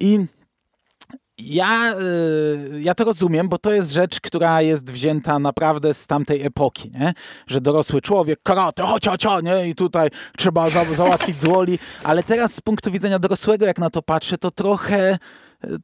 i 0.00 0.26
ja, 1.38 1.94
y, 2.74 2.80
ja 2.80 2.94
to 2.94 3.04
rozumiem, 3.04 3.48
bo 3.48 3.58
to 3.58 3.72
jest 3.72 3.92
rzecz, 3.92 4.20
która 4.20 4.62
jest 4.62 4.90
wzięta 4.92 5.38
naprawdę 5.38 5.94
z 5.94 6.06
tamtej 6.06 6.42
epoki, 6.42 6.90
nie? 7.00 7.14
że 7.46 7.60
dorosły 7.60 8.00
człowiek, 8.00 8.42
karate, 8.42 8.82
chodź, 8.82 9.06
chodź, 9.06 9.26
nie? 9.42 9.68
i 9.68 9.74
tutaj 9.74 10.08
trzeba 10.36 10.70
za, 10.70 10.84
załatwić 10.84 11.40
złoli, 11.40 11.78
ale 12.04 12.22
teraz 12.22 12.54
z 12.54 12.60
punktu 12.60 12.90
widzenia 12.90 13.18
dorosłego, 13.18 13.66
jak 13.66 13.78
na 13.78 13.90
to 13.90 14.02
patrzę, 14.02 14.38
to 14.38 14.50
trochę 14.50 15.18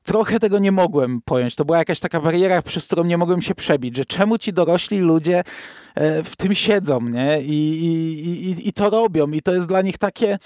trochę 0.03 0.41
tego 0.41 0.59
nie 0.59 0.73
mogłem 0.73 1.21
pojąć. 1.25 1.57
To 1.57 1.65
była 1.65 1.79
jakaś 1.79 2.01
taka 2.01 2.21
bariera, 2.21 2.63
przez 2.63 2.87
którą 2.87 3.05
nie 3.05 3.19
mogłem 3.19 3.43
się 3.43 3.55
przebić, 3.55 3.97
że 3.97 4.05
czemu 4.05 4.39
ci 4.39 4.53
dorośli 4.53 4.99
ludzie 4.99 5.43
e, 5.95 6.23
w 6.23 6.37
tym 6.37 6.55
siedzą, 6.55 7.01
nie? 7.01 7.41
I, 7.41 7.85
i, 7.85 8.51
i, 8.51 8.69
i 8.69 8.73
to 8.73 8.91
robią. 8.91 9.31
I 9.31 9.43
to 9.43 9.55
jest 9.55 9.67
dla 9.67 9.83
nich 9.83 9.99
takie 9.99 10.39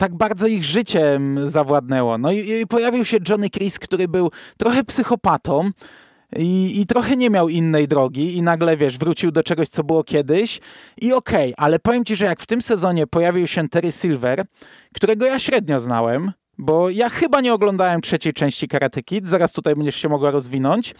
tak 0.00 0.14
bardzo 0.14 0.46
ich 0.46 0.64
życiem 0.64 1.50
zawładnęło. 1.50 2.18
No 2.18 2.32
i, 2.32 2.50
i 2.50 2.66
pojawił 2.66 3.04
się 3.04 3.18
Johnny 3.28 3.50
Chris, 3.50 3.78
który 3.78 4.08
był 4.08 4.30
trochę 4.58 4.84
psychopatą, 4.84 5.70
i, 6.36 6.80
i, 6.80 6.86
trochę 6.86 7.16
nie 7.16 7.30
miał 7.30 7.48
innej 7.48 7.88
drogi 7.88 8.36
i 8.36 8.42
nagle, 8.42 8.76
wiesz, 8.76 8.98
wrócił 8.98 9.30
do 9.30 9.42
czegoś, 9.42 9.68
co 9.68 9.84
było 9.84 10.04
kiedyś 10.04 10.60
i 11.00 11.12
okej, 11.12 11.54
okay, 11.54 11.64
ale 11.66 11.78
powiem 11.78 12.04
ci, 12.04 12.16
że 12.16 12.24
jak 12.24 12.40
w 12.40 12.46
tym 12.46 12.62
sezonie 12.62 13.06
pojawił 13.06 13.46
się 13.46 13.68
Terry 13.68 13.92
Silver, 13.92 14.44
którego 14.94 15.26
ja 15.26 15.38
średnio 15.38 15.80
znałem, 15.80 16.32
bo 16.58 16.90
ja 16.90 17.08
chyba 17.08 17.40
nie 17.40 17.54
oglądałem 17.54 18.00
trzeciej 18.00 18.32
części 18.32 18.68
Karate 18.68 19.02
Kid, 19.02 19.28
zaraz 19.28 19.52
tutaj 19.52 19.76
będziesz 19.76 19.96
się 19.96 20.08
mogła 20.08 20.30
rozwinąć, 20.30 20.94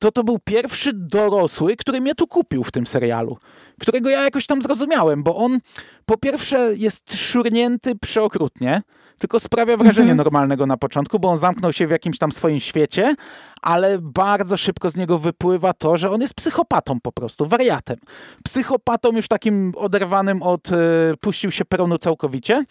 to 0.00 0.12
to 0.12 0.24
był 0.24 0.38
pierwszy 0.44 0.90
dorosły, 0.94 1.76
który 1.76 2.00
mnie 2.00 2.14
tu 2.14 2.26
kupił 2.26 2.64
w 2.64 2.72
tym 2.72 2.86
serialu, 2.86 3.38
którego 3.80 4.10
ja 4.10 4.22
jakoś 4.22 4.46
tam 4.46 4.62
zrozumiałem, 4.62 5.22
bo 5.22 5.36
on 5.36 5.58
po 6.06 6.16
pierwsze 6.16 6.74
jest 6.76 7.16
szurnięty 7.16 7.96
przeokrutnie, 7.96 8.82
tylko 9.20 9.40
sprawia 9.40 9.76
wrażenie 9.76 10.10
mhm. 10.10 10.16
normalnego 10.16 10.66
na 10.66 10.76
początku, 10.76 11.18
bo 11.18 11.28
on 11.28 11.38
zamknął 11.38 11.72
się 11.72 11.86
w 11.86 11.90
jakimś 11.90 12.18
tam 12.18 12.32
swoim 12.32 12.60
świecie, 12.60 13.14
ale 13.62 13.98
bardzo 13.98 14.56
szybko 14.56 14.90
z 14.90 14.96
niego 14.96 15.18
wypływa 15.18 15.72
to, 15.72 15.96
że 15.96 16.10
on 16.10 16.20
jest 16.20 16.34
psychopatą 16.34 17.00
po 17.00 17.12
prostu, 17.12 17.46
wariatem. 17.46 17.96
Psychopatą 18.44 19.12
już 19.12 19.28
takim 19.28 19.72
oderwanym 19.76 20.42
od, 20.42 20.72
e, 20.72 20.76
puścił 21.20 21.50
się 21.50 21.64
peronu 21.64 21.98
całkowicie, 21.98 22.64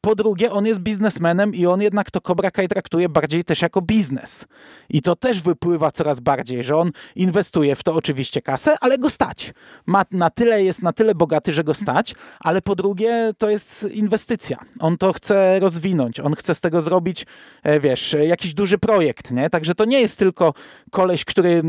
Po 0.00 0.14
drugie, 0.14 0.52
on 0.52 0.66
jest 0.66 0.80
biznesmenem 0.80 1.54
i 1.54 1.66
on 1.66 1.82
jednak 1.82 2.10
to 2.10 2.20
Cobra 2.20 2.50
Kai 2.50 2.68
traktuje 2.68 3.08
bardziej 3.08 3.44
też 3.44 3.62
jako 3.62 3.82
biznes. 3.82 4.44
I 4.90 5.02
to 5.02 5.16
też 5.16 5.42
wypływa 5.42 5.90
coraz 5.90 6.20
bardziej, 6.20 6.62
że 6.62 6.76
on 6.76 6.90
inwestuje 7.16 7.76
w 7.76 7.82
to 7.82 7.94
oczywiście 7.94 8.42
kasę, 8.42 8.76
ale 8.80 8.98
go 8.98 9.10
stać. 9.10 9.52
Ma 9.86 10.04
na 10.10 10.30
tyle, 10.30 10.62
jest 10.64 10.82
na 10.82 10.92
tyle 10.92 11.14
bogaty, 11.14 11.52
że 11.52 11.64
go 11.64 11.74
stać, 11.74 12.14
ale 12.40 12.62
po 12.62 12.76
drugie, 12.76 13.32
to 13.38 13.50
jest 13.50 13.88
inwestycja. 13.92 14.58
On 14.80 14.98
to 14.98 15.12
chce 15.12 15.60
rozwinąć, 15.60 16.20
on 16.20 16.34
chce 16.34 16.54
z 16.54 16.60
tego 16.60 16.82
zrobić, 16.82 17.26
e, 17.62 17.80
wiesz, 17.80 18.16
jakiś 18.26 18.54
duży 18.54 18.78
projekt, 18.78 19.30
nie? 19.30 19.50
Także 19.50 19.74
to 19.74 19.84
nie 19.84 20.00
jest 20.00 20.18
tylko 20.18 20.54
koleś, 20.90 21.24
który 21.24 21.62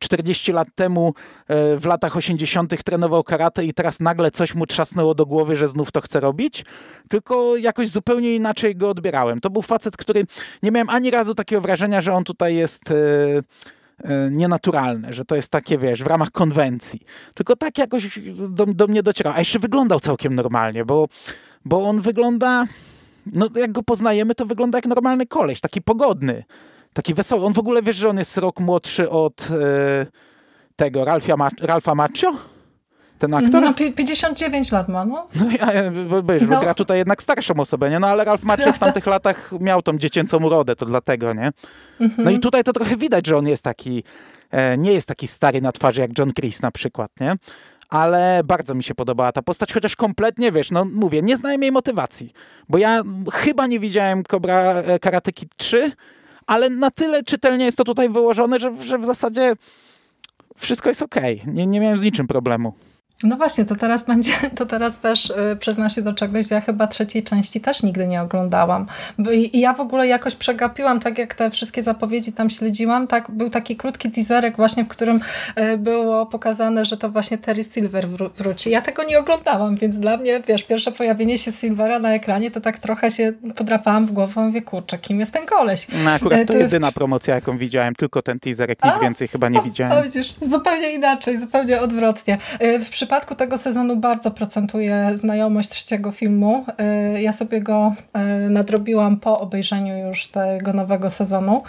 40 0.00 0.50
mm, 0.50 0.56
lat 0.56 0.68
temu 0.74 1.14
e, 1.48 1.76
w 1.76 1.84
latach 1.84 2.16
80. 2.16 2.84
trenował 2.84 3.24
karate 3.24 3.64
i 3.64 3.74
teraz 3.74 4.00
nagle 4.00 4.30
coś 4.30 4.54
mu 4.54 4.66
trzasnęło 4.66 5.14
do 5.14 5.26
głowy, 5.26 5.56
że 5.56 5.68
znów 5.68 5.92
to 5.92 6.00
chce 6.00 6.20
robić, 6.20 6.64
tylko 7.08 7.56
jakoś 7.60 7.88
zupełnie 7.88 8.34
inaczej 8.34 8.76
go 8.76 8.90
odbierałem. 8.90 9.40
To 9.40 9.50
był 9.50 9.62
facet, 9.62 9.96
który 9.96 10.26
nie 10.62 10.70
miałem 10.70 10.88
ani 10.88 11.10
razu 11.10 11.34
takiego 11.34 11.62
wrażenia, 11.62 12.00
że 12.00 12.12
on 12.12 12.24
tutaj 12.24 12.54
jest 12.54 12.90
e, 12.90 12.94
e, 13.98 14.30
nienaturalny, 14.30 15.14
że 15.14 15.24
to 15.24 15.36
jest 15.36 15.48
takie, 15.48 15.78
wiesz, 15.78 16.02
w 16.02 16.06
ramach 16.06 16.30
konwencji. 16.30 17.00
Tylko 17.34 17.56
tak 17.56 17.78
jakoś 17.78 18.18
do, 18.48 18.66
do 18.66 18.86
mnie 18.86 19.02
docierał. 19.02 19.32
A 19.36 19.38
jeszcze 19.38 19.58
wyglądał 19.58 20.00
całkiem 20.00 20.34
normalnie, 20.34 20.84
bo, 20.84 21.08
bo 21.64 21.88
on 21.88 22.00
wygląda, 22.00 22.64
no 23.26 23.48
jak 23.54 23.72
go 23.72 23.82
poznajemy, 23.82 24.34
to 24.34 24.46
wygląda 24.46 24.78
jak 24.78 24.86
normalny 24.86 25.26
koleś, 25.26 25.60
taki 25.60 25.82
pogodny, 25.82 26.44
taki 26.92 27.14
wesoły. 27.14 27.44
On 27.44 27.52
w 27.52 27.58
ogóle, 27.58 27.82
wiesz, 27.82 27.96
że 27.96 28.08
on 28.08 28.18
jest 28.18 28.36
rok 28.36 28.60
młodszy 28.60 29.10
od 29.10 29.48
e, 29.50 30.06
tego 30.76 31.04
Ralfia, 31.04 31.36
Ralfa 31.60 31.94
Macchio? 31.94 32.49
Ten 33.20 33.34
aktor? 33.34 33.62
No, 33.62 33.74
59 33.74 34.72
lat 34.72 34.88
ma, 34.88 35.04
no. 35.04 35.26
No 35.34 35.50
ja, 35.50 35.90
no. 36.48 36.60
gra 36.60 36.74
tutaj 36.74 36.98
jednak 36.98 37.22
starszą 37.22 37.54
osobę, 37.54 37.90
nie? 37.90 38.00
No 38.00 38.06
ale 38.06 38.24
Ralf 38.24 38.42
Macchio 38.42 38.72
w 38.72 38.78
tamtych 38.78 39.06
latach 39.06 39.52
miał 39.60 39.82
tą 39.82 39.98
dziecięcą 39.98 40.36
urodę, 40.36 40.76
to 40.76 40.86
dlatego, 40.86 41.32
nie? 41.32 41.52
Mhm. 42.00 42.24
No 42.24 42.30
i 42.30 42.40
tutaj 42.40 42.64
to 42.64 42.72
trochę 42.72 42.96
widać, 42.96 43.26
że 43.26 43.36
on 43.36 43.48
jest 43.48 43.62
taki, 43.62 44.04
e, 44.50 44.78
nie 44.78 44.92
jest 44.92 45.08
taki 45.08 45.26
stary 45.26 45.60
na 45.60 45.72
twarzy 45.72 46.00
jak 46.00 46.18
John 46.18 46.32
Chris 46.32 46.62
na 46.62 46.70
przykład, 46.70 47.10
nie? 47.20 47.36
ale 47.88 48.40
bardzo 48.44 48.74
mi 48.74 48.84
się 48.84 48.94
podobała 48.94 49.32
ta 49.32 49.42
postać, 49.42 49.72
chociaż 49.72 49.96
kompletnie, 49.96 50.52
wiesz, 50.52 50.70
no 50.70 50.84
mówię, 50.84 51.22
nie 51.22 51.36
znałem 51.36 51.62
jej 51.62 51.72
motywacji, 51.72 52.32
bo 52.68 52.78
ja 52.78 53.02
chyba 53.32 53.66
nie 53.66 53.80
widziałem 53.80 54.24
Cobra 54.24 54.74
e, 54.74 54.98
Karate 54.98 55.32
Kid 55.32 55.56
3, 55.56 55.92
ale 56.46 56.70
na 56.70 56.90
tyle 56.90 57.22
czytelnie 57.22 57.64
jest 57.64 57.76
to 57.76 57.84
tutaj 57.84 58.08
wyłożone, 58.08 58.60
że, 58.60 58.82
że 58.82 58.98
w 58.98 59.04
zasadzie 59.04 59.52
wszystko 60.56 60.88
jest 60.88 61.02
okej. 61.02 61.40
Okay. 61.40 61.54
Nie, 61.54 61.66
nie 61.66 61.80
miałem 61.80 61.98
z 61.98 62.02
niczym 62.02 62.26
problemu. 62.26 62.72
No 63.24 63.36
właśnie, 63.36 63.64
to 63.64 63.76
teraz 63.76 64.06
będzie, 64.06 64.32
to 64.58 64.66
teraz 64.66 64.98
też 64.98 65.30
y, 65.30 65.56
przyznam 65.56 65.90
się 65.90 66.02
do 66.02 66.12
czegoś, 66.12 66.50
ja 66.50 66.60
chyba 66.60 66.86
trzeciej 66.86 67.22
części 67.22 67.60
też 67.60 67.82
nigdy 67.82 68.06
nie 68.06 68.22
oglądałam. 68.22 68.86
I, 69.32 69.60
ja 69.60 69.72
w 69.72 69.80
ogóle 69.80 70.06
jakoś 70.06 70.34
przegapiłam, 70.34 71.00
tak 71.00 71.18
jak 71.18 71.34
te 71.34 71.50
wszystkie 71.50 71.82
zapowiedzi 71.82 72.32
tam 72.32 72.50
śledziłam, 72.50 73.06
tak 73.06 73.30
był 73.30 73.50
taki 73.50 73.76
krótki 73.76 74.10
teaserek 74.10 74.56
właśnie, 74.56 74.84
w 74.84 74.88
którym 74.88 75.20
y, 75.60 75.78
było 75.78 76.26
pokazane, 76.26 76.84
że 76.84 76.96
to 76.96 77.10
właśnie 77.10 77.38
Terry 77.38 77.64
Silver 77.64 78.08
wró 78.08 78.30
wróci. 78.36 78.70
Ja 78.70 78.82
tego 78.82 79.04
nie 79.04 79.18
oglądałam, 79.18 79.76
więc 79.76 79.98
dla 79.98 80.16
mnie, 80.16 80.42
wiesz, 80.48 80.62
pierwsze 80.62 80.92
pojawienie 80.92 81.38
się 81.38 81.52
Silvera 81.52 81.98
na 81.98 82.14
ekranie, 82.14 82.50
to 82.50 82.60
tak 82.60 82.78
trochę 82.78 83.10
się 83.10 83.32
podrapałam 83.56 84.06
w 84.06 84.12
głowę, 84.12 84.40
mówię, 84.40 84.62
kurczę, 84.62 84.98
kim 84.98 85.20
jest 85.20 85.32
ten 85.32 85.46
koleś? 85.46 85.86
No 86.04 86.10
akurat 86.10 86.48
to 86.48 86.54
y, 86.54 86.58
jedyna 86.58 86.92
promocja, 86.92 87.34
jaką 87.34 87.58
widziałem, 87.58 87.94
tylko 87.94 88.22
ten 88.22 88.40
teaserek, 88.40 88.84
nic 88.84 88.94
A? 88.94 89.00
więcej 89.00 89.28
chyba 89.28 89.48
nie 89.48 89.62
widziałem. 89.62 89.98
A 89.98 90.02
widzisz, 90.02 90.34
zupełnie 90.40 90.92
inaczej, 90.92 91.38
zupełnie 91.38 91.80
odwrotnie. 91.80 92.38
W 92.60 92.90
przypadku 93.10 93.34
tego 93.34 93.58
sezonu 93.58 93.96
bardzo 93.96 94.30
procentuje 94.30 95.10
znajomość 95.14 95.68
trzeciego 95.68 96.12
filmu. 96.12 96.64
Y, 97.16 97.22
ja 97.22 97.32
sobie 97.32 97.60
go 97.60 97.94
y, 98.46 98.50
nadrobiłam 98.50 99.16
po 99.16 99.40
obejrzeniu 99.40 100.08
już 100.08 100.26
tego 100.26 100.72
nowego 100.72 101.10
sezonu 101.10 101.62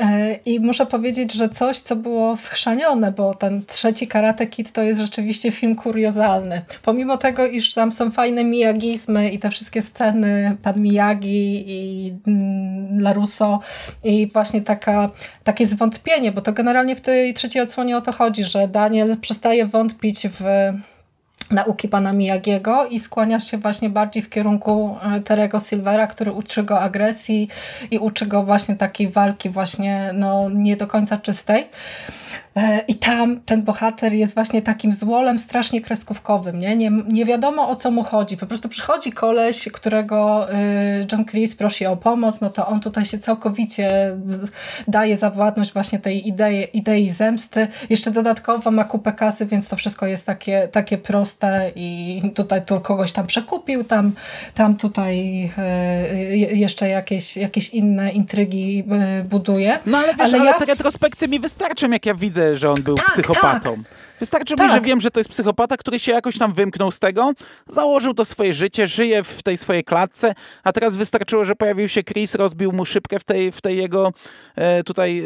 y, 0.00 0.04
i 0.46 0.60
muszę 0.60 0.86
powiedzieć, 0.86 1.32
że 1.32 1.48
coś, 1.48 1.78
co 1.78 1.96
było 1.96 2.36
schrzanione, 2.36 3.12
bo 3.12 3.34
ten 3.34 3.64
trzeci 3.66 4.06
Karate 4.06 4.46
Kid 4.46 4.72
to 4.72 4.82
jest 4.82 5.00
rzeczywiście 5.00 5.50
film 5.50 5.76
kuriozalny. 5.76 6.62
Pomimo 6.82 7.16
tego, 7.16 7.46
iż 7.46 7.74
tam 7.74 7.92
są 7.92 8.10
fajne 8.10 8.44
miyagizmy 8.44 9.30
i 9.30 9.38
te 9.38 9.50
wszystkie 9.50 9.82
sceny 9.82 10.56
pan 10.62 10.80
Miyagi 10.80 11.64
i 11.66 12.12
mm, 12.26 13.00
Larusso 13.00 13.60
i 14.04 14.26
właśnie 14.26 14.60
taka, 14.60 15.10
takie 15.44 15.66
zwątpienie, 15.66 16.32
bo 16.32 16.40
to 16.40 16.52
generalnie 16.52 16.96
w 16.96 17.00
tej 17.00 17.34
trzeciej 17.34 17.62
odsłonie 17.62 17.96
o 17.96 18.00
to 18.00 18.12
chodzi, 18.12 18.44
że 18.44 18.68
Daniel 18.68 19.16
przestaje 19.20 19.66
wątpić 19.66 20.28
w 20.28 20.44
nauki 21.52 21.88
pana 21.88 22.12
Miyagiego 22.12 22.86
i 22.86 23.00
skłania 23.00 23.40
się 23.40 23.58
właśnie 23.58 23.90
bardziej 23.90 24.22
w 24.22 24.30
kierunku 24.30 24.96
e, 25.02 25.20
Terego 25.20 25.60
Silvera, 25.60 26.06
który 26.06 26.32
uczy 26.32 26.62
go 26.62 26.80
agresji 26.80 27.48
i 27.90 27.98
uczy 27.98 28.26
go 28.26 28.42
właśnie 28.42 28.76
takiej 28.76 29.08
walki 29.08 29.48
właśnie 29.48 30.10
no, 30.14 30.50
nie 30.50 30.76
do 30.76 30.86
końca 30.86 31.18
czystej. 31.18 31.68
E, 32.56 32.84
I 32.88 32.94
tam 32.94 33.40
ten 33.40 33.62
bohater 33.62 34.12
jest 34.12 34.34
właśnie 34.34 34.62
takim 34.62 34.92
złolem 34.92 35.38
strasznie 35.38 35.80
kreskówkowym. 35.80 36.60
Nie? 36.60 36.76
Nie, 36.76 36.90
nie 36.90 37.24
wiadomo 37.24 37.68
o 37.68 37.74
co 37.74 37.90
mu 37.90 38.02
chodzi. 38.02 38.36
Po 38.36 38.46
prostu 38.46 38.68
przychodzi 38.68 39.12
koleś, 39.12 39.68
którego 39.72 40.50
e, 40.52 40.56
John 41.12 41.24
Cleese 41.24 41.56
prosi 41.56 41.86
o 41.86 41.96
pomoc, 41.96 42.40
no 42.40 42.50
to 42.50 42.66
on 42.66 42.80
tutaj 42.80 43.04
się 43.04 43.18
całkowicie 43.18 44.16
daje 44.88 45.16
zawładność 45.16 45.72
właśnie 45.72 45.98
tej 45.98 46.28
idei, 46.28 46.66
idei 46.72 47.10
zemsty. 47.10 47.68
Jeszcze 47.90 48.10
dodatkowo 48.10 48.70
ma 48.70 48.84
kupę 48.84 49.12
kasy, 49.12 49.46
więc 49.46 49.68
to 49.68 49.76
wszystko 49.76 50.06
jest 50.06 50.26
takie, 50.26 50.68
takie 50.68 50.98
proste 50.98 51.72
i 51.76 52.22
tutaj 52.34 52.64
tu 52.64 52.80
kogoś 52.80 53.12
tam 53.12 53.26
przekupił, 53.26 53.84
tam, 53.84 54.12
tam 54.54 54.76
tutaj 54.76 55.44
e, 55.58 56.36
jeszcze 56.36 56.88
jakieś, 56.88 57.36
jakieś 57.36 57.68
inne 57.68 58.12
intrygi 58.12 58.84
buduje. 59.30 59.78
No 59.86 59.98
ale 59.98 60.14
wiesz, 60.14 60.34
ale, 60.34 60.40
ale 60.40 60.50
ja... 60.50 60.58
te 60.58 60.64
retrospekcje 60.64 61.28
mi 61.28 61.40
wystarczą, 61.40 61.90
jak 61.90 62.06
ja 62.06 62.14
widzę 62.14 62.41
że 62.54 62.70
on 62.70 62.82
był 62.82 62.94
tak, 62.94 63.06
psychopatą. 63.06 63.76
Tak. 63.76 63.92
Wystarczy 64.22 64.54
tak. 64.54 64.66
mi, 64.66 64.72
że 64.72 64.80
wiem, 64.80 65.00
że 65.00 65.10
to 65.10 65.20
jest 65.20 65.30
psychopata, 65.30 65.76
który 65.76 65.98
się 65.98 66.12
jakoś 66.12 66.38
tam 66.38 66.52
wymknął 66.52 66.90
z 66.90 66.98
tego, 66.98 67.32
założył 67.68 68.14
to 68.14 68.24
swoje 68.24 68.52
życie, 68.52 68.86
żyje 68.86 69.24
w 69.24 69.42
tej 69.42 69.56
swojej 69.56 69.84
klatce, 69.84 70.34
a 70.64 70.72
teraz 70.72 70.96
wystarczyło, 70.96 71.44
że 71.44 71.54
pojawił 71.54 71.88
się 71.88 72.02
Chris, 72.02 72.34
rozbił 72.34 72.72
mu 72.72 72.84
szybkę 72.84 73.18
w 73.18 73.24
tej, 73.24 73.52
w 73.52 73.60
tej 73.60 73.76
jego 73.76 74.12
e, 74.56 74.84
tutaj 74.84 75.18
e, 75.18 75.22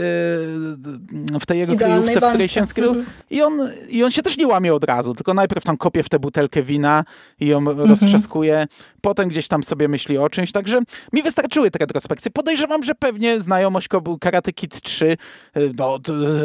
w 1.41 1.47
tej 1.47 1.59
jego 1.59 1.77
kryjówce, 1.77 2.21
w 2.21 2.29
której 2.29 2.49
się 2.49 2.67
skrył. 2.67 2.89
Mhm. 2.89 3.07
I, 3.31 3.43
on, 3.43 3.71
I 3.89 4.05
on 4.05 4.11
się 4.11 4.23
też 4.23 4.37
nie 4.37 4.47
łamie 4.47 4.75
od 4.75 4.85
razu, 4.85 5.15
tylko 5.15 5.35
najpierw 5.35 5.65
tam 5.65 5.77
kopie 5.77 6.03
w 6.03 6.09
tę 6.09 6.19
butelkę 6.19 6.63
wina 6.63 7.05
i 7.41 7.47
ją 7.47 7.59
mhm. 7.59 7.91
roztrzaskuje, 7.91 8.67
potem 9.01 9.29
gdzieś 9.29 9.49
tam 9.49 9.65
sobie 9.65 9.89
myśli 9.89 10.19
o 10.19 10.31
czymś, 10.31 10.53
także 10.53 10.81
mi 11.13 11.23
wystarczyły 11.23 11.71
te 11.71 11.79
retrospekcje. 11.79 12.31
Podejrzewam, 12.31 12.83
że 12.83 12.95
pewnie 12.95 13.41
znajomość 13.41 13.89
Karate 14.21 14.53
Kid 14.53 14.81
3 14.81 15.17
e, 15.55 15.61
no, 15.79 15.99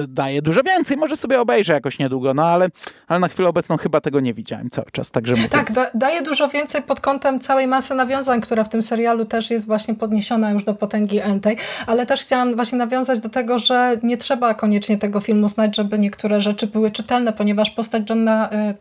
daje 0.07 0.41
dużo 0.41 0.63
więcej, 0.63 0.97
może 0.97 1.17
sobie 1.17 1.41
obejrzę 1.41 1.73
jakoś 1.73 1.99
niedługo, 1.99 2.33
no 2.33 2.40
ale, 2.45 2.69
ale 3.07 3.19
na 3.19 3.27
chwilę 3.27 3.49
obecną 3.49 3.77
chyba 3.77 4.01
tego 4.01 4.19
nie 4.19 4.33
widziałem 4.33 4.69
cały 4.69 4.91
czas, 4.91 5.11
także 5.11 5.33
mówię. 5.33 5.49
Tak, 5.49 5.71
da, 5.71 5.91
daje 5.93 6.21
dużo 6.21 6.47
więcej 6.47 6.81
pod 6.81 6.99
kątem 6.99 7.39
całej 7.39 7.67
masy 7.67 7.95
nawiązań, 7.95 8.41
która 8.41 8.63
w 8.63 8.69
tym 8.69 8.83
serialu 8.83 9.25
też 9.25 9.51
jest 9.51 9.67
właśnie 9.67 9.95
podniesiona 9.95 10.51
już 10.51 10.63
do 10.63 10.73
potęgi 10.73 11.19
entej, 11.19 11.57
ale 11.87 12.05
też 12.05 12.21
chciałam 12.21 12.55
właśnie 12.55 12.77
nawiązać 12.77 13.19
do 13.19 13.29
tego, 13.29 13.59
że 13.59 13.97
nie 14.03 14.17
trzeba 14.17 14.53
koniecznie 14.53 14.97
tego 14.97 15.19
filmu 15.19 15.49
znać, 15.49 15.75
żeby 15.75 15.99
niektóre 15.99 16.41
rzeczy 16.41 16.67
były 16.67 16.91
czytelne, 16.91 17.33
ponieważ 17.33 17.71
postać 17.71 18.09
Johna, 18.09 18.49
y, 18.69 18.73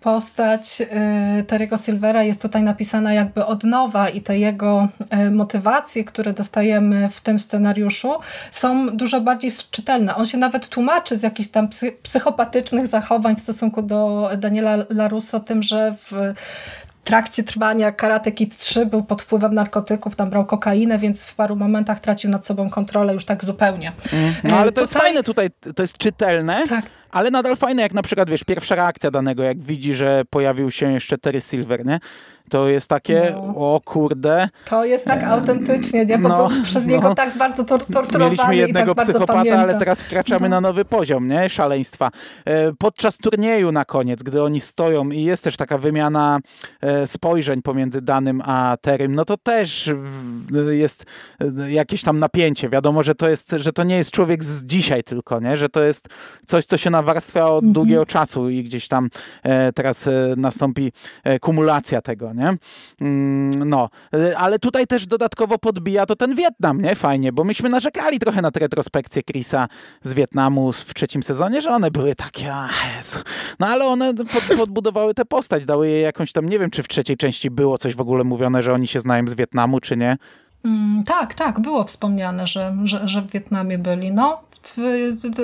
postać 0.00 0.80
y, 0.80 1.44
Terry'ego 1.44 1.84
Silvera 1.84 2.22
jest 2.22 2.42
tutaj 2.42 2.62
napisana 2.62 3.12
jakby 3.12 3.44
od 3.44 3.64
nowa 3.64 4.08
i 4.08 4.20
te 4.20 4.38
jego 4.38 4.88
y, 5.26 5.30
motywacje, 5.30 6.04
które 6.04 6.32
dostajemy 6.32 7.08
w 7.10 7.20
tym 7.20 7.38
scenariuszu 7.38 8.14
są 8.50 8.96
dużo 8.96 9.20
bardziej 9.20 9.50
czytelne. 9.70 10.16
On 10.16 10.26
się 10.26 10.38
nawet 10.38 10.68
tłumaczy 10.68 11.16
z 11.16 11.22
jakichś 11.22 11.48
tam 11.48 11.68
psychopatycznych 12.02 12.86
zachowań 12.86 13.36
w 13.36 13.40
stosunku 13.40 13.82
do 13.82 14.30
Daniela 14.36 14.76
Larusso 14.90 15.40
tym, 15.40 15.62
że 15.62 15.94
w 15.94 16.34
trakcie 17.08 17.44
trwania 17.44 17.92
Karate 17.92 18.32
Kid 18.32 18.56
3 18.56 18.86
był 18.86 19.04
pod 19.04 19.22
wpływem 19.22 19.54
narkotyków, 19.54 20.16
tam 20.16 20.30
brał 20.30 20.46
kokainę, 20.46 20.98
więc 20.98 21.24
w 21.24 21.34
paru 21.34 21.56
momentach 21.56 22.00
tracił 22.00 22.30
nad 22.30 22.46
sobą 22.46 22.70
kontrolę 22.70 23.12
już 23.12 23.24
tak 23.24 23.44
zupełnie. 23.44 23.92
Mm. 24.12 24.34
No 24.44 24.56
ale 24.56 24.72
to 24.72 24.80
tutaj... 24.80 24.82
jest 24.82 24.94
fajne 24.94 25.22
tutaj, 25.22 25.50
to 25.76 25.82
jest 25.82 25.98
czytelne, 25.98 26.64
tak 26.68 26.84
ale 27.10 27.30
nadal 27.30 27.56
fajne, 27.56 27.82
jak 27.82 27.94
na 27.94 28.02
przykład, 28.02 28.30
wiesz, 28.30 28.44
pierwsza 28.44 28.74
reakcja 28.74 29.10
danego, 29.10 29.42
jak 29.42 29.62
widzi, 29.62 29.94
że 29.94 30.22
pojawił 30.30 30.70
się 30.70 30.92
jeszcze 30.92 31.18
Terry 31.18 31.40
Silver, 31.40 31.86
nie? 31.86 32.00
To 32.48 32.68
jest 32.68 32.88
takie, 32.88 33.32
no. 33.34 33.74
o 33.74 33.80
kurde. 33.84 34.48
To 34.64 34.84
jest 34.84 35.04
tak 35.04 35.24
autentycznie, 35.24 36.06
nie? 36.06 36.18
Bo 36.18 36.28
no, 36.28 36.50
przez 36.62 36.86
no. 36.86 36.92
niego 36.92 37.14
tak 37.14 37.38
bardzo 37.38 37.64
tor 37.64 37.84
torturowany 37.84 38.24
Mieliśmy 38.24 38.56
jednego 38.56 38.92
i 38.92 38.94
tak 38.94 39.08
psychopata, 39.08 39.58
ale 39.58 39.78
teraz 39.78 40.02
wkraczamy 40.02 40.48
na 40.48 40.60
nowy 40.60 40.84
poziom, 40.84 41.28
nie? 41.28 41.50
Szaleństwa. 41.50 42.10
E, 42.44 42.72
podczas 42.78 43.16
turnieju 43.16 43.72
na 43.72 43.84
koniec, 43.84 44.22
gdy 44.22 44.42
oni 44.42 44.60
stoją 44.60 45.10
i 45.10 45.22
jest 45.22 45.44
też 45.44 45.56
taka 45.56 45.78
wymiana 45.78 46.38
e, 46.80 47.06
spojrzeń 47.06 47.62
pomiędzy 47.62 48.02
Danym 48.02 48.42
a 48.44 48.76
Terym, 48.80 49.14
no 49.14 49.24
to 49.24 49.36
też 49.36 49.90
jest 50.70 51.04
e, 51.40 51.72
jakieś 51.72 52.02
tam 52.02 52.18
napięcie. 52.18 52.68
Wiadomo, 52.68 53.02
że 53.02 53.14
to 53.14 53.28
jest, 53.28 53.54
że 53.56 53.72
to 53.72 53.84
nie 53.84 53.96
jest 53.96 54.10
człowiek 54.10 54.44
z 54.44 54.64
dzisiaj 54.64 55.04
tylko, 55.04 55.40
nie? 55.40 55.56
Że 55.56 55.68
to 55.68 55.82
jest 55.82 56.08
coś, 56.46 56.64
co 56.64 56.76
się 56.76 56.90
nawarstwia 56.90 57.48
od 57.48 57.64
-hmm. 57.64 57.72
długiego 57.72 58.06
czasu 58.06 58.48
i 58.48 58.64
gdzieś 58.64 58.88
tam 58.88 59.10
teraz 59.74 60.08
nastąpi 60.36 60.92
kumulacja 61.40 62.02
tego, 62.02 62.32
nie? 62.32 62.37
Nie? 62.38 62.52
Mm, 63.00 63.68
no, 63.68 63.88
e, 64.14 64.38
ale 64.38 64.58
tutaj 64.58 64.86
też 64.86 65.06
dodatkowo 65.06 65.58
podbija 65.58 66.06
to 66.06 66.16
ten 66.16 66.34
Wietnam, 66.34 66.82
nie? 66.82 66.94
Fajnie, 66.94 67.32
bo 67.32 67.44
myśmy 67.44 67.68
narzekali 67.68 68.18
trochę 68.18 68.42
na 68.42 68.50
te 68.50 68.60
retrospekcje 68.60 69.22
Chrisa 69.22 69.68
z 70.02 70.14
Wietnamu 70.14 70.72
w 70.72 70.94
trzecim 70.94 71.22
sezonie, 71.22 71.62
że 71.62 71.70
one 71.70 71.90
były 71.90 72.14
takie, 72.14 72.54
Jezu. 72.96 73.20
no 73.58 73.66
ale 73.66 73.86
one 73.86 74.14
pod, 74.14 74.56
podbudowały 74.56 75.14
tę 75.14 75.24
postać, 75.24 75.66
dały 75.66 75.88
jej 75.88 76.02
jakąś 76.02 76.32
tam, 76.32 76.48
nie 76.48 76.58
wiem, 76.58 76.70
czy 76.70 76.82
w 76.82 76.88
trzeciej 76.88 77.16
części 77.16 77.50
było 77.50 77.78
coś 77.78 77.94
w 77.94 78.00
ogóle 78.00 78.24
mówione, 78.24 78.62
że 78.62 78.72
oni 78.72 78.86
się 78.86 79.00
znają 79.00 79.28
z 79.28 79.34
Wietnamu, 79.34 79.80
czy 79.80 79.96
nie. 79.96 80.16
Mm, 80.64 81.04
tak, 81.04 81.34
tak, 81.34 81.60
było 81.60 81.84
wspomniane, 81.84 82.46
że, 82.46 82.76
że, 82.84 83.08
że 83.08 83.22
w 83.22 83.30
Wietnamie 83.30 83.78
byli. 83.78 84.12
No, 84.12 84.40
w, 84.62 84.76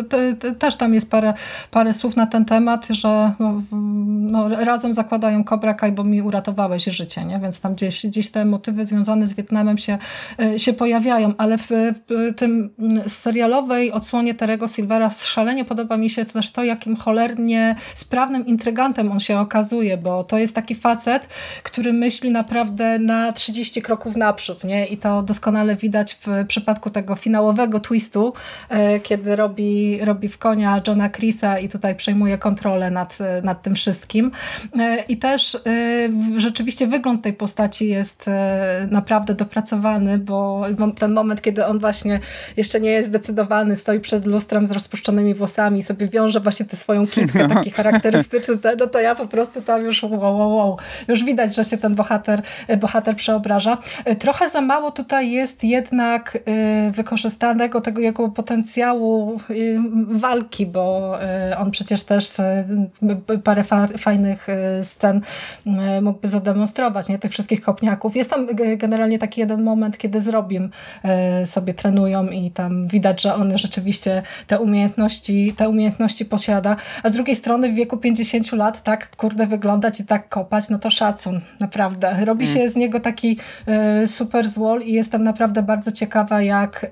te, 0.09 0.35
te, 0.35 0.55
też 0.55 0.77
tam 0.77 0.95
jest 0.95 1.11
parę, 1.11 1.35
parę 1.71 1.93
słów 1.93 2.17
na 2.17 2.27
ten 2.27 2.45
temat, 2.45 2.87
że 2.91 3.33
no, 3.39 3.63
no, 4.11 4.49
razem 4.49 4.95
zakładają 4.95 5.45
Cobra 5.45 5.75
Kai, 5.75 5.93
bo 5.93 6.05
mi 6.05 6.23
uratowałeś 6.23 6.85
życie, 6.85 7.25
nie? 7.25 7.39
więc 7.39 7.61
tam 7.61 7.75
gdzieś, 7.75 8.07
gdzieś 8.07 8.31
te 8.31 8.45
motywy 8.45 8.87
związane 8.87 9.27
z 9.27 9.35
Wietnamem 9.35 9.79
się, 9.79 9.99
e, 10.41 10.59
się 10.59 10.73
pojawiają, 10.73 11.33
ale 11.39 11.59
w, 11.59 11.69
w 11.69 12.35
tym 12.37 12.71
serialowej 13.07 13.93
odsłonie 13.93 14.35
Terego 14.35 14.69
Silvera 14.69 15.11
szalenie 15.11 15.65
podoba 15.65 15.97
mi 15.97 16.11
się 16.11 16.25
też 16.25 16.53
to, 16.53 16.65
jakim 16.65 16.97
cholernie 16.97 17.77
sprawnym 17.95 18.47
intrygantem 18.47 19.13
on 19.13 19.21
się 19.21 19.39
okazuje, 19.39 19.97
bo 19.97 20.25
to 20.25 20.39
jest 20.39 20.55
taki 20.55 20.75
facet, 20.75 21.29
który 21.63 21.93
myśli 21.93 22.31
naprawdę 22.33 22.99
na 22.99 23.33
30 23.33 23.83
kroków 23.83 24.17
naprzód, 24.17 24.65
nie? 24.65 24.87
I 24.87 24.97
to 25.05 25.23
doskonale 25.23 25.77
widać 25.77 26.15
w 26.15 26.47
przypadku 26.49 26.91
tego 26.91 27.17
finałowego 27.17 27.81
twistu, 27.81 28.33
e, 28.69 29.01
kiedy 29.01 29.37
robi, 29.37 29.99
robi 30.05 30.29
w 30.29 30.39
konia 30.39 30.83
Johna 30.87 31.11
Chrisa 31.11 31.59
i 31.59 31.69
tutaj 31.69 31.95
przejmuje 31.95 32.39
kontrolę 32.39 32.91
nad, 32.91 33.19
nad 33.43 33.63
tym 33.63 33.75
wszystkim. 33.75 34.31
E, 34.79 35.05
I 35.09 35.17
też 35.17 35.55
e, 35.55 35.59
rzeczywiście 36.37 36.87
wygląd 36.87 37.23
tej 37.23 37.33
postaci 37.33 37.89
jest 37.89 38.31
naprawdę 38.91 39.35
dopracowany, 39.35 40.19
bo 40.19 40.63
ten 40.99 41.13
moment, 41.13 41.43
kiedy 41.43 41.67
on 41.67 41.79
właśnie 41.79 42.21
jeszcze 42.57 42.81
nie 42.81 42.91
jest 42.91 43.09
zdecydowany, 43.09 43.77
stoi 43.77 44.01
przed 44.01 44.27
lustrem 44.27 44.67
z 44.67 44.71
rozpuszczonymi 44.71 45.35
włosami 45.35 45.81
i 45.81 45.83
sobie 45.83 46.09
wiąże 46.09 46.41
właśnie 46.41 46.67
tę 46.67 46.77
swoją 46.77 47.07
kitkę, 47.07 47.49
taki 47.55 47.71
charakterystyczny, 47.71 48.57
no 48.81 48.87
to 48.87 49.01
ja 49.01 49.15
po 49.15 49.27
prostu 49.27 49.63
tam 49.63 49.85
już 49.85 50.03
wow, 50.03 50.39
wow, 50.39 50.57
wow. 50.57 50.77
Już 51.09 51.25
widać, 51.25 51.55
że 51.55 51.65
się 51.65 51.79
ten 51.79 51.95
bohater, 51.95 52.43
bohater 52.81 53.17
przeobraża. 53.17 53.79
Trochę 54.19 54.51
za 54.51 54.61
mało 54.61 54.94
tutaj 54.95 55.31
jest 55.31 55.65
jednak 55.65 56.39
y, 56.89 56.93
wykorzystanego 56.93 57.81
tego 57.81 58.01
jego 58.01 58.29
potencjału 58.29 59.41
y, 59.51 59.79
walki, 60.09 60.67
bo 60.67 61.19
y, 61.51 61.57
on 61.57 61.71
przecież 61.71 62.03
też 62.03 62.29
parę 63.45 63.65
fajnych 63.99 64.47
scen 64.83 65.21
mógłby 66.03 66.29
zademonstrować, 66.29 67.09
nie? 67.09 67.19
Tych 67.19 67.33
wszystkich 67.33 67.61
kopniaków. 67.61 68.17
Jest 68.17 68.31
tam 68.31 68.47
generalnie 68.77 69.19
taki 69.19 69.41
jeden 69.41 69.63
moment, 69.63 69.99
kiedy 69.99 70.21
zrobim 70.21 70.71
sobie 71.45 71.75
trenują 71.75 72.27
i 72.27 72.51
tam 72.51 72.89
widać, 72.89 73.23
że 73.23 73.35
on 73.35 73.59
rzeczywiście 73.59 74.23
te 74.47 74.59
umiejętności, 74.59 75.55
te 75.57 75.69
umiejętności 75.69 76.25
posiada, 76.25 76.77
a 77.03 77.09
z 77.09 77.13
drugiej 77.13 77.37
strony 77.37 77.73
w 77.73 77.75
wieku 77.75 77.97
50 77.97 78.53
lat 78.53 78.83
tak 78.83 79.17
kurde 79.17 79.47
wyglądać 79.47 80.01
i 80.01 80.05
tak 80.05 80.29
kopać, 80.29 80.69
no 80.69 80.79
to 80.79 80.91
szacun, 80.91 81.41
naprawdę. 81.61 82.25
Robi 82.25 82.45
mm. 82.45 82.57
się 82.57 82.69
z 82.69 82.77
niego 82.77 83.01
taki 83.01 83.39
super 84.07 84.49
złol 84.49 84.83
i 84.85 84.93
jestem 84.93 85.25
naprawdę 85.25 85.63
bardzo 85.63 85.93
ciekawa, 85.93 86.43
jak, 86.43 86.87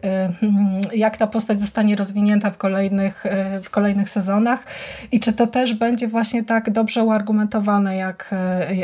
y, 0.93 0.97
jak 0.97 1.17
ta 1.17 1.27
postać 1.27 1.61
zostanie 1.61 1.97
rozwinięta 1.97 2.51
w 2.51 2.57
kolejnych, 2.57 3.27
y, 3.27 3.63
w 3.63 3.71
kolejnych 3.71 4.11
sezonach 4.11 4.67
i 5.13 5.21
czy 5.21 5.33
to 5.33 5.47
też 5.47 5.75
będzie 5.75 6.09
właśnie 6.09 6.45
tak 6.45 6.71
dobrze 6.71 7.05
uargumentowane, 7.05 7.97
jak, 7.97 8.35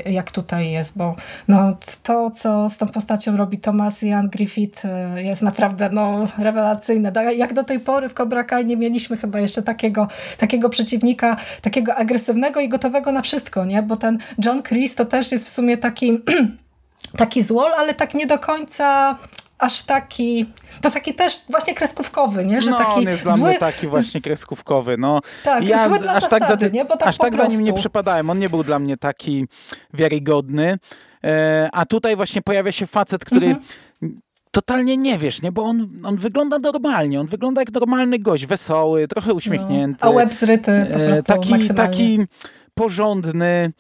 y, 0.06 0.10
jak 0.10 0.30
tutaj 0.30 0.70
jest, 0.70 0.98
bo 0.98 1.16
no, 1.48 1.76
to, 2.02 2.30
co 2.30 2.68
z 2.68 2.78
tą 2.78 2.86
postacią 2.86 3.36
robi 3.36 3.58
Thomas 3.58 4.02
Ian 4.02 4.28
Griffith 4.28 4.82
jest 5.16 5.42
naprawdę 5.42 5.90
no, 5.92 6.24
rewelacyjne. 6.38 7.12
Jak 7.36 7.54
do 7.54 7.64
tej 7.64 7.80
pory 7.80 8.08
w 8.08 8.14
Cobra 8.14 8.44
Kai 8.44 8.64
nie 8.64 8.76
mieliśmy 8.76 9.16
chyba 9.16 9.40
jeszcze 9.40 9.62
takiego, 9.62 10.08
takiego 10.38 10.68
przeciwnika, 10.68 11.36
takiego 11.62 11.94
agresywnego 11.94 12.60
i 12.60 12.68
gotowego 12.68 13.12
na 13.12 13.22
wszystko, 13.22 13.64
nie? 13.64 13.82
bo 13.82 13.96
ten 13.96 14.18
John 14.44 14.62
Chris 14.62 14.94
to 14.94 15.04
też 15.04 15.32
jest 15.32 15.44
w 15.46 15.48
sumie 15.48 15.78
taki 15.78 16.12
taki 17.16 17.42
złol, 17.42 17.72
ale 17.72 17.94
tak 17.94 18.14
nie 18.14 18.26
do 18.26 18.38
końca 18.38 19.18
aż 19.58 19.82
taki, 19.82 20.52
to 20.80 20.90
taki 20.90 21.14
też 21.14 21.40
właśnie 21.50 21.74
kreskówkowy, 21.74 22.46
nie? 22.46 22.62
Że 22.62 22.70
no, 22.70 22.78
taki 22.78 22.92
on 22.92 23.02
jest 23.02 23.22
dla 23.22 23.34
zły, 23.34 23.48
mnie 23.48 23.58
taki 23.58 23.86
właśnie 23.86 24.20
kreskówkowy. 24.20 24.96
No, 24.98 25.20
tak, 25.44 25.64
ja 25.64 25.88
zły 25.88 25.98
dla 25.98 26.12
aż 26.12 26.22
zasady, 26.22 26.46
tak 26.46 26.60
za, 26.60 26.68
nie? 26.68 26.84
Bo 26.84 26.96
tak 26.96 27.08
aż 27.08 27.18
tak 27.18 27.32
prostu. 27.32 27.50
za 27.50 27.56
nim 27.56 27.64
nie 27.64 27.72
przypadałem. 27.72 28.30
On 28.30 28.38
nie 28.38 28.50
był 28.50 28.64
dla 28.64 28.78
mnie 28.78 28.96
taki 28.96 29.46
wiarygodny. 29.94 30.78
E, 31.24 31.68
a 31.72 31.86
tutaj 31.86 32.16
właśnie 32.16 32.42
pojawia 32.42 32.72
się 32.72 32.86
facet, 32.86 33.24
który 33.24 33.46
mhm. 33.46 33.64
totalnie 34.50 34.96
nie 34.96 35.18
wiesz, 35.18 35.42
nie? 35.42 35.52
Bo 35.52 35.62
on, 35.64 35.88
on 36.04 36.16
wygląda 36.16 36.58
normalnie. 36.58 37.20
On 37.20 37.26
wygląda 37.26 37.60
jak 37.60 37.72
normalny 37.72 38.18
gość, 38.18 38.46
wesoły, 38.46 39.08
trochę 39.08 39.34
uśmiechnięty. 39.34 39.98
No, 40.02 40.08
a 40.08 40.10
łeb 40.10 40.34
zryty 40.34 40.86
po 40.92 41.00
e, 41.00 41.06
prostu 41.06 41.24
taki, 41.24 41.68
taki 41.68 42.18
porządny. 42.74 43.72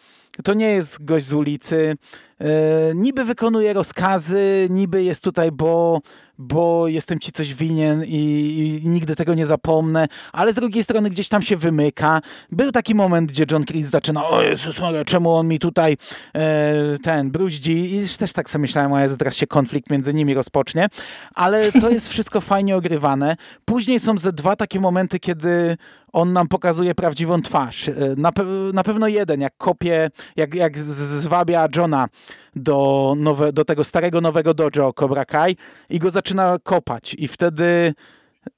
To 0.44 0.54
nie 0.54 0.70
jest 0.70 1.04
gość 1.04 1.26
z 1.26 1.32
ulicy. 1.32 1.96
E, 2.40 2.94
niby 2.94 3.24
wykonuje 3.24 3.72
rozkazy, 3.72 4.66
niby 4.70 5.02
jest 5.02 5.24
tutaj, 5.24 5.52
bo, 5.52 6.00
bo 6.38 6.88
jestem 6.88 7.18
ci 7.18 7.32
coś 7.32 7.54
winien 7.54 8.04
i, 8.04 8.80
i, 8.84 8.88
nigdy 8.88 9.16
tego 9.16 9.34
nie 9.34 9.46
zapomnę, 9.46 10.08
ale 10.32 10.52
z 10.52 10.54
drugiej 10.54 10.84
strony 10.84 11.10
gdzieś 11.10 11.28
tam 11.28 11.42
się 11.42 11.56
wymyka. 11.56 12.20
Był 12.52 12.72
taki 12.72 12.94
moment, 12.94 13.30
gdzie 13.30 13.44
John 13.50 13.64
Chris 13.64 13.86
zaczyna, 13.86 14.26
o 14.28 14.42
Jezus 14.42 14.80
Maria, 14.80 15.04
czemu 15.04 15.34
on 15.34 15.48
mi 15.48 15.58
tutaj 15.58 15.96
e, 16.34 16.98
ten 17.02 17.30
bruździ 17.30 17.96
i 17.96 18.08
też 18.18 18.32
tak 18.32 18.50
sobie 18.50 18.60
myślałem, 18.62 18.92
a 18.92 19.16
teraz 19.16 19.36
się 19.36 19.46
konflikt 19.46 19.90
między 19.90 20.14
nimi 20.14 20.34
rozpocznie, 20.34 20.86
ale 21.34 21.72
to 21.72 21.90
jest 21.90 22.08
wszystko 22.08 22.40
fajnie 22.40 22.76
ogrywane. 22.76 23.36
Później 23.64 24.00
są 24.00 24.18
ze 24.18 24.32
dwa 24.32 24.56
takie 24.56 24.80
momenty, 24.80 25.20
kiedy 25.20 25.76
on 26.12 26.32
nam 26.32 26.48
pokazuje 26.48 26.94
prawdziwą 26.94 27.42
twarz. 27.42 27.88
E, 27.88 27.94
na, 28.16 28.32
pe 28.32 28.44
na 28.72 28.82
pewno 28.82 29.08
jeden, 29.08 29.40
jak 29.40 29.56
kopie, 29.56 30.10
jak, 30.36 30.54
jak 30.54 30.78
zwabia 30.78 31.68
Johna 31.76 32.08
do, 32.56 33.14
nowe, 33.18 33.52
do 33.52 33.64
tego 33.64 33.84
starego, 33.84 34.20
nowego 34.20 34.54
dojo 34.54 34.92
Cobra 34.92 35.24
Kai 35.24 35.56
i 35.90 35.98
go 35.98 36.10
zaczyna 36.10 36.27
kopać 36.62 37.14
i 37.18 37.28
wtedy 37.28 37.94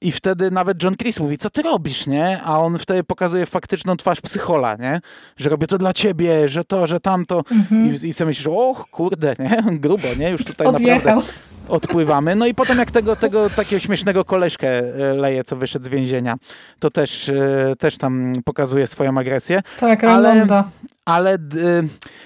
i 0.01 0.11
wtedy 0.11 0.51
nawet 0.51 0.83
John 0.83 0.95
Chris 0.95 1.19
mówi, 1.19 1.37
co 1.37 1.49
ty 1.49 1.61
robisz, 1.61 2.07
nie? 2.07 2.41
A 2.43 2.59
on 2.59 2.77
wtedy 2.77 3.03
pokazuje 3.03 3.45
faktyczną 3.45 3.97
twarz 3.97 4.21
psychola, 4.21 4.75
nie? 4.75 4.99
Że 5.37 5.49
robię 5.49 5.67
to 5.67 5.77
dla 5.77 5.93
ciebie, 5.93 6.49
że 6.49 6.63
to, 6.63 6.87
że 6.87 6.99
tamto. 6.99 7.43
Mhm. 7.51 7.95
I, 7.95 8.07
I 8.07 8.13
sobie 8.13 8.27
myślisz, 8.27 8.47
och, 8.47 8.89
kurde, 8.89 9.35
nie? 9.39 9.63
Grubo, 9.79 10.07
nie? 10.19 10.29
Już 10.29 10.43
tutaj 10.43 10.67
Odjechał. 10.67 11.15
naprawdę 11.15 11.33
odpływamy. 11.67 12.35
No 12.35 12.45
i 12.45 12.53
potem 12.55 12.77
jak 12.77 12.91
tego, 12.91 13.15
tego 13.15 13.49
takiego 13.49 13.79
śmiesznego 13.79 14.25
koleżkę 14.25 14.67
e, 14.69 15.13
leje, 15.13 15.43
co 15.43 15.55
wyszedł 15.55 15.85
z 15.85 15.87
więzienia, 15.87 16.37
to 16.79 16.89
też, 16.89 17.29
e, 17.29 17.75
też 17.79 17.97
tam 17.97 18.33
pokazuje 18.45 18.87
swoją 18.87 19.17
agresję. 19.17 19.61
Tak, 19.79 20.03
ale, 20.03 20.47
ale 21.05 21.37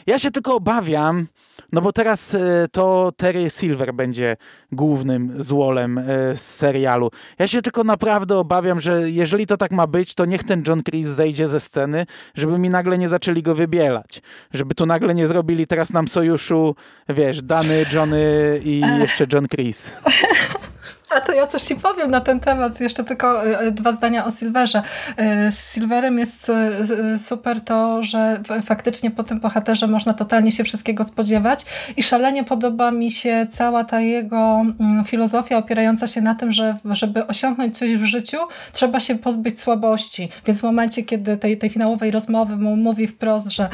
ja 0.07 0.19
się 0.19 0.31
tylko 0.31 0.55
obawiam, 0.55 1.27
no 1.71 1.81
bo 1.81 1.93
teraz 1.93 2.35
e, 2.35 2.67
to 2.71 3.11
Terry 3.17 3.49
Silver 3.49 3.93
będzie 3.93 4.37
głównym 4.71 5.43
złolem 5.43 6.01
z 6.35 6.41
serialu. 6.41 7.11
Ja 7.39 7.47
się 7.47 7.61
tylko 7.61 7.83
naprawdę 7.83 8.37
obawiam, 8.37 8.79
że 8.79 9.11
jeżeli 9.11 9.47
to 9.47 9.57
tak 9.57 9.71
ma 9.71 9.87
być, 9.87 10.13
to 10.13 10.25
niech 10.25 10.43
ten 10.43 10.63
John 10.67 10.83
Chris 10.83 11.07
zejdzie 11.07 11.47
ze 11.47 11.59
sceny, 11.59 12.05
żeby 12.35 12.59
mi 12.59 12.69
nagle 12.69 12.97
nie 12.97 13.09
zaczęli 13.09 13.41
go 13.43 13.55
wybielać. 13.55 14.21
Żeby 14.53 14.75
tu 14.75 14.85
nagle 14.85 15.15
nie 15.15 15.27
zrobili 15.27 15.67
teraz 15.67 15.93
nam 15.93 16.07
sojuszu, 16.07 16.75
wiesz, 17.09 17.41
Dany, 17.41 17.85
Johnny 17.93 18.59
i 18.63 18.81
jeszcze 18.99 19.25
John 19.33 19.47
Chris. 19.47 19.91
A 21.15 21.21
to 21.21 21.33
ja 21.33 21.47
coś 21.47 21.61
ci 21.61 21.75
powiem 21.75 22.11
na 22.11 22.21
ten 22.21 22.39
temat, 22.39 22.79
jeszcze 22.79 23.03
tylko 23.03 23.45
e, 23.45 23.71
dwa 23.71 23.91
zdania 23.91 24.25
o 24.25 24.31
Silverze. 24.31 24.81
E, 25.17 25.51
z 25.51 25.73
Silverem 25.73 26.19
jest 26.19 26.49
e, 26.49 27.17
super 27.17 27.61
to, 27.61 28.03
że 28.03 28.41
faktycznie 28.63 29.11
po 29.11 29.23
tym 29.23 29.39
bohaterze 29.39 29.87
można 29.87 30.13
totalnie 30.13 30.51
się 30.51 30.63
wszystkiego 30.63 31.05
spodziewać 31.05 31.65
i 31.97 32.03
szalenie 32.03 32.43
podoba 32.43 32.91
mi 32.91 33.11
się 33.11 33.47
cała 33.49 33.83
ta 33.83 34.01
jego 34.01 34.65
mm, 34.79 35.05
filozofia 35.05 35.57
opierająca 35.57 36.07
się 36.07 36.21
na 36.21 36.35
tym, 36.35 36.51
że 36.51 36.77
żeby 36.91 37.27
osiągnąć 37.27 37.77
coś 37.77 37.95
w 37.95 38.03
życiu, 38.03 38.37
trzeba 38.73 38.99
się 38.99 39.15
pozbyć 39.15 39.59
słabości. 39.59 40.29
Więc 40.45 40.59
w 40.59 40.63
momencie, 40.63 41.03
kiedy 41.03 41.37
tej, 41.37 41.57
tej 41.57 41.69
finałowej 41.69 42.11
rozmowy 42.11 42.57
mu 42.57 42.75
mówi 42.75 43.07
wprost, 43.07 43.49
że 43.49 43.69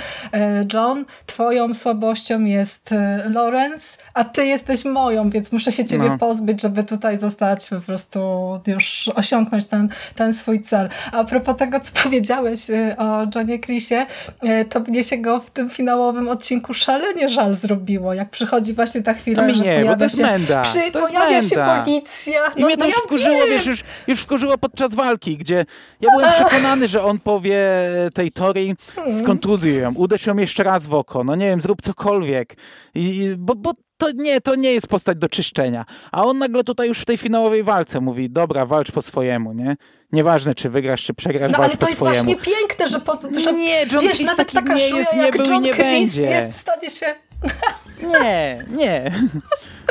John, 0.74 1.06
twoją 1.26 1.74
słabością 1.74 2.46
jest 2.46 2.94
Lawrence, 3.30 3.98
a 4.14 4.24
ty 4.24 4.46
jesteś 4.46 4.86
moją, 4.86 5.30
więc 5.30 5.52
muszę 5.52 5.72
się 5.72 5.86
ciebie 5.86 6.10
no. 6.10 6.18
pozbyć, 6.18 6.62
żeby 6.62 6.84
tutaj 6.84 7.20
zostać 7.20 7.31
zostać 7.32 7.70
po 7.70 7.80
prostu 7.86 8.20
już 8.68 9.12
osiągnąć 9.16 9.66
ten, 9.66 9.90
ten 10.16 10.34
swój 10.34 10.62
cel. 10.62 10.90
A 11.12 11.24
propos 11.24 11.58
tego, 11.58 11.80
co 11.80 11.92
powiedziałeś 12.04 12.70
y, 12.70 12.96
o 12.98 13.28
Johnie 13.36 13.60
Chrisie, 13.60 14.06
y, 14.44 14.66
to 14.66 14.80
mnie 14.80 15.04
się 15.04 15.18
go 15.18 15.40
w 15.40 15.52
tym 15.52 15.70
finałowym 15.70 16.30
odcinku 16.30 16.74
szalenie 16.74 17.30
żal 17.30 17.54
zrobiło, 17.54 18.14
jak 18.14 18.30
przychodzi 18.30 18.74
właśnie 18.74 19.02
ta 19.02 19.14
chwila, 19.14 19.50
że 19.50 19.64
nie, 19.64 19.76
pojawia 19.76 20.10
się, 20.10 20.22
menda. 20.24 20.62
Przy, 20.62 20.92
pojawia 20.92 21.42
się 21.42 21.56
policja. 21.56 22.42
No, 22.48 22.54
I 22.56 22.66
mnie 22.66 22.78
to 22.78 22.84
no 22.84 22.90
ja 22.90 22.96
wkurzyło, 23.06 23.46
wiesz, 23.50 23.66
już, 23.66 23.84
już 24.08 24.20
wkurzyło 24.22 24.58
podczas 24.58 24.96
walki, 24.96 25.38
gdzie 25.38 25.66
ja 26.02 26.10
byłem 26.12 26.32
przekonany, 26.32 26.88
że 26.88 27.04
on 27.04 27.20
powie 27.20 27.62
tej 28.14 28.32
Tori 28.32 28.76
z 29.10 29.24
kontuzją, 29.24 29.94
uderz 29.96 30.26
ją 30.26 30.38
jeszcze 30.38 30.64
raz 30.64 30.88
w 30.88 30.94
oko, 30.94 31.24
no 31.24 31.36
nie 31.36 31.46
wiem, 31.46 31.62
zrób 31.62 31.82
cokolwiek. 31.82 32.56
I, 32.96 33.34
bo, 33.38 33.56
bo 33.56 33.74
to 34.02 34.12
nie, 34.12 34.42
to 34.42 34.56
nie 34.56 34.74
jest 34.74 34.88
postać 34.88 35.18
do 35.18 35.30
czyszczenia. 35.30 35.86
A 36.12 36.26
on 36.26 36.38
nagle 36.38 36.64
tutaj 36.64 36.88
już 36.88 37.00
w 37.00 37.06
tej 37.06 37.18
finałowej 37.18 37.64
walce 37.64 38.02
mówi, 38.02 38.30
dobra, 38.30 38.66
walcz 38.66 38.92
po 38.92 39.02
swojemu, 39.02 39.54
nie? 39.54 39.76
Nieważne, 40.12 40.56
czy 40.56 40.70
wygrasz, 40.70 41.04
czy 41.04 41.14
przegrasz, 41.14 41.52
no, 41.52 41.58
walcz 41.58 41.78
po 41.78 41.88
swojemu. 41.88 42.06
ale 42.06 42.16
to 42.16 42.22
jest 42.22 42.36
właśnie 42.36 42.54
piękne, 42.56 42.88
że, 42.88 43.00
po, 43.00 43.16
że 43.44 43.54
nie, 43.54 43.86
John 43.92 44.02
wiesz, 44.02 44.22
nawet 44.22 44.52
taka 44.52 44.74
nie 44.74 44.82
jest, 44.84 45.14
nie 45.14 45.22
jak 45.22 45.38
był 45.38 45.46
John 45.46 45.64
nie 45.64 45.74
Chris 45.74 45.88
będzie. 45.88 46.22
jest 46.22 46.54
w 46.54 46.56
stanie 46.56 46.90
się... 46.90 47.31
Nie, 48.22 48.66
nie. 48.70 49.12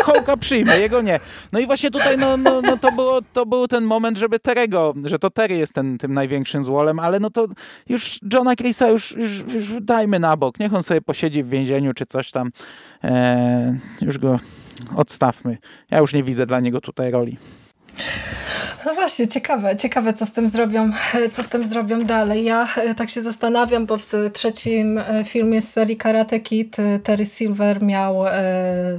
Hołka 0.03 0.37
przyjmę, 0.37 0.81
jego 0.81 1.03
nie. 1.03 1.21
No 1.53 1.59
i 1.59 1.67
właśnie 1.67 1.91
tutaj 1.91 2.19
no, 2.19 2.37
no, 2.37 2.63
no 2.63 2.77
to, 2.77 2.93
było, 2.93 3.23
to 3.33 3.47
był 3.47 3.69
ten 3.69 3.85
moment, 3.85 4.19
żeby 4.19 4.39
Terego, 4.39 4.95
że 5.05 5.19
to 5.19 5.31
Terry 5.31 5.57
jest 5.57 5.73
ten, 5.73 5.99
tym 5.99 6.15
największym 6.15 6.65
złolem, 6.65 6.99
ale 6.99 7.21
no 7.21 7.31
to 7.31 7.47
już 7.89 8.21
Johna 8.33 8.57
Chrisa 8.57 8.89
już, 8.89 9.17
już, 9.17 9.45
już 9.55 9.73
dajmy 9.81 10.19
na 10.19 10.37
bok. 10.37 10.59
Niech 10.59 10.75
on 10.75 10.83
sobie 10.83 11.01
posiedzi 11.01 11.43
w 11.43 11.49
więzieniu 11.49 11.95
czy 11.95 12.07
coś 12.07 12.31
tam. 12.31 12.51
E, 13.05 13.79
już 14.01 14.19
go 14.19 14.41
odstawmy. 14.97 15.59
Ja 15.91 15.99
już 15.99 16.13
nie 16.13 16.23
widzę 16.23 16.47
dla 16.47 16.61
niego 16.61 16.81
tutaj 16.81 17.11
roli. 17.11 17.37
No 18.87 18.95
właśnie, 18.95 19.29
ciekawe, 19.29 19.77
ciekawe 19.77 20.13
co 20.13 20.27
z 20.27 20.33
tym 20.33 20.49
zrobią, 20.49 20.91
co 21.33 21.43
z 21.43 21.49
tym 21.49 21.65
zrobią 21.65 22.05
dalej. 22.05 22.45
Ja 22.45 22.69
e, 22.77 22.95
tak 22.95 23.11
się 23.11 23.23
zastanawiam, 23.23 23.87
bo 23.87 23.97
w 23.97 24.07
trzecim 24.33 24.99
e, 24.99 25.25
filmie 25.25 25.63
z 25.63 25.73
serii 25.73 25.97
Karate 25.97 26.41
Kid 26.41 26.79
e, 26.79 26.99
Terry 26.99 27.27
Silver 27.27 27.83
miał 27.83 28.27
e, 28.27 28.33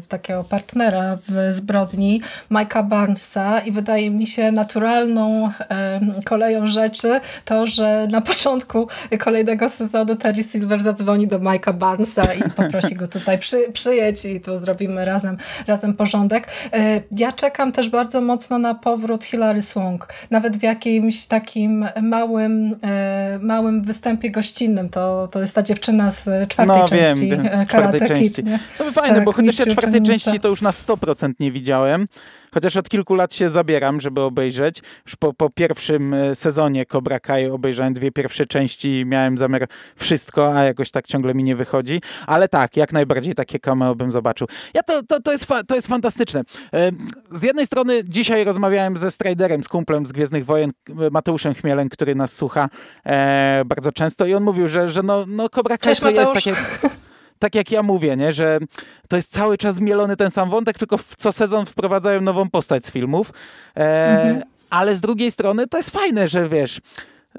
takiego 0.08 0.44
partnera 0.44 1.18
w 1.30 1.54
zbrodni, 1.54 2.22
Mike'a 2.52 2.88
Barnesa 2.88 3.60
i 3.60 3.72
wydaje 3.72 4.12
mi 4.12 4.28
się 4.28 4.52
naturalną 4.52 5.50
e, 5.70 6.00
koleją 6.26 6.68
rzeczy 6.68 7.20
to, 7.46 7.68
że 7.68 8.08
na 8.12 8.22
początku 8.32 8.88
kolejnego 9.20 9.70
sezonu 9.70 10.16
Terry 10.16 10.44
Silver 10.44 10.80
zadzwoni 10.80 11.28
do 11.28 11.40
Mike'a 11.40 11.74
Barnesa 11.74 12.34
i 12.34 12.50
poprosi 12.50 12.96
go 12.96 13.08
tutaj 13.08 13.38
przy, 13.38 13.72
przyjedź 13.74 14.26
i 14.26 14.42
tu 14.42 14.58
zrobimy 14.58 15.06
razem, 15.06 15.38
razem 15.68 15.94
porządek. 15.94 16.48
E, 16.74 17.02
ja 17.18 17.32
czekam 17.32 17.72
też 17.72 17.90
bardzo 17.90 18.22
mocno 18.22 18.58
na 18.58 18.76
powrót 18.76 19.24
Hilary 19.24 19.62
Swank. 19.72 20.08
Nawet 20.32 20.58
w 20.58 20.64
jakimś 20.64 21.26
takim 21.26 21.86
małym, 22.02 22.76
e, 22.84 23.40
małym 23.42 23.84
występie 23.84 24.32
gościnnym. 24.32 24.90
To, 24.90 25.28
to 25.32 25.42
jest 25.42 25.56
ta 25.56 25.64
dziewczyna 25.64 26.12
z 26.12 26.50
czwartej 26.50 26.78
no, 26.78 26.88
części 26.88 27.30
wiem, 27.30 27.50
z 27.54 27.68
czwartej 27.68 28.00
części. 28.00 28.44
To 28.78 28.84
by 28.84 28.92
fajne, 28.92 29.16
tak, 29.16 29.24
bo 29.24 29.32
chociaż 29.32 29.60
ja 29.60 29.66
czwartej 29.66 30.02
części 30.02 30.40
to 30.40 30.48
już 30.48 30.62
na 30.62 30.72
100% 30.72 31.34
nie 31.40 31.52
widziałem. 31.52 32.08
Chociaż 32.54 32.78
od 32.78 32.90
kilku 32.90 33.16
lat 33.16 33.34
się 33.34 33.50
zabieram, 33.50 34.02
żeby 34.02 34.22
obejrzeć. 34.22 34.82
Już 35.06 35.16
po, 35.16 35.34
po 35.34 35.50
pierwszym 35.50 36.14
e, 36.14 36.36
sezonie 36.36 36.86
Cobra 36.86 37.20
Kai 37.20 37.50
obejrzałem 37.50 37.94
dwie 37.94 38.12
pierwsze 38.12 38.46
części 38.46 39.00
i 39.00 39.06
miałem 39.06 39.38
zamiar 39.38 39.68
wszystko, 39.96 40.56
a 40.58 40.64
jakoś 40.64 40.92
tak 40.92 41.08
ciągle 41.08 41.34
mi 41.34 41.44
nie 41.44 41.56
wychodzi. 41.56 42.02
Ale 42.28 42.48
tak, 42.48 42.78
jak 42.78 42.94
najbardziej 42.94 43.36
takie 43.36 43.60
cameo 43.60 43.96
bym 43.96 44.12
zobaczył. 44.12 44.48
Ja 44.74 44.84
to, 44.84 45.04
to, 45.04 45.22
to, 45.22 45.32
jest, 45.32 45.48
to 45.68 45.76
jest 45.76 45.88
fantastyczne. 45.88 46.42
E, 46.74 46.92
z 47.32 47.44
jednej 47.44 47.66
strony 47.66 48.04
dzisiaj 48.04 48.44
rozmawiałem 48.44 48.98
ze 48.98 49.12
Striderem, 49.12 49.64
z 49.64 49.68
kumplem 49.68 50.06
z 50.06 50.12
Gwiezdnych 50.12 50.46
Wojen, 50.46 50.72
Mateuszem 51.12 51.54
Chmielem, 51.54 51.90
który 51.90 52.16
nas 52.16 52.34
słucha 52.34 52.70
e, 53.06 53.64
bardzo 53.66 53.92
często 53.92 54.26
i 54.26 54.34
on 54.34 54.44
mówił, 54.44 54.68
że, 54.68 54.88
że 54.88 55.04
no, 55.04 55.26
no 55.28 55.50
Cobra 55.50 55.78
Kai 55.78 55.90
Cześć, 55.90 56.02
to 56.02 56.12
Mateusz. 56.12 56.46
jest 56.46 56.62
takie 56.82 56.96
tak 57.42 57.56
jak 57.56 57.72
ja 57.72 57.84
mówię, 57.84 58.18
nie, 58.18 58.34
że 58.34 58.60
to 59.08 59.16
jest 59.16 59.32
cały 59.32 59.58
czas 59.58 59.80
mielony 59.80 60.16
ten 60.18 60.32
sam 60.32 60.50
wątek, 60.50 60.78
tylko 60.78 60.98
w, 60.98 61.16
co 61.16 61.32
sezon 61.32 61.66
wprowadzają 61.66 62.22
nową 62.22 62.50
postać 62.50 62.86
z 62.86 62.92
filmów. 62.92 63.34
E, 63.78 64.22
mhm. 64.22 64.44
Ale 64.70 64.96
z 64.96 65.02
drugiej 65.02 65.32
strony 65.32 65.68
to 65.68 65.78
jest 65.78 65.90
fajne, 65.90 66.28
że 66.28 66.50
wiesz, 66.50 66.82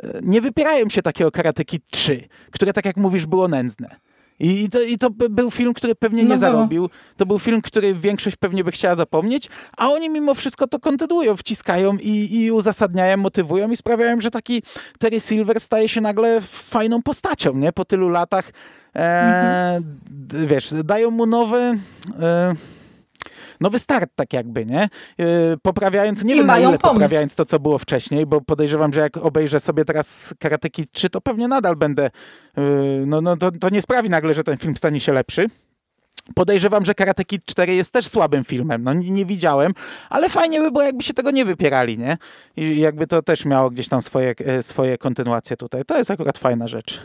e, 0.02 0.20
nie 0.22 0.40
wypierają 0.40 0.88
się 0.88 1.02
takiego 1.02 1.30
Karate 1.30 1.64
Kid 1.64 1.82
3, 1.90 2.28
które 2.50 2.72
tak 2.72 2.84
jak 2.84 2.96
mówisz 2.96 3.26
było 3.26 3.48
nędzne. 3.48 3.96
I 4.40 4.68
to, 4.68 4.80
I 4.80 4.98
to 4.98 5.10
był 5.10 5.50
film, 5.50 5.74
który 5.74 5.94
pewnie 5.94 6.22
nie 6.22 6.28
no 6.28 6.38
zarobił. 6.38 6.90
To 7.16 7.26
był 7.26 7.38
film, 7.38 7.62
który 7.62 7.94
większość 7.94 8.36
pewnie 8.36 8.64
by 8.64 8.72
chciała 8.72 8.94
zapomnieć, 8.94 9.48
a 9.76 9.88
oni 9.88 10.10
mimo 10.10 10.34
wszystko 10.34 10.66
to 10.66 10.80
kontynuują, 10.80 11.36
wciskają 11.36 11.96
i, 11.96 12.36
i 12.36 12.52
uzasadniają, 12.52 13.16
motywują 13.16 13.70
i 13.70 13.76
sprawiają, 13.76 14.20
że 14.20 14.30
taki 14.30 14.62
Terry 14.98 15.20
Silver 15.20 15.60
staje 15.60 15.88
się 15.88 16.00
nagle 16.00 16.40
fajną 16.40 17.02
postacią, 17.02 17.56
nie? 17.56 17.72
Po 17.72 17.84
tylu 17.84 18.08
latach 18.08 18.52
e, 18.96 19.76
mhm. 19.76 20.46
wiesz, 20.46 20.74
dają 20.84 21.10
mu 21.10 21.26
nowy... 21.26 21.78
E, 22.20 22.54
nowy 23.62 23.78
start, 23.78 24.10
tak 24.14 24.32
jakby, 24.32 24.66
nie? 24.66 24.82
E, 24.82 24.88
poprawiając, 25.62 26.24
nie 26.24 26.34
I 26.34 26.36
wiem 26.36 26.46
na 26.46 26.58
ile 26.58 26.78
pomysł. 26.78 26.94
poprawiając 26.94 27.34
to, 27.34 27.44
co 27.44 27.60
było 27.60 27.78
wcześniej, 27.78 28.26
bo 28.26 28.40
podejrzewam, 28.40 28.92
że 28.92 29.00
jak 29.00 29.16
obejrzę 29.16 29.60
sobie 29.60 29.84
teraz 29.84 30.34
Karate 30.38 30.70
Kid 30.70 30.92
3, 30.92 31.10
to 31.10 31.20
pewnie 31.20 31.48
nadal 31.48 31.76
będę, 31.76 32.04
e, 32.04 32.62
no, 33.06 33.20
no 33.20 33.36
to, 33.36 33.50
to 33.50 33.68
nie 33.68 33.82
sprawi 33.82 34.10
nagle, 34.10 34.34
że 34.34 34.44
ten 34.44 34.58
film 34.58 34.76
stanie 34.76 35.00
się 35.00 35.12
lepszy. 35.12 35.46
Podejrzewam, 36.34 36.84
że 36.84 36.94
Karate 36.94 37.24
Kid 37.24 37.44
4 37.44 37.74
jest 37.74 37.92
też 37.92 38.08
słabym 38.08 38.44
filmem. 38.44 38.84
No 38.84 38.94
nie, 38.94 39.10
nie, 39.10 39.26
widziałem, 39.26 39.72
ale 40.10 40.28
fajnie 40.28 40.60
by 40.60 40.70
było, 40.70 40.82
jakby 40.84 41.02
się 41.02 41.14
tego 41.14 41.30
nie 41.30 41.44
wypierali, 41.44 41.98
nie? 41.98 42.18
I 42.56 42.80
jakby 42.80 43.06
to 43.06 43.22
też 43.22 43.44
miało 43.44 43.70
gdzieś 43.70 43.88
tam 43.88 44.02
swoje, 44.02 44.34
e, 44.46 44.62
swoje 44.62 44.98
kontynuacje 44.98 45.56
tutaj. 45.56 45.84
To 45.84 45.98
jest 45.98 46.10
akurat 46.10 46.38
fajna 46.38 46.68
rzecz. 46.68 47.00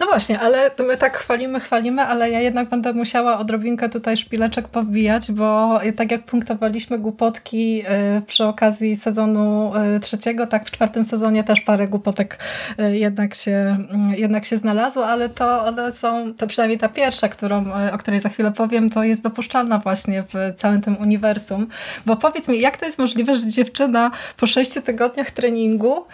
No 0.00 0.06
właśnie, 0.06 0.40
ale 0.40 0.70
my 0.86 0.96
tak 0.96 1.18
chwalimy, 1.18 1.60
chwalimy, 1.60 2.02
ale 2.02 2.30
ja 2.30 2.40
jednak 2.40 2.68
będę 2.68 2.92
musiała 2.92 3.38
odrobinkę 3.38 3.88
tutaj 3.88 4.16
szpileczek 4.16 4.68
powbijać, 4.68 5.32
bo 5.32 5.80
tak 5.96 6.10
jak 6.10 6.24
punktowaliśmy 6.24 6.98
głupotki 6.98 7.82
y, 8.18 8.22
przy 8.22 8.44
okazji 8.44 8.96
sezonu 8.96 9.72
y, 9.96 10.00
trzeciego, 10.00 10.46
tak 10.46 10.66
w 10.66 10.70
czwartym 10.70 11.04
sezonie 11.04 11.44
też 11.44 11.60
parę 11.60 11.88
głupotek 11.88 12.38
y, 12.80 12.98
jednak 12.98 13.34
się, 13.34 13.76
jednak 14.16 14.44
się 14.44 14.56
znalazło, 14.56 15.06
ale 15.06 15.28
to 15.28 15.64
one 15.64 15.92
są, 15.92 16.34
to 16.34 16.46
przynajmniej 16.46 16.78
ta 16.78 16.88
pierwsza, 16.88 17.28
którą, 17.28 17.64
o 17.92 17.98
której 17.98 18.20
za 18.20 18.28
chwilę 18.28 18.52
powiem, 18.52 18.90
to 18.90 19.04
jest 19.04 19.22
dopuszczalna 19.22 19.78
właśnie 19.78 20.22
w 20.22 20.54
całym 20.56 20.80
tym 20.80 20.96
uniwersum. 20.96 21.66
Bo 22.06 22.16
powiedz 22.16 22.48
mi, 22.48 22.60
jak 22.60 22.76
to 22.76 22.84
jest 22.84 22.98
możliwe, 22.98 23.34
że 23.34 23.48
dziewczyna 23.48 24.10
po 24.36 24.46
sześciu 24.46 24.82
tygodniach 24.82 25.30
treningu 25.30 26.04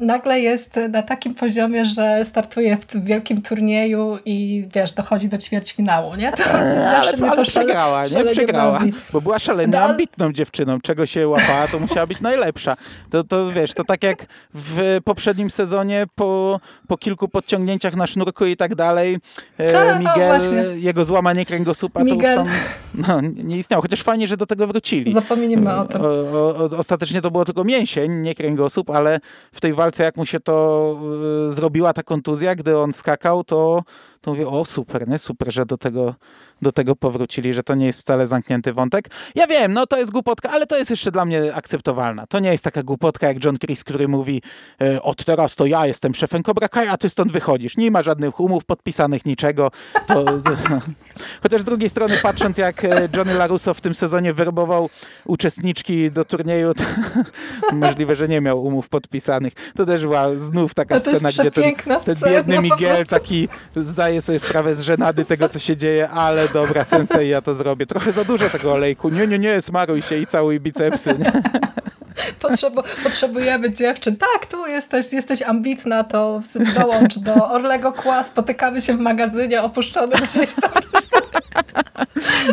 nagle 0.00 0.40
jest 0.40 0.78
na 0.90 1.02
takim 1.02 1.34
poziomie, 1.34 1.84
że 1.84 2.24
startuje 2.24 2.76
w 2.76 2.91
w 2.96 3.04
wielkim 3.04 3.42
turnieju 3.42 4.18
i 4.24 4.68
wiesz, 4.74 4.92
dochodzi 4.92 5.28
do 5.28 5.38
ćwierćfinału, 5.38 6.14
nie? 6.14 6.32
To 6.32 6.44
ale, 6.44 6.72
zawsze 6.72 7.16
ale, 7.16 7.16
mnie 7.16 7.30
to 7.36 7.44
szale, 7.44 7.66
przegrała, 7.66 8.02
nie? 8.04 8.24
Przegrała, 8.24 8.78
bawi. 8.78 8.92
bo 9.12 9.20
była 9.20 9.38
szalenie 9.38 9.72
no, 9.72 9.80
ambitną 9.80 10.32
dziewczyną. 10.32 10.80
Czego 10.80 11.06
się 11.06 11.28
łapała, 11.28 11.68
to 11.68 11.78
musiała 11.78 12.06
być 12.06 12.20
najlepsza. 12.20 12.76
To, 13.10 13.24
to 13.24 13.50
wiesz, 13.50 13.74
to 13.74 13.84
tak 13.84 14.02
jak 14.02 14.26
w 14.54 14.98
poprzednim 15.04 15.50
sezonie 15.50 16.06
po, 16.14 16.60
po 16.88 16.98
kilku 16.98 17.28
podciągnięciach 17.28 17.96
na 17.96 18.06
sznurku 18.06 18.46
i 18.46 18.56
tak 18.56 18.74
dalej, 18.74 19.18
e, 19.58 19.70
Co? 19.70 19.98
Miguel, 19.98 20.40
jego 20.80 21.04
złamanie 21.04 21.46
kręgosłupa 21.46 22.04
Miguel. 22.04 22.36
to 22.36 22.40
już 22.40 22.50
tam 22.50 22.82
no, 22.94 23.20
nie 23.44 23.58
istniało. 23.58 23.82
Chociaż 23.82 24.02
fajnie, 24.02 24.26
że 24.26 24.36
do 24.36 24.46
tego 24.46 24.66
wrócili. 24.66 25.12
Zapomnijmy 25.12 25.74
o 25.74 25.84
tym. 25.84 26.00
O, 26.00 26.04
o, 26.04 26.78
ostatecznie 26.78 27.20
to 27.20 27.30
było 27.30 27.44
tylko 27.44 27.64
mięsień, 27.64 28.12
nie 28.12 28.34
kręgosłup, 28.34 28.90
ale 28.90 29.20
w 29.52 29.60
tej 29.60 29.74
walce 29.74 30.04
jak 30.04 30.16
mu 30.16 30.26
się 30.26 30.40
to 30.40 30.96
y, 31.48 31.52
zrobiła 31.52 31.92
ta 31.92 32.02
kontuzja, 32.02 32.54
gdy 32.54 32.78
on 32.82 32.92
skakał, 32.92 33.44
to, 33.44 33.82
to 34.20 34.30
mówię, 34.30 34.48
o 34.48 34.64
super, 34.64 35.08
nie? 35.08 35.18
super, 35.18 35.52
że 35.52 35.66
do 35.66 35.76
tego 35.78 36.14
do 36.62 36.72
tego 36.72 36.96
powrócili, 36.96 37.52
że 37.52 37.62
to 37.62 37.74
nie 37.74 37.86
jest 37.86 38.00
wcale 38.00 38.26
zamknięty 38.26 38.72
wątek. 38.72 39.08
Ja 39.34 39.46
wiem, 39.46 39.72
no 39.72 39.86
to 39.86 39.98
jest 39.98 40.10
głupotka, 40.10 40.50
ale 40.50 40.66
to 40.66 40.78
jest 40.78 40.90
jeszcze 40.90 41.10
dla 41.10 41.24
mnie 41.24 41.54
akceptowalna. 41.54 42.26
To 42.26 42.38
nie 42.38 42.52
jest 42.52 42.64
taka 42.64 42.82
głupotka 42.82 43.26
jak 43.28 43.44
John 43.44 43.58
Chris, 43.58 43.84
który 43.84 44.08
mówi 44.08 44.42
e, 44.82 45.02
od 45.02 45.24
teraz 45.24 45.56
to 45.56 45.66
ja 45.66 45.86
jestem 45.86 46.14
szefem 46.14 46.42
Cobra 46.42 46.68
Kai, 46.68 46.88
a 46.88 46.96
ty 46.96 47.08
stąd 47.08 47.32
wychodzisz. 47.32 47.76
Nie 47.76 47.90
ma 47.90 48.02
żadnych 48.02 48.40
umów 48.40 48.64
podpisanych, 48.64 49.26
niczego. 49.26 49.70
To, 50.06 50.24
Chociaż 51.42 51.60
z 51.60 51.64
drugiej 51.64 51.88
strony 51.88 52.14
patrząc 52.22 52.58
jak 52.58 52.84
e, 52.84 53.08
Johnny 53.16 53.34
LaRusso 53.34 53.74
w 53.74 53.80
tym 53.80 53.94
sezonie 53.94 54.34
werbował 54.34 54.90
uczestniczki 55.24 56.10
do 56.10 56.24
turnieju, 56.24 56.74
to 56.74 56.84
możliwe, 57.72 58.16
że 58.16 58.28
nie 58.28 58.40
miał 58.40 58.64
umów 58.64 58.88
podpisanych. 58.88 59.52
To 59.76 59.86
też 59.86 60.00
była 60.00 60.34
znów 60.34 60.74
taka 60.74 61.00
scena, 61.00 61.28
gdzie 61.28 61.50
ten, 61.50 61.74
ten 62.04 62.16
biedny 62.30 62.60
Miguel 62.60 63.06
taki 63.06 63.48
zdaje 63.76 64.22
sobie 64.22 64.38
sprawę 64.38 64.74
z 64.74 64.80
żenady 64.80 65.24
tego, 65.24 65.48
co 65.48 65.58
się 65.58 65.76
dzieje, 65.76 66.10
ale 66.10 66.48
dobra, 66.52 66.84
sensei, 66.84 67.28
ja 67.28 67.42
to 67.42 67.54
zrobię. 67.54 67.86
Trochę 67.86 68.12
za 68.12 68.24
dużo 68.24 68.48
tego 68.48 68.72
olejku. 68.72 69.08
Nie, 69.08 69.26
nie, 69.26 69.38
nie, 69.38 69.62
smaruj 69.62 70.02
się 70.02 70.16
i 70.16 70.26
całuj 70.26 70.60
bicepsy. 70.60 71.14
Nie? 71.18 71.32
Potrzebu 72.40 72.82
potrzebujemy 73.04 73.72
dziewczyn. 73.72 74.16
Tak, 74.16 74.46
tu 74.46 74.66
jesteś, 74.66 75.12
jesteś 75.12 75.42
ambitna, 75.42 76.04
to 76.04 76.40
dołącz 76.74 77.18
do 77.18 77.50
Orlego 77.50 77.92
Kła, 77.92 78.24
spotykamy 78.24 78.80
się 78.80 78.96
w 78.96 79.00
magazynie 79.00 79.62
opuszczonym 79.62 80.18
gdzieś 80.22 80.54
tam. 80.54 80.72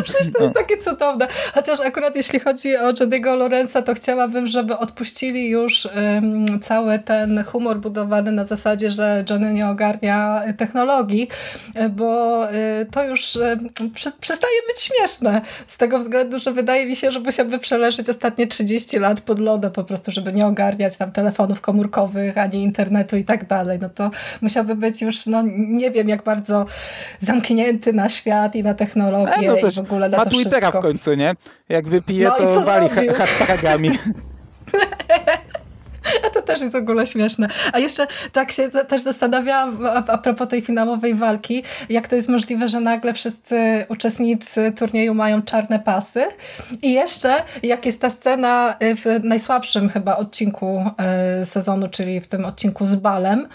Przecież 0.02 0.32
to 0.32 0.42
jest 0.42 0.54
takie 0.54 0.78
cudowne. 0.78 1.26
Chociaż 1.54 1.80
akurat 1.80 2.16
jeśli 2.16 2.40
chodzi 2.40 2.76
o 2.76 2.92
Johnny'ego 2.92 3.36
Lorenza, 3.36 3.82
to 3.82 3.94
chciałabym, 3.94 4.46
żeby 4.46 4.78
odpuścili 4.78 5.48
już 5.48 5.86
um, 5.86 6.60
cały 6.60 6.98
ten 6.98 7.44
humor 7.44 7.78
budowany 7.78 8.32
na 8.32 8.44
zasadzie, 8.44 8.90
że 8.90 9.24
Johnny 9.30 9.52
nie 9.52 9.68
ogarnia 9.68 10.42
technologii, 10.58 11.28
bo 11.90 12.44
y, 12.52 12.86
to 12.90 13.04
już 13.04 13.36
y, 13.36 13.58
przestaje 14.20 14.54
być 14.68 14.80
śmieszne. 14.80 15.40
Z 15.66 15.76
tego 15.76 15.98
względu, 15.98 16.38
że 16.38 16.52
wydaje 16.52 16.86
mi 16.86 16.96
się, 16.96 17.12
że 17.12 17.20
musiałby 17.20 17.58
przeleżeć 17.58 18.10
ostatnie 18.10 18.46
30 18.46 18.98
lat 18.98 19.20
pod 19.20 19.38
lodem 19.50 19.70
po 19.70 19.84
prostu, 19.84 20.10
żeby 20.10 20.32
nie 20.32 20.46
ogarniać 20.46 20.96
tam 20.96 21.12
telefonów 21.12 21.60
komórkowych, 21.60 22.38
ani 22.38 22.62
internetu 22.62 23.16
i 23.16 23.24
tak 23.24 23.46
dalej. 23.46 23.78
No 23.82 23.88
to 23.88 24.10
musiałby 24.40 24.74
być 24.74 25.02
już, 25.02 25.26
no 25.26 25.42
nie 25.56 25.90
wiem, 25.90 26.08
jak 26.08 26.22
bardzo 26.22 26.66
zamknięty 27.20 27.92
na 27.92 28.08
świat 28.08 28.56
i 28.56 28.62
na 28.62 28.74
technologię 28.74 29.32
e, 29.34 29.60
no 29.62 29.68
i 29.68 29.72
w 29.72 29.78
ogóle 29.78 30.08
na 30.08 30.16
ma 30.18 30.24
to 30.24 30.30
Twittera 30.30 30.60
wszystko. 30.60 30.78
w 30.78 30.82
końcu, 30.82 31.14
nie? 31.14 31.34
Jak 31.68 31.88
wypije, 31.88 32.28
no 32.28 32.36
to 32.36 32.60
wali 32.60 32.88
hashtagami. 32.88 33.90
To 36.34 36.42
też 36.42 36.60
jest 36.60 36.72
w 36.72 36.76
ogóle 36.76 37.06
śmieszne. 37.06 37.48
A 37.72 37.78
jeszcze 37.78 38.06
tak 38.32 38.52
się 38.52 38.68
też 38.68 39.02
zastanawiałam 39.02 39.86
a, 39.86 40.06
a 40.06 40.18
propos 40.18 40.48
tej 40.48 40.62
finałowej 40.62 41.14
walki, 41.14 41.62
jak 41.88 42.08
to 42.08 42.16
jest 42.16 42.28
możliwe, 42.28 42.68
że 42.68 42.80
nagle 42.80 43.14
wszyscy 43.14 43.86
uczestnicy 43.88 44.72
turnieju 44.76 45.14
mają 45.14 45.42
czarne 45.42 45.78
pasy 45.78 46.24
i 46.82 46.92
jeszcze 46.92 47.34
jak 47.62 47.86
jest 47.86 48.00
ta 48.00 48.10
scena 48.10 48.76
w 48.80 49.20
najsłabszym 49.22 49.88
chyba 49.88 50.16
odcinku 50.16 50.84
e, 50.98 51.44
sezonu, 51.44 51.88
czyli 51.88 52.20
w 52.20 52.28
tym 52.28 52.44
odcinku 52.44 52.86
z 52.86 52.94
Balem, 52.94 53.48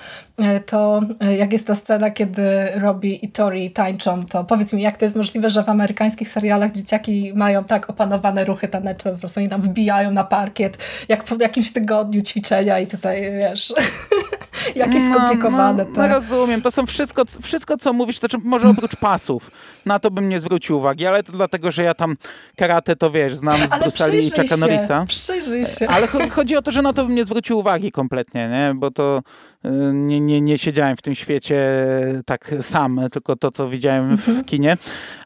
to 0.66 1.02
e, 1.20 1.38
jak 1.38 1.54
jest 1.54 1.68
ta 1.68 1.76
scena, 1.76 2.12
kiedy 2.12 2.42
Robbie 2.76 3.16
i 3.16 3.32
Tori 3.32 3.72
tańczą, 3.72 4.26
to 4.26 4.44
powiedz 4.44 4.74
mi, 4.74 4.82
jak 4.82 4.98
to 4.98 5.06
jest 5.06 5.16
możliwe, 5.16 5.50
że 5.50 5.64
w 5.64 5.70
amerykańskich 5.70 6.28
serialach 6.28 6.72
dzieciaki 6.72 7.32
mają 7.36 7.64
tak 7.64 7.90
opanowane 7.90 8.46
ruchy 8.46 8.68
taneczne, 8.68 9.12
po 9.12 9.18
prostu 9.18 9.40
oni 9.40 9.50
tam 9.50 9.62
wbijają 9.62 10.12
na 10.12 10.24
parkiet, 10.24 10.78
jak 11.10 11.24
po 11.24 11.36
jakimś 11.40 11.74
tygodniu 11.74 12.22
ćwiczenia 12.22 12.80
i 12.80 12.88
tutaj, 12.88 13.22
wiesz, 13.22 13.74
jakie 14.76 15.00
no, 15.00 15.16
skomplikowane. 15.16 15.84
No, 15.84 15.90
no, 15.96 16.08
no 16.08 16.08
rozumiem, 16.08 16.62
to 16.62 16.72
są 16.72 16.86
wszystko, 16.86 17.24
wszystko 17.42 17.78
co 17.78 17.94
mówisz, 17.94 18.20
to 18.20 18.30
czy 18.30 18.38
może 18.38 18.70
oprócz 18.70 18.96
pasów, 18.96 19.52
na 19.86 20.00
to 20.00 20.12
bym 20.12 20.30
nie 20.30 20.40
zwrócił 20.40 20.78
uwagi, 20.78 21.06
ale 21.06 21.24
to 21.24 21.32
dlatego, 21.32 21.72
że 21.72 21.84
ja 21.84 21.94
tam 21.94 22.18
karate 22.58 22.96
to 22.96 23.12
wiesz, 23.12 23.36
znam 23.36 23.58
z 23.58 23.84
Bruce 23.84 24.18
i 24.18 24.32
Chucka 24.32 24.58
Norrisa. 24.58 25.06
Przyjrzyj 25.08 25.66
się. 25.66 25.88
Ale 25.88 26.08
chodzi 26.30 26.58
o 26.58 26.62
to, 26.62 26.72
że 26.72 26.82
na 26.82 26.94
to 26.94 27.06
bym 27.06 27.16
nie 27.16 27.26
zwrócił 27.26 27.60
uwagi 27.60 27.92
kompletnie, 27.92 28.50
nie? 28.50 28.74
bo 28.76 28.92
to 28.92 29.22
nie, 29.94 30.20
nie, 30.20 30.42
nie 30.42 30.58
siedziałem 30.58 30.98
w 30.98 31.02
tym 31.02 31.16
świecie 31.16 31.58
tak 32.26 32.56
sam, 32.62 33.00
tylko 33.12 33.36
to, 33.36 33.52
co 33.52 33.70
widziałem 33.70 34.18
w 34.18 34.28
mhm. 34.30 34.46
kinie. 34.46 34.78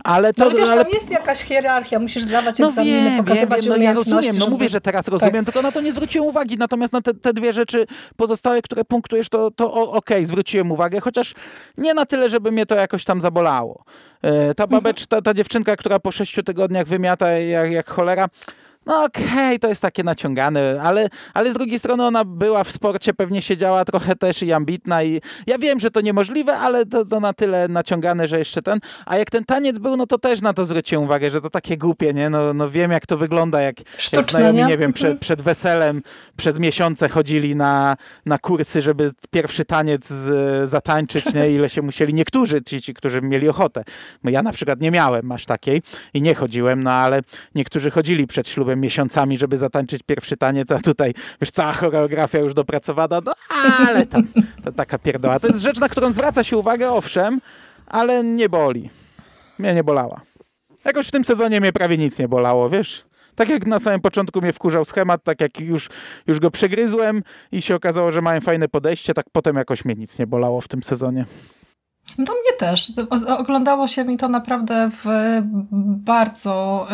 Ale 0.04 0.34
to, 0.34 0.46
no 0.46 0.52
wiesz, 0.52 0.70
ale... 0.70 0.84
tam 0.84 0.94
jest 0.94 1.12
jakaś 1.12 1.40
hierarchia, 1.44 2.00
musisz 2.00 2.24
zdawać 2.24 2.60
no 2.60 2.68
egzaminy, 2.68 3.04
wiem, 3.04 3.26
pokazywać 3.26 3.66
wiem, 3.66 3.74
no 3.78 3.84
ja 3.84 3.94
rozumiem, 3.94 4.24
żeby... 4.24 4.40
no 4.40 4.48
mówię, 4.48 4.70
że 4.70 4.82
teraz 4.82 5.08
rozumiem, 5.08 5.46
tak. 5.46 5.46
tylko 5.46 5.62
na 5.62 5.72
to 5.72 5.82
nie 5.82 5.92
zwróciłem 5.92 6.28
uwagi, 6.28 6.58
natomiast 6.58 6.94
na 6.94 7.02
te, 7.02 7.14
te 7.14 7.34
dwie 7.34 7.54
rzeczy 7.54 7.86
pozostałe, 8.16 8.62
które 8.62 8.86
punktujesz, 8.86 9.30
to, 9.30 9.52
to 9.52 9.74
okej, 9.74 10.18
okay, 10.18 10.26
zwróciłem 10.26 10.72
uwagę, 10.72 11.00
chociaż 11.00 11.34
nie 11.78 11.94
na 11.94 12.06
tyle, 12.06 12.30
żeby 12.30 12.52
mnie 12.52 12.66
to 12.66 12.76
jakoś 12.76 13.06
tam 13.06 13.22
zabolało. 13.22 13.84
E, 14.22 14.56
ta 14.56 14.68
babecz, 14.68 15.08
ta, 15.08 15.22
ta 15.22 15.34
dziewczynka, 15.34 15.76
która 15.76 16.00
po 16.00 16.12
sześciu 16.12 16.44
tygodniach 16.44 16.88
wymiata 16.88 17.32
jak, 17.32 17.72
jak 17.72 17.90
cholera, 17.90 18.30
no 18.90 19.04
okej, 19.04 19.26
okay, 19.26 19.60
to 19.60 19.68
jest 19.68 19.82
takie 19.82 20.04
naciągane, 20.04 20.82
ale, 20.84 21.10
ale 21.34 21.52
z 21.52 21.54
drugiej 21.54 21.80
strony 21.80 22.06
ona 22.06 22.26
była 22.26 22.64
w 22.64 22.72
sporcie, 22.72 23.14
pewnie 23.14 23.42
siedziała 23.42 23.86
trochę 23.86 24.16
też 24.16 24.44
i 24.44 24.54
ambitna 24.54 25.04
i 25.04 25.22
ja 25.48 25.58
wiem, 25.58 25.80
że 25.80 25.92
to 25.92 26.02
niemożliwe, 26.02 26.58
ale 26.58 26.86
to, 26.86 27.06
to 27.06 27.20
na 27.20 27.34
tyle 27.34 27.68
naciągane, 27.68 28.28
że 28.28 28.40
jeszcze 28.40 28.62
ten, 28.62 28.80
a 29.06 29.18
jak 29.18 29.30
ten 29.30 29.46
taniec 29.46 29.80
był, 29.80 29.98
no 29.98 30.08
to 30.08 30.18
też 30.18 30.42
na 30.42 30.54
to 30.54 30.66
zwróciłem 30.66 31.04
uwagę, 31.04 31.32
że 31.32 31.42
to 31.42 31.50
takie 31.50 31.78
głupie, 31.78 32.14
nie? 32.14 32.30
No, 32.30 32.54
no 32.54 32.70
wiem, 32.70 32.92
jak 32.92 33.06
to 33.06 33.18
wygląda, 33.18 33.62
jak, 33.62 33.76
Sztuczne, 33.98 34.18
jak 34.18 34.30
znajomi, 34.30 34.58
nie, 34.58 34.66
nie 34.66 34.78
wiem, 34.78 34.94
przed, 34.94 35.06
mhm. 35.06 35.20
przed 35.20 35.42
weselem 35.42 36.02
przez 36.38 36.60
miesiące 36.60 37.10
chodzili 37.10 37.56
na, 37.56 37.98
na 38.26 38.38
kursy, 38.38 38.82
żeby 38.82 39.12
pierwszy 39.32 39.66
taniec 39.66 40.08
z, 40.08 40.70
zatańczyć, 40.70 41.34
nie? 41.34 41.52
Ile 41.52 41.70
się 41.70 41.82
musieli, 41.82 42.14
niektórzy 42.14 42.62
ci, 42.62 42.82
ci, 42.82 42.94
którzy 42.94 43.22
mieli 43.22 43.50
ochotę. 43.50 43.84
No 44.24 44.32
ja 44.32 44.44
na 44.44 44.52
przykład 44.52 44.82
nie 44.82 44.92
miałem 44.92 45.32
aż 45.32 45.46
takiej 45.46 45.82
i 46.14 46.22
nie 46.22 46.36
chodziłem, 46.36 46.84
no 46.84 46.92
ale 46.92 47.22
niektórzy 47.56 47.92
chodzili 47.92 48.28
przed 48.28 48.50
ślubem 48.50 48.79
miesiącami, 48.80 49.38
żeby 49.38 49.58
zatańczyć 49.58 50.04
pierwszy 50.04 50.38
taniec, 50.38 50.72
a 50.72 50.80
tutaj 50.80 51.14
już 51.42 51.52
cała 51.52 51.74
choreografia 51.74 52.40
już 52.40 52.54
dopracowana, 52.54 53.22
no 53.26 53.34
ale 53.88 54.06
to, 54.06 54.18
to 54.64 54.72
taka 54.72 54.98
pierdoła. 54.98 55.40
To 55.40 55.48
jest 55.48 55.60
rzecz, 55.60 55.80
na 55.80 55.90
którą 55.90 56.12
zwraca 56.12 56.44
się 56.44 56.58
uwagę, 56.58 56.92
owszem, 56.92 57.42
ale 57.88 58.24
nie 58.24 58.50
boli. 58.50 58.90
Mnie 59.60 59.74
nie 59.74 59.84
bolała. 59.84 60.22
Jakoś 60.86 61.08
w 61.08 61.12
tym 61.12 61.26
sezonie 61.26 61.62
mnie 61.62 61.74
prawie 61.74 61.98
nic 61.98 62.20
nie 62.20 62.28
bolało, 62.28 62.70
wiesz? 62.70 63.06
Tak 63.36 63.50
jak 63.50 63.66
na 63.66 63.80
samym 63.80 64.00
początku 64.02 64.42
mnie 64.42 64.54
wkurzał 64.54 64.86
schemat, 64.86 65.24
tak 65.24 65.42
jak 65.42 65.60
już, 65.60 65.90
już 66.28 66.40
go 66.40 66.52
przegryzłem 66.52 67.24
i 67.52 67.62
się 67.62 67.76
okazało, 67.76 68.12
że 68.12 68.22
mają 68.22 68.42
fajne 68.42 68.68
podejście, 68.68 69.14
tak 69.14 69.26
potem 69.32 69.56
jakoś 69.56 69.86
mnie 69.86 69.96
nic 69.96 70.20
nie 70.20 70.28
bolało 70.28 70.62
w 70.62 70.68
tym 70.68 70.84
sezonie. 70.84 71.26
No 72.20 72.34
mnie 72.34 72.58
też. 72.60 72.94
Oglądało 73.38 73.88
się 73.88 74.06
mi 74.06 74.18
to 74.18 74.30
naprawdę 74.30 74.92
w 75.04 75.06
bardzo, 75.72 76.88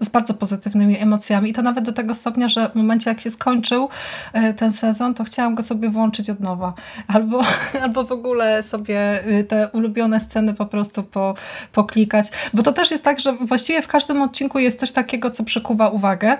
z 0.00 0.08
bardzo 0.08 0.34
pozytywnymi 0.34 0.98
emocjami 0.98 1.50
i 1.50 1.52
to 1.52 1.62
nawet 1.62 1.84
do 1.84 1.92
tego 1.92 2.14
stopnia, 2.14 2.48
że 2.48 2.68
w 2.68 2.74
momencie 2.74 3.10
jak 3.10 3.20
się 3.20 3.30
skończył 3.30 3.88
e, 4.32 4.54
ten 4.54 4.72
sezon, 4.72 5.14
to 5.14 5.24
chciałam 5.24 5.54
go 5.54 5.62
sobie 5.62 5.90
włączyć 5.90 6.30
od 6.30 6.40
nowa. 6.40 6.72
Albo, 7.08 7.42
albo 7.82 8.04
w 8.04 8.12
ogóle 8.12 8.62
sobie 8.62 9.24
e, 9.24 9.44
te 9.44 9.68
ulubione 9.72 10.20
sceny 10.20 10.54
po 10.54 10.66
prostu 10.66 11.02
po, 11.02 11.34
poklikać. 11.72 12.28
Bo 12.54 12.62
to 12.62 12.72
też 12.72 12.90
jest 12.90 13.04
tak, 13.04 13.20
że 13.20 13.32
właściwie 13.32 13.82
w 13.82 13.88
każdym 13.88 14.22
odcinku 14.22 14.58
jest 14.58 14.80
coś 14.80 14.92
takiego, 14.92 15.30
co 15.30 15.44
przykuwa 15.44 15.88
uwagę. 15.88 16.36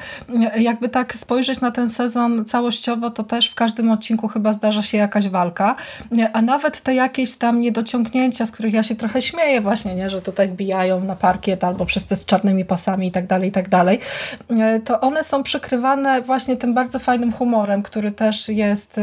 E, 0.53 0.62
jakby 0.62 0.89
tak 0.89 1.14
spojrzeć 1.14 1.61
na 1.61 1.71
ten 1.71 1.91
sezon 1.91 2.45
całościowo, 2.45 3.11
to 3.11 3.25
też 3.25 3.49
w 3.49 3.55
każdym 3.55 3.91
odcinku 3.91 4.29
chyba 4.29 4.53
zdarza 4.53 4.83
się 4.83 4.99
jakaś 4.99 5.29
walka. 5.29 5.77
A 6.33 6.43
nawet 6.43 6.81
te 6.81 6.95
jakieś 6.95 7.33
tam 7.33 7.61
niedociągnięcia 7.61 8.10
osiągnięcia, 8.11 8.47
z 8.47 8.53
których 8.53 8.75
ja 8.75 8.83
się 8.83 8.97
trochę 8.97 9.23
śmieję 9.23 9.61
właśnie, 9.61 9.95
nie? 9.95 10.11
że 10.11 10.23
tutaj 10.23 10.49
wbijają 10.49 11.05
na 11.05 11.17
parkiet 11.17 11.65
albo 11.65 11.85
wszyscy 11.85 12.17
z 12.17 12.25
czarnymi 12.25 12.65
pasami 12.65 13.07
i 13.07 13.11
tak 13.11 13.27
dalej, 13.27 13.49
i 13.49 13.53
tak 13.53 13.69
dalej, 13.69 13.99
e, 14.49 14.81
to 14.81 15.01
one 15.01 15.25
są 15.25 15.43
przykrywane 15.43 16.23
właśnie 16.23 16.57
tym 16.57 16.75
bardzo 16.75 16.99
fajnym 16.99 17.33
humorem, 17.33 17.83
który 17.83 18.13
też 18.13 18.49
jest 18.49 18.99
e, 18.99 19.03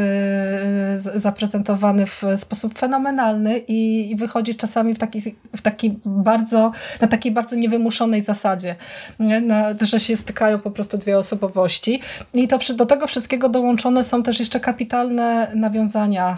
zaprezentowany 0.96 2.06
w 2.06 2.24
sposób 2.36 2.78
fenomenalny 2.78 3.62
i 3.68 4.16
wychodzi 4.16 4.56
czasami 4.56 4.94
w 4.94 5.00
taki, 5.00 5.20
w 5.56 5.62
taki 5.62 6.00
bardzo, 6.06 6.72
na 7.02 7.08
takiej 7.08 7.32
bardzo 7.32 7.56
niewymuszonej 7.56 8.24
zasadzie, 8.24 8.76
na, 9.20 9.74
że 9.82 10.00
się 10.00 10.18
stykają 10.18 10.60
po 10.60 10.72
prostu 10.72 10.98
dwie 10.98 11.18
osobowości. 11.18 12.02
I 12.34 12.48
to 12.48 12.60
do 12.76 12.86
tego 12.86 13.08
wszystkiego 13.08 13.50
dołączone 13.50 14.04
są 14.04 14.24
też 14.24 14.40
jeszcze 14.40 14.60
kapitalne 14.60 15.52
nawiązania 15.56 16.38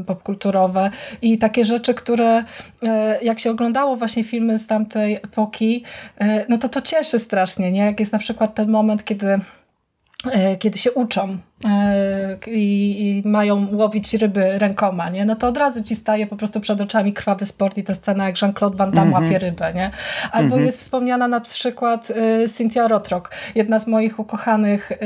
y, 0.00 0.04
popkulturowe 0.04 0.90
i 1.22 1.38
takie 1.48 1.64
rzeczy, 1.64 1.94
które 1.94 2.44
e, 2.82 3.18
jak 3.22 3.40
się 3.40 3.50
oglądało 3.50 3.96
właśnie 3.96 4.24
filmy 4.24 4.58
z 4.58 4.66
tamtej 4.66 5.16
epoki, 5.16 5.84
e, 6.20 6.46
no 6.48 6.58
to 6.58 6.68
to 6.68 6.80
cieszy 6.80 7.18
strasznie, 7.18 7.72
nie? 7.72 7.80
Jak 7.80 8.00
jest 8.00 8.12
na 8.12 8.18
przykład 8.18 8.54
ten 8.54 8.70
moment, 8.70 9.04
kiedy 9.04 9.40
e, 10.32 10.56
kiedy 10.56 10.78
się 10.78 10.92
uczą 10.92 11.38
i, 12.46 13.22
i, 13.24 13.28
mają 13.28 13.66
łowić 13.72 14.14
ryby 14.14 14.58
rękoma, 14.58 15.08
nie? 15.08 15.24
no 15.24 15.36
to 15.36 15.48
od 15.48 15.56
razu 15.56 15.82
ci 15.82 15.94
staje 15.94 16.26
po 16.26 16.36
prostu 16.36 16.60
przed 16.60 16.80
oczami 16.80 17.12
krwawy 17.12 17.44
sport 17.44 17.78
i 17.78 17.84
ta 17.84 17.94
scena, 17.94 18.26
jak 18.26 18.42
Jean-Claude 18.42 18.76
Van 18.76 18.90
Damme 18.90 19.10
mm 19.10 19.22
-hmm. 19.22 19.24
łapie 19.24 19.38
rybę. 19.38 19.72
Nie? 19.74 19.90
Albo 20.32 20.54
mm 20.54 20.58
-hmm. 20.58 20.66
jest 20.66 20.80
wspomniana 20.80 21.28
na 21.28 21.40
przykład 21.40 22.10
y, 22.10 22.48
Cynthia 22.48 22.88
Rothrock, 22.88 23.30
jedna 23.54 23.78
z 23.78 23.86
moich 23.86 24.18
ukochanych 24.18 24.92
y, 24.92 24.96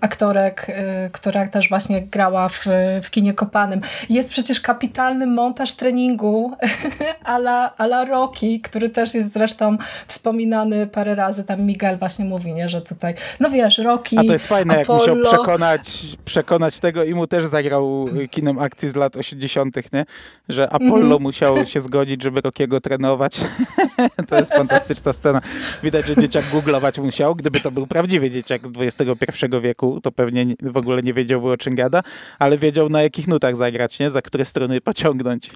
aktorek, 0.00 0.66
y, 0.68 1.10
która 1.12 1.46
też 1.48 1.68
właśnie 1.68 2.02
grała 2.02 2.48
w, 2.48 2.66
w 3.02 3.10
kinie 3.10 3.32
kopanym. 3.32 3.80
Jest 4.10 4.30
przecież 4.30 4.60
kapitalny 4.60 5.26
montaż 5.26 5.72
treningu 5.72 6.52
ala, 7.24 7.76
ala 7.76 8.04
Rocky, 8.04 8.60
który 8.60 8.88
też 8.88 9.14
jest 9.14 9.32
zresztą 9.32 9.76
wspominany 10.06 10.86
parę 10.86 11.14
razy. 11.14 11.44
Tam 11.44 11.62
Miguel 11.62 11.98
właśnie 11.98 12.24
mówi, 12.24 12.54
nie? 12.54 12.68
że 12.68 12.80
tutaj, 12.80 13.14
no 13.40 13.50
wiesz, 13.50 13.78
Rocky, 13.78 14.18
A 14.18 14.24
to 14.24 14.32
jest 14.32 14.46
fajne, 14.46 14.80
Apollo, 14.80 15.06
jak 15.06 15.16
musiał 15.16 15.38
przekonać 15.38 15.71
przekonać, 15.78 16.16
przekonać 16.24 16.80
tego 16.80 17.04
i 17.04 17.14
mu 17.14 17.26
też 17.26 17.46
zagrał 17.46 18.06
kinem 18.30 18.58
akcji 18.58 18.88
z 18.90 18.96
lat 18.96 19.16
80., 19.16 19.92
nie? 19.92 20.04
że 20.48 20.70
Apollo 20.70 21.06
mm 21.06 21.22
musiał 21.22 21.66
się 21.66 21.80
zgodzić, 21.80 22.22
żeby 22.22 22.40
Rockiego 22.40 22.80
trenować. 22.80 23.40
to 24.28 24.36
jest 24.36 24.52
fantastyczna 24.52 25.12
scena. 25.12 25.40
Widać, 25.82 26.06
że 26.06 26.16
dzieciak 26.16 26.44
googlować 26.52 26.98
musiał. 26.98 27.34
Gdyby 27.34 27.60
to 27.60 27.70
był 27.70 27.86
prawdziwy 27.86 28.30
dzieciak 28.30 28.62
z 28.66 29.00
XXI 29.00 29.46
wieku, 29.62 30.00
to 30.00 30.12
pewnie 30.12 30.46
nie, 30.46 30.54
w 30.62 30.76
ogóle 30.76 31.02
nie 31.02 31.14
wiedziałby 31.14 31.50
o 31.50 31.56
czym 31.56 31.74
gada, 31.74 32.02
ale 32.38 32.58
wiedział 32.58 32.88
na 32.88 33.02
jakich 33.02 33.28
nutach 33.28 33.56
zagrać, 33.56 33.98
nie? 33.98 34.10
za 34.10 34.22
które 34.22 34.44
strony 34.44 34.80
pociągnąć. 34.80 35.50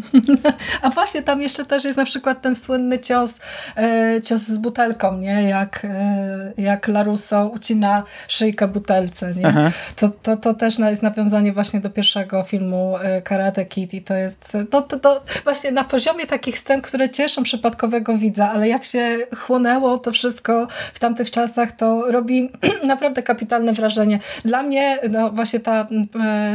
A 0.82 0.90
właśnie 0.90 1.22
tam 1.22 1.42
jeszcze 1.42 1.64
też 1.64 1.84
jest 1.84 1.96
na 1.96 2.04
przykład 2.04 2.42
ten 2.42 2.54
słynny 2.54 2.98
cios, 2.98 3.40
e, 3.76 4.20
cios 4.24 4.42
z 4.42 4.58
butelką, 4.58 5.16
nie? 5.16 5.42
Jak, 5.42 5.84
e, 5.84 6.52
jak 6.56 6.88
Larusso 6.88 7.46
ucina 7.46 8.02
szyjkę 8.28 8.68
butelce, 8.68 9.34
nie? 9.34 9.70
To, 9.96 10.08
to, 10.08 10.36
to 10.36 10.54
też 10.54 10.78
jest 10.78 11.02
nawiązanie 11.02 11.52
właśnie 11.52 11.80
do 11.80 11.90
pierwszego 11.90 12.42
filmu 12.42 12.96
e, 12.98 13.22
Karate 13.22 13.64
Kid 13.64 13.94
i 13.94 14.02
to 14.02 14.14
jest 14.14 14.56
to, 14.70 14.82
to, 14.82 14.98
to 14.98 15.22
właśnie 15.44 15.72
na 15.72 15.84
poziomie 15.84 16.26
takich 16.26 16.58
scen, 16.58 16.82
które 16.82 17.10
cieszą 17.10 17.42
przypadkowego 17.42 18.18
widza, 18.18 18.50
ale 18.50 18.68
jak 18.68 18.84
się 18.84 19.18
chłonęło 19.36 19.98
to 19.98 20.12
wszystko 20.12 20.68
w 20.94 20.98
tamtych 20.98 21.30
czasach, 21.30 21.72
to 21.72 22.12
robi 22.12 22.50
naprawdę 22.84 23.22
kapitalne 23.22 23.72
wrażenie. 23.72 24.18
Dla 24.44 24.62
mnie 24.62 24.98
no, 25.10 25.30
właśnie 25.30 25.60
ta 25.60 25.86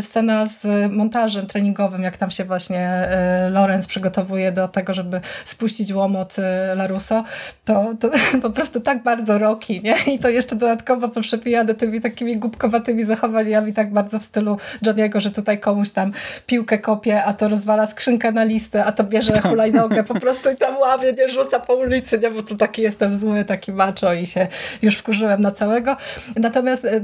scena 0.02 0.46
z 0.46 0.92
montażem 0.92 1.48
treningowym, 1.48 2.04
jak 2.04 2.18
tam 2.18 2.32
się 2.32 2.46
właśnie 2.46 3.10
Lorenz 3.50 3.88
przygotowuje 3.88 4.52
do 4.52 4.68
tego, 4.68 4.94
żeby 4.94 5.22
spuścić 5.46 5.94
łomot 5.94 6.36
y, 6.40 6.42
Laruso, 6.76 7.24
to, 7.66 7.94
to 8.00 8.10
po 8.42 8.50
prostu 8.50 8.82
tak 8.82 9.04
bardzo 9.04 9.38
roki, 9.38 9.82
nie? 9.82 9.96
I 10.14 10.20
to 10.20 10.30
jeszcze 10.30 10.56
dodatkowo 10.56 11.10
poprzepijane 11.10 11.76
tymi 11.76 12.02
takimi 12.02 12.38
głupkowatymi 12.38 13.04
zachowaniami, 13.04 13.74
tak 13.74 13.94
bardzo 13.94 14.20
w 14.20 14.24
stylu 14.24 14.58
Johniego, 14.86 15.20
że 15.20 15.32
tutaj 15.32 15.60
komuś 15.60 15.90
tam 15.90 16.12
piłkę 16.46 16.78
kopie, 16.78 17.24
a 17.24 17.34
to 17.34 17.48
rozwala 17.48 17.88
skrzynkę 17.88 18.32
na 18.32 18.44
listę, 18.44 18.86
a 18.86 18.92
to 18.92 19.04
bierze 19.04 19.42
hulajnogę 19.42 20.04
po 20.04 20.14
prostu 20.24 20.52
i 20.52 20.56
tam 20.56 20.78
łamie, 20.78 21.12
nie 21.12 21.30
rzuca 21.30 21.60
po 21.60 21.74
ulicy, 21.74 22.20
nie? 22.20 22.32
Bo 22.32 22.44
to 22.44 22.56
taki 22.56 22.82
jestem 22.82 23.18
zły, 23.18 23.46
taki 23.46 23.72
macho 23.72 24.14
i 24.14 24.26
się 24.26 24.48
już 24.82 24.98
wkurzyłem 24.98 25.42
na 25.42 25.52
całego. 25.52 25.98
Natomiast 26.36 26.86
y, 26.86 27.02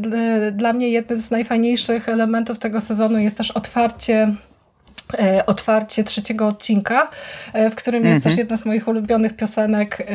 dla 0.51 0.73
mnie 0.73 0.89
jednym 0.89 1.21
z 1.21 1.31
najfajniejszych 1.31 2.09
elementów 2.09 2.59
tego 2.59 2.81
sezonu 2.81 3.19
jest 3.19 3.37
też 3.37 3.51
otwarcie 3.51 4.35
otwarcie 5.45 6.03
trzeciego 6.03 6.47
odcinka, 6.47 7.09
e, 7.53 7.69
w 7.69 7.75
którym 7.75 8.05
jest 8.05 8.23
też 8.23 8.31
mhm. 8.31 8.39
jedna 8.39 8.57
z 8.57 8.65
moich 8.65 8.87
ulubionych 8.87 9.35
piosenek 9.35 10.01
e, 10.01 10.05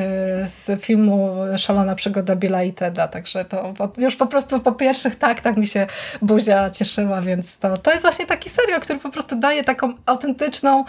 z 0.48 0.82
filmu 0.82 1.34
Szalona 1.56 1.94
przygoda 1.94 2.36
Billa 2.36 2.62
i 2.62 2.72
Teda, 2.72 3.08
także 3.08 3.44
to 3.44 3.74
już 3.98 4.16
po 4.16 4.26
prostu 4.26 4.60
po 4.60 4.72
pierwszych 4.72 5.16
taktach 5.16 5.56
mi 5.56 5.66
się 5.66 5.86
buzia 6.22 6.70
cieszyła, 6.70 7.22
więc 7.22 7.58
to, 7.58 7.76
to 7.76 7.90
jest 7.90 8.02
właśnie 8.02 8.26
taki 8.26 8.50
serial, 8.50 8.80
który 8.80 8.98
po 8.98 9.10
prostu 9.10 9.36
daje 9.36 9.64
taką 9.64 9.94
autentyczną, 10.06 10.84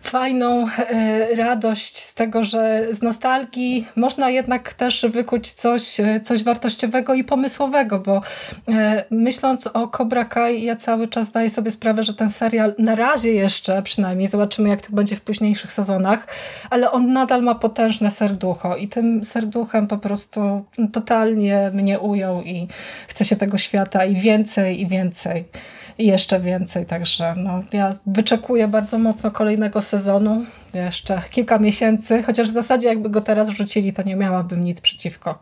fajną 0.00 0.66
radość 1.36 1.96
z 1.96 2.14
tego, 2.14 2.44
że 2.44 2.86
z 2.90 3.02
nostalgii 3.02 3.88
można 3.96 4.30
jednak 4.30 4.72
też 4.72 5.06
wykuć 5.10 5.50
coś, 5.50 5.96
coś 6.22 6.44
wartościowego 6.44 7.14
i 7.14 7.24
pomysłowego, 7.24 7.98
bo 7.98 8.20
myśląc 9.10 9.66
o 9.66 9.88
Cobra 9.88 10.24
Kai 10.24 10.62
ja 10.62 10.76
cały 10.76 11.08
czas 11.08 11.32
daję 11.32 11.50
sobie 11.50 11.70
sprawę, 11.70 12.02
że 12.02 12.14
ten 12.14 12.30
serial 12.30 12.74
na 12.78 12.94
razie 12.94 13.27
jeszcze, 13.32 13.82
przynajmniej 13.82 14.28
zobaczymy 14.28 14.68
jak 14.68 14.80
to 14.80 14.92
będzie 14.92 15.16
w 15.16 15.20
późniejszych 15.20 15.72
sezonach, 15.72 16.26
ale 16.70 16.90
on 16.90 17.12
nadal 17.12 17.42
ma 17.42 17.54
potężne 17.54 18.10
serducho 18.10 18.76
i 18.76 18.88
tym 18.88 19.24
serduchem 19.24 19.86
po 19.86 19.98
prostu 19.98 20.64
totalnie 20.92 21.70
mnie 21.74 21.98
ujął 21.98 22.42
i 22.42 22.68
chce 23.08 23.24
się 23.24 23.36
tego 23.36 23.58
świata 23.58 24.04
i 24.04 24.16
więcej, 24.16 24.80
i 24.80 24.86
więcej, 24.86 25.44
i 25.98 26.06
jeszcze 26.06 26.40
więcej, 26.40 26.86
także 26.86 27.34
no, 27.36 27.62
ja 27.72 27.94
wyczekuję 28.06 28.68
bardzo 28.68 28.98
mocno 28.98 29.30
kolejnego 29.30 29.82
sezonu, 29.82 30.44
jeszcze 30.74 31.22
kilka 31.30 31.58
miesięcy, 31.58 32.22
chociaż 32.22 32.50
w 32.50 32.52
zasadzie 32.52 32.88
jakby 32.88 33.10
go 33.10 33.20
teraz 33.20 33.50
wrzucili, 33.50 33.92
to 33.92 34.02
nie 34.02 34.16
miałabym 34.16 34.64
nic 34.64 34.80
przeciwko. 34.80 35.38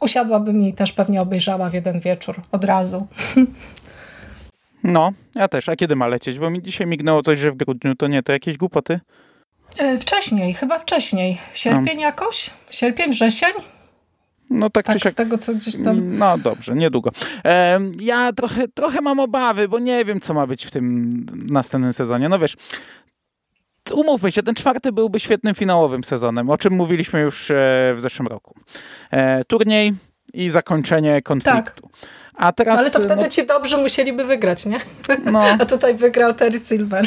Usiadłabym 0.00 0.62
i 0.62 0.72
też 0.72 0.92
pewnie 0.92 1.22
obejrzała 1.22 1.70
w 1.70 1.74
jeden 1.74 2.00
wieczór 2.00 2.42
od 2.52 2.64
razu. 2.64 3.06
No, 4.84 5.12
ja 5.34 5.48
też. 5.48 5.68
A 5.68 5.76
kiedy 5.76 5.96
ma 5.96 6.06
lecieć? 6.06 6.38
Bo 6.38 6.50
mi 6.50 6.62
dzisiaj 6.62 6.86
mignęło 6.86 7.22
coś, 7.22 7.38
że 7.38 7.50
w 7.50 7.56
grudniu 7.56 7.94
to 7.94 8.06
nie, 8.06 8.22
to 8.22 8.32
jakieś 8.32 8.56
głupoty? 8.56 9.00
E, 9.78 9.98
wcześniej, 9.98 10.54
chyba 10.54 10.78
wcześniej. 10.78 11.38
Sierpień 11.54 11.96
no. 11.96 12.02
jakoś? 12.02 12.50
Sierpień, 12.70 13.10
wrzesień? 13.10 13.50
No 14.50 14.70
tak, 14.70 14.86
tak 14.86 14.96
czy 14.96 15.00
siak... 15.00 15.12
z 15.12 15.14
tego, 15.14 15.38
co 15.38 15.54
gdzieś 15.54 15.76
tam... 15.84 16.18
No 16.18 16.38
dobrze, 16.38 16.74
niedługo. 16.74 17.10
E, 17.44 17.80
ja 18.00 18.32
trochę, 18.32 18.68
trochę 18.68 19.00
mam 19.00 19.20
obawy, 19.20 19.68
bo 19.68 19.78
nie 19.78 20.04
wiem, 20.04 20.20
co 20.20 20.34
ma 20.34 20.46
być 20.46 20.66
w 20.66 20.70
tym 20.70 21.10
następnym 21.50 21.92
sezonie. 21.92 22.28
No 22.28 22.38
wiesz, 22.38 22.56
umówmy 23.92 24.32
się, 24.32 24.42
ten 24.42 24.54
czwarty 24.54 24.92
byłby 24.92 25.20
świetnym 25.20 25.54
finałowym 25.54 26.04
sezonem, 26.04 26.50
o 26.50 26.58
czym 26.58 26.72
mówiliśmy 26.72 27.20
już 27.20 27.50
e, 27.50 27.54
w 27.96 28.00
zeszłym 28.00 28.28
roku. 28.28 28.54
E, 29.10 29.44
turniej 29.44 29.92
i 30.32 30.50
zakończenie 30.50 31.22
konfliktu. 31.22 31.82
Tak. 31.82 31.92
A 32.34 32.52
teraz, 32.52 32.78
Ale 32.78 32.90
to 32.90 33.00
wtedy 33.00 33.22
no, 33.22 33.28
ci 33.28 33.46
dobrze 33.46 33.78
musieliby 33.78 34.24
wygrać, 34.24 34.66
nie? 34.66 34.78
No. 35.24 35.42
A 35.60 35.66
tutaj 35.66 35.94
wygrał 35.94 36.34
Terry 36.34 36.60
Silver. 36.60 37.06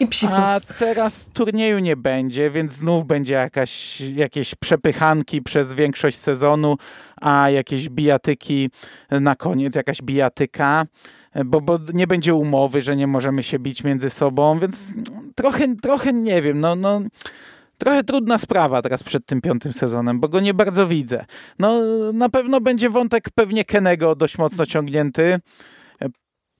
I 0.00 0.06
psikus. 0.06 0.38
A 0.38 0.60
teraz 0.78 1.28
turnieju 1.32 1.78
nie 1.78 1.96
będzie, 1.96 2.50
więc 2.50 2.72
znów 2.72 3.06
będzie 3.06 3.34
jakaś, 3.34 4.00
jakieś 4.00 4.54
przepychanki 4.54 5.42
przez 5.42 5.72
większość 5.72 6.18
sezonu, 6.18 6.76
a 7.20 7.50
jakieś 7.50 7.88
bijatyki 7.88 8.70
na 9.10 9.36
koniec, 9.36 9.74
jakaś 9.74 10.02
bijatyka, 10.02 10.86
bo, 11.44 11.60
bo 11.60 11.78
nie 11.94 12.06
będzie 12.06 12.34
umowy, 12.34 12.82
że 12.82 12.96
nie 12.96 13.06
możemy 13.06 13.42
się 13.42 13.58
bić 13.58 13.84
między 13.84 14.10
sobą, 14.10 14.58
więc 14.58 14.92
trochę, 15.34 15.76
trochę 15.82 16.12
nie 16.12 16.42
wiem, 16.42 16.60
no, 16.60 16.76
no 16.76 17.00
Trochę 17.78 18.04
trudna 18.04 18.38
sprawa 18.38 18.82
teraz 18.82 19.02
przed 19.02 19.26
tym 19.26 19.40
piątym 19.40 19.72
sezonem, 19.72 20.20
bo 20.20 20.28
go 20.28 20.40
nie 20.40 20.54
bardzo 20.54 20.86
widzę. 20.86 21.24
No, 21.58 21.80
na 22.12 22.28
pewno 22.28 22.60
będzie 22.60 22.90
wątek 22.90 23.30
pewnie 23.30 23.64
Kenego 23.64 24.14
dość 24.14 24.38
mocno 24.38 24.66
ciągnięty. 24.66 25.40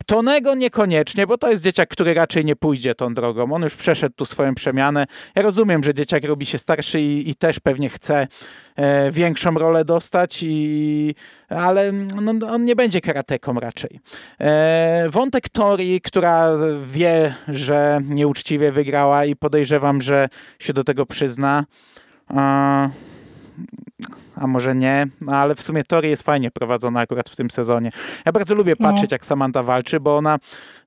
Tonego 0.09 0.55
niekoniecznie, 0.55 1.27
bo 1.27 1.39
to 1.39 1.51
jest 1.51 1.63
dzieciak, 1.63 1.89
który 1.89 2.15
raczej 2.15 2.45
nie 2.45 2.57
pójdzie 2.57 2.95
tą 2.95 3.15
drogą. 3.15 3.53
On 3.53 3.63
już 3.63 3.77
przeszedł 3.77 4.15
tu 4.17 4.25
swoją 4.25 4.55
przemianę. 4.55 5.07
Ja 5.35 5.43
rozumiem, 5.43 5.85
że 5.85 5.95
dzieciak 5.95 6.25
robi 6.25 6.47
się 6.47 6.59
starszy 6.59 7.01
i, 7.01 7.31
i 7.31 7.35
też 7.35 7.61
pewnie 7.61 7.89
chce 7.89 8.29
e, 8.77 9.11
większą 9.11 9.51
rolę 9.51 9.85
dostać, 9.85 10.43
i, 10.43 11.15
ale 11.49 11.93
no, 11.93 12.49
on 12.51 12.65
nie 12.65 12.77
będzie 12.77 13.01
karateką 13.01 13.55
raczej. 13.61 14.01
E, 14.41 15.07
wątek 15.09 15.49
Tori, 15.49 16.01
która 16.01 16.53
wie, 16.85 17.35
że 17.49 18.01
nieuczciwie 18.05 18.73
wygrała 18.73 19.25
i 19.25 19.37
podejrzewam, 19.37 20.03
że 20.03 20.29
się 20.59 20.73
do 20.73 20.85
tego 20.85 21.07
przyzna. 21.07 21.65
E, 22.31 22.91
a 24.41 24.47
może 24.47 24.75
nie, 24.75 25.07
no 25.21 25.33
ale 25.33 25.55
w 25.55 25.63
sumie 25.63 25.85
Tori 25.85 26.11
jest 26.11 26.23
fajnie 26.23 26.51
prowadzona 26.51 27.01
akurat 27.01 27.29
w 27.29 27.37
tym 27.37 27.51
sezonie. 27.51 27.91
Ja 28.27 28.33
bardzo 28.33 28.55
lubię 28.55 28.75
no. 28.81 28.89
patrzeć, 28.89 29.13
jak 29.13 29.27
Samantha 29.27 29.63
walczy, 29.63 30.01
bo 30.01 30.17
ona 30.17 30.39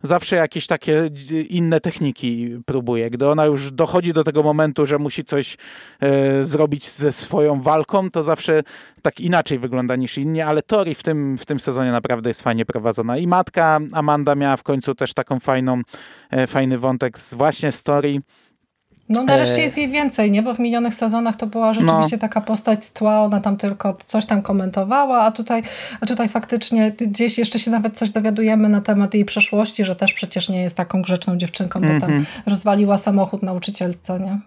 zawsze 0.04 0.36
jakieś 0.36 0.68
takie 0.68 1.10
inne 1.50 1.80
techniki 1.80 2.58
próbuje. 2.66 3.10
Gdy 3.10 3.30
ona 3.30 3.46
już 3.46 3.72
dochodzi 3.72 4.14
do 4.14 4.24
tego 4.24 4.44
momentu, 4.44 4.86
że 4.86 4.98
musi 4.98 5.24
coś 5.24 5.58
e, 6.00 6.46
zrobić 6.46 6.90
ze 6.90 7.12
swoją 7.12 7.62
walką, 7.62 8.10
to 8.10 8.24
zawsze 8.24 8.64
tak 9.02 9.20
inaczej 9.20 9.60
wygląda 9.60 9.96
niż 9.96 10.18
inni, 10.18 10.42
ale 10.42 10.62
Tori 10.62 10.96
w 10.96 11.04
tym, 11.04 11.38
w 11.38 11.46
tym 11.46 11.60
sezonie 11.60 11.92
naprawdę 11.92 12.30
jest 12.30 12.42
fajnie 12.42 12.66
prowadzona. 12.66 13.18
I 13.18 13.28
matka 13.28 13.80
Amanda 13.92 14.36
miała 14.36 14.58
w 14.58 14.64
końcu 14.64 14.96
też 14.96 15.14
taką 15.14 15.40
fajną, 15.40 15.82
e, 16.30 16.48
fajny 16.48 16.78
wątek 16.78 17.20
z 17.20 17.34
właśnie 17.34 17.72
Story. 17.72 18.22
No 19.12 19.24
nareszcie 19.24 19.62
e, 19.62 19.64
jest 19.64 19.78
jej 19.78 19.90
więcej, 19.90 20.32
nie? 20.32 20.44
Bo 20.44 20.54
w 20.54 20.60
minionych 20.60 20.96
sezonach 20.96 21.36
to 21.36 21.48
była 21.48 21.74
rzeczywiście 21.74 22.16
no. 22.16 22.22
taka 22.22 22.42
postać 22.42 22.84
z 22.84 22.94
tła, 22.94 23.22
ona 23.22 23.42
tam 23.42 23.58
tylko 23.58 23.98
coś 24.06 24.26
tam 24.26 24.42
komentowała, 24.42 25.20
a 25.20 25.32
tutaj, 25.32 25.64
a 26.02 26.06
tutaj 26.06 26.30
faktycznie 26.30 26.92
gdzieś 26.92 27.38
jeszcze 27.38 27.60
się 27.60 27.72
nawet 27.72 27.98
coś 27.98 28.10
dowiadujemy 28.10 28.70
na 28.70 28.82
temat 28.82 29.14
jej 29.14 29.26
przeszłości, 29.26 29.84
że 29.84 29.96
też 29.96 30.14
przecież 30.14 30.50
nie 30.50 30.62
jest 30.62 30.76
taką 30.76 31.02
grzeczną 31.02 31.38
dziewczynką, 31.38 31.80
mm 31.80 31.90
-hmm. 31.90 31.94
bo 31.94 32.02
tam 32.02 32.16
mhm. 32.16 32.26
rozwaliła 32.46 32.98
samochód 32.98 33.44
nauczycielce, 33.44 34.20
nie? 34.20 34.40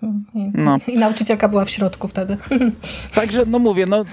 I, 0.43 0.51
no. 0.55 0.79
i 0.89 0.99
nauczycielka 0.99 1.49
była 1.49 1.65
w 1.65 1.71
środku 1.71 2.09
wtedy. 2.09 2.37
Także, 3.15 3.43
no 3.47 3.59
mówię, 3.59 3.87
no 3.87 4.05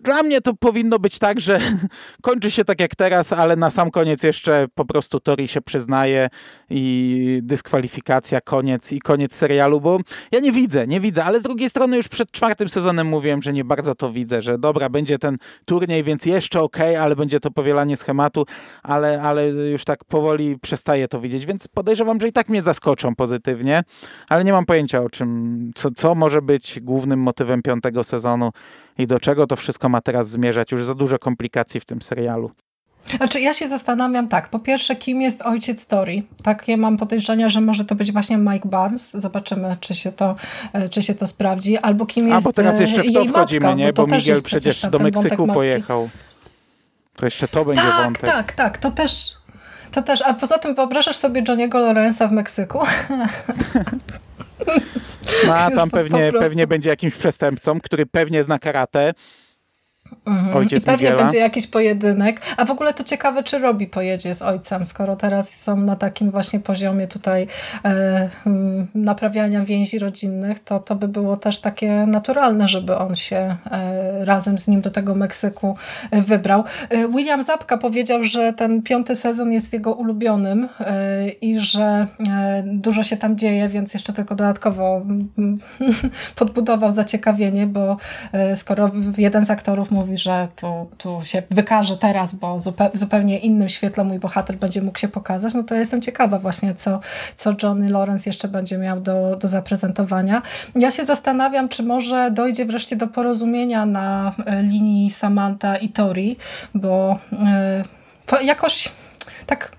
dla 0.00 0.22
mnie 0.22 0.40
to 0.40 0.54
powinno 0.54 0.98
być 0.98 1.18
tak, 1.18 1.40
że 1.40 1.60
kończy 2.22 2.50
się 2.50 2.64
tak 2.64 2.80
jak 2.80 2.94
teraz, 2.94 3.32
ale 3.32 3.56
na 3.56 3.70
sam 3.70 3.90
koniec 3.90 4.22
jeszcze 4.22 4.66
po 4.74 4.84
prostu 4.84 5.20
Tori 5.20 5.48
się 5.48 5.60
przyznaje 5.60 6.28
i 6.70 7.40
dyskwalifikacja, 7.42 8.40
koniec 8.40 8.92
i 8.92 9.00
koniec 9.00 9.34
serialu, 9.34 9.80
bo 9.80 9.98
ja 10.32 10.40
nie 10.40 10.52
widzę, 10.52 10.86
nie 10.86 11.00
widzę, 11.00 11.24
ale 11.24 11.40
z 11.40 11.42
drugiej 11.42 11.70
strony 11.70 11.96
już 11.96 12.08
przed 12.08 12.30
czwartym 12.30 12.68
sezonem 12.68 13.06
mówiłem, 13.06 13.42
że 13.42 13.52
nie 13.52 13.64
bardzo 13.64 13.94
to 13.94 14.12
widzę, 14.12 14.42
że 14.42 14.58
dobra, 14.58 14.88
będzie 14.88 15.18
ten 15.18 15.38
turniej, 15.64 16.04
więc 16.04 16.26
jeszcze 16.26 16.60
okay, 16.60 17.00
ale 17.00 17.16
będzie 17.16 17.40
to 17.40 17.50
powielanie 17.50 17.96
schematu, 17.96 18.46
ale, 18.82 19.22
ale 19.22 19.48
już 19.48 19.84
tak 19.84 20.04
powoli 20.04 20.58
przestaję 20.58 21.08
to 21.08 21.20
widzieć, 21.20 21.46
więc 21.46 21.68
podejrzewam, 21.68 22.20
że 22.20 22.28
i 22.28 22.32
tak 22.32 22.48
mnie 22.48 22.62
zaskoczą 22.62 23.14
pozytywnie, 23.14 23.82
ale 24.28 24.44
nie 24.44 24.52
mam 24.52 24.66
pojęcia 24.66 25.02
o 25.02 25.10
czym, 25.10 25.70
co, 25.74 25.90
co 25.90 26.14
może 26.14 26.42
być 26.42 26.80
głównym 26.80 27.20
motywem 27.20 27.62
piątego 27.62 28.04
sezonu 28.04 28.50
i 29.00 29.06
do 29.06 29.20
czego 29.20 29.46
to 29.46 29.56
wszystko 29.56 29.88
ma 29.88 30.00
teraz 30.00 30.28
zmierzać. 30.28 30.72
Już 30.72 30.84
za 30.84 30.94
dużo 30.94 31.18
komplikacji 31.18 31.80
w 31.80 31.84
tym 31.84 32.02
serialu. 32.02 32.50
Znaczy 33.16 33.40
ja 33.40 33.52
się 33.52 33.68
zastanawiam 33.68 34.28
tak, 34.28 34.48
po 34.48 34.58
pierwsze 34.58 34.96
kim 34.96 35.22
jest 35.22 35.42
ojciec 35.42 35.86
Tori? 35.86 36.26
Takie 36.42 36.76
mam 36.76 36.96
podejrzenia, 36.96 37.48
że 37.48 37.60
może 37.60 37.84
to 37.84 37.94
być 37.94 38.12
właśnie 38.12 38.36
Mike 38.36 38.68
Barnes. 38.68 39.10
Zobaczymy, 39.10 39.76
czy 39.80 39.94
się 39.94 40.12
to, 40.12 40.36
e, 40.72 40.88
czy 40.88 41.02
się 41.02 41.14
to 41.14 41.26
sprawdzi. 41.26 41.78
Albo 41.78 42.06
kim 42.06 42.28
jest 42.28 42.46
A, 42.46 42.48
bo 42.48 42.52
teraz 42.52 42.80
jeszcze 42.80 43.02
w 43.02 43.12
to 43.12 43.24
wchodzimy, 43.24 43.66
matka, 43.66 43.78
nie? 43.78 43.92
Bo, 43.92 44.06
bo 44.06 44.16
Miguel 44.16 44.42
przecież 44.42 44.82
do 44.90 44.98
Meksyku 44.98 45.46
pojechał. 45.46 46.10
To 47.16 47.26
jeszcze 47.26 47.48
to 47.48 47.64
będzie 47.64 47.82
tak, 47.82 48.04
wątek. 48.04 48.30
Tak, 48.30 48.52
tak, 48.52 48.78
to 48.78 48.90
też, 48.90 49.34
To 49.92 50.02
też, 50.02 50.22
a 50.22 50.34
poza 50.34 50.58
tym 50.58 50.74
wyobrażasz 50.74 51.16
sobie 51.16 51.42
Johniego 51.48 51.78
Lorenza 51.78 52.28
w 52.28 52.32
Meksyku? 52.32 52.78
No, 55.46 55.54
a 55.54 55.70
tam 55.70 55.90
pewnie, 55.90 56.32
pewnie 56.32 56.66
będzie 56.66 56.90
jakimś 56.90 57.14
przestępcą, 57.14 57.80
który 57.80 58.06
pewnie 58.06 58.44
zna 58.44 58.58
karate 58.58 59.14
Mhm. 60.26 60.56
Ojciec 60.56 60.82
I 60.82 60.86
pewnie 60.86 61.06
Miguela. 61.06 61.24
będzie 61.24 61.38
jakiś 61.38 61.66
pojedynek. 61.66 62.40
A 62.56 62.64
w 62.64 62.70
ogóle 62.70 62.94
to 62.94 63.04
ciekawe, 63.04 63.42
czy 63.42 63.58
Robi 63.58 63.86
pojedzie 63.86 64.34
z 64.34 64.42
ojcem, 64.42 64.86
skoro 64.86 65.16
teraz 65.16 65.54
są 65.54 65.76
na 65.76 65.96
takim 65.96 66.30
właśnie 66.30 66.60
poziomie 66.60 67.08
tutaj 67.08 67.46
e, 67.84 68.28
mm, 68.46 68.86
naprawiania 68.94 69.64
więzi 69.64 69.98
rodzinnych, 69.98 70.60
to 70.60 70.78
to 70.78 70.94
by 70.96 71.08
było 71.08 71.36
też 71.36 71.60
takie 71.60 72.06
naturalne, 72.06 72.68
żeby 72.68 72.96
on 72.96 73.16
się 73.16 73.56
e, 73.70 74.24
razem 74.24 74.58
z 74.58 74.68
nim 74.68 74.80
do 74.80 74.90
tego 74.90 75.14
Meksyku 75.14 75.76
e, 76.10 76.22
wybrał. 76.22 76.64
E, 76.88 77.08
William 77.08 77.42
Zapka 77.42 77.78
powiedział, 77.78 78.24
że 78.24 78.52
ten 78.52 78.82
piąty 78.82 79.14
sezon 79.14 79.52
jest 79.52 79.72
jego 79.72 79.94
ulubionym 79.94 80.68
e, 80.80 81.28
i 81.28 81.60
że 81.60 82.06
e, 82.30 82.62
dużo 82.66 83.02
się 83.02 83.16
tam 83.16 83.36
dzieje, 83.36 83.68
więc 83.68 83.94
jeszcze 83.94 84.12
tylko 84.12 84.34
dodatkowo 84.34 85.02
mm, 85.38 85.58
podbudował 86.36 86.92
zaciekawienie, 86.92 87.66
bo 87.66 87.96
skoro 88.54 88.90
jeden 89.18 89.44
z 89.44 89.50
aktorów 89.50 89.90
mówi, 90.00 90.18
że 90.18 90.48
tu, 90.56 90.90
tu 90.98 91.20
się 91.24 91.42
wykaże 91.50 91.96
teraz, 91.96 92.34
bo 92.34 92.58
w 92.58 92.62
zupełnie 92.94 93.38
innym 93.38 93.68
świetle 93.68 94.04
mój 94.04 94.18
bohater 94.18 94.56
będzie 94.56 94.82
mógł 94.82 94.98
się 94.98 95.08
pokazać, 95.08 95.54
no 95.54 95.62
to 95.62 95.74
jestem 95.74 96.02
ciekawa 96.02 96.38
właśnie, 96.38 96.74
co, 96.74 97.00
co 97.34 97.54
Johnny 97.62 97.88
Lawrence 97.88 98.30
jeszcze 98.30 98.48
będzie 98.48 98.78
miał 98.78 99.00
do, 99.00 99.36
do 99.36 99.48
zaprezentowania. 99.48 100.42
Ja 100.74 100.90
się 100.90 101.04
zastanawiam, 101.04 101.68
czy 101.68 101.82
może 101.82 102.30
dojdzie 102.30 102.64
wreszcie 102.64 102.96
do 102.96 103.06
porozumienia 103.08 103.86
na 103.86 104.32
e, 104.46 104.62
linii 104.62 105.10
Samantha 105.10 105.76
i 105.76 105.88
Tori, 105.88 106.36
bo 106.74 107.18
yy, 108.32 108.44
jakoś 108.44 108.88
tak 109.46 109.72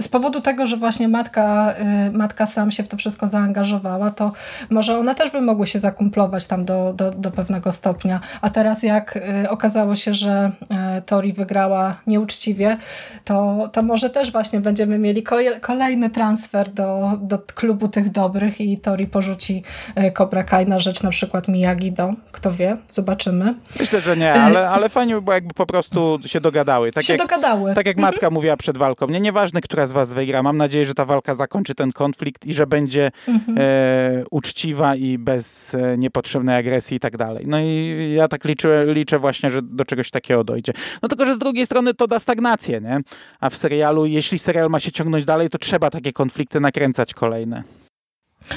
z 0.00 0.08
powodu 0.08 0.40
tego, 0.40 0.66
że 0.66 0.76
właśnie 0.76 1.08
matka, 1.08 1.74
y, 2.08 2.12
matka 2.12 2.46
sam 2.46 2.70
się 2.70 2.82
w 2.82 2.88
to 2.88 2.96
wszystko 2.96 3.26
zaangażowała, 3.26 4.10
to 4.10 4.32
może 4.70 4.98
one 4.98 5.14
też 5.14 5.30
by 5.30 5.40
mogły 5.40 5.66
się 5.66 5.78
zakumplować 5.78 6.46
tam 6.46 6.64
do, 6.64 6.92
do, 6.92 7.10
do 7.10 7.30
pewnego 7.30 7.72
stopnia. 7.72 8.20
A 8.40 8.50
teraz 8.50 8.82
jak 8.82 9.16
y, 9.16 9.50
okazało 9.50 9.96
się, 9.96 10.14
że 10.14 10.50
y, 10.98 11.02
Tori 11.02 11.32
wygrała 11.32 11.96
nieuczciwie, 12.06 12.76
to, 13.24 13.68
to 13.72 13.82
może 13.82 14.10
też 14.10 14.32
właśnie 14.32 14.60
będziemy 14.60 14.98
mieli 14.98 15.24
kolejny 15.60 16.10
transfer 16.10 16.70
do, 16.72 17.12
do 17.20 17.38
klubu 17.38 17.88
tych 17.88 18.10
dobrych 18.10 18.60
i 18.60 18.78
Tori 18.78 19.06
porzuci 19.06 19.62
Cobra 20.14 20.44
Kai 20.44 20.66
na 20.66 20.78
rzecz 20.78 21.02
na 21.02 21.10
przykład 21.10 21.48
Miyagi 21.48 21.92
do, 21.92 22.10
kto 22.32 22.52
wie, 22.52 22.76
zobaczymy. 22.90 23.54
Myślę, 23.80 24.00
że 24.00 24.16
nie, 24.16 24.34
ale, 24.34 24.68
ale 24.68 24.88
fajnie 24.88 25.14
by 25.14 25.22
było 25.22 25.34
jakby 25.34 25.54
po 25.54 25.66
prostu 25.66 26.18
się 26.26 26.40
dogadały. 26.40 26.90
Tak 26.90 27.04
się 27.04 27.12
jak, 27.12 27.22
dogadały. 27.22 27.74
Tak 27.74 27.86
jak 27.86 27.96
matka 27.96 28.16
mhm. 28.16 28.34
mówiła 28.34 28.56
przed 28.56 28.78
walką. 28.78 29.06
Nie, 29.06 29.20
nieważne, 29.20 29.60
która 29.60 29.85
z 29.86 29.92
was 29.92 30.12
wygra. 30.12 30.42
Mam 30.42 30.56
nadzieję, 30.56 30.86
że 30.86 30.94
ta 30.94 31.04
walka 31.04 31.34
zakończy 31.34 31.74
ten 31.74 31.92
konflikt 31.92 32.46
i 32.46 32.54
że 32.54 32.66
będzie 32.66 33.10
mhm. 33.28 33.58
e, 33.60 34.24
uczciwa 34.30 34.94
i 34.96 35.18
bez 35.18 35.74
e, 35.74 35.98
niepotrzebnej 35.98 36.56
agresji 36.56 36.96
i 36.96 37.00
tak 37.00 37.16
dalej. 37.16 37.44
No 37.48 37.60
i 37.60 38.12
ja 38.16 38.28
tak 38.28 38.44
liczę, 38.44 38.86
liczę 38.88 39.18
właśnie, 39.18 39.50
że 39.50 39.62
do 39.62 39.84
czegoś 39.84 40.10
takiego 40.10 40.44
dojdzie. 40.44 40.72
No 41.02 41.08
tylko, 41.08 41.26
że 41.26 41.34
z 41.34 41.38
drugiej 41.38 41.66
strony 41.66 41.94
to 41.94 42.06
da 42.06 42.18
stagnację, 42.18 42.80
nie? 42.80 43.00
A 43.40 43.50
w 43.50 43.56
serialu, 43.56 44.06
jeśli 44.06 44.38
serial 44.38 44.70
ma 44.70 44.80
się 44.80 44.92
ciągnąć 44.92 45.24
dalej, 45.24 45.50
to 45.50 45.58
trzeba 45.58 45.90
takie 45.90 46.12
konflikty 46.12 46.60
nakręcać 46.60 47.14
kolejne. 47.14 47.62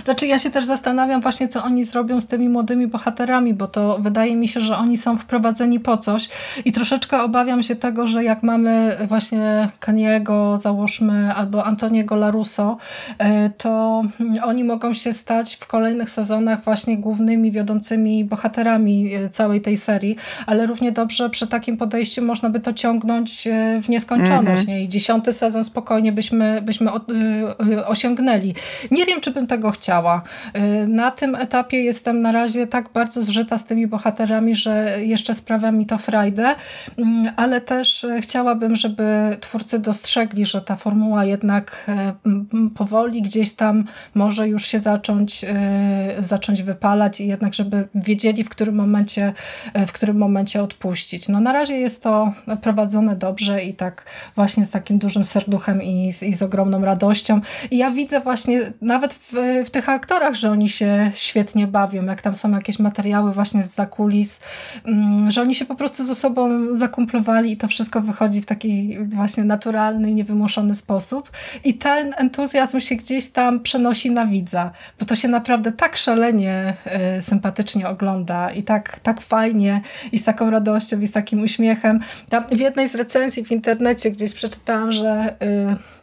Znaczy 0.06 0.28
ja 0.28 0.40
się 0.40 0.52
też 0.52 0.66
zastanawiam 0.66 1.22
właśnie, 1.22 1.48
co 1.48 1.64
oni 1.64 1.84
zrobią 1.84 2.22
z 2.22 2.28
tymi 2.28 2.50
młodymi 2.50 2.88
bohaterami, 2.88 3.54
bo 3.54 3.68
to 3.68 3.98
wydaje 4.00 4.36
mi 4.36 4.48
się, 4.48 4.62
że 4.62 4.78
oni 4.78 4.98
są 4.98 5.18
wprowadzeni 5.18 5.80
po 5.80 5.98
coś 5.98 6.30
i 6.66 6.72
troszeczkę 6.72 7.24
obawiam 7.24 7.64
się 7.64 7.76
tego, 7.76 8.08
że 8.08 8.24
jak 8.24 8.44
mamy 8.44 8.98
właśnie 9.08 9.70
Kaniego, 9.80 10.58
załóżmy, 10.58 11.34
albo 11.34 11.66
Antoniego 11.66 12.16
Larusso, 12.16 12.78
e, 13.18 13.50
to 13.50 14.02
oni 14.44 14.64
mogą 14.64 14.94
się 14.94 15.14
stać 15.14 15.56
w 15.56 15.68
kolejnych 15.68 16.10
sezonach 16.10 16.64
właśnie 16.64 16.98
głównymi, 16.98 17.52
wiodącymi 17.52 18.26
bohaterami 18.26 19.14
e, 19.14 19.30
całej 19.30 19.62
tej 19.62 19.78
serii, 19.78 20.16
ale 20.46 20.66
równie 20.66 20.92
dobrze 20.92 21.30
przy 21.30 21.48
takim 21.48 21.78
podejściu 21.78 22.22
można 22.22 22.50
by 22.50 22.60
to 22.60 22.74
ciągnąć 22.74 23.48
e, 23.48 23.82
w 23.82 23.90
nieskończoność. 23.90 24.64
Mm 24.64 24.80
-hmm. 24.80 24.84
I 24.84 24.90
dziesiąty 24.90 25.34
sezon 25.34 25.64
spokojnie 25.64 26.12
byśmy, 26.12 26.62
byśmy 26.62 26.90
osiągnęli. 27.88 28.54
Nie 28.92 29.06
wiem, 29.06 29.22
czy 29.22 29.32
bym 29.32 29.48
tego 29.48 29.72
chciała. 29.72 29.79
Y, 29.88 30.88
na 30.88 31.12
tym 31.12 31.36
etapie 31.36 31.84
jestem 31.84 32.22
na 32.22 32.32
razie 32.32 32.68
tak 32.68 32.90
bardzo 32.94 33.24
zżyta 33.24 33.58
z 33.58 33.66
tymi 33.66 33.88
bohaterami, 33.88 34.56
że 34.56 34.98
jeszcze 35.02 35.36
sprawia 35.36 35.72
mi 35.72 35.86
to 35.86 35.98
frajdę, 35.98 36.56
mm, 36.98 37.34
ale 37.36 37.62
też 37.62 38.04
y, 38.04 38.22
chciałabym, 38.22 38.76
żeby 38.76 39.38
twórcy 39.42 39.80
dostrzegli, 39.80 40.46
że 40.46 40.62
ta 40.62 40.76
formuła 40.76 41.26
jednak 41.26 41.92
y, 42.26 42.70
powoli 42.76 43.22
gdzieś 43.22 43.52
tam 43.52 43.86
może 44.16 44.48
już 44.48 44.66
się 44.66 44.80
zacząć, 44.80 45.46
zacząć 46.20 46.64
wypalać 46.64 47.22
i 47.22 47.28
jednak, 47.28 47.54
żeby 47.54 47.88
wiedzieli, 47.96 48.44
w 48.44 48.50
którym 48.50 48.76
momencie, 48.76 49.34
w 49.88 49.92
którym 49.92 50.18
momencie 50.18 50.64
odpuścić. 50.64 51.28
No 51.28 51.40
na 51.40 51.54
razie 51.54 51.78
jest 51.78 52.04
to 52.04 52.34
prowadzone 52.62 53.16
dobrze 53.16 53.64
i 53.64 53.74
tak 53.74 54.06
właśnie 54.36 54.66
z 54.66 54.70
takim 54.70 54.98
dużym 54.98 55.26
serduchem 55.26 55.84
i 55.84 56.14
z, 56.14 56.24
i 56.24 56.34
z 56.34 56.42
ogromną 56.42 56.86
radością. 56.86 57.42
I 57.72 57.78
ja 57.78 57.92
widzę 57.92 58.20
właśnie 58.20 58.74
nawet 58.82 59.14
w, 59.14 59.34
w 59.64 59.70
tych 59.70 59.90
aktorach, 59.90 60.36
że 60.36 60.52
oni 60.52 60.70
się 60.70 61.12
świetnie 61.16 61.68
bawią, 61.68 62.06
jak 62.06 62.22
tam 62.22 62.36
są 62.36 62.52
jakieś 62.52 62.80
materiały 62.80 63.34
właśnie 63.34 63.64
z 63.64 63.76
zakulis, 63.76 64.40
mm, 64.86 65.32
że 65.32 65.42
oni 65.42 65.56
się 65.56 65.66
po 65.66 65.76
prostu 65.76 66.04
ze 66.04 66.16
sobą 66.16 66.76
zakumplowali 66.76 67.52
i 67.52 67.58
to 67.58 67.68
wszystko 67.68 68.02
wychodzi 68.02 68.42
w 68.42 68.46
taki 68.46 68.98
właśnie 69.06 69.44
naturalny 69.44 70.14
niewymuszony 70.14 70.76
sposób. 70.76 71.32
I 71.64 71.74
ten 71.74 72.14
entuzjazm 72.18 72.80
się 72.80 72.96
gdzieś 72.96 73.28
tam 73.28 73.60
przenosi 73.60 74.12
na 74.12 74.26
widza, 74.26 74.72
bo 75.00 75.06
to 75.06 75.16
się 75.16 75.28
naprawdę 75.28 75.72
tak 75.72 75.98
szalenie 75.98 76.74
y, 77.18 77.22
sympatycznie 77.22 77.88
ogląda 77.88 78.50
i 78.50 78.64
tak, 78.64 79.00
tak 79.00 79.22
fajnie 79.22 79.82
i 80.12 80.18
z 80.18 80.24
taką 80.24 80.50
radością 80.50 81.00
i 81.02 81.08
z 81.08 81.12
takim 81.12 81.44
uśmiechem. 81.44 82.00
Tam 82.30 82.44
w 82.52 82.60
jednej 82.60 82.88
z 82.88 82.96
recenzji 82.96 83.46
w 83.46 83.52
internecie 83.52 84.12
gdzieś 84.12 84.34
przeczytałam, 84.34 84.92
że 84.92 85.36
y, 85.44 85.99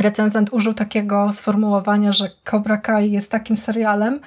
recenzent 0.00 0.52
użył 0.52 0.74
takiego 0.74 1.32
sformułowania, 1.32 2.12
że 2.12 2.30
Cobra 2.44 2.76
Kai 2.76 3.10
jest 3.10 3.30
takim 3.30 3.56
serialem, 3.56 4.20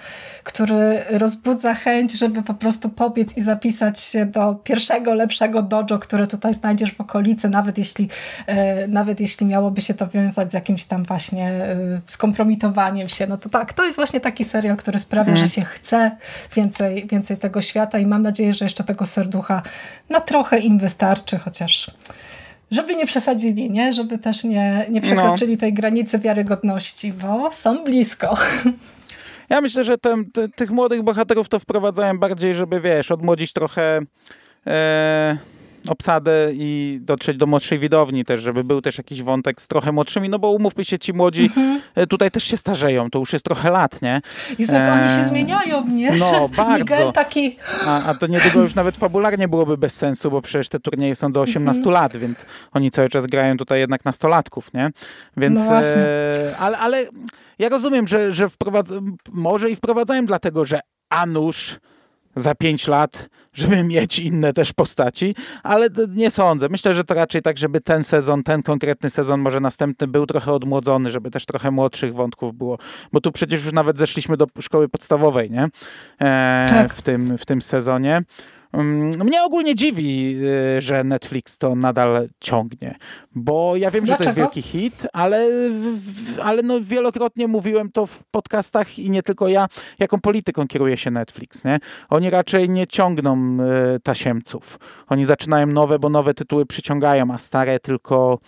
który 0.44 1.04
rozbudza 1.10 1.74
chęć, 1.74 2.14
żeby 2.14 2.42
po 2.42 2.54
prostu 2.54 2.90
pobiec 2.90 3.38
i 3.38 3.42
zapisać 3.42 4.00
się 4.00 4.26
do 4.26 4.56
pierwszego, 4.56 5.14
lepszego 5.14 5.62
dojo, 5.62 6.00
które 6.00 6.28
tutaj 6.28 6.54
znajdziesz 6.54 6.94
w 6.94 7.02
okolicy, 7.02 7.50
nawet 7.50 7.78
jeśli, 7.78 8.10
e, 8.48 8.88
nawet 8.88 9.20
jeśli 9.20 9.46
miałoby 9.46 9.82
się 9.82 9.94
to 9.94 10.08
wiązać 10.08 10.52
z 10.52 10.54
jakimś 10.54 10.86
tam 10.86 11.04
właśnie 11.04 11.48
e, 11.48 12.02
skompromitowaniem 12.08 13.10
się. 13.10 13.28
No 13.28 13.38
to 13.38 13.50
tak, 13.50 13.74
to 13.74 13.86
jest 13.86 13.96
właśnie 13.96 14.20
taki 14.20 14.44
serial, 14.44 14.78
który 14.78 15.00
sprawia, 15.00 15.32
mm. 15.32 15.38
że 15.38 15.48
się 15.48 15.62
chce 15.62 16.12
więcej, 16.56 17.08
więcej 17.08 17.38
tego 17.38 17.62
świata 17.62 18.00
i 18.00 18.06
mam 18.06 18.22
nadzieję, 18.22 18.54
że 18.54 18.66
jeszcze 18.66 18.84
tego 18.84 19.06
serducha 19.06 19.62
na 20.10 20.22
trochę 20.22 20.58
im 20.58 20.80
wystarczy, 20.80 21.38
chociaż 21.38 21.92
żeby 22.76 22.96
nie 22.96 23.06
przesadzili, 23.06 23.72
nie? 23.72 23.94
żeby 23.94 24.18
też 24.18 24.44
nie, 24.44 24.86
nie 24.90 25.02
przekroczyli 25.02 25.54
no. 25.54 25.60
tej 25.60 25.74
granicy 25.74 26.20
wiarygodności, 26.20 27.14
bo 27.14 27.52
są 27.52 27.84
blisko. 27.84 28.38
Ja 29.50 29.62
myślę, 29.62 29.84
że 29.84 29.98
ten, 29.98 30.32
te, 30.32 30.50
tych 30.50 30.72
młodych 30.72 31.04
bohaterów 31.04 31.50
to 31.50 31.60
wprowadzają 31.60 32.20
bardziej, 32.20 32.56
żeby 32.56 32.82
wiesz, 32.82 33.12
odmłodzić 33.12 33.54
trochę. 33.54 34.02
E 34.68 35.38
obsadę 35.90 36.50
i 36.54 37.00
dotrzeć 37.02 37.38
do 37.38 37.46
młodszej 37.46 37.80
widowni 37.80 38.26
też, 38.26 38.42
żeby 38.42 38.64
był 38.64 38.82
też 38.82 38.98
jakiś 38.98 39.24
wątek 39.24 39.62
z 39.62 39.68
trochę 39.68 39.92
młodszymi, 39.92 40.30
no 40.30 40.40
bo 40.40 40.52
umówmy 40.52 40.86
się, 40.86 41.00
ci 41.00 41.14
młodzi 41.14 41.44
mhm. 41.44 41.82
E, 41.96 42.08
tutaj 42.08 42.32
też 42.32 42.44
się 42.44 42.58
starzeją, 42.58 43.10
to 43.10 43.20
już 43.20 43.34
jest 43.34 43.46
trochę 43.46 43.70
lat, 43.70 44.02
nie? 44.02 44.22
Jezu, 44.60 44.76
e... 44.76 44.94
oni 44.94 45.10
się 45.10 45.24
zmieniają, 45.24 45.88
nie? 45.88 46.12
No, 46.12 46.50
bardzo. 46.58 46.80
Miguel 46.80 47.14
taki... 47.14 47.58
A, 47.86 48.04
a 48.04 48.16
to 48.16 48.28
niedługo 48.28 48.62
już 48.62 48.76
nawet 48.76 48.98
fabularnie 48.98 49.48
byłoby 49.48 49.78
bez 49.78 49.94
sensu, 49.94 50.32
bo 50.32 50.42
przecież 50.42 50.70
te 50.70 50.80
turnieje 50.80 51.16
są 51.16 51.32
do 51.32 51.42
18 51.42 51.80
mhm. 51.80 51.94
lat, 51.94 52.18
więc 52.18 52.46
oni 52.72 52.92
cały 52.92 53.10
czas 53.10 53.26
grają 53.26 53.58
tutaj 53.58 53.80
jednak 53.80 54.06
nastolatków, 54.06 54.74
nie? 54.74 54.90
Więc, 55.38 55.60
no 55.60 55.66
właśnie. 55.66 56.02
E, 56.02 56.56
ale, 56.60 56.78
ale 56.78 57.06
ja 57.60 57.70
rozumiem, 57.70 58.08
że, 58.08 58.34
że 58.34 58.50
wprowadz... 58.50 58.94
może 59.32 59.70
i 59.70 59.76
wprowadzają 59.76 60.26
dlatego, 60.26 60.66
że 60.66 60.80
Anusz 61.10 61.80
za 62.36 62.56
pięć 62.56 62.88
lat, 62.88 63.30
żeby 63.54 63.84
mieć 63.84 64.20
inne 64.20 64.54
też 64.54 64.74
postaci, 64.74 65.36
ale 65.64 65.90
nie 66.10 66.32
sądzę. 66.32 66.70
Myślę, 66.70 66.96
że 66.96 67.04
to 67.04 67.14
raczej 67.14 67.42
tak, 67.42 67.58
żeby 67.58 67.82
ten 67.82 68.04
sezon, 68.04 68.44
ten 68.44 68.64
konkretny 68.64 69.10
sezon, 69.10 69.40
może 69.42 69.60
następny 69.60 70.08
był 70.08 70.26
trochę 70.26 70.52
odmłodzony, 70.52 71.12
żeby 71.12 71.32
też 71.32 71.46
trochę 71.46 71.72
młodszych 71.72 72.14
wątków 72.14 72.56
było, 72.58 72.78
bo 73.12 73.22
tu 73.22 73.32
przecież 73.32 73.66
już 73.66 73.74
nawet 73.74 73.98
zeszliśmy 73.98 74.38
do 74.38 74.48
szkoły 74.62 74.90
podstawowej, 74.90 75.52
nie? 75.52 75.68
E, 76.22 76.66
tak. 76.70 76.94
w, 76.94 77.02
tym, 77.02 77.38
w 77.38 77.46
tym 77.46 77.62
sezonie. 77.62 78.22
Mnie 79.24 79.44
ogólnie 79.44 79.76
dziwi, 79.76 80.36
y, 80.78 80.82
że 80.82 81.04
Netflix 81.04 81.58
to 81.58 81.76
nadal 81.76 82.28
ciągnie, 82.40 82.96
bo 83.36 83.76
ja 83.76 83.92
wiem, 83.92 84.06
Dlaczego? 84.06 84.30
że 84.30 84.36
to 84.36 84.42
jest 84.42 84.56
wielki 84.56 84.70
hit, 84.70 85.08
ale, 85.14 85.48
ale 86.44 86.64
no 86.64 86.82
wielokrotnie 86.82 87.48
mówiłem 87.48 87.92
to 87.92 88.06
w 88.06 88.24
podcastach 88.32 89.00
i 89.00 89.10
nie 89.10 89.24
tylko 89.24 89.48
ja, 89.48 89.68
jaką 90.00 90.22
polityką 90.22 90.68
kieruje 90.68 90.98
się 90.98 91.12
Netflix. 91.12 91.66
Nie? 91.66 91.78
Oni 92.10 92.30
raczej 92.30 92.70
nie 92.70 92.88
ciągną 92.88 93.58
y, 93.96 94.00
tasiemców. 94.00 94.80
Oni 95.08 95.26
zaczynają 95.26 95.68
nowe, 95.68 96.00
bo 96.00 96.10
nowe 96.10 96.34
tytuły 96.34 96.66
przyciągają, 96.66 97.32
a 97.32 97.38
stare 97.38 97.80
tylko 97.80 98.40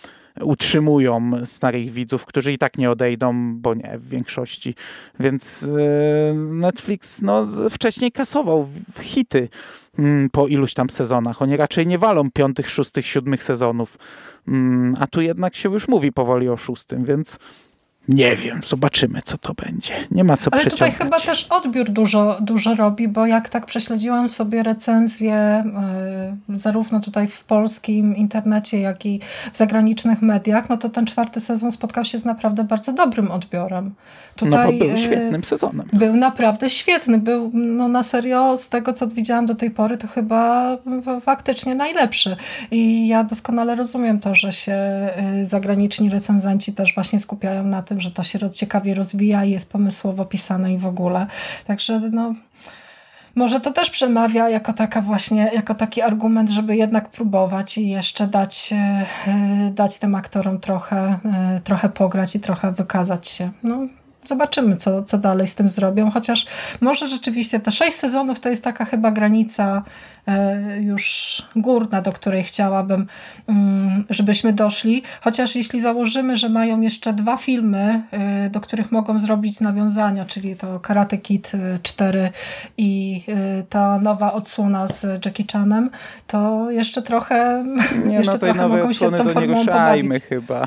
utrzymują 0.42 1.30
starych 1.44 1.92
widzów, 1.92 2.26
którzy 2.26 2.52
i 2.52 2.58
tak 2.58 2.78
nie 2.78 2.90
odejdą, 2.90 3.54
bo 3.54 3.74
nie 3.74 3.98
w 3.98 4.08
większości. 4.08 4.74
Więc 5.20 5.62
e, 5.62 6.34
Netflix 6.34 7.22
no, 7.22 7.46
wcześniej 7.70 8.12
kasował 8.12 8.68
hity 9.00 9.48
po 10.32 10.46
iluś 10.46 10.74
tam 10.74 10.90
sezonach. 10.90 11.42
Oni 11.42 11.56
raczej 11.56 11.86
nie 11.86 11.98
walą 11.98 12.30
piątych, 12.30 12.70
szóstych, 12.70 13.06
siódmych 13.06 13.42
sezonów. 13.42 13.98
Mm, 14.48 14.96
a 15.00 15.06
tu 15.06 15.20
jednak 15.20 15.54
się 15.54 15.72
już 15.72 15.88
mówi 15.88 16.12
powoli 16.12 16.48
o 16.48 16.56
szóstym, 16.56 17.04
więc 17.04 17.38
nie 18.08 18.36
wiem, 18.36 18.60
zobaczymy, 18.66 19.20
co 19.24 19.38
to 19.38 19.54
będzie. 19.54 19.94
Nie 20.10 20.24
ma 20.24 20.36
co 20.36 20.54
Ale 20.54 20.64
tutaj 20.64 20.92
chyba 20.92 21.20
też 21.20 21.44
odbiór 21.44 21.90
dużo, 21.90 22.38
dużo 22.40 22.74
robi, 22.74 23.08
bo 23.08 23.26
jak 23.26 23.48
tak 23.48 23.66
prześledziłam 23.66 24.28
sobie 24.28 24.62
recenzje 24.62 25.64
y, 26.50 26.58
zarówno 26.58 27.00
tutaj 27.00 27.28
w 27.28 27.44
polskim 27.44 28.16
internecie, 28.16 28.80
jak 28.80 29.06
i 29.06 29.20
w 29.52 29.56
zagranicznych 29.56 30.22
mediach, 30.22 30.68
no 30.68 30.76
to 30.76 30.88
ten 30.88 31.06
czwarty 31.06 31.40
sezon 31.40 31.72
spotkał 31.72 32.04
się 32.04 32.18
z 32.18 32.24
naprawdę 32.24 32.64
bardzo 32.64 32.92
dobrym 32.92 33.30
odbiorem. 33.30 33.94
Tutaj, 34.36 34.72
no 34.72 34.72
bo 34.72 34.84
był 34.84 34.96
y, 34.96 34.98
świetnym 34.98 35.44
sezonem. 35.44 35.88
Był 35.92 36.16
naprawdę 36.16 36.70
świetny. 36.70 37.18
Był 37.18 37.50
no, 37.54 37.88
na 37.88 38.02
serio, 38.02 38.56
z 38.56 38.68
tego 38.68 38.92
co 38.92 39.08
widziałam 39.08 39.46
do 39.46 39.54
tej 39.54 39.70
pory, 39.70 39.98
to 39.98 40.08
chyba 40.08 40.76
faktycznie 41.20 41.74
najlepszy. 41.74 42.36
I 42.70 43.08
ja 43.08 43.24
doskonale 43.24 43.74
rozumiem 43.74 44.20
to, 44.20 44.34
że 44.34 44.52
się 44.52 44.76
y, 45.42 45.46
zagraniczni 45.46 46.10
recenzenci 46.10 46.72
też 46.72 46.94
właśnie 46.94 47.18
skupiają 47.18 47.64
na 47.64 47.82
tym, 47.82 47.97
że 48.00 48.10
to 48.10 48.22
się 48.22 48.50
ciekawie 48.50 48.94
rozwija 48.94 49.44
i 49.44 49.50
jest 49.50 49.72
pomysłowo 49.72 50.24
pisane 50.24 50.74
i 50.74 50.78
w 50.78 50.86
ogóle. 50.86 51.26
Także 51.66 52.00
no 52.00 52.32
może 53.38 53.60
to 53.60 53.72
też 53.72 53.90
przemawia 53.90 54.48
jako 54.48 54.72
taka 54.72 55.00
właśnie, 55.00 55.50
jako 55.54 55.74
taki 55.74 56.02
argument, 56.02 56.50
żeby 56.50 56.76
jednak 56.76 57.10
próbować 57.10 57.78
i 57.78 57.88
jeszcze 57.88 58.26
dać, 58.26 58.74
dać 59.70 59.96
tym 59.96 60.14
aktorom 60.14 60.60
trochę, 60.60 61.18
trochę 61.64 61.88
pograć 61.88 62.36
i 62.36 62.40
trochę 62.40 62.72
wykazać 62.72 63.28
się. 63.28 63.50
No, 63.62 63.86
zobaczymy, 64.24 64.76
co, 64.76 65.02
co 65.02 65.18
dalej 65.18 65.46
z 65.46 65.54
tym 65.54 65.68
zrobią. 65.68 66.10
Chociaż 66.10 66.46
może 66.80 67.08
rzeczywiście 67.08 67.60
te 67.60 67.70
sześć 67.70 67.96
sezonów 67.96 68.40
to 68.40 68.48
jest 68.48 68.64
taka 68.64 68.84
chyba 68.84 69.10
granica 69.10 69.76
e, 69.76 69.82
już 70.80 71.42
górna, 71.56 72.02
do 72.02 72.12
której 72.12 72.44
chciałabym, 72.44 73.06
mm, 73.48 74.04
żebyśmy 74.10 74.52
doszli. 74.52 75.02
Chociaż 75.20 75.56
jeśli 75.56 75.80
założymy, 75.80 76.36
że 76.36 76.48
mają 76.48 76.80
jeszcze 76.80 77.12
dwa 77.12 77.36
filmy, 77.36 78.02
e, 78.10 78.50
do 78.50 78.60
których 78.60 78.92
mogą 78.92 79.18
zrobić 79.18 79.60
nawiązania, 79.60 80.24
czyli 80.24 80.56
to 80.56 80.80
Karate 80.80 81.18
Kid 81.18 81.52
4 81.82 82.30
i 82.78 83.22
e, 83.28 83.62
ta 83.62 83.98
nowa 83.98 84.32
odsłona 84.32 84.86
z 84.86 85.24
Jackie 85.24 85.44
Chanem, 85.52 85.90
to 86.26 86.70
jeszcze 86.70 87.02
trochę, 87.02 87.64
Nie, 88.06 88.14
jeszcze 88.18 88.32
no 88.32 88.38
trochę 88.38 88.68
mogą 88.68 88.92
się 88.92 89.10
tą 89.10 89.28
formą 89.28 89.64
pobawić. 89.66 90.12
chyba. 90.28 90.66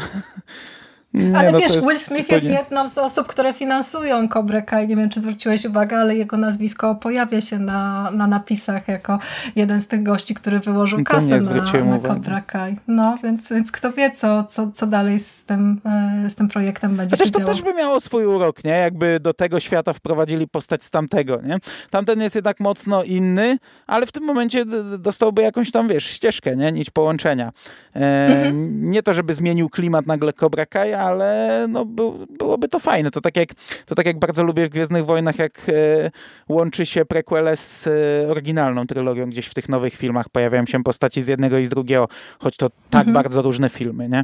Nie, 1.13 1.37
ale 1.37 1.51
no 1.51 1.59
wiesz, 1.59 1.71
Will 1.71 1.99
Smith 1.99 2.21
zupełnie... 2.21 2.49
jest 2.49 2.49
jedną 2.49 2.87
z 2.87 2.97
osób, 2.97 3.27
które 3.27 3.53
finansują 3.53 4.27
Cobra 4.27 4.61
Kai. 4.61 4.87
Nie 4.87 4.95
wiem, 4.95 5.09
czy 5.09 5.19
zwróciłeś 5.19 5.65
uwagę, 5.65 5.97
ale 5.97 6.15
jego 6.15 6.37
nazwisko 6.37 6.95
pojawia 6.95 7.41
się 7.41 7.59
na, 7.59 8.11
na 8.11 8.27
napisach 8.27 8.87
jako 8.87 9.19
jeden 9.55 9.79
z 9.79 9.87
tych 9.87 10.03
gości, 10.03 10.35
który 10.35 10.59
wyłożył 10.59 11.03
kasę 11.03 11.37
na, 11.37 11.83
na 11.83 11.99
Cobra 11.99 12.41
Kai. 12.41 12.77
No, 12.87 13.17
więc, 13.23 13.51
więc 13.51 13.71
kto 13.71 13.91
wie, 13.91 14.11
co, 14.11 14.43
co, 14.43 14.71
co 14.71 14.87
dalej 14.87 15.19
z 15.19 15.45
tym, 15.45 15.81
e, 16.25 16.29
z 16.29 16.35
tym 16.35 16.47
projektem 16.47 16.97
będzie 16.97 17.17
się 17.17 17.23
to 17.23 17.39
działo. 17.39 17.45
To 17.45 17.55
też 17.55 17.61
by 17.61 17.73
miało 17.73 17.99
swój 17.99 18.25
urok, 18.25 18.63
nie? 18.63 18.71
Jakby 18.71 19.19
do 19.19 19.33
tego 19.33 19.59
świata 19.59 19.93
wprowadzili 19.93 20.47
postać 20.47 20.83
z 20.83 20.89
tamtego, 20.89 21.41
nie? 21.43 21.57
Tamten 21.89 22.21
jest 22.21 22.35
jednak 22.35 22.59
mocno 22.59 23.03
inny, 23.03 23.57
ale 23.87 24.05
w 24.05 24.11
tym 24.11 24.23
momencie 24.23 24.65
dostałby 24.99 25.41
jakąś 25.41 25.71
tam, 25.71 25.87
wiesz, 25.87 26.05
ścieżkę, 26.05 26.55
nie? 26.55 26.71
Nić 26.71 26.89
połączenia. 26.89 27.51
E, 27.95 27.99
mhm. 28.27 28.89
Nie 28.89 29.03
to, 29.03 29.13
żeby 29.13 29.33
zmienił 29.33 29.69
klimat 29.69 30.07
nagle 30.07 30.33
Cobra 30.33 30.65
Kai, 30.65 31.00
ale 31.01 31.65
no, 31.69 31.85
by, 31.85 32.03
byłoby 32.39 32.67
to 32.67 32.79
fajne. 32.79 33.11
To 33.11 33.21
tak, 33.21 33.37
jak, 33.37 33.49
to 33.85 33.95
tak 33.95 34.05
jak 34.05 34.19
bardzo 34.19 34.43
lubię 34.43 34.65
w 34.67 34.69
Gwiezdnych 34.69 35.05
Wojnach, 35.05 35.39
jak 35.39 35.61
e, 35.69 36.11
łączy 36.49 36.85
się 36.85 37.05
prequele 37.05 37.57
z 37.57 37.87
e, 37.87 38.29
oryginalną 38.29 38.87
trylogią. 38.87 39.29
Gdzieś 39.29 39.47
w 39.47 39.53
tych 39.53 39.69
nowych 39.69 39.93
filmach 39.93 40.29
pojawiają 40.29 40.65
się 40.65 40.83
postaci 40.83 41.21
z 41.21 41.27
jednego 41.27 41.57
i 41.57 41.65
z 41.65 41.69
drugiego, 41.69 42.07
choć 42.39 42.57
to 42.57 42.69
tak 42.89 43.07
mhm. 43.07 43.13
bardzo 43.13 43.41
różne 43.41 43.69
filmy, 43.69 44.09
nie? 44.09 44.23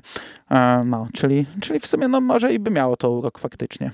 E, 0.52 0.84
no, 0.86 1.08
czyli, 1.14 1.46
czyli 1.62 1.80
w 1.80 1.88
sumie 1.88 2.08
no, 2.08 2.22
może 2.22 2.54
i 2.54 2.60
by 2.60 2.72
miało 2.72 2.98
to 2.98 3.12
urok 3.12 3.40
faktycznie. 3.40 3.92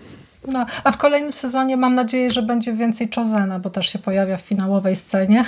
No, 0.47 0.65
a 0.83 0.91
w 0.91 0.97
kolejnym 0.97 1.33
sezonie 1.33 1.77
mam 1.77 1.95
nadzieję, 1.95 2.31
że 2.31 2.41
będzie 2.41 2.73
więcej 2.73 3.09
Chozena, 3.15 3.59
bo 3.59 3.69
też 3.69 3.89
się 3.89 3.99
pojawia 3.99 4.37
w 4.37 4.41
finałowej 4.41 4.95
scenie 4.95 5.45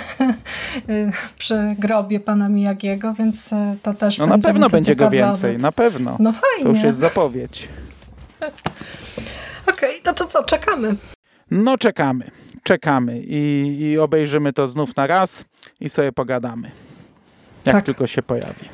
przy 1.38 1.76
grobie 1.78 2.20
pana 2.20 2.48
Miyagiego, 2.48 3.14
więc 3.14 3.52
e, 3.52 3.76
to 3.82 3.94
też 3.94 4.18
no, 4.18 4.26
będzie 4.26 4.48
na 4.48 4.52
pewno 4.52 4.68
będzie 4.68 4.96
go 4.96 5.10
więcej, 5.10 5.58
na 5.58 5.72
pewno. 5.72 6.16
No 6.18 6.32
fajnie. 6.32 6.62
To 6.62 6.68
już 6.68 6.82
jest 6.82 6.98
zapowiedź. 6.98 7.68
Okej, 9.66 9.90
okay, 9.90 10.00
no 10.04 10.12
to 10.12 10.24
co, 10.24 10.44
czekamy? 10.44 10.94
No 11.50 11.78
czekamy, 11.78 12.24
czekamy 12.62 13.20
i, 13.20 13.76
i 13.80 13.98
obejrzymy 13.98 14.52
to 14.52 14.68
znów 14.68 14.96
na 14.96 15.06
raz 15.06 15.44
i 15.80 15.88
sobie 15.88 16.12
pogadamy, 16.12 16.70
jak 17.66 17.76
tak. 17.76 17.84
tylko 17.84 18.06
się 18.06 18.22
pojawi. 18.22 18.68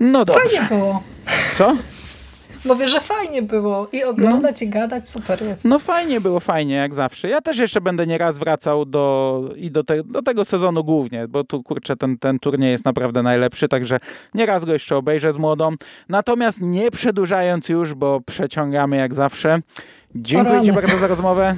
No 0.00 0.24
dobrze. 0.24 0.42
Fajnie 0.48 0.68
było. 0.68 1.02
Co? 1.54 1.76
Mówię, 2.64 2.88
że 2.88 3.00
fajnie 3.00 3.42
było 3.42 3.88
i 3.92 4.04
oglądać 4.04 4.60
no. 4.60 4.66
i 4.66 4.70
gadać, 4.70 5.08
super 5.08 5.42
jest. 5.42 5.64
No 5.64 5.78
fajnie 5.78 6.20
było, 6.20 6.40
fajnie, 6.40 6.74
jak 6.74 6.94
zawsze. 6.94 7.28
Ja 7.28 7.40
też 7.40 7.58
jeszcze 7.58 7.80
będę 7.80 8.06
nieraz 8.06 8.38
wracał 8.38 8.84
do, 8.84 9.44
i 9.56 9.70
do, 9.70 9.84
te, 9.84 10.04
do 10.04 10.22
tego 10.22 10.44
sezonu 10.44 10.84
głównie, 10.84 11.28
bo 11.28 11.44
tu 11.44 11.62
kurczę, 11.62 11.96
ten, 11.96 12.18
ten 12.18 12.38
turniej 12.38 12.70
jest 12.70 12.84
naprawdę 12.84 13.22
najlepszy, 13.22 13.68
także 13.68 14.00
nieraz 14.34 14.64
go 14.64 14.72
jeszcze 14.72 14.96
obejrzę 14.96 15.32
z 15.32 15.38
młodą. 15.38 15.70
Natomiast 16.08 16.60
nie 16.60 16.90
przedłużając 16.90 17.68
już, 17.68 17.94
bo 17.94 18.20
przeciągamy 18.20 18.96
jak 18.96 19.14
zawsze. 19.14 19.60
Dziękuję 20.14 20.62
Ci 20.64 20.72
bardzo 20.72 20.98
za 20.98 21.06
rozmowę. 21.06 21.56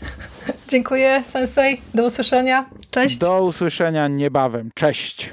Dziękuję, 0.68 1.22
Sensei. 1.26 1.80
Do 1.94 2.04
usłyszenia. 2.04 2.66
Cześć. 2.90 3.18
Do 3.18 3.44
usłyszenia 3.44 4.08
niebawem. 4.08 4.70
Cześć. 4.74 5.32